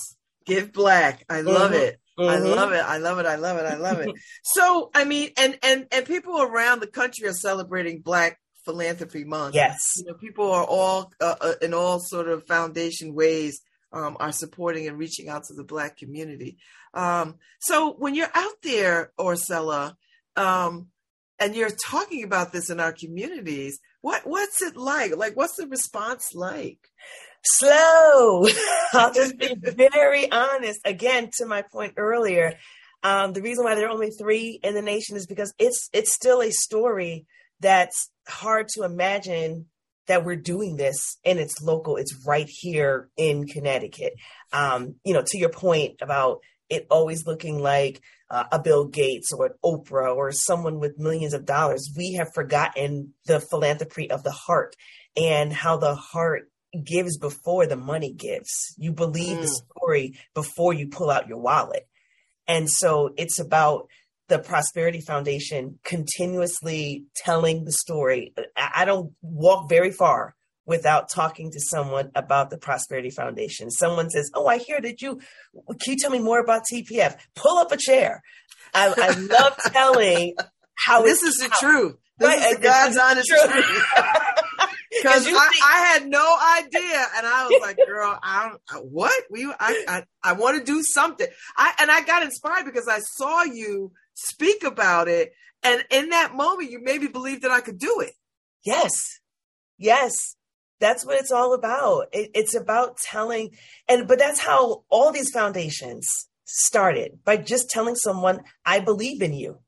Give 0.46 0.72
black. 0.72 1.24
I 1.28 1.42
love 1.42 1.72
Mhm. 1.72 1.80
it. 1.80 2.00
I 2.18 2.22
Mhm. 2.36 2.56
love 2.56 2.72
it. 2.72 2.80
I 2.84 2.96
love 2.98 3.18
it. 3.18 3.26
I 3.26 3.36
love 3.36 3.56
it. 3.58 3.64
I 3.66 3.76
love 3.76 4.00
it. 4.00 4.10
so, 4.42 4.90
I 4.94 5.04
mean, 5.04 5.30
and 5.36 5.58
and 5.62 5.86
and 5.92 6.06
people 6.06 6.40
around 6.40 6.80
the 6.80 6.86
country 6.86 7.26
are 7.28 7.32
celebrating 7.32 8.00
Black 8.00 8.38
Philanthropy 8.64 9.24
Month. 9.24 9.54
Yes. 9.54 9.80
You 9.96 10.04
know, 10.06 10.14
people 10.14 10.50
are 10.50 10.64
all 10.64 11.12
uh, 11.20 11.36
uh, 11.40 11.52
in 11.62 11.72
all 11.74 12.00
sort 12.00 12.28
of 12.28 12.46
foundation 12.46 13.14
ways 13.14 13.60
um, 13.92 14.16
are 14.20 14.32
supporting 14.32 14.86
and 14.86 14.98
reaching 14.98 15.28
out 15.28 15.44
to 15.44 15.54
the 15.54 15.64
Black 15.64 15.96
community. 15.96 16.58
Um, 16.94 17.36
so, 17.60 17.92
when 17.92 18.14
you're 18.14 18.30
out 18.34 18.54
there, 18.62 19.12
Ursula, 19.20 19.96
um, 20.36 20.88
and 21.38 21.54
you're 21.54 21.70
talking 21.70 22.24
about 22.24 22.52
this 22.52 22.70
in 22.70 22.80
our 22.80 22.92
communities, 22.92 23.78
what 24.00 24.22
what's 24.26 24.62
it 24.62 24.76
like? 24.76 25.16
Like, 25.16 25.36
what's 25.36 25.56
the 25.56 25.66
response 25.66 26.34
like? 26.34 26.78
slow. 27.42 28.46
I'll 28.92 29.12
just 29.12 29.38
be 29.38 29.54
very 29.54 30.30
honest. 30.30 30.80
Again, 30.84 31.30
to 31.38 31.46
my 31.46 31.62
point 31.62 31.94
earlier, 31.96 32.54
um, 33.02 33.32
the 33.32 33.42
reason 33.42 33.64
why 33.64 33.74
there 33.74 33.86
are 33.86 33.92
only 33.92 34.10
three 34.10 34.60
in 34.62 34.74
the 34.74 34.82
nation 34.82 35.16
is 35.16 35.26
because 35.26 35.54
it's 35.58 35.88
it's 35.92 36.14
still 36.14 36.42
a 36.42 36.50
story 36.50 37.26
that's 37.60 38.10
hard 38.28 38.68
to 38.68 38.84
imagine 38.84 39.66
that 40.10 40.24
we're 40.24 40.34
doing 40.34 40.76
this 40.76 41.18
and 41.24 41.38
it's 41.38 41.62
local. 41.62 41.96
It's 41.96 42.26
right 42.26 42.48
here 42.48 43.08
in 43.16 43.46
Connecticut. 43.46 44.14
Um, 44.52 44.96
you 45.04 45.14
know, 45.14 45.22
to 45.24 45.38
your 45.38 45.50
point 45.50 46.02
about 46.02 46.40
it 46.68 46.88
always 46.90 47.26
looking 47.26 47.60
like 47.60 48.00
uh, 48.28 48.44
a 48.50 48.58
Bill 48.60 48.86
Gates 48.86 49.32
or 49.32 49.46
an 49.46 49.52
Oprah 49.64 50.14
or 50.14 50.32
someone 50.32 50.80
with 50.80 50.98
millions 50.98 51.32
of 51.32 51.46
dollars, 51.46 51.92
we 51.96 52.14
have 52.14 52.34
forgotten 52.34 53.14
the 53.26 53.38
philanthropy 53.38 54.10
of 54.10 54.24
the 54.24 54.32
heart 54.32 54.74
and 55.16 55.52
how 55.52 55.76
the 55.76 55.94
heart 55.94 56.50
gives 56.84 57.16
before 57.16 57.66
the 57.66 57.76
money 57.76 58.12
gives. 58.12 58.74
You 58.78 58.92
believe 58.92 59.40
the 59.40 59.46
Mm. 59.46 59.62
story 59.76 60.18
before 60.34 60.72
you 60.72 60.88
pull 60.88 61.10
out 61.10 61.28
your 61.28 61.38
wallet. 61.38 61.86
And 62.48 62.68
so 62.68 63.14
it's 63.16 63.38
about 63.38 63.86
the 64.30 64.38
Prosperity 64.38 65.00
Foundation 65.00 65.78
continuously 65.84 67.04
telling 67.16 67.64
the 67.64 67.72
story. 67.72 68.32
I 68.56 68.86
don't 68.86 69.12
walk 69.20 69.68
very 69.68 69.90
far 69.90 70.34
without 70.64 71.10
talking 71.10 71.50
to 71.50 71.60
someone 71.60 72.12
about 72.14 72.48
the 72.48 72.56
Prosperity 72.56 73.10
Foundation. 73.10 73.70
Someone 73.70 74.08
says, 74.08 74.30
Oh, 74.34 74.46
I 74.46 74.58
hear 74.58 74.80
that 74.80 75.02
you, 75.02 75.20
can 75.66 75.92
you 75.92 75.96
tell 75.96 76.10
me 76.10 76.20
more 76.20 76.38
about 76.38 76.62
TPF? 76.72 77.16
Pull 77.34 77.58
up 77.58 77.72
a 77.72 77.76
chair. 77.76 78.22
I, 78.72 78.94
I 78.96 79.18
love 79.18 79.56
telling 79.72 80.36
how 80.76 81.02
This 81.02 81.22
is 81.22 81.36
the 81.36 81.48
truth. 81.58 81.96
This 82.18 82.28
Right, 82.28 82.52
is 82.52 82.56
the 82.58 82.62
God's 82.62 82.96
honest 82.96 83.28
truth. 83.28 83.84
Because 84.92 85.26
I, 85.26 85.60
I 85.64 85.78
had 85.92 86.08
no 86.08 86.36
idea, 86.58 87.06
and 87.16 87.26
I 87.26 87.46
was 87.46 87.60
like, 87.62 87.78
"Girl, 87.86 88.18
I 88.22 88.50
don't 88.72 88.90
what 88.90 89.12
we 89.30 89.46
I 89.46 89.84
I, 89.88 90.02
I 90.22 90.32
want 90.32 90.58
to 90.58 90.64
do 90.64 90.82
something." 90.82 91.26
I 91.56 91.72
and 91.78 91.90
I 91.90 92.02
got 92.02 92.24
inspired 92.24 92.64
because 92.66 92.88
I 92.88 92.98
saw 92.98 93.44
you 93.44 93.92
speak 94.28 94.62
about 94.64 95.08
it, 95.08 95.32
And 95.62 95.84
in 95.90 96.08
that 96.10 96.34
moment, 96.34 96.70
you 96.70 96.80
maybe 96.82 97.06
believed 97.06 97.42
that 97.42 97.50
I 97.50 97.60
could 97.60 97.78
do 97.78 98.00
it. 98.00 98.12
Yes. 98.64 98.92
Yes. 99.78 100.12
That's 100.80 101.04
what 101.04 101.20
it's 101.20 101.30
all 101.30 101.52
about. 101.52 102.06
It, 102.12 102.30
it's 102.34 102.54
about 102.54 102.96
telling, 102.96 103.50
and 103.86 104.08
but 104.08 104.18
that's 104.18 104.40
how 104.40 104.84
all 104.88 105.12
these 105.12 105.30
foundations 105.30 106.08
started 106.44 107.18
by 107.24 107.36
just 107.36 107.68
telling 107.68 107.94
someone, 107.94 108.40
I 108.64 108.80
believe 108.80 109.20
in 109.20 109.34
you. 109.34 109.58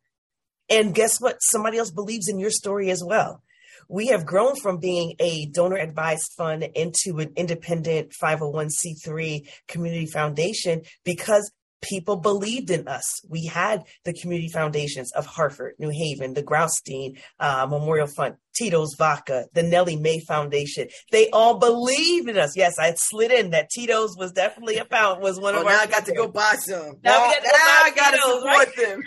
And 0.71 0.95
guess 0.95 1.21
what? 1.21 1.37
Somebody 1.43 1.77
else 1.77 1.91
believes 1.91 2.29
in 2.29 2.39
your 2.39 2.51
story 2.51 2.91
as 2.91 3.05
well. 3.05 3.43
We 3.89 4.07
have 4.07 4.25
grown 4.25 4.57
from 4.57 4.79
being 4.79 5.15
a 5.21 5.47
donor 5.47 5.77
advised 5.77 6.33
fund 6.39 6.63
into 6.75 7.19
an 7.19 7.33
independent 7.37 8.15
501c3 8.23 9.47
community 9.69 10.07
foundation 10.07 10.83
because 11.05 11.53
people 11.83 12.17
believed 12.17 12.71
in 12.71 12.89
us. 12.89 13.05
We 13.29 13.47
had 13.47 13.83
the 14.05 14.13
community 14.15 14.49
foundations 14.49 15.13
of 15.13 15.27
Hartford, 15.27 15.75
New 15.79 15.91
Haven, 15.91 16.35
the 16.35 16.43
Graustein 16.43 17.19
uh, 17.41 17.67
Memorial 17.69 18.07
Fund, 18.07 18.37
Tito's 18.55 18.95
Vodka, 18.97 19.47
the 19.53 19.63
Nellie 19.63 19.97
Mae 19.97 20.21
Foundation. 20.21 20.89
They 21.11 21.29
all 21.31 21.59
believed 21.59 22.29
in 22.29 22.39
us. 22.39 22.57
Yes, 22.57 22.79
I 22.79 22.95
slid 22.97 23.33
in 23.33 23.51
that 23.51 23.69
Tito's 23.71 24.17
was 24.17 24.33
definitely 24.33 24.77
a 24.79 24.85
found 24.85 25.21
was 25.23 25.41
one 25.41 25.55
Oh, 25.55 25.61
of 25.61 25.67
now 25.67 25.73
our. 25.73 25.81
I 25.81 25.87
got 25.87 26.07
to 26.07 26.15
go 26.15 26.29
buy 26.29 26.55
some. 26.59 26.99
Now 27.03 27.19
Now, 27.19 27.29
we 27.29 27.35
got 27.35 27.43
to 27.43 27.43
go 27.43 27.53
now 27.53 27.67
buy 27.67 27.83
I 27.85 27.91
got 27.95 28.11
to 28.11 28.19
support 28.19 28.45
right? 28.45 28.77
them. 28.77 29.03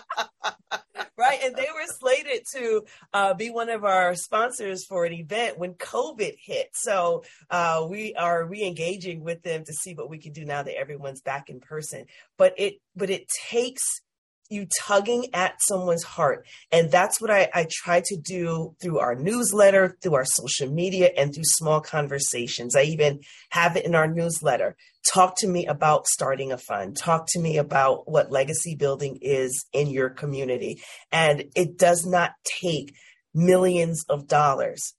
right? 1.34 1.46
And 1.46 1.56
they 1.56 1.68
were 1.74 1.86
slated 1.86 2.44
to 2.54 2.84
uh, 3.12 3.34
be 3.34 3.50
one 3.50 3.68
of 3.68 3.84
our 3.84 4.14
sponsors 4.14 4.84
for 4.84 5.04
an 5.04 5.12
event 5.12 5.58
when 5.58 5.74
COVID 5.74 6.34
hit. 6.38 6.70
So 6.72 7.24
uh, 7.50 7.86
we 7.88 8.14
are 8.14 8.44
re-engaging 8.44 9.22
with 9.22 9.42
them 9.42 9.64
to 9.64 9.72
see 9.72 9.94
what 9.94 10.10
we 10.10 10.18
can 10.18 10.32
do 10.32 10.44
now 10.44 10.62
that 10.62 10.76
everyone's 10.76 11.20
back 11.20 11.50
in 11.50 11.60
person. 11.60 12.06
But 12.36 12.54
it, 12.58 12.74
but 12.96 13.10
it 13.10 13.28
takes 13.50 13.82
you 14.54 14.66
tugging 14.80 15.26
at 15.34 15.54
someone's 15.68 16.04
heart. 16.04 16.46
And 16.72 16.90
that's 16.90 17.20
what 17.20 17.30
I, 17.30 17.50
I 17.52 17.66
try 17.70 18.00
to 18.06 18.16
do 18.16 18.74
through 18.80 19.00
our 19.00 19.14
newsletter, 19.14 19.96
through 20.02 20.14
our 20.14 20.24
social 20.24 20.70
media, 20.70 21.10
and 21.16 21.34
through 21.34 21.44
small 21.44 21.80
conversations. 21.82 22.74
I 22.74 22.82
even 22.84 23.20
have 23.50 23.76
it 23.76 23.84
in 23.84 23.94
our 23.94 24.06
newsletter. 24.08 24.76
Talk 25.12 25.34
to 25.40 25.46
me 25.48 25.66
about 25.66 26.06
starting 26.06 26.52
a 26.52 26.56
fund. 26.58 26.96
Talk 26.96 27.26
to 27.30 27.40
me 27.40 27.58
about 27.58 28.10
what 28.10 28.30
legacy 28.32 28.74
building 28.74 29.18
is 29.20 29.66
in 29.74 29.88
your 29.88 30.08
community. 30.08 30.80
And 31.12 31.44
it 31.54 31.76
does 31.76 32.06
not 32.06 32.30
take 32.62 32.94
millions 33.34 34.04
of 34.08 34.26
dollars. 34.28 34.94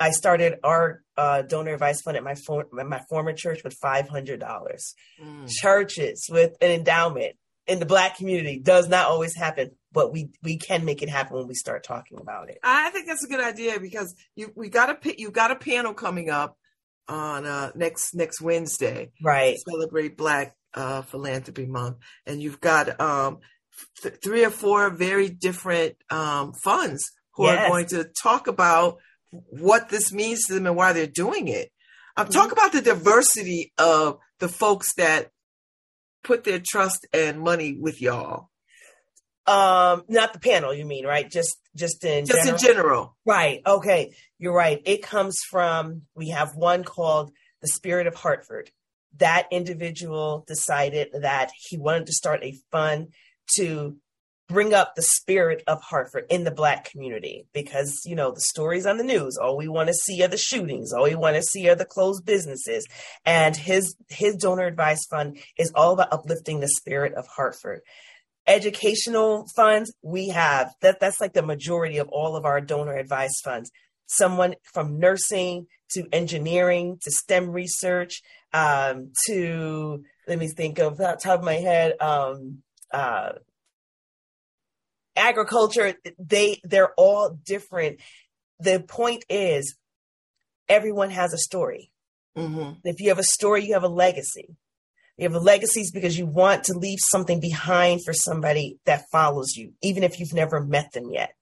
I 0.00 0.10
started 0.10 0.54
our 0.64 1.02
uh, 1.16 1.42
donor 1.42 1.74
advice 1.74 2.02
fund 2.02 2.16
at 2.16 2.24
my, 2.24 2.34
for- 2.34 2.66
my 2.72 3.00
former 3.08 3.32
church 3.32 3.62
with 3.62 3.76
$500 3.80 4.40
Mm. 5.22 5.48
churches 5.48 6.26
with 6.28 6.52
an 6.60 6.72
endowment 6.72 7.36
in 7.66 7.78
the 7.78 7.86
black 7.86 8.16
community 8.16 8.58
does 8.58 8.88
not 8.88 9.06
always 9.06 9.34
happen, 9.34 9.70
but 9.92 10.12
we 10.12 10.30
we 10.42 10.58
can 10.58 10.84
make 10.84 11.02
it 11.02 11.08
happen 11.08 11.36
when 11.36 11.46
we 11.46 11.54
start 11.54 11.84
talking 11.84 12.18
about 12.20 12.50
it. 12.50 12.58
I 12.62 12.90
think 12.90 13.06
that's 13.06 13.24
a 13.24 13.28
good 13.28 13.40
idea 13.40 13.80
because 13.80 14.14
you 14.36 14.52
we 14.54 14.68
got 14.68 14.90
a 14.90 15.20
you 15.20 15.30
got 15.30 15.50
a 15.50 15.56
panel 15.56 15.94
coming 15.94 16.30
up 16.30 16.56
on 17.08 17.46
uh, 17.46 17.70
next 17.74 18.14
next 18.14 18.40
Wednesday. 18.40 19.10
Right. 19.22 19.56
Celebrate 19.68 20.16
Black 20.16 20.56
uh, 20.74 21.02
Philanthropy 21.02 21.66
Month, 21.66 21.98
and 22.26 22.42
you've 22.42 22.60
got 22.60 23.00
um, 23.00 23.38
th- 24.02 24.16
three 24.22 24.44
or 24.44 24.50
four 24.50 24.90
very 24.90 25.28
different 25.28 25.96
um, 26.10 26.52
funds 26.52 27.02
who 27.34 27.46
are 27.46 27.68
going 27.68 27.86
to 27.86 28.04
talk 28.22 28.46
about 28.46 28.98
what 29.30 29.88
this 29.88 30.12
means 30.12 30.44
to 30.46 30.54
them 30.54 30.66
and 30.66 30.76
why 30.76 30.92
they're 30.92 31.06
doing 31.06 31.48
it. 31.48 31.70
Um, 32.16 32.28
Talk 32.28 32.52
about 32.52 32.72
the 32.72 32.80
diversity 32.80 33.72
of 33.76 34.18
the 34.38 34.48
folks 34.48 34.94
that 34.96 35.30
put 36.24 36.44
their 36.44 36.60
trust 36.64 37.06
and 37.12 37.40
money 37.40 37.76
with 37.78 38.00
y'all. 38.02 38.48
Um, 39.46 40.04
not 40.08 40.32
the 40.32 40.40
panel, 40.40 40.72
you 40.74 40.86
mean, 40.86 41.06
right? 41.06 41.30
Just 41.30 41.58
just 41.76 42.04
in 42.04 42.24
Just 42.24 42.48
in 42.48 42.56
general. 42.56 43.16
Right. 43.26 43.60
Okay. 43.66 44.14
You're 44.38 44.54
right. 44.54 44.80
It 44.84 45.02
comes 45.02 45.38
from 45.50 46.02
we 46.14 46.30
have 46.30 46.56
one 46.56 46.82
called 46.82 47.30
the 47.60 47.68
Spirit 47.68 48.06
of 48.06 48.14
Hartford. 48.14 48.70
That 49.18 49.46
individual 49.52 50.44
decided 50.48 51.08
that 51.12 51.52
he 51.56 51.76
wanted 51.76 52.06
to 52.06 52.12
start 52.12 52.42
a 52.42 52.58
fund 52.72 53.08
to 53.56 53.96
bring 54.48 54.74
up 54.74 54.94
the 54.94 55.02
spirit 55.02 55.62
of 55.66 55.80
Hartford 55.80 56.26
in 56.28 56.44
the 56.44 56.50
black 56.50 56.90
community 56.90 57.46
because 57.52 58.02
you 58.04 58.14
know 58.14 58.30
the 58.30 58.40
stories 58.40 58.86
on 58.86 58.98
the 58.98 59.04
news 59.04 59.38
all 59.40 59.56
we 59.56 59.68
want 59.68 59.88
to 59.88 59.94
see 59.94 60.22
are 60.22 60.28
the 60.28 60.36
shootings 60.36 60.92
all 60.92 61.04
we 61.04 61.14
want 61.14 61.36
to 61.36 61.42
see 61.42 61.68
are 61.68 61.74
the 61.74 61.84
closed 61.84 62.24
businesses. 62.24 62.86
And 63.24 63.56
his 63.56 63.96
his 64.08 64.36
donor 64.36 64.66
advice 64.66 65.06
fund 65.06 65.38
is 65.58 65.72
all 65.74 65.94
about 65.94 66.12
uplifting 66.12 66.60
the 66.60 66.68
spirit 66.68 67.14
of 67.14 67.26
Hartford. 67.26 67.80
Educational 68.46 69.46
funds 69.56 69.92
we 70.02 70.28
have 70.28 70.74
that 70.82 71.00
that's 71.00 71.20
like 71.20 71.32
the 71.32 71.42
majority 71.42 71.98
of 71.98 72.08
all 72.08 72.36
of 72.36 72.44
our 72.44 72.60
donor 72.60 72.94
advice 72.94 73.40
funds. 73.42 73.70
Someone 74.06 74.54
from 74.74 74.98
nursing 74.98 75.66
to 75.92 76.06
engineering 76.12 76.98
to 77.02 77.10
STEM 77.10 77.50
research 77.50 78.20
um, 78.52 79.12
to 79.26 80.04
let 80.28 80.38
me 80.38 80.48
think 80.48 80.78
of 80.78 80.98
the 80.98 81.18
top 81.22 81.40
of 81.40 81.44
my 81.44 81.54
head 81.54 81.94
um, 82.00 82.62
uh, 82.92 83.32
agriculture 85.16 85.94
they 86.18 86.60
they're 86.64 86.92
all 86.96 87.38
different. 87.44 88.00
The 88.60 88.80
point 88.80 89.24
is 89.28 89.76
everyone 90.68 91.10
has 91.10 91.32
a 91.32 91.38
story. 91.38 91.90
Mm-hmm. 92.36 92.80
if 92.82 93.00
you 93.00 93.10
have 93.10 93.20
a 93.20 93.22
story 93.22 93.64
you 93.64 93.74
have 93.74 93.84
a 93.84 93.88
legacy. 93.88 94.56
You 95.16 95.28
have 95.28 95.34
a 95.34 95.38
legacies 95.38 95.92
because 95.92 96.18
you 96.18 96.26
want 96.26 96.64
to 96.64 96.76
leave 96.76 96.98
something 97.00 97.38
behind 97.38 98.04
for 98.04 98.12
somebody 98.12 98.80
that 98.86 99.04
follows 99.12 99.54
you 99.54 99.74
even 99.82 100.02
if 100.02 100.18
you've 100.18 100.34
never 100.34 100.60
met 100.60 100.92
them 100.92 101.10
yet. 101.12 101.34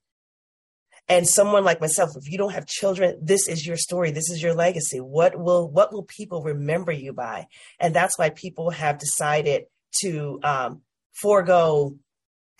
And 1.09 1.27
someone 1.27 1.65
like 1.65 1.81
myself 1.81 2.11
if 2.16 2.31
you 2.31 2.36
don't 2.36 2.53
have 2.53 2.66
children 2.66 3.19
this 3.23 3.49
is 3.49 3.66
your 3.66 3.78
story. 3.78 4.11
This 4.11 4.31
is 4.31 4.43
your 4.43 4.55
legacy. 4.55 4.99
What 4.99 5.39
will 5.39 5.70
what 5.70 5.93
will 5.93 6.05
people 6.05 6.43
remember 6.43 6.93
you 6.93 7.12
by? 7.15 7.47
And 7.81 7.94
that's 7.94 8.19
why 8.19 8.31
people 8.31 8.70
have 8.70 8.99
decided 8.99 9.65
to 10.03 10.40
um, 10.43 10.82
forego 11.12 11.97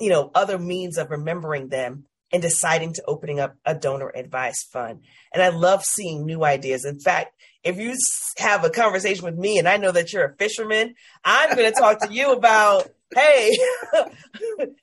you 0.03 0.11
know 0.11 0.31
other 0.35 0.59
means 0.59 0.99
of 0.99 1.11
remembering 1.11 1.69
them 1.69 2.05
and 2.33 2.43
deciding 2.43 2.95
to 2.95 3.05
opening 3.07 3.41
up 3.41 3.55
a 3.65 3.75
donor 3.75 4.11
advice 4.15 4.63
fund. 4.73 5.01
And 5.33 5.43
i 5.43 5.49
love 5.49 5.85
seeing 5.85 6.27
new 6.27 6.45
ideas. 6.45 6.85
In 6.85 7.01
fact 7.01 7.35
if 7.65 7.79
you 7.79 7.95
have 8.39 8.65
a 8.65 8.71
conversation 8.71 9.25
with 9.25 9.37
me 9.37 9.59
and 9.59 9.69
i 9.69 9.77
know 9.77 9.93
that 9.93 10.13
you're 10.13 10.25
a 10.25 10.37
fisherman 10.37 10.95
i'm 11.25 11.55
going 11.55 11.73
to 11.73 11.79
talk 11.79 12.01
to 12.01 12.13
you 12.13 12.33
about 12.33 12.89
hey 13.15 13.57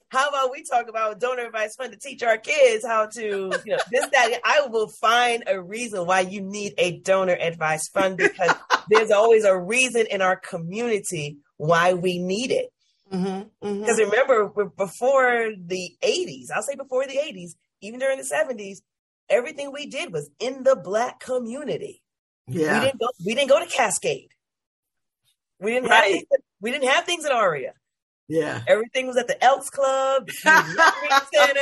how 0.09 0.29
about 0.29 0.51
we 0.51 0.63
talk 0.63 0.87
about 0.87 1.19
donor 1.19 1.47
advice 1.47 1.75
fund 1.75 1.91
to 1.91 1.97
teach 1.97 2.21
our 2.21 2.37
kids 2.37 2.85
how 2.85 3.07
to 3.07 3.51
you 3.65 3.71
know 3.73 3.79
this 3.91 4.07
that 4.11 4.39
i 4.45 4.67
will 4.67 4.87
find 5.01 5.43
a 5.47 5.59
reason 5.59 6.05
why 6.05 6.19
you 6.19 6.39
need 6.41 6.73
a 6.77 6.99
donor 6.99 7.35
advice 7.39 7.89
fund 7.89 8.17
because 8.17 8.53
there's 8.87 9.11
always 9.11 9.45
a 9.45 9.57
reason 9.57 10.05
in 10.09 10.21
our 10.21 10.35
community 10.35 11.37
why 11.57 11.93
we 11.93 12.19
need 12.19 12.51
it 12.51 12.69
Mm-hmm. 13.11 13.81
because 13.81 13.99
remember, 13.99 14.49
before 14.77 15.51
the 15.57 15.91
80s, 16.03 16.47
I'll 16.55 16.61
say 16.61 16.75
before 16.75 17.05
the 17.07 17.17
80s, 17.17 17.51
even 17.81 17.99
during 17.99 18.17
the 18.17 18.23
70s, 18.23 18.81
everything 19.29 19.71
we 19.71 19.87
did 19.87 20.13
was 20.13 20.29
in 20.39 20.63
the 20.63 20.75
black 20.75 21.19
community. 21.19 22.01
Yeah. 22.47 22.79
We 22.79 22.85
didn't 22.85 22.99
go, 22.99 23.07
we 23.25 23.35
didn't 23.35 23.49
go 23.49 23.59
to 23.59 23.65
Cascade. 23.65 24.29
We 25.59 25.73
didn't 25.73 25.89
have 25.89 26.03
things, 26.05 26.23
we 26.61 26.71
didn't 26.71 26.89
have 26.89 27.05
things 27.05 27.25
at 27.25 27.31
Aria. 27.31 27.73
Yeah. 28.27 28.61
Everything 28.67 29.07
was 29.07 29.17
at 29.17 29.27
the 29.27 29.43
Elks 29.43 29.69
Club, 29.69 30.27
the 30.27 30.33
Center, 31.33 31.61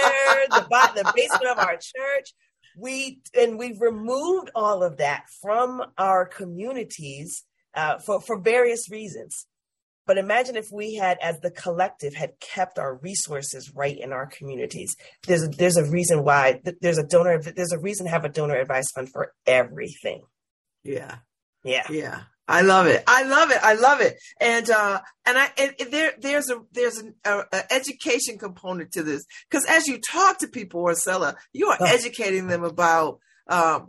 the, 0.50 0.92
the 0.96 1.14
basement 1.16 1.48
of 1.50 1.60
our 1.60 1.78
church. 1.78 2.34
We 2.78 3.22
and 3.34 3.58
we've 3.58 3.82
removed 3.82 4.52
all 4.54 4.84
of 4.84 4.98
that 4.98 5.24
from 5.42 5.84
our 5.98 6.26
communities 6.26 7.44
uh, 7.74 7.98
for 7.98 8.22
for 8.22 8.38
various 8.40 8.92
reasons. 8.92 9.48
But 10.08 10.18
imagine 10.18 10.56
if 10.56 10.68
we 10.72 10.96
had, 10.96 11.18
as 11.22 11.40
the 11.42 11.52
collective, 11.52 12.16
had 12.16 12.40
kept 12.40 12.80
our 12.80 12.96
resources 12.96 13.72
right 13.76 13.98
in 13.98 14.12
our 14.14 14.26
communities. 14.26 14.96
There's 15.28 15.44
a, 15.44 15.48
there's 15.50 15.78
a 15.78 15.84
reason 15.90 16.24
why 16.24 16.62
there's 16.82 16.98
a 16.98 17.04
donor 17.04 17.40
there's 17.42 17.74
a 17.74 17.80
reason 17.80 18.06
to 18.06 18.12
have 18.12 18.26
a 18.26 18.30
donor 18.30 18.56
advice 18.56 18.90
fund 18.96 19.10
for 19.12 19.34
everything. 19.46 20.24
Yeah. 20.84 21.18
Yeah. 21.64 21.86
Yeah. 21.90 22.22
I 22.50 22.62
love 22.62 22.88
it. 22.88 23.04
I 23.08 23.24
love 23.24 23.52
it. 23.52 23.58
I 23.62 23.74
love 23.74 24.00
it. 24.00 24.16
And 24.40 24.70
uh 24.70 25.02
and 25.26 25.38
I 25.38 25.52
and 25.58 25.76
there 25.92 26.14
there's 26.18 26.50
a 26.50 26.62
there's 26.72 26.98
an 26.98 27.14
a, 27.26 27.40
a 27.52 27.74
education 27.74 28.38
component 28.38 28.94
to 28.94 29.04
this 29.04 29.26
because 29.50 29.66
as 29.68 29.86
you 29.88 30.00
talk 30.00 30.40
to 30.40 30.48
people, 30.48 30.88
Ursula, 30.88 31.36
you 31.52 31.68
are 31.68 31.78
Oh. 31.82 31.86
educating 31.86 32.48
them 32.48 32.64
about 32.64 33.20
um 33.50 33.88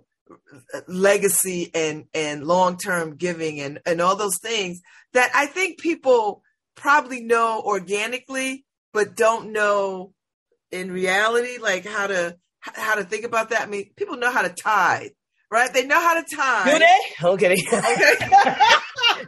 legacy 0.86 1.70
and 1.74 2.05
and 2.14 2.44
long-term 2.44 3.16
giving 3.16 3.60
and 3.60 3.80
and 3.86 4.00
all 4.00 4.16
those 4.16 4.38
things 4.42 4.80
that 5.12 5.30
I 5.34 5.46
think 5.46 5.78
people 5.78 6.42
probably 6.74 7.22
know 7.22 7.62
organically 7.64 8.64
but 8.92 9.16
don't 9.16 9.52
know 9.52 10.12
in 10.70 10.90
reality 10.90 11.59
like 11.59 11.86
how 11.86 12.06
to 12.06 12.36
how 12.60 12.94
to 12.94 13.05
think 13.05 13.24
about 13.24 13.50
that. 13.50 13.62
I 13.62 13.66
mean, 13.66 13.90
people 13.96 14.16
know 14.16 14.30
how 14.30 14.42
to 14.42 14.50
tithe, 14.50 15.10
right? 15.50 15.72
They 15.72 15.86
know 15.86 16.00
how 16.00 16.20
to 16.20 16.36
tithe. 16.36 16.72
Do 16.72 16.78
they? 16.78 17.28
Okay. 17.28 17.56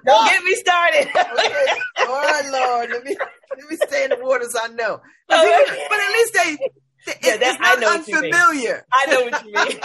Don't 0.05 0.27
get 0.27 0.45
me 0.45 0.55
started. 0.55 1.09
Okay. 1.09 1.67
All 2.01 2.23
right, 2.23 2.51
Lord. 2.51 2.91
Let 2.91 3.05
me 3.05 3.17
let 3.59 3.71
me 3.71 3.77
stay 3.87 4.05
in 4.05 4.11
the 4.11 4.19
waters 4.21 4.55
I 4.61 4.69
know. 4.69 5.01
But 5.29 5.39
at 5.39 6.13
least 6.13 6.35
they, 6.35 6.59
Yeah, 7.07 7.37
that- 7.39 7.59
I 7.61 7.77
know 7.77 7.87
what 7.89 8.07
you 8.09 8.21
mean. 8.21 8.33
unfamiliar. 8.35 8.87
I 8.93 9.07
know 9.07 9.25
what 9.25 9.45
you 9.45 9.53
mean. 9.53 9.81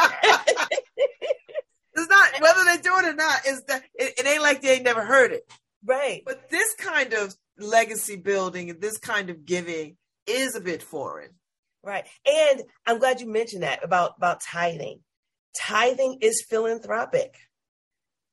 It's 1.97 2.09
not 2.09 2.41
whether 2.41 2.59
they 2.65 2.81
do 2.81 2.93
it 2.97 3.05
or 3.05 3.13
not. 3.13 3.45
Is 3.47 3.63
that 3.69 3.81
it, 3.95 4.19
it 4.19 4.27
ain't 4.27 4.41
like 4.41 4.61
they 4.61 4.73
ain't 4.73 4.83
never 4.83 5.05
heard 5.05 5.31
it. 5.31 5.49
right. 5.85 6.21
But 6.25 6.49
this 6.49 6.73
kind 6.77 7.13
of 7.13 7.33
legacy 7.57 8.17
building 8.17 8.69
and 8.69 8.81
this 8.81 8.97
kind 8.97 9.29
of 9.29 9.45
giving 9.45 9.95
is 10.27 10.55
a 10.55 10.59
bit 10.61 10.83
foreign. 10.83 11.31
Right. 11.83 12.05
And 12.25 12.63
I'm 12.85 12.99
glad 12.99 13.21
you 13.21 13.31
mentioned 13.31 13.63
that 13.63 13.81
about, 13.81 14.15
about 14.17 14.41
tithing. 14.41 14.99
Tithing 15.57 16.17
is 16.19 16.45
philanthropic. 16.49 17.33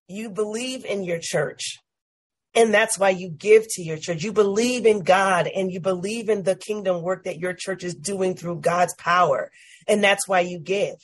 You 0.09 0.31
believe 0.31 0.85
in 0.85 1.05
your 1.05 1.21
church. 1.23 1.79
And 2.55 2.73
that's 2.73 2.99
why 2.99 3.11
you 3.11 3.31
give 3.31 3.67
to 3.71 3.83
your 3.83 3.97
church. 3.97 4.23
You 4.23 4.33
believe 4.33 4.85
in 4.85 5.03
God 5.03 5.49
and 5.49 5.73
you 5.73 5.81
believe 5.81 6.29
in 6.29 6.43
the 6.43 6.57
kingdom 6.57 7.03
work 7.03 7.25
that 7.25 7.39
your 7.39 7.55
church 7.55 7.83
is 7.83 7.95
doing 7.95 8.35
through 8.35 8.61
God's 8.61 8.95
power. 8.97 9.51
And 9.89 10.05
that's 10.05 10.29
why 10.29 10.41
you 10.41 10.59
give. 10.59 10.97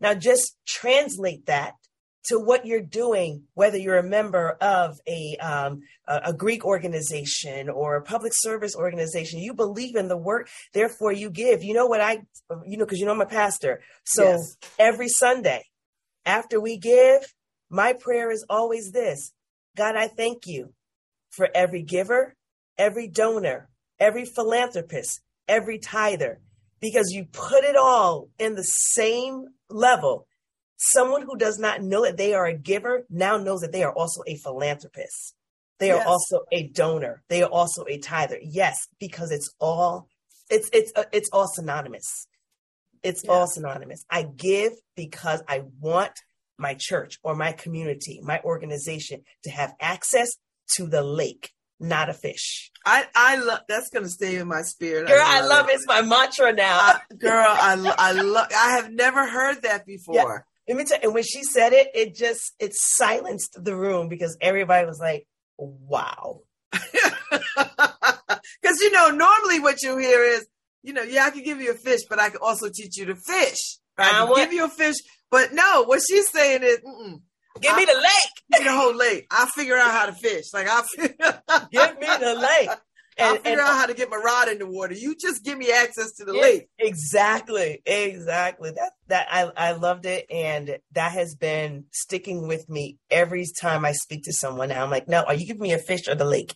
Now 0.00 0.14
just 0.14 0.56
translate 0.66 1.46
that 1.46 1.74
to 2.24 2.40
what 2.40 2.66
you're 2.66 2.80
doing, 2.80 3.44
whether 3.54 3.76
you're 3.76 3.98
a 3.98 4.02
member 4.02 4.56
of 4.60 4.98
a, 5.06 5.36
um, 5.36 5.82
a, 6.08 6.32
Greek 6.32 6.64
organization 6.64 7.68
or 7.68 7.96
a 7.96 8.02
public 8.02 8.32
service 8.34 8.74
organization. 8.74 9.38
You 9.38 9.54
believe 9.54 9.94
in 9.94 10.08
the 10.08 10.16
work 10.16 10.48
therefore 10.72 11.12
you 11.12 11.30
give 11.30 11.62
you 11.62 11.74
know 11.74 11.86
what 11.86 12.00
i 12.00 12.18
you 12.64 12.76
know 12.76 12.84
because 12.84 12.98
you 12.98 13.06
know 13.06 13.12
i'm 13.12 13.20
a 13.20 13.26
pastor 13.26 13.80
so 14.04 14.24
Yes. 14.24 14.56
every 14.78 15.08
sunday 15.08 15.64
after 16.24 16.60
we 16.60 16.76
give 16.76 17.34
my 17.70 17.92
prayer 17.92 18.30
is 18.30 18.44
always 18.48 18.92
this 18.92 19.32
god 19.76 19.96
i 19.96 20.06
thank 20.08 20.46
you 20.46 20.72
for 21.36 21.48
every 21.54 21.82
giver 21.82 22.34
every 22.78 23.06
donor 23.08 23.68
every 23.98 24.24
philanthropist 24.24 25.20
every 25.48 25.78
tither 25.78 26.40
because 26.80 27.10
you 27.12 27.24
put 27.32 27.64
it 27.64 27.76
all 27.76 28.28
in 28.38 28.54
the 28.54 28.62
same 28.62 29.46
level. 29.70 30.26
Someone 30.76 31.22
who 31.22 31.36
does 31.38 31.58
not 31.58 31.82
know 31.82 32.04
that 32.04 32.18
they 32.18 32.34
are 32.34 32.46
a 32.46 32.56
giver 32.56 33.06
now 33.08 33.38
knows 33.38 33.60
that 33.60 33.72
they 33.72 33.82
are 33.82 33.92
also 33.92 34.20
a 34.26 34.36
philanthropist. 34.36 35.34
They 35.78 35.90
are 35.90 36.04
also 36.06 36.40
a 36.52 36.68
donor. 36.68 37.22
They 37.28 37.42
are 37.42 37.50
also 37.50 37.84
a 37.88 37.98
tither. 37.98 38.38
Yes 38.42 38.76
because 39.00 39.30
it's 39.30 39.52
all 39.58 40.08
it's 40.50 40.68
it's 40.72 40.92
uh, 40.94 41.04
it's 41.12 41.30
all 41.32 41.48
synonymous. 41.48 42.28
It's 43.02 43.22
Yeah. 43.24 43.32
all 43.32 43.46
synonymous. 43.46 44.04
I 44.10 44.24
give 44.24 44.72
because 44.96 45.42
i 45.48 45.62
want 45.80 46.12
my 46.58 46.74
church 46.78 47.18
or 47.22 47.34
my 47.34 47.52
community 47.52 48.20
my 48.22 48.40
organization 48.42 49.22
to 49.44 49.50
have 49.50 49.74
access 49.80 50.30
to 50.76 50.86
the 50.86 51.02
lake 51.02 51.50
not 51.78 52.08
a 52.08 52.14
fish 52.14 52.70
I 52.86 53.04
I 53.14 53.36
love 53.36 53.60
that's 53.68 53.90
gonna 53.90 54.08
stay 54.08 54.36
in 54.36 54.48
my 54.48 54.62
spirit. 54.62 55.06
girl 55.08 55.20
i 55.22 55.40
love 55.46 55.68
it 55.68 55.74
it's 55.74 55.86
my 55.86 56.02
mantra 56.02 56.52
now 56.52 56.78
I- 56.78 57.00
girl, 57.18 57.44
I 57.48 57.94
I 57.98 58.12
love. 58.12 58.48
I 58.56 58.70
have 58.76 58.90
never 58.90 59.26
heard 59.28 59.62
that 59.62 59.84
before. 59.86 60.46
let 60.68 60.76
me 60.76 60.84
tell 60.84 60.98
and 61.02 61.12
when 61.14 61.22
she 61.22 61.42
said 61.42 61.72
it 61.72 61.88
it 61.94 62.14
just 62.14 62.52
it 62.58 62.72
silenced 62.74 63.62
the 63.62 63.76
room 63.76 64.08
because 64.08 64.36
everybody 64.40 64.86
was 64.86 64.98
like 64.98 65.26
wow 65.58 66.40
Because 68.62 68.80
you 68.80 68.90
know, 68.90 69.08
normally 69.10 69.60
what 69.60 69.82
you 69.82 69.96
hear 69.96 70.22
is, 70.22 70.46
you 70.82 70.92
know, 70.92 71.02
yeah, 71.02 71.24
I 71.24 71.30
can 71.30 71.42
give 71.42 71.60
you 71.60 71.70
a 71.72 71.74
fish, 71.74 72.00
but 72.08 72.20
I 72.20 72.28
can 72.30 72.40
also 72.42 72.68
teach 72.72 72.96
you 72.96 73.06
to 73.06 73.14
fish. 73.16 73.78
I 73.98 74.08
I 74.08 74.12
can 74.12 74.28
want- 74.28 74.36
give 74.42 74.52
you 74.52 74.64
a 74.64 74.68
fish, 74.68 74.96
but 75.30 75.52
no, 75.52 75.84
what 75.84 76.00
she's 76.06 76.28
saying 76.30 76.62
is, 76.62 76.78
Mm-mm, 76.78 77.20
give 77.60 77.76
me 77.76 77.84
the 77.84 77.94
lake 77.94 78.32
give 78.52 78.60
me 78.60 78.64
the 78.66 78.76
whole 78.76 78.94
lake. 78.94 79.26
I'll 79.30 79.46
figure 79.46 79.76
out 79.76 79.90
how 79.90 80.06
to 80.06 80.12
fish. 80.12 80.52
Like 80.52 80.68
I'll, 80.68 80.84
give 81.72 81.98
me 81.98 82.06
the 82.06 82.34
lake 82.34 82.70
I'll 83.18 83.34
and, 83.34 83.38
figure 83.38 83.52
and 83.52 83.60
out 83.60 83.74
how 83.76 83.86
to 83.86 83.94
get 83.94 84.10
my 84.10 84.16
rod 84.16 84.48
in 84.48 84.58
the 84.58 84.66
water. 84.66 84.94
You 84.94 85.14
just 85.16 85.44
give 85.44 85.56
me 85.56 85.72
access 85.72 86.12
to 86.16 86.24
the 86.24 86.34
Yeah, 86.34 86.42
lake. 86.42 86.68
Exactly, 86.78 87.82
exactly. 87.86 88.72
That 88.72 88.92
that 89.08 89.26
I 89.30 89.50
I 89.56 89.72
loved 89.72 90.06
it, 90.06 90.26
and 90.30 90.78
that 90.92 91.12
has 91.12 91.34
been 91.34 91.84
sticking 91.92 92.46
with 92.46 92.68
me 92.68 92.98
every 93.10 93.46
time 93.60 93.84
I 93.84 93.92
speak 93.92 94.24
to 94.24 94.32
someone. 94.32 94.68
Now 94.68 94.84
I'm 94.84 94.90
like, 94.90 95.08
no, 95.08 95.22
are 95.22 95.34
you 95.34 95.46
giving 95.46 95.62
me 95.62 95.72
a 95.72 95.78
fish 95.78 96.08
or 96.08 96.14
the 96.14 96.24
lake? 96.24 96.54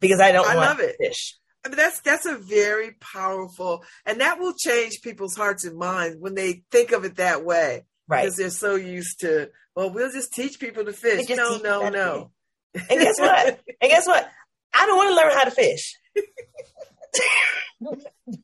Because 0.00 0.20
I 0.20 0.32
don't 0.32 0.48
I 0.48 0.56
want 0.56 0.70
love 0.70 0.80
it. 0.80 0.96
fish. 1.00 1.36
I 1.64 1.68
mean, 1.68 1.76
that's 1.76 2.00
that's 2.00 2.26
a 2.26 2.36
very 2.36 2.92
powerful, 3.00 3.84
and 4.04 4.20
that 4.20 4.38
will 4.38 4.54
change 4.54 5.00
people's 5.02 5.36
hearts 5.36 5.64
and 5.64 5.78
minds 5.78 6.16
when 6.18 6.34
they 6.34 6.62
think 6.70 6.92
of 6.92 7.04
it 7.04 7.16
that 7.16 7.44
way. 7.44 7.84
Right. 8.08 8.22
Because 8.22 8.36
they're 8.36 8.50
so 8.50 8.74
used 8.74 9.20
to, 9.20 9.50
well, 9.74 9.90
we'll 9.90 10.12
just 10.12 10.32
teach 10.32 10.58
people 10.60 10.84
to 10.84 10.92
fish. 10.92 11.28
No, 11.30 11.58
no, 11.58 11.88
no. 11.88 12.30
And 12.74 13.00
guess 13.00 13.18
what? 13.18 13.46
and 13.80 13.90
guess 13.90 14.06
what? 14.06 14.28
I 14.74 14.86
don't 14.86 14.96
want 14.96 15.10
to 15.10 15.16
learn 15.16 15.32
how 15.32 15.44
to 15.44 15.50
fish. 15.50 15.94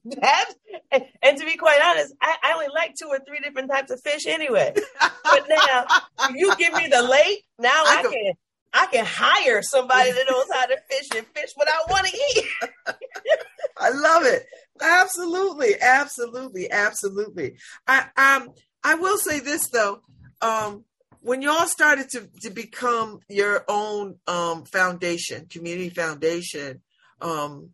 That- 0.05 0.55
and, 0.93 1.05
and 1.23 1.39
to 1.39 1.45
be 1.47 1.57
quite 1.57 1.81
honest, 1.83 2.15
I, 2.21 2.37
I 2.43 2.53
only 2.53 2.67
like 2.75 2.95
two 3.01 3.07
or 3.09 3.19
three 3.27 3.41
different 3.41 3.71
types 3.71 3.91
of 3.91 4.01
fish 4.03 4.27
anyway. 4.27 4.75
But 5.25 5.49
now, 5.49 5.85
you 6.35 6.55
give 6.57 6.75
me 6.75 6.89
the 6.89 7.03
lake, 7.03 7.45
now 7.59 7.71
I 7.71 7.97
I, 7.99 8.03
can- 8.03 8.11
can 8.13 8.33
I 8.73 8.87
can 8.87 9.05
hire 9.07 9.63
somebody 9.63 10.13
that 10.13 10.25
knows 10.29 10.45
how 10.53 10.67
to 10.67 10.77
fish 10.91 11.09
and 11.17 11.27
fish 11.29 11.51
what 11.55 11.69
I 11.69 11.91
want 11.91 12.07
to 12.07 12.17
eat. 12.17 12.45
I 13.79 13.91
love 13.91 14.25
it. 14.25 14.45
Absolutely, 14.81 15.75
absolutely, 15.81 16.71
absolutely. 16.71 17.57
I 17.87 18.07
um 18.17 18.51
I 18.83 18.95
will 18.95 19.19
say 19.19 19.41
this 19.41 19.69
though. 19.71 20.01
Um 20.41 20.85
when 21.23 21.43
y'all 21.43 21.67
started 21.67 22.09
to, 22.11 22.29
to 22.43 22.51
become 22.51 23.21
your 23.29 23.65
own 23.69 24.17
um 24.27 24.65
foundation, 24.65 25.47
community 25.47 25.91
foundation, 25.91 26.81
um 27.21 27.71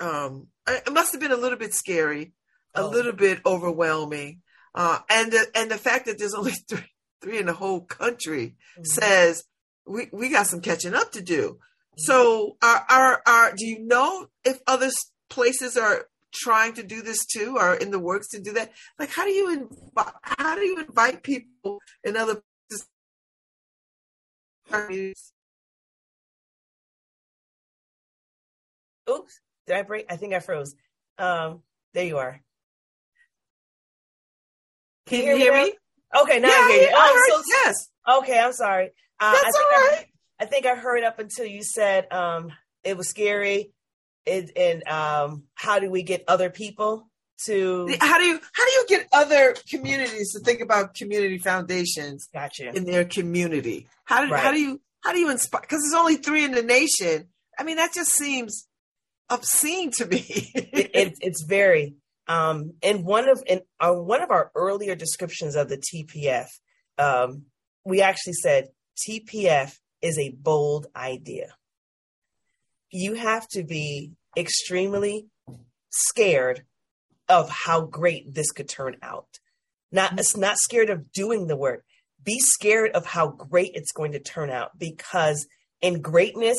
um 0.00 0.48
it 0.68 0.92
must 0.92 1.12
have 1.12 1.20
been 1.20 1.32
a 1.32 1.36
little 1.36 1.58
bit 1.58 1.74
scary, 1.74 2.32
a 2.74 2.82
Oh. 2.82 2.88
little 2.88 3.12
bit 3.12 3.40
overwhelming. 3.46 4.42
Uh 4.74 4.98
and 5.10 5.32
the, 5.32 5.46
and 5.54 5.70
the 5.70 5.78
fact 5.78 6.06
that 6.06 6.18
there's 6.18 6.34
only 6.34 6.52
three 6.68 6.84
three 7.22 7.38
in 7.38 7.46
the 7.46 7.52
whole 7.54 7.80
country 7.80 8.56
says 8.82 9.44
we 9.86 10.08
we 10.12 10.28
got 10.28 10.46
some 10.46 10.60
catching 10.60 10.94
up 10.94 11.12
to 11.12 11.22
do. 11.22 11.58
So, 11.98 12.58
are 12.62 12.84
are 12.90 13.22
are 13.26 13.52
do 13.56 13.64
you 13.66 13.78
know 13.80 14.26
if 14.44 14.60
other 14.66 14.90
places 15.30 15.78
are 15.78 16.06
trying 16.36 16.74
to 16.74 16.82
do 16.82 17.02
this 17.02 17.24
too, 17.26 17.56
or 17.58 17.74
in 17.74 17.90
the 17.90 17.98
works 17.98 18.28
to 18.28 18.40
do 18.40 18.52
that? 18.52 18.70
Like, 18.98 19.10
how 19.10 19.24
do 19.24 19.30
you 19.30 19.52
invite 19.52 20.14
how 20.22 20.54
do 20.54 20.62
you 20.62 20.78
invite 20.80 21.22
people 21.22 21.80
in 22.04 22.16
other 22.16 22.42
places? 24.68 25.32
Oops, 29.08 29.40
did 29.66 29.76
I 29.76 29.82
break? 29.82 30.06
I 30.10 30.16
think 30.16 30.34
I 30.34 30.40
froze. 30.40 30.74
Um, 31.18 31.62
there 31.94 32.04
you 32.04 32.18
are. 32.18 32.40
Can 35.06 35.24
you 35.24 35.36
hear 35.36 35.52
me? 35.52 35.72
now? 36.12 36.22
Okay, 36.22 36.40
now 36.40 36.48
yeah, 36.48 36.54
I 36.54 36.68
hear 36.72 36.82
you. 36.82 36.88
I 36.88 36.92
Oh, 36.96 37.14
heard- 37.14 37.44
so 37.44 37.52
yes, 37.64 37.88
Okay, 38.18 38.38
I'm 38.38 38.52
sorry. 38.52 38.86
Uh, 39.20 39.34
I 39.36 39.40
that's 39.42 39.56
think 39.56 39.72
all 39.72 39.80
I. 39.82 40.06
I 40.38 40.44
think 40.44 40.66
I 40.66 40.74
heard 40.74 41.02
up 41.04 41.18
until 41.18 41.46
you 41.46 41.62
said 41.62 42.12
um, 42.12 42.52
it 42.84 42.96
was 42.96 43.08
scary. 43.08 43.72
It, 44.26 44.50
and 44.56 44.86
um, 44.88 45.44
how 45.54 45.78
do 45.78 45.90
we 45.90 46.02
get 46.02 46.24
other 46.28 46.50
people 46.50 47.08
to? 47.44 47.88
How 48.00 48.18
do 48.18 48.24
you 48.24 48.40
how 48.52 48.64
do 48.64 48.72
you 48.72 48.84
get 48.88 49.08
other 49.12 49.54
communities 49.68 50.32
to 50.32 50.40
think 50.40 50.60
about 50.60 50.94
community 50.94 51.38
foundations 51.38 52.28
Gotcha. 52.32 52.74
in 52.74 52.84
their 52.84 53.04
community? 53.04 53.86
How 54.04 54.26
do 54.26 54.34
how 54.34 54.50
do 54.50 54.60
you 54.60 54.80
how 55.02 55.12
do 55.12 55.18
you 55.18 55.30
inspire? 55.30 55.60
Because 55.60 55.82
there's 55.82 56.00
only 56.00 56.16
three 56.16 56.44
in 56.44 56.52
the 56.52 56.62
nation. 56.62 57.28
I 57.58 57.62
mean, 57.62 57.76
that 57.76 57.94
just 57.94 58.12
seems 58.12 58.66
obscene 59.28 59.90
to 59.92 60.06
me. 60.06 60.24
it, 60.54 60.90
it, 60.94 61.14
it's 61.20 61.44
very 61.44 61.96
um 62.28 62.72
in 62.82 63.04
one 63.04 63.28
of 63.28 63.42
in 63.46 63.60
uh, 63.80 63.92
one 63.92 64.22
of 64.22 64.30
our 64.30 64.50
earlier 64.54 64.94
descriptions 64.94 65.54
of 65.54 65.68
the 65.68 65.78
TPF 65.78 66.46
um 66.98 67.44
we 67.84 68.02
actually 68.02 68.32
said 68.34 68.68
TPF 69.08 69.78
is 70.02 70.18
a 70.18 70.30
bold 70.30 70.86
idea 70.96 71.54
you 72.90 73.14
have 73.14 73.46
to 73.48 73.64
be 73.64 74.12
extremely 74.36 75.26
scared 75.90 76.64
of 77.28 77.48
how 77.48 77.82
great 77.82 78.34
this 78.34 78.50
could 78.52 78.68
turn 78.68 78.96
out. 79.02 79.38
Not 79.90 80.10
mm-hmm. 80.10 80.18
it's 80.20 80.36
not 80.36 80.58
scared 80.58 80.90
of 80.90 81.12
doing 81.12 81.46
the 81.46 81.56
work. 81.56 81.84
Be 82.22 82.38
scared 82.38 82.90
of 82.92 83.06
how 83.06 83.28
great 83.28 83.72
it's 83.74 83.92
going 83.92 84.12
to 84.12 84.20
turn 84.20 84.50
out 84.50 84.78
because 84.78 85.46
in 85.80 86.00
greatness 86.00 86.58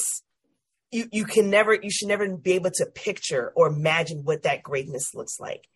you 0.92 1.08
you 1.12 1.26
can 1.26 1.50
never 1.50 1.74
you 1.74 1.92
should 1.92 2.08
never 2.08 2.38
be 2.38 2.54
able 2.54 2.72
to 2.72 2.86
picture 2.86 3.52
or 3.56 3.68
imagine 3.68 4.22
what 4.24 4.44
that 4.44 4.64
greatness 4.64 5.14
looks 5.14 5.40
like. 5.40 5.68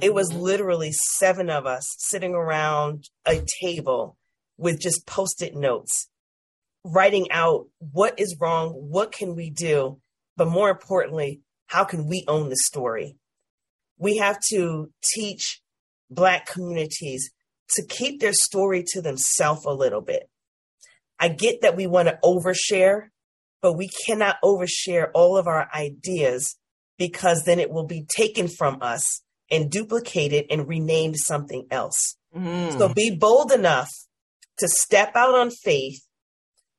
It 0.00 0.14
was 0.14 0.30
mm-hmm. 0.30 0.40
literally 0.40 0.92
seven 0.92 1.50
of 1.50 1.66
us 1.66 1.84
sitting 1.98 2.34
around 2.34 3.08
a 3.26 3.44
table 3.62 4.16
with 4.56 4.80
just 4.80 5.06
post-it 5.06 5.54
notes 5.54 6.08
writing 6.84 7.30
out 7.30 7.66
what 7.78 8.18
is 8.18 8.36
wrong 8.40 8.70
what 8.70 9.10
can 9.12 9.34
we 9.34 9.50
do 9.50 9.98
but 10.36 10.48
more 10.48 10.70
importantly 10.70 11.40
how 11.66 11.84
can 11.84 12.06
we 12.06 12.24
own 12.28 12.48
the 12.48 12.56
story 12.56 13.16
we 13.98 14.18
have 14.18 14.38
to 14.50 14.90
teach 15.14 15.62
black 16.10 16.46
communities 16.46 17.30
to 17.70 17.84
keep 17.86 18.20
their 18.20 18.32
story 18.34 18.84
to 18.86 19.00
themselves 19.00 19.64
a 19.64 19.72
little 19.72 20.02
bit 20.02 20.28
I 21.18 21.28
get 21.28 21.62
that 21.62 21.76
we 21.76 21.86
want 21.86 22.08
to 22.08 22.18
overshare, 22.22 23.08
but 23.62 23.74
we 23.74 23.88
cannot 24.06 24.36
overshare 24.44 25.10
all 25.14 25.36
of 25.36 25.46
our 25.46 25.68
ideas 25.74 26.56
because 26.98 27.44
then 27.44 27.58
it 27.58 27.70
will 27.70 27.86
be 27.86 28.06
taken 28.14 28.48
from 28.48 28.78
us 28.82 29.22
and 29.50 29.70
duplicated 29.70 30.46
and 30.50 30.68
renamed 30.68 31.16
something 31.16 31.66
else. 31.70 32.16
Mm. 32.36 32.76
So 32.78 32.92
be 32.92 33.16
bold 33.16 33.52
enough 33.52 33.90
to 34.58 34.68
step 34.68 35.12
out 35.14 35.34
on 35.34 35.50
faith, 35.50 36.00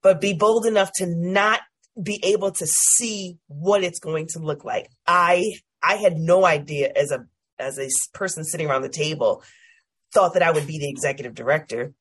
but 0.05 0.21
be 0.21 0.35
bold 0.35 0.67
enough 0.67 0.91
to 0.93 1.07
not 1.07 1.61
be 1.99 2.19
able 2.23 2.51
to 2.51 2.67
see 2.67 3.39
what 3.47 3.83
it's 3.83 3.97
going 3.97 4.27
to 4.27 4.37
look 4.37 4.63
like. 4.63 4.87
I 5.07 5.43
I 5.81 5.95
had 5.95 6.15
no 6.15 6.45
idea 6.45 6.91
as 6.95 7.09
a 7.09 7.25
as 7.57 7.79
a 7.79 7.89
person 8.13 8.43
sitting 8.43 8.69
around 8.69 8.83
the 8.83 8.89
table 8.89 9.41
thought 10.13 10.35
that 10.35 10.43
I 10.43 10.51
would 10.51 10.67
be 10.67 10.77
the 10.77 10.89
executive 10.89 11.33
director. 11.33 11.95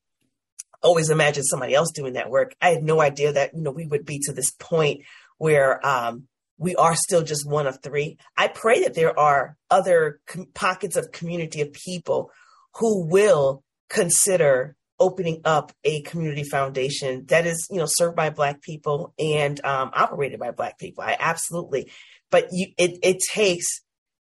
Always 0.83 1.09
imagined 1.09 1.47
somebody 1.47 1.73
else 1.73 1.93
doing 1.93 2.13
that 2.13 2.29
work. 2.29 2.55
I 2.61 2.73
had 2.73 2.83
no 2.83 3.01
idea 3.01 3.33
that 3.33 3.55
you 3.55 3.63
know 3.63 3.71
we 3.71 3.87
would 3.87 4.05
be 4.05 4.19
to 4.25 4.35
this 4.35 4.51
point 4.51 5.01
where 5.39 5.85
um, 5.87 6.25
we 6.59 6.77
are 6.77 6.95
still 6.95 7.23
just 7.23 7.49
one 7.49 7.67
of 7.67 7.83
three. 7.83 8.19
I 8.37 8.49
pray 8.49 8.83
that 8.83 8.93
there 8.93 9.19
are 9.19 9.57
other 9.71 10.21
com- 10.27 10.49
pockets 10.53 10.97
of 10.97 11.11
community 11.11 11.63
of 11.63 11.73
people 11.73 12.31
who 12.75 13.07
will 13.07 13.65
consider 13.89 14.77
opening 15.01 15.41
up 15.45 15.73
a 15.85 16.03
community 16.03 16.45
foundation 16.45 17.25
that 17.27 17.47
is, 17.47 17.67
you 17.71 17.79
know, 17.79 17.87
served 17.87 18.17
by 18.17 18.31
Black 18.31 18.61
people 18.63 19.13
and 19.19 19.65
um, 19.65 19.91
operated 19.95 20.39
by 20.39 20.51
Black 20.51 20.79
people. 20.79 21.03
I 21.03 21.17
absolutely, 21.19 21.91
but 22.31 22.49
you, 22.53 22.69
it 22.79 22.99
it 23.03 23.19
takes 23.33 23.67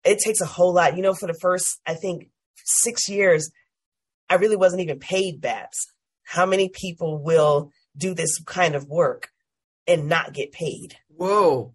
it 0.05 0.19
takes 0.19 0.41
a 0.41 0.47
whole 0.47 0.73
lot. 0.75 0.97
You 0.97 1.03
know, 1.03 1.15
for 1.15 1.27
the 1.27 1.39
first, 1.41 1.81
I 1.87 1.95
think 1.95 2.31
six 2.65 3.09
years, 3.09 3.51
I 4.29 4.35
really 4.37 4.57
wasn't 4.57 4.83
even 4.83 4.99
paid 4.99 5.41
Babz. 5.41 5.77
How 6.25 6.45
many 6.47 6.69
people 6.69 7.23
will 7.23 7.71
do 7.97 8.15
this 8.15 8.41
kind 8.43 8.75
of 8.75 8.87
work 8.87 9.29
and 9.87 10.09
not 10.09 10.33
get 10.35 10.53
paid? 10.53 10.97
Whoa, 11.09 11.75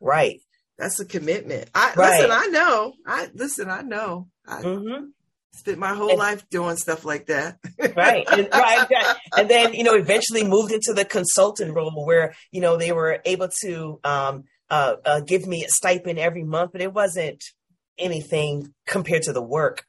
Right. 0.00 0.40
that's 0.76 1.00
a 1.00 1.04
commitment. 1.04 1.70
I 1.74 1.94
Right. 1.96 2.20
listen. 2.20 2.30
I 2.30 2.46
know. 2.46 2.94
I 3.06 3.30
listen. 3.34 3.70
I 3.70 3.82
know. 3.82 4.28
I 4.46 4.62
hmm 4.62 5.04
spent 5.54 5.78
my 5.78 5.94
whole 5.94 6.10
And- 6.10 6.18
life 6.18 6.48
doing 6.50 6.76
stuff 6.76 7.04
like 7.04 7.26
that. 7.26 7.58
right 7.96 8.26
and, 8.30 8.48
right 8.52 8.88
right. 8.90 9.16
and 9.36 9.48
then 9.48 9.74
you 9.74 9.84
know 9.84 9.94
eventually 9.94 10.44
moved 10.44 10.72
into 10.72 10.92
the 10.92 11.04
consultant 11.04 11.74
role 11.74 12.04
where 12.04 12.34
you 12.50 12.60
know 12.60 12.76
they 12.76 12.92
were 12.92 13.20
able 13.24 13.48
to 13.62 14.00
um 14.04 14.44
uh, 14.70 14.94
uh 15.04 15.20
give 15.20 15.46
me 15.46 15.64
a 15.64 15.68
stipend 15.68 16.18
every 16.18 16.42
month 16.44 16.72
but 16.72 16.80
it 16.80 16.92
wasn't 16.92 17.42
anything 17.98 18.74
compared 18.86 19.22
to 19.22 19.32
the 19.32 19.42
work 19.42 19.84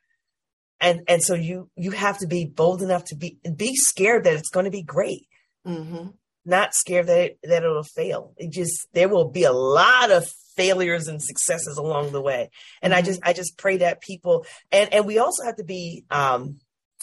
and 0.79 1.01
and 1.07 1.23
so 1.23 1.33
you 1.33 1.69
you 1.75 1.91
have 1.91 2.17
to 2.19 2.27
be 2.27 2.45
bold 2.45 2.81
enough 2.81 3.03
to 3.05 3.15
be 3.15 3.39
be 3.55 3.73
scared 3.75 4.23
that 4.25 4.33
it's 4.35 4.49
going 4.49 4.65
to 4.65 4.71
be 4.71 4.83
great 4.83 5.27
hmm 5.65 6.07
not 6.45 6.75
scared 6.75 7.07
that 7.07 7.19
it, 7.19 7.39
that 7.43 7.63
it'll 7.63 7.83
fail 7.83 8.33
it 8.37 8.51
just 8.51 8.87
there 8.93 9.09
will 9.09 9.29
be 9.31 9.43
a 9.45 9.53
lot 9.53 10.11
of 10.11 10.31
failures 10.55 11.07
and 11.07 11.21
successes 11.21 11.77
along 11.77 12.11
the 12.11 12.21
way 12.21 12.49
and 12.81 12.93
i 12.93 13.01
just 13.01 13.19
i 13.23 13.33
just 13.33 13.57
pray 13.57 13.77
that 13.77 14.01
people 14.01 14.45
and 14.71 14.93
and 14.93 15.05
we 15.05 15.17
also 15.17 15.43
have 15.43 15.55
to 15.57 15.63
be 15.63 16.03
um 16.09 16.57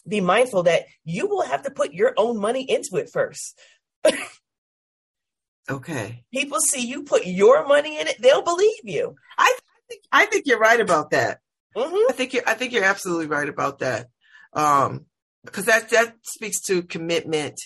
be 0.09 0.21
mindful 0.21 0.65
that 0.65 0.83
you 1.05 1.27
will 1.29 1.43
have 1.43 1.63
to 1.63 1.71
put 1.71 1.93
your 1.93 2.13
own 2.17 2.39
money 2.39 2.63
into 2.69 2.97
it 2.97 3.09
first 3.13 3.59
Okay. 5.71 6.25
people 6.33 6.59
see 6.61 6.85
you 6.87 7.05
put 7.05 7.25
your 7.25 7.67
money 7.67 8.01
in 8.01 8.09
it 8.09 8.17
they'll 8.21 8.43
believe 8.43 8.81
you 8.85 9.15
I 9.39 9.57
think 9.89 10.03
I 10.11 10.27
think 10.27 10.47
you're 10.47 10.59
right 10.59 10.81
about 10.81 11.11
that. 11.11 11.39
hmm 11.77 11.95
I 12.09 12.13
think 12.13 12.33
you're. 12.33 12.43
I 12.47 12.55
think 12.55 12.73
you're 12.73 12.85
absolutely 12.85 13.27
right 13.27 13.49
about 13.49 13.79
that. 13.81 14.09
Um, 14.53 15.07
because 15.45 15.67
that 15.67 15.91
that 15.91 16.15
speaks 16.23 16.61
to 16.63 16.83
commitment 16.83 17.61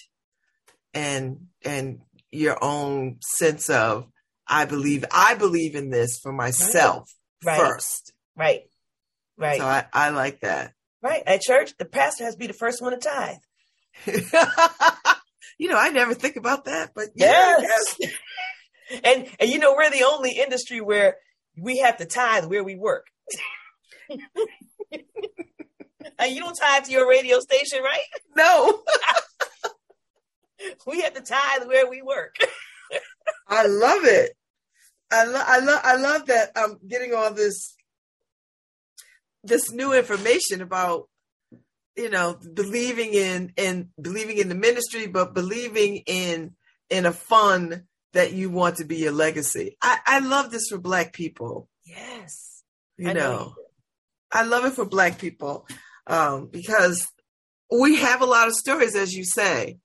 and 0.94 1.48
and 1.64 2.00
your 2.30 2.62
own 2.62 3.18
sense 3.20 3.70
of 3.70 4.06
I 4.48 4.64
believe 4.64 5.04
I 5.10 5.34
believe 5.34 5.74
in 5.74 5.90
this 5.90 6.18
for 6.18 6.32
myself 6.32 7.10
Right. 7.44 7.58
first. 7.58 8.12
right 8.36 8.62
right 9.36 9.58
So 9.60 9.66
I, 9.66 9.86
I 9.92 10.10
like 10.10 10.40
that. 10.40 10.72
right 11.02 11.22
at 11.26 11.40
church 11.42 11.76
the 11.78 11.84
pastor 11.84 12.24
has 12.24 12.34
to 12.34 12.38
be 12.38 12.46
the 12.46 12.52
first 12.52 12.80
one 12.82 12.92
to 12.92 12.98
tithe 12.98 13.36
you 15.58 15.70
know, 15.70 15.78
I 15.78 15.88
never 15.88 16.12
think 16.12 16.36
about 16.36 16.66
that, 16.66 16.90
but 16.94 17.08
yeah, 17.14 17.56
Yes. 17.60 17.96
and 19.04 19.26
and 19.40 19.48
you 19.50 19.58
know 19.58 19.74
we're 19.74 19.88
the 19.90 20.02
only 20.04 20.32
industry 20.32 20.82
where 20.82 21.16
we 21.58 21.78
have 21.78 21.96
to 21.96 22.04
tithe 22.04 22.44
where 22.44 22.62
we 22.62 22.76
work. 22.76 23.06
and 24.10 24.20
you 26.32 26.40
don't 26.40 26.54
tithe 26.54 26.84
to 26.84 26.92
your 26.92 27.08
radio 27.08 27.40
station, 27.40 27.82
right? 27.82 28.04
no, 28.36 28.82
We 30.86 31.00
have 31.02 31.14
to 31.14 31.20
tithe 31.22 31.66
where 31.66 31.88
we 31.88 32.02
work. 32.02 32.34
I 33.48 33.66
love 33.66 34.04
it. 34.04 34.32
I 35.10 35.24
love, 35.24 35.44
I 35.46 35.58
love, 35.60 35.80
I 35.84 35.96
love 35.96 36.26
that 36.26 36.50
I'm 36.56 36.78
getting 36.86 37.14
all 37.14 37.32
this, 37.32 37.76
this 39.44 39.70
new 39.70 39.92
information 39.92 40.62
about, 40.62 41.08
you 41.96 42.10
know, 42.10 42.38
believing 42.54 43.14
in 43.14 43.52
and 43.56 43.88
believing 44.00 44.38
in 44.38 44.48
the 44.48 44.54
ministry, 44.54 45.06
but 45.06 45.32
believing 45.32 46.02
in 46.06 46.54
in 46.90 47.06
a 47.06 47.12
fund 47.12 47.82
that 48.12 48.32
you 48.32 48.50
want 48.50 48.76
to 48.76 48.84
be 48.84 48.96
your 48.96 49.12
legacy. 49.12 49.76
I, 49.82 49.98
I 50.06 50.18
love 50.20 50.50
this 50.50 50.68
for 50.68 50.78
Black 50.78 51.12
people. 51.12 51.68
Yes. 51.84 52.62
You 52.96 53.10
I 53.10 53.12
know, 53.12 53.20
know 53.20 53.54
you. 53.56 53.64
I 54.32 54.42
love 54.44 54.64
it 54.64 54.72
for 54.72 54.86
Black 54.86 55.18
people 55.18 55.66
um, 56.06 56.48
because 56.50 57.06
we 57.70 57.96
have 57.96 58.22
a 58.22 58.26
lot 58.26 58.48
of 58.48 58.54
stories, 58.54 58.94
as 58.96 59.12
you 59.12 59.24
say, 59.24 59.78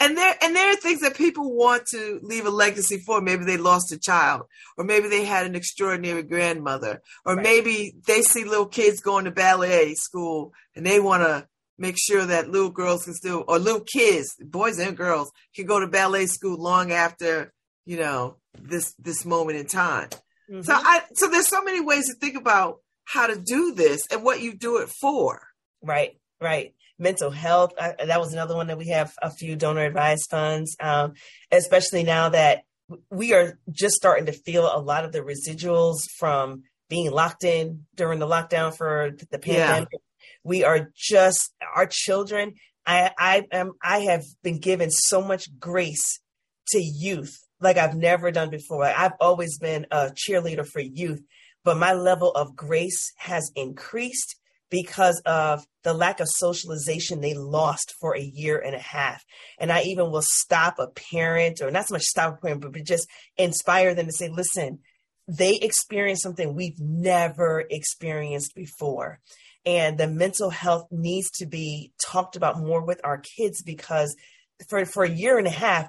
and 0.00 0.16
there 0.16 0.34
and 0.42 0.56
there 0.56 0.70
are 0.72 0.76
things 0.76 1.00
that 1.02 1.14
people 1.16 1.54
want 1.54 1.86
to 1.92 2.18
leave 2.22 2.46
a 2.46 2.50
legacy 2.50 2.98
for. 3.06 3.20
Maybe 3.20 3.44
they 3.44 3.56
lost 3.58 3.92
a 3.92 3.98
child, 3.98 4.42
or 4.76 4.84
maybe 4.84 5.08
they 5.08 5.24
had 5.24 5.46
an 5.46 5.54
extraordinary 5.54 6.22
grandmother, 6.22 7.02
or 7.24 7.36
Right. 7.36 7.42
maybe 7.42 7.94
they 8.06 8.22
see 8.22 8.44
little 8.44 8.66
kids 8.66 9.00
going 9.00 9.26
to 9.26 9.30
ballet 9.30 9.94
school 9.94 10.52
and 10.74 10.84
they 10.84 10.98
want 11.00 11.22
to 11.22 11.46
make 11.78 11.96
sure 11.98 12.26
that 12.26 12.50
little 12.50 12.70
girls 12.70 13.04
can 13.04 13.14
still, 13.14 13.44
or 13.48 13.58
little 13.58 13.80
kids, 13.80 14.34
boys 14.40 14.78
and 14.78 14.96
girls, 14.96 15.30
can 15.54 15.66
go 15.66 15.80
to 15.80 15.86
ballet 15.86 16.26
school 16.26 16.56
long 16.56 16.90
after 16.92 17.52
you 17.86 17.96
know 17.98 18.36
this 18.60 18.94
this 18.98 19.24
moment 19.24 19.58
in 19.58 19.66
time. 19.66 20.08
Mhm. 20.50 20.64
So 20.64 20.72
I 20.74 21.04
so 21.14 21.28
there's 21.28 21.48
so 21.48 21.62
many 21.62 21.80
ways 21.80 22.06
to 22.08 22.14
think 22.14 22.36
about 22.36 22.80
how 23.04 23.26
to 23.26 23.36
do 23.36 23.72
this 23.74 24.02
and 24.10 24.22
what 24.22 24.40
you 24.40 24.54
do 24.54 24.78
it 24.78 24.88
for. 25.00 25.42
Right, 25.82 26.18
right. 26.40 26.74
Mental 27.00 27.30
health. 27.30 27.72
I, 27.80 27.94
that 28.06 28.20
was 28.20 28.32
another 28.32 28.54
one 28.54 28.68
that 28.68 28.78
we 28.78 28.88
have 28.88 29.12
a 29.20 29.30
few 29.30 29.56
donor 29.56 29.84
advised 29.84 30.28
funds, 30.30 30.76
um, 30.80 31.14
especially 31.50 32.04
now 32.04 32.28
that 32.28 32.62
we 33.10 33.32
are 33.32 33.58
just 33.70 33.96
starting 33.96 34.26
to 34.26 34.32
feel 34.32 34.70
a 34.72 34.78
lot 34.78 35.04
of 35.04 35.12
the 35.12 35.20
residuals 35.20 36.00
from 36.18 36.62
being 36.88 37.10
locked 37.10 37.42
in 37.42 37.86
during 37.94 38.18
the 38.18 38.26
lockdown 38.26 38.76
for 38.76 39.12
the 39.30 39.38
pandemic. 39.38 39.88
We 40.44 40.64
are 40.64 40.90
just 40.94 41.52
our 41.74 41.86
children. 41.90 42.54
I, 42.86 43.10
I 43.18 43.42
am. 43.50 43.72
I 43.82 44.00
have 44.00 44.24
been 44.42 44.58
given 44.58 44.90
so 44.90 45.22
much 45.22 45.48
grace 45.58 46.20
to 46.68 46.80
youth 46.80 47.34
like 47.60 47.76
I've 47.76 47.94
never 47.94 48.30
done 48.30 48.50
before. 48.50 48.84
I've 48.84 49.12
always 49.20 49.58
been 49.58 49.86
a 49.90 50.10
cheerleader 50.10 50.66
for 50.66 50.80
youth, 50.80 51.22
but 51.64 51.76
my 51.76 51.92
level 51.92 52.32
of 52.32 52.56
grace 52.56 53.12
has 53.18 53.50
increased 53.54 54.36
because 54.70 55.20
of 55.26 55.66
the 55.82 55.92
lack 55.92 56.20
of 56.20 56.28
socialization 56.28 57.20
they 57.20 57.34
lost 57.34 57.94
for 58.00 58.16
a 58.16 58.22
year 58.22 58.58
and 58.58 58.74
a 58.74 58.80
half. 58.80 59.24
And 59.58 59.72
I 59.72 59.82
even 59.82 60.10
will 60.10 60.22
stop 60.22 60.78
a 60.78 60.88
parent, 60.88 61.60
or 61.60 61.70
not 61.70 61.88
so 61.88 61.94
much 61.94 62.02
stop 62.02 62.34
a 62.34 62.40
parent, 62.40 62.60
but 62.60 62.84
just 62.84 63.08
inspire 63.36 63.94
them 63.94 64.06
to 64.06 64.12
say, 64.12 64.28
listen, 64.28 64.78
they 65.26 65.56
experienced 65.56 66.22
something 66.22 66.54
we've 66.54 66.80
never 66.80 67.64
experienced 67.70 68.54
before. 68.54 69.20
And 69.66 69.98
the 69.98 70.08
mental 70.08 70.50
health 70.50 70.86
needs 70.90 71.30
to 71.32 71.46
be 71.46 71.92
talked 72.02 72.36
about 72.36 72.58
more 72.58 72.84
with 72.84 73.00
our 73.04 73.18
kids 73.18 73.62
because 73.62 74.16
for, 74.68 74.84
for 74.86 75.04
a 75.04 75.10
year 75.10 75.38
and 75.38 75.46
a 75.46 75.50
half, 75.50 75.88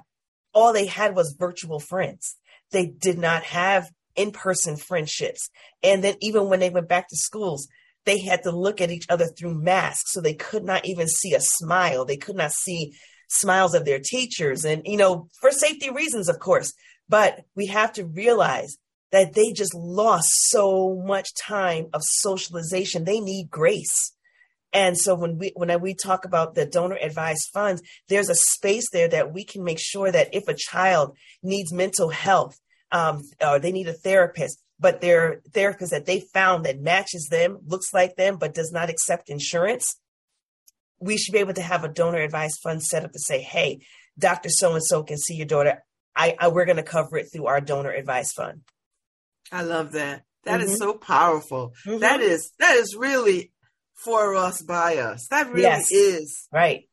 all 0.52 0.72
they 0.72 0.86
had 0.86 1.14
was 1.14 1.36
virtual 1.38 1.80
friends. 1.80 2.36
They 2.70 2.86
did 2.86 3.18
not 3.18 3.44
have 3.44 3.90
in 4.14 4.30
person 4.30 4.76
friendships. 4.76 5.48
And 5.82 6.04
then 6.04 6.16
even 6.20 6.48
when 6.48 6.60
they 6.60 6.70
went 6.70 6.88
back 6.88 7.08
to 7.08 7.16
schools, 7.16 7.68
they 8.04 8.18
had 8.20 8.42
to 8.42 8.50
look 8.50 8.80
at 8.80 8.90
each 8.90 9.06
other 9.08 9.26
through 9.26 9.62
masks. 9.62 10.12
So 10.12 10.20
they 10.20 10.34
could 10.34 10.64
not 10.64 10.84
even 10.84 11.08
see 11.08 11.34
a 11.34 11.40
smile. 11.40 12.04
They 12.04 12.16
could 12.16 12.36
not 12.36 12.52
see 12.52 12.94
smiles 13.28 13.74
of 13.74 13.84
their 13.84 14.00
teachers. 14.00 14.64
And, 14.64 14.82
you 14.84 14.96
know, 14.96 15.28
for 15.40 15.50
safety 15.50 15.90
reasons, 15.90 16.28
of 16.28 16.38
course. 16.38 16.72
But 17.08 17.40
we 17.54 17.66
have 17.66 17.92
to 17.94 18.04
realize 18.04 18.76
that 19.10 19.34
they 19.34 19.52
just 19.52 19.74
lost 19.74 20.28
so 20.48 21.02
much 21.06 21.34
time 21.34 21.86
of 21.92 22.02
socialization. 22.02 23.04
They 23.04 23.20
need 23.20 23.50
grace. 23.50 24.12
And 24.72 24.96
so 24.98 25.14
when 25.14 25.36
we 25.36 25.52
when 25.54 25.80
we 25.82 25.94
talk 25.94 26.24
about 26.24 26.54
the 26.54 26.64
donor 26.64 26.96
advised 26.96 27.50
funds, 27.52 27.82
there's 28.08 28.30
a 28.30 28.34
space 28.34 28.88
there 28.90 29.08
that 29.08 29.32
we 29.32 29.44
can 29.44 29.62
make 29.62 29.78
sure 29.78 30.10
that 30.10 30.34
if 30.34 30.48
a 30.48 30.54
child 30.54 31.14
needs 31.42 31.72
mental 31.72 32.08
health, 32.08 32.58
um, 32.90 33.22
or 33.46 33.58
they 33.58 33.72
need 33.72 33.88
a 33.88 33.92
therapist, 33.92 34.62
but 34.82 35.00
their 35.00 35.40
therapist 35.54 35.92
that 35.92 36.06
they 36.06 36.20
found 36.34 36.64
that 36.66 36.80
matches 36.80 37.28
them, 37.30 37.58
looks 37.66 37.94
like 37.94 38.16
them, 38.16 38.36
but 38.36 38.52
does 38.54 38.72
not 38.72 38.90
accept 38.90 39.30
insurance, 39.30 39.86
we 41.00 41.16
should 41.16 41.32
be 41.32 41.38
able 41.38 41.54
to 41.54 41.62
have 41.62 41.84
a 41.84 41.88
donor 41.88 42.18
advised 42.20 42.58
fund 42.62 42.82
set 42.82 43.04
up 43.04 43.12
to 43.12 43.18
say, 43.18 43.40
hey, 43.40 43.80
Dr. 44.18 44.48
So 44.50 44.74
and 44.74 44.84
so 44.84 45.02
can 45.02 45.18
see 45.18 45.34
your 45.36 45.46
daughter. 45.46 45.82
I, 46.14 46.36
I 46.38 46.48
we're 46.48 46.64
going 46.66 46.76
to 46.76 46.82
cover 46.82 47.16
it 47.16 47.26
through 47.32 47.46
our 47.46 47.60
donor 47.60 47.90
advice 47.90 48.32
fund. 48.32 48.62
I 49.50 49.62
love 49.62 49.92
that. 49.92 50.24
That 50.44 50.60
is 50.60 50.72
Mhm. 50.72 50.78
so 50.78 50.94
powerful. 50.94 51.72
Mhm. 51.86 52.00
That 52.00 52.20
is 52.20 52.50
that 52.58 52.76
is 52.76 52.96
really 52.96 53.52
for 54.04 54.34
us 54.34 54.60
by 54.62 54.96
us. 54.96 55.26
That 55.30 55.48
really 55.50 55.62
Yes. 55.62 55.90
is 55.92 56.48
Right. 56.52 56.88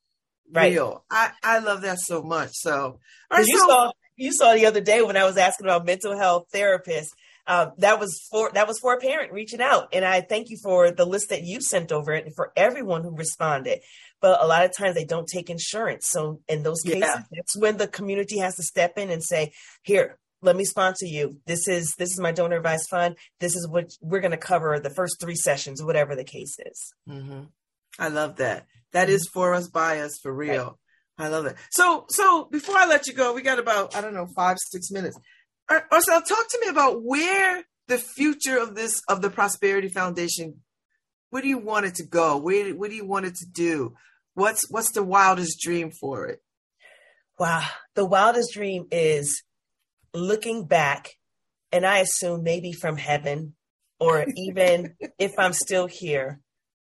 Right. 0.51 0.71
real. 0.73 1.03
I 1.09 1.31
I 1.43 1.59
love 1.59 1.81
that 1.81 1.99
so 1.99 2.21
much. 2.21 2.51
So, 2.53 2.99
right, 3.31 3.45
you 3.45 3.57
so- 3.59 3.65
saw 3.67 3.91
you 4.15 4.31
saw 4.33 4.53
the 4.53 4.65
other 4.67 4.81
day 4.81 5.01
when 5.01 5.17
I 5.17 5.23
was 5.25 5.37
asking 5.37 5.65
about 5.67 5.85
mental 5.85 6.15
health 6.17 6.47
therapists. 6.53 7.09
Um, 7.49 7.71
that 7.79 7.99
was 7.99 8.21
for 8.29 8.51
that 8.53 8.67
was 8.67 8.77
for 8.77 8.93
a 8.93 8.99
parent 8.99 9.33
reaching 9.33 9.59
out, 9.59 9.89
and 9.91 10.05
I 10.05 10.21
thank 10.21 10.51
you 10.51 10.57
for 10.61 10.91
the 10.91 11.03
list 11.03 11.29
that 11.29 11.41
you 11.41 11.61
sent 11.61 11.91
over 11.91 12.11
and 12.11 12.33
for 12.35 12.53
everyone 12.55 13.01
who 13.01 13.15
responded. 13.15 13.79
But 14.21 14.39
a 14.43 14.45
lot 14.45 14.63
of 14.65 14.77
times 14.77 14.93
they 14.93 15.03
don't 15.03 15.27
take 15.27 15.49
insurance, 15.49 16.05
so 16.07 16.41
in 16.47 16.61
those 16.61 16.81
Yeah. 16.85 16.93
cases, 16.93 17.23
that's 17.31 17.57
when 17.57 17.77
the 17.77 17.87
community 17.87 18.37
has 18.37 18.55
to 18.57 18.63
step 18.63 18.99
in 18.99 19.09
and 19.09 19.23
say, 19.23 19.51
"Here, 19.81 20.19
let 20.43 20.55
me 20.55 20.63
sponsor 20.63 21.07
you. 21.07 21.41
This 21.47 21.67
is 21.67 21.95
this 21.97 22.11
is 22.11 22.19
my 22.19 22.31
donor 22.31 22.57
advice 22.57 22.85
fund. 22.87 23.17
This 23.39 23.55
is 23.55 23.67
what 23.67 23.87
we're 23.99 24.21
going 24.21 24.29
to 24.29 24.37
cover 24.37 24.79
the 24.79 24.93
first 24.93 25.19
three 25.19 25.35
sessions, 25.35 25.81
whatever 25.81 26.15
the 26.15 26.23
case 26.23 26.55
is." 26.59 26.93
hmm 27.07 27.45
I 27.97 28.09
love 28.09 28.35
that. 28.35 28.67
That 28.91 29.09
is 29.09 29.27
for 29.27 29.55
us 29.55 29.67
by 29.67 30.01
us 30.01 30.19
for 30.21 30.31
real. 30.31 30.77
I 31.17 31.27
love 31.27 31.45
that. 31.45 31.57
So 31.71 32.05
so 32.09 32.45
before 32.45 32.77
I 32.77 32.85
let 32.85 33.07
you 33.07 33.13
go, 33.13 33.33
we 33.33 33.41
got 33.41 33.57
about 33.59 33.95
I 33.95 34.01
don't 34.01 34.13
know 34.13 34.27
five 34.35 34.57
six 34.71 34.91
minutes. 34.91 35.17
Or, 35.69 35.85
or 35.91 36.01
talk 36.01 36.25
to 36.49 36.59
me 36.61 36.67
about 36.67 37.03
where 37.03 37.63
the 37.87 37.97
future 37.97 38.57
of 38.57 38.75
this 38.75 39.01
of 39.07 39.21
the 39.21 39.29
Prosperity 39.29 39.89
Foundation. 39.89 40.61
Where 41.29 41.41
do 41.41 41.47
you 41.47 41.57
want 41.57 41.85
it 41.85 41.95
to 41.95 42.05
go? 42.05 42.37
Where 42.37 42.73
what 42.73 42.89
do 42.89 42.95
you 42.95 43.05
want 43.05 43.25
it 43.25 43.35
to 43.35 43.45
do? 43.45 43.95
What's 44.33 44.69
what's 44.69 44.91
the 44.91 45.03
wildest 45.03 45.59
dream 45.59 45.91
for 45.91 46.27
it? 46.27 46.41
Wow. 47.37 47.65
The 47.95 48.05
wildest 48.05 48.53
dream 48.53 48.85
is 48.91 49.43
looking 50.13 50.65
back, 50.65 51.09
and 51.71 51.85
I 51.85 51.99
assume 51.99 52.43
maybe 52.43 52.71
from 52.71 52.97
heaven, 52.97 53.55
or 53.99 54.25
even 54.35 54.95
if 55.19 55.33
I'm 55.37 55.53
still 55.53 55.87
here, 55.87 56.39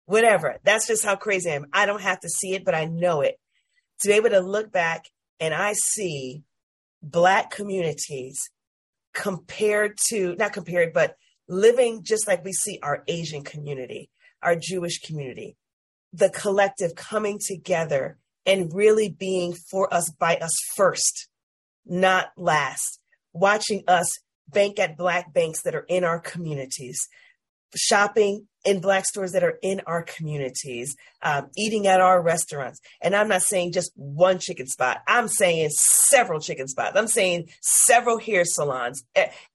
whatever. 0.07 0.59
That's 0.65 0.86
just 0.86 1.05
how 1.05 1.16
crazy 1.16 1.51
I 1.51 1.55
am. 1.55 1.66
I 1.73 1.86
don't 1.86 2.02
have 2.02 2.20
to 2.20 2.28
see 2.28 2.55
it, 2.55 2.65
but 2.65 2.74
I 2.74 2.86
know 2.86 3.20
it. 3.20 3.36
To 4.01 4.09
be 4.09 4.15
able 4.15 4.31
to 4.31 4.40
look 4.40 4.73
back 4.73 5.05
and 5.39 5.52
I 5.52 5.74
see 5.74 6.43
Black 7.02 7.51
communities 7.51 8.51
compared 9.12 9.99
to, 10.09 10.35
not 10.37 10.53
compared, 10.53 10.93
but 10.93 11.16
living 11.49 12.03
just 12.03 12.28
like 12.28 12.45
we 12.45 12.53
see 12.53 12.78
our 12.82 13.03
Asian 13.09 13.43
community, 13.43 14.11
our 14.43 14.57
Jewish 14.57 15.01
community, 15.01 15.57
the 16.12 16.31
collective 16.31 16.95
coming 16.95 17.39
together 17.45 18.19
and 18.47 18.73
really 18.74 19.09
being 19.09 19.55
for 19.55 19.93
us 19.93 20.11
by 20.11 20.37
us 20.37 20.57
first, 20.74 21.28
not 21.85 22.31
last. 22.37 23.01
Watching 23.32 23.85
us 23.87 24.11
bank 24.49 24.78
at 24.78 24.97
Black 24.97 25.32
banks 25.32 25.62
that 25.62 25.74
are 25.74 25.87
in 25.89 26.05
our 26.05 26.19
communities, 26.19 27.09
shopping 27.76 28.47
in 28.64 28.80
Black 28.80 29.06
stores 29.06 29.32
that 29.32 29.42
are 29.42 29.59
in 29.62 29.80
our 29.86 30.02
communities, 30.02 30.94
um, 31.22 31.48
eating 31.56 31.86
at 31.86 32.01
our 32.01 32.20
restaurants. 32.20 32.80
And 33.01 33.16
I'm 33.16 33.28
not 33.28 33.42
saying 33.42 33.72
just 33.72 33.92
one 33.94 34.38
chicken 34.38 34.66
spot, 34.66 34.98
I'm 35.06 35.28
saying 35.28 35.70
several 35.70 36.40
chicken 36.40 36.68
spots. 36.68 36.97
I'm 36.97 37.09
saying 37.09 37.48
several 37.62 38.18
hair 38.18 38.44
salons. 38.44 39.02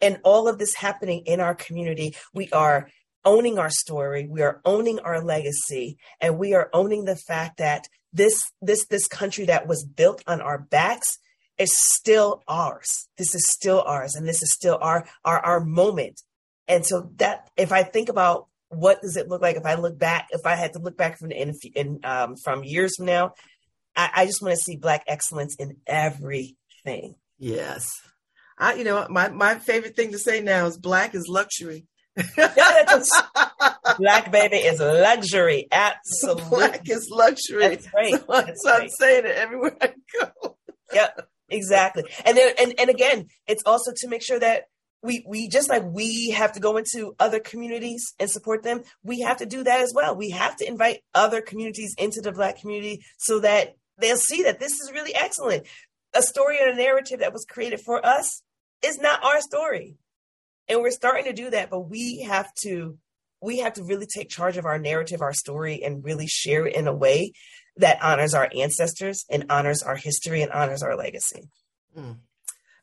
And 0.01 0.19
all 0.23 0.47
of 0.47 0.57
this 0.57 0.75
happening 0.75 1.23
in 1.25 1.39
our 1.39 1.55
community. 1.55 2.15
We 2.33 2.49
are 2.49 2.87
owning 3.25 3.57
our 3.57 3.71
story 3.71 4.27
we 4.27 4.41
are 4.41 4.61
owning 4.65 4.99
our 4.99 5.19
legacy 5.19 5.97
and 6.21 6.37
we 6.37 6.53
are 6.53 6.69
owning 6.73 7.05
the 7.05 7.15
fact 7.15 7.57
that 7.57 7.87
this 8.13 8.51
this 8.61 8.85
this 8.87 9.07
country 9.07 9.45
that 9.45 9.67
was 9.67 9.83
built 9.83 10.23
on 10.27 10.41
our 10.41 10.59
backs 10.59 11.17
is 11.57 11.75
still 11.75 12.43
ours 12.47 13.07
this 13.17 13.33
is 13.33 13.43
still 13.49 13.81
ours 13.81 14.15
and 14.15 14.27
this 14.27 14.43
is 14.43 14.53
still 14.53 14.77
our 14.79 15.07
our 15.23 15.39
our 15.39 15.59
moment 15.59 16.21
and 16.67 16.85
so 16.85 17.09
that 17.17 17.49
if 17.57 17.71
i 17.71 17.83
think 17.83 18.09
about 18.09 18.47
what 18.69 19.01
does 19.01 19.15
it 19.15 19.27
look 19.27 19.41
like 19.41 19.55
if 19.55 19.65
i 19.65 19.75
look 19.75 19.97
back 19.97 20.27
if 20.31 20.45
i 20.45 20.55
had 20.55 20.73
to 20.73 20.79
look 20.79 20.97
back 20.97 21.17
from 21.17 21.31
in, 21.31 21.53
in 21.75 21.99
um, 22.03 22.35
from 22.43 22.63
years 22.63 22.95
from 22.97 23.05
now 23.05 23.31
i, 23.95 24.09
I 24.15 24.25
just 24.25 24.41
want 24.41 24.53
to 24.53 24.61
see 24.61 24.75
black 24.75 25.03
excellence 25.07 25.55
in 25.55 25.77
everything 25.87 27.15
Yes. 27.37 27.85
I 28.57 28.75
you 28.75 28.83
know 28.83 29.05
my 29.09 29.29
my 29.29 29.55
favorite 29.55 29.95
thing 29.95 30.11
to 30.11 30.19
say 30.19 30.41
now 30.41 30.65
is 30.65 30.77
black 30.77 31.13
is 31.13 31.27
luxury. 31.27 31.87
black 33.97 34.31
baby 34.31 34.55
is 34.55 34.79
luxury 34.79 35.67
absolutely 35.69 36.49
Black 36.49 36.89
is 36.89 37.09
luxury. 37.11 37.67
That's 37.67 37.93
right. 37.93 38.13
So, 38.13 38.25
That's 38.29 38.63
so 38.63 38.73
I'm 38.73 38.89
saying 38.89 39.25
it 39.25 39.35
everywhere 39.35 39.75
I 39.81 39.93
go. 40.21 40.57
Yep, 40.93 41.27
exactly. 41.49 42.03
And 42.25 42.37
then 42.37 42.53
and, 42.57 42.73
and 42.79 42.89
again, 42.89 43.27
it's 43.47 43.63
also 43.65 43.91
to 43.93 44.07
make 44.07 44.21
sure 44.21 44.39
that 44.39 44.67
we 45.05 45.23
we 45.27 45.47
just 45.47 45.69
like 45.69 45.83
we 45.83 46.31
have 46.31 46.53
to 46.53 46.59
go 46.59 46.77
into 46.77 47.15
other 47.19 47.39
communities 47.39 48.13
and 48.19 48.29
support 48.29 48.63
them, 48.63 48.83
we 49.03 49.21
have 49.21 49.37
to 49.37 49.45
do 49.45 49.63
that 49.63 49.81
as 49.81 49.93
well. 49.93 50.15
We 50.15 50.31
have 50.31 50.55
to 50.57 50.67
invite 50.67 51.01
other 51.13 51.41
communities 51.41 51.95
into 51.97 52.21
the 52.21 52.31
black 52.31 52.59
community 52.59 53.03
so 53.17 53.39
that 53.39 53.75
they'll 53.99 54.17
see 54.17 54.43
that 54.43 54.59
this 54.59 54.73
is 54.73 54.91
really 54.91 55.15
excellent. 55.15 55.67
A 56.13 56.21
story 56.21 56.57
and 56.59 56.71
a 56.71 56.75
narrative 56.75 57.19
that 57.19 57.33
was 57.33 57.45
created 57.45 57.81
for 57.81 58.05
us 58.05 58.41
is 58.83 58.97
not 58.99 59.23
our 59.23 59.41
story. 59.41 59.95
And 60.67 60.81
we're 60.81 60.91
starting 60.91 61.25
to 61.25 61.33
do 61.33 61.49
that, 61.51 61.69
but 61.69 61.81
we 61.81 62.21
have 62.21 62.51
to 62.63 62.97
we 63.41 63.59
have 63.59 63.73
to 63.73 63.83
really 63.83 64.07
take 64.07 64.29
charge 64.29 64.57
of 64.57 64.65
our 64.65 64.79
narrative, 64.79 65.21
our 65.21 65.33
story, 65.33 65.83
and 65.83 66.03
really 66.03 66.27
share 66.27 66.65
it 66.65 66.75
in 66.75 66.87
a 66.87 66.95
way 66.95 67.33
that 67.77 68.01
honors 68.01 68.33
our 68.33 68.49
ancestors 68.55 69.25
and 69.29 69.45
honors 69.49 69.83
our 69.83 69.95
history 69.95 70.41
and 70.41 70.51
honors 70.51 70.81
our 70.81 70.95
legacy. 70.95 71.43
Mm. 71.95 72.17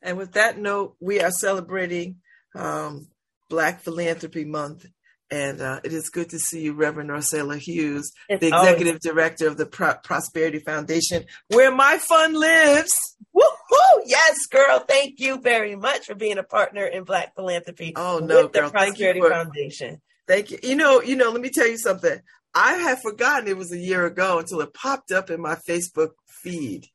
And 0.02 0.18
with 0.18 0.32
that 0.32 0.58
note, 0.58 0.96
we 1.00 1.20
are 1.20 1.30
celebrating 1.30 2.16
um, 2.54 3.08
Black 3.48 3.80
Philanthropy 3.82 4.44
Month. 4.44 4.86
And 5.30 5.62
uh, 5.62 5.80
it 5.82 5.94
is 5.94 6.10
good 6.10 6.28
to 6.30 6.38
see 6.38 6.60
you, 6.60 6.74
Reverend 6.74 7.10
Ursula 7.10 7.56
Hughes, 7.56 8.12
It's 8.28 8.40
the 8.42 8.52
always- 8.52 8.72
executive 8.72 9.00
director 9.00 9.46
of 9.48 9.56
the 9.56 9.64
Pro- 9.64 9.94
Prosperity 9.94 10.58
Foundation, 10.58 11.24
where 11.48 11.74
my 11.74 11.96
fund 11.96 12.36
lives. 12.36 12.92
Woo-hoo! 13.32 14.02
Yes, 14.04 14.36
girl. 14.50 14.80
Thank 14.86 15.20
you 15.20 15.40
very 15.40 15.74
much 15.74 16.04
for 16.04 16.14
being 16.14 16.36
a 16.36 16.42
partner 16.42 16.84
in 16.84 17.04
Black 17.04 17.34
Philanthropy. 17.34 17.94
Oh, 17.96 18.18
no, 18.18 18.42
with 18.42 18.52
the 18.52 18.58
girl. 18.60 18.68
Thank 18.68 18.96
Prosperity 18.96 19.20
for- 19.20 19.30
Foundation. 19.30 20.02
Thank 20.28 20.50
you. 20.50 20.58
You 20.62 20.76
know, 20.76 21.00
you 21.00 21.16
know, 21.16 21.30
let 21.30 21.40
me 21.40 21.48
tell 21.50 21.66
you 21.66 21.78
something. 21.78 22.20
I 22.54 22.74
had 22.74 23.00
forgotten 23.00 23.48
it 23.48 23.56
was 23.56 23.72
a 23.72 23.78
year 23.78 24.04
ago 24.04 24.38
until 24.38 24.60
it 24.60 24.74
popped 24.74 25.12
up 25.12 25.30
in 25.30 25.40
my 25.40 25.54
Facebook 25.66 26.10
feed. 26.42 26.88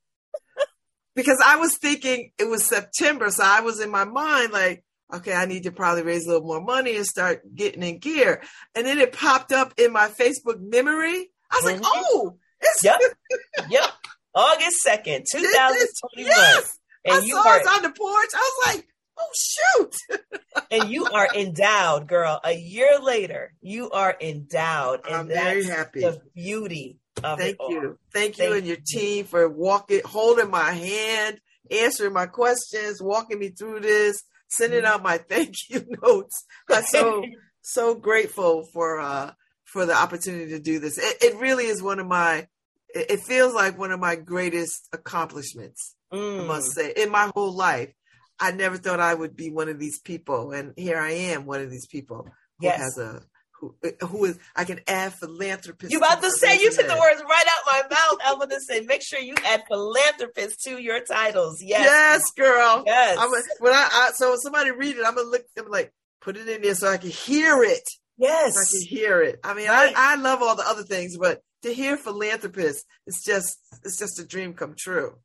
Because 1.18 1.41
I 1.44 1.57
was 1.57 1.76
thinking 1.81 2.31
it 2.38 2.48
was 2.48 2.64
September. 2.64 3.30
So 3.31 3.44
I 3.44 3.60
was 3.61 3.81
in 3.81 3.89
my 3.91 4.06
mind 4.06 4.53
like, 4.53 4.85
okay, 5.14 5.34
I 5.34 5.45
need 5.45 5.64
to 5.64 5.72
probably 5.72 6.03
raise 6.03 6.26
a 6.26 6.30
little 6.30 6.48
more 6.48 6.61
money 6.61 6.95
and 6.95 7.06
start 7.06 7.41
getting 7.56 7.81
in 7.84 7.98
gear. 7.98 8.41
And 8.76 8.85
then 8.85 8.99
it 8.99 9.11
popped 9.11 9.52
up 9.52 9.73
in 9.77 9.91
my 9.91 10.07
Facebook 10.10 10.60
memory. 10.61 11.30
I 11.52 11.56
was 11.56 11.65
like, 11.65 11.81
Mhm. 11.81 11.85
oh, 11.85 12.38
it's 12.61 12.84
Yep. 12.84 13.02
Yep. 13.69 13.89
August 14.35 14.77
2nd, 14.85 15.26
2021. 15.31 16.27
yes. 16.27 16.77
And 17.03 17.15
I 17.15 17.26
you 17.26 17.34
saw 17.34 17.49
are 17.49 17.60
it 17.60 17.68
on 17.68 17.81
the 17.81 17.89
porch. 17.89 18.30
I 18.35 18.52
was 18.68 18.76
like, 18.76 18.88
oh 19.18 19.31
shoot. 19.35 20.19
and 20.72 20.89
you 20.91 21.06
are 21.06 21.27
endowed, 21.34 22.07
girl. 22.07 22.39
A 22.44 22.53
year 22.53 22.99
later, 22.99 23.53
you 23.61 23.89
are 23.89 24.15
endowed. 24.22 25.06
And 25.07 25.15
I'm 25.15 25.27
very 25.27 25.64
happy. 25.64 26.02
The 26.02 26.22
beauty 26.35 26.99
Thank 27.23 27.57
you. 27.68 27.98
Thank 28.14 28.38
you 28.38 28.45
Thank 28.45 28.57
and 28.57 28.68
your 28.68 28.77
team 28.85 29.26
for 29.26 29.48
walking, 29.49 30.02
holding 30.06 30.49
my 30.49 30.72
hand, 30.72 31.39
answering 31.72 32.14
my 32.14 32.26
questions, 32.26 33.02
walking 33.02 33.39
me 33.39 33.49
through 33.49 33.81
this, 33.81 34.23
sending 34.48 34.80
Mm-hmm. 34.80 34.88
out 34.88 35.03
my 35.03 35.18
thank 35.30 35.56
you 35.69 35.85
notes. 36.02 36.45
I'm 36.69 36.84
so, 36.84 37.23
so 37.61 37.95
grateful 37.95 38.65
for, 38.73 38.99
uh, 38.99 39.31
for 39.65 39.85
the 39.85 39.94
opportunity 39.95 40.52
to 40.52 40.60
do 40.60 40.80
this. 40.80 40.98
It, 40.98 41.18
it 41.22 41.39
really 41.39 41.65
is 41.65 41.81
one 41.81 41.99
of 41.99 42.07
my, 42.07 42.48
it, 42.94 43.19
feels 43.19 43.53
like 43.53 43.77
one 43.77 43.91
of 43.91 43.99
my 43.99 44.15
greatest 44.15 44.88
accomplishments, 44.94 45.95
I 46.11 46.18
Mm. 46.18 46.48
must 46.48 46.73
say, 46.73 46.94
in 46.95 47.11
my 47.11 47.31
whole 47.35 47.53
life. 47.53 47.94
I 48.39 48.52
never 48.52 48.77
thought 48.77 48.99
I 48.99 49.15
would 49.15 49.35
be 49.35 49.49
one 49.49 49.68
of 49.68 49.80
these 49.80 49.99
people. 49.99 50.52
And 50.52 50.73
here 50.77 50.99
I 50.99 51.10
am, 51.11 51.48
one 51.48 51.61
of 51.61 51.72
these 51.72 51.88
people 51.88 52.31
who 52.60 52.65
Yes. 52.68 52.80
has 52.80 52.98
a, 52.99 53.23
who, 53.59 53.75
uh, 53.84 54.05
who 54.07 54.25
is, 54.25 54.38
I 54.55 54.63
can 54.65 54.79
add 54.88 55.13
philanthropist. 55.13 55.91
You 55.91 55.97
about 55.97 56.21
to 56.21 56.27
my 56.27 56.29
say 56.29 56.59
you 56.61 56.71
took 56.71 56.88
the 56.88 56.93
words 56.97 57.21
right 57.27 57.45
out 57.47 57.63
my 57.65 57.95
mouth. 57.95 58.19
I'm 58.25 58.38
going 58.38 58.49
to 58.49 58.61
say, 58.61 58.81
make 58.81 59.01
sure 59.01 59.19
you 59.19 59.35
add 59.45 59.63
philanthropist 59.67 60.61
to 60.65 60.77
your 60.81 60.99
titles. 61.03 61.61
Yes, 61.61 61.85
Yes, 61.85 62.31
girl. 62.38 62.84
yes, 62.85 63.17
I'm 63.19 63.29
a, 63.34 63.41
when 63.59 63.73
I, 63.73 63.88
I 63.91 64.11
so 64.13 64.29
when 64.29 64.39
somebody 64.39 64.71
read 64.71 64.97
it, 64.97 65.03
I'm 65.05 65.15
gonna 65.15 65.27
look. 65.29 65.43
I'm 65.57 65.69
like, 65.69 65.91
put 66.21 66.38
it 66.38 66.47
in 66.47 66.61
there 66.61 66.75
so 66.75 66.88
I 66.89 66.97
can 66.97 67.09
hear 67.09 67.63
it. 67.63 67.84
yes. 68.17 68.53
So 68.53 68.59
I 68.61 68.65
can 68.71 68.88
hear 68.97 69.21
it. 69.21 69.39
I 69.43 69.53
mean, 69.53 69.67
Right. 69.69 69.93
I, 69.95 70.13
I 70.13 70.15
love 70.17 70.41
all 70.41 70.55
the 70.55 70.67
other 70.67 70.84
things, 70.84 71.17
but 71.17 71.41
to 71.63 71.73
hear 71.73 71.97
philanthropist, 71.97 72.85
it's 73.07 73.23
just 73.23 73.57
it's 73.84 73.97
just 73.97 74.19
a 74.19 74.25
dream 74.25 74.53
come 74.53 74.75
true. 74.77 75.15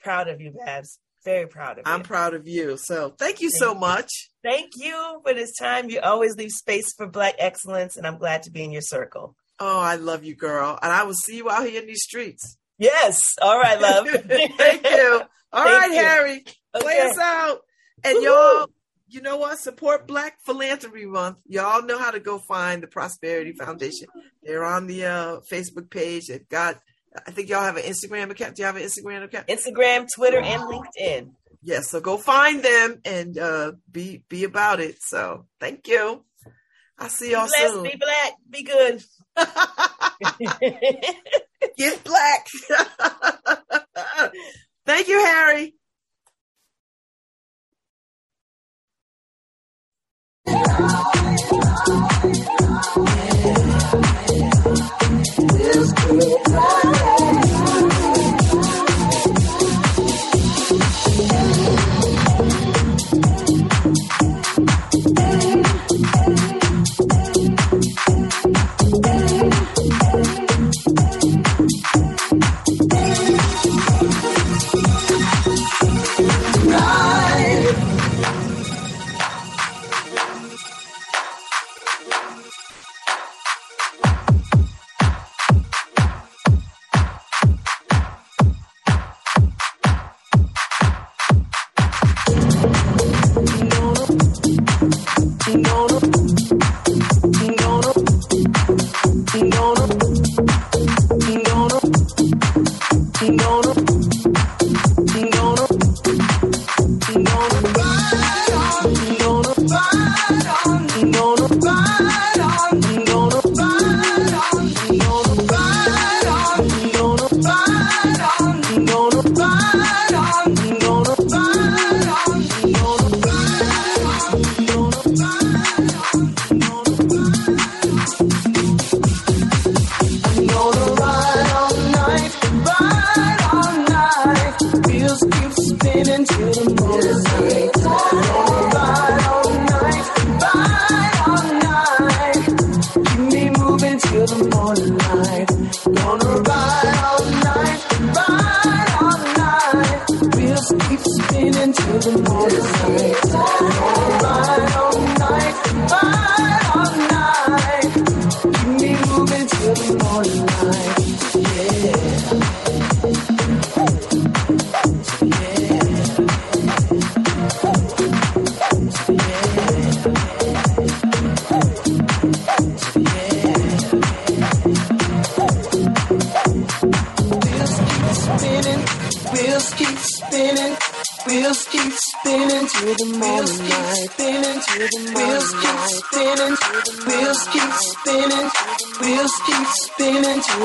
Proud 0.00 0.28
of 0.28 0.40
you, 0.40 0.52
Babz. 0.52 0.98
Very 1.24 1.46
proud 1.46 1.78
of 1.78 1.86
you. 1.86 1.92
I'm 1.92 2.02
proud 2.02 2.34
of 2.34 2.46
you. 2.46 2.76
So 2.76 3.14
thank 3.18 3.40
you 3.40 3.50
so 3.50 3.68
Thank 3.68 3.74
you. 3.74 3.80
much. 3.80 4.30
Thank 4.42 4.70
you 4.76 5.20
for 5.24 5.32
this 5.32 5.54
time. 5.56 5.88
You 5.88 6.00
always 6.00 6.36
leave 6.36 6.50
space 6.50 6.92
for 6.94 7.06
Black 7.06 7.34
excellence, 7.38 7.96
and 7.96 8.06
I'm 8.06 8.18
glad 8.18 8.42
to 8.44 8.50
be 8.50 8.62
in 8.62 8.70
your 8.72 8.82
circle. 8.82 9.34
Oh, 9.58 9.80
I 9.80 9.96
love 9.96 10.24
you, 10.24 10.34
girl, 10.34 10.78
and 10.82 10.92
I 10.92 11.04
will 11.04 11.14
see 11.14 11.36
you 11.36 11.48
out 11.48 11.66
here 11.66 11.80
in 11.80 11.86
these 11.86 12.02
streets. 12.02 12.58
Yes. 12.78 13.22
All 13.40 13.58
right, 13.58 13.80
love. 13.80 14.08
Thank 14.08 14.84
you. 14.84 15.22
All 15.52 15.64
Thank 15.64 15.80
right, 15.80 15.90
you. 15.90 15.96
Harry, 15.96 16.44
play 16.76 17.00
us 17.00 17.16
out. 17.18 17.60
And 18.02 18.22
y'all, 18.22 18.66
you 19.08 19.22
know 19.22 19.36
what? 19.36 19.58
Support 19.58 20.08
Black 20.08 20.36
Philanthropy 20.44 21.06
Month. 21.06 21.38
Y'all 21.46 21.82
know 21.82 21.98
how 21.98 22.10
to 22.10 22.18
go 22.18 22.38
find 22.38 22.82
the 22.82 22.88
Prosperity 22.88 23.52
Foundation. 23.52 24.08
They're 24.42 24.64
on 24.64 24.88
the 24.88 25.04
uh, 25.04 25.40
Facebook 25.50 25.88
page. 25.88 26.26
They've 26.26 26.48
got, 26.48 26.80
I 27.26 27.30
think 27.30 27.48
y'all 27.48 27.62
have 27.62 27.76
an 27.76 27.84
Instagram 27.84 28.30
account. 28.30 28.56
Do 28.56 28.62
you 28.62 28.66
have 28.66 28.76
an 28.76 28.82
Instagram 28.82 29.22
account? 29.22 29.46
Instagram, 29.46 30.08
Twitter, 30.12 30.40
and 30.40 30.62
LinkedIn. 30.62 31.30
Yes. 31.62 31.90
So 31.90 32.00
go 32.00 32.16
find 32.16 32.62
them 32.62 33.00
and 33.04 33.38
uh, 33.38 33.72
be 33.90 34.24
be 34.28 34.44
about 34.44 34.80
it. 34.80 34.96
So 35.00 35.46
thank 35.60 35.86
you. 35.88 36.24
I'll 36.98 37.08
see 37.08 37.32
y'all 37.32 37.46
blessed, 37.46 37.74
soon. 37.74 37.82
be 37.82 37.96
black, 37.98 38.34
be 38.48 38.62
good. 38.62 39.02
Get 41.76 42.04
black. 42.04 42.46
thank 44.86 45.08
you, 45.08 45.18
Harry. 45.24 45.74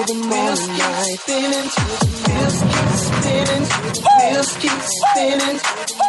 The 0.09 0.15
morning 0.25 0.73
light. 0.79 1.19
Spinning. 1.21 1.69
To 1.69 1.83
the 1.93 2.09
wheels 2.25 2.57
keep 2.65 2.89
spinning, 3.05 3.65
wheels 4.17 4.51
keep 4.57 4.81
spinning, 4.97 5.57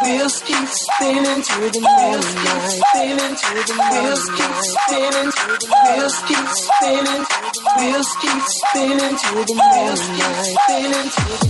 wheels 0.01 0.37
keep 0.41 0.67
spinning. 0.67 1.41
To 1.45 1.57
the 1.69 1.81
morning 1.81 2.35
light. 2.41 2.81
Spinning. 2.81 3.35
To 3.37 3.49
the 3.69 3.75
wheels 3.91 4.25
keep 4.37 4.55
spinning, 4.73 5.29
wheels 5.85 6.17
keep 6.27 6.47
spinning, 6.65 7.23
wheels 7.77 8.11
keep 8.21 8.41
spinning. 8.41 9.15
To 9.21 9.29
the 9.45 9.55
morning 9.55 10.01
light. 10.17 10.57
Spinning. 10.65 11.07
to 11.13 11.21
the 11.29 11.40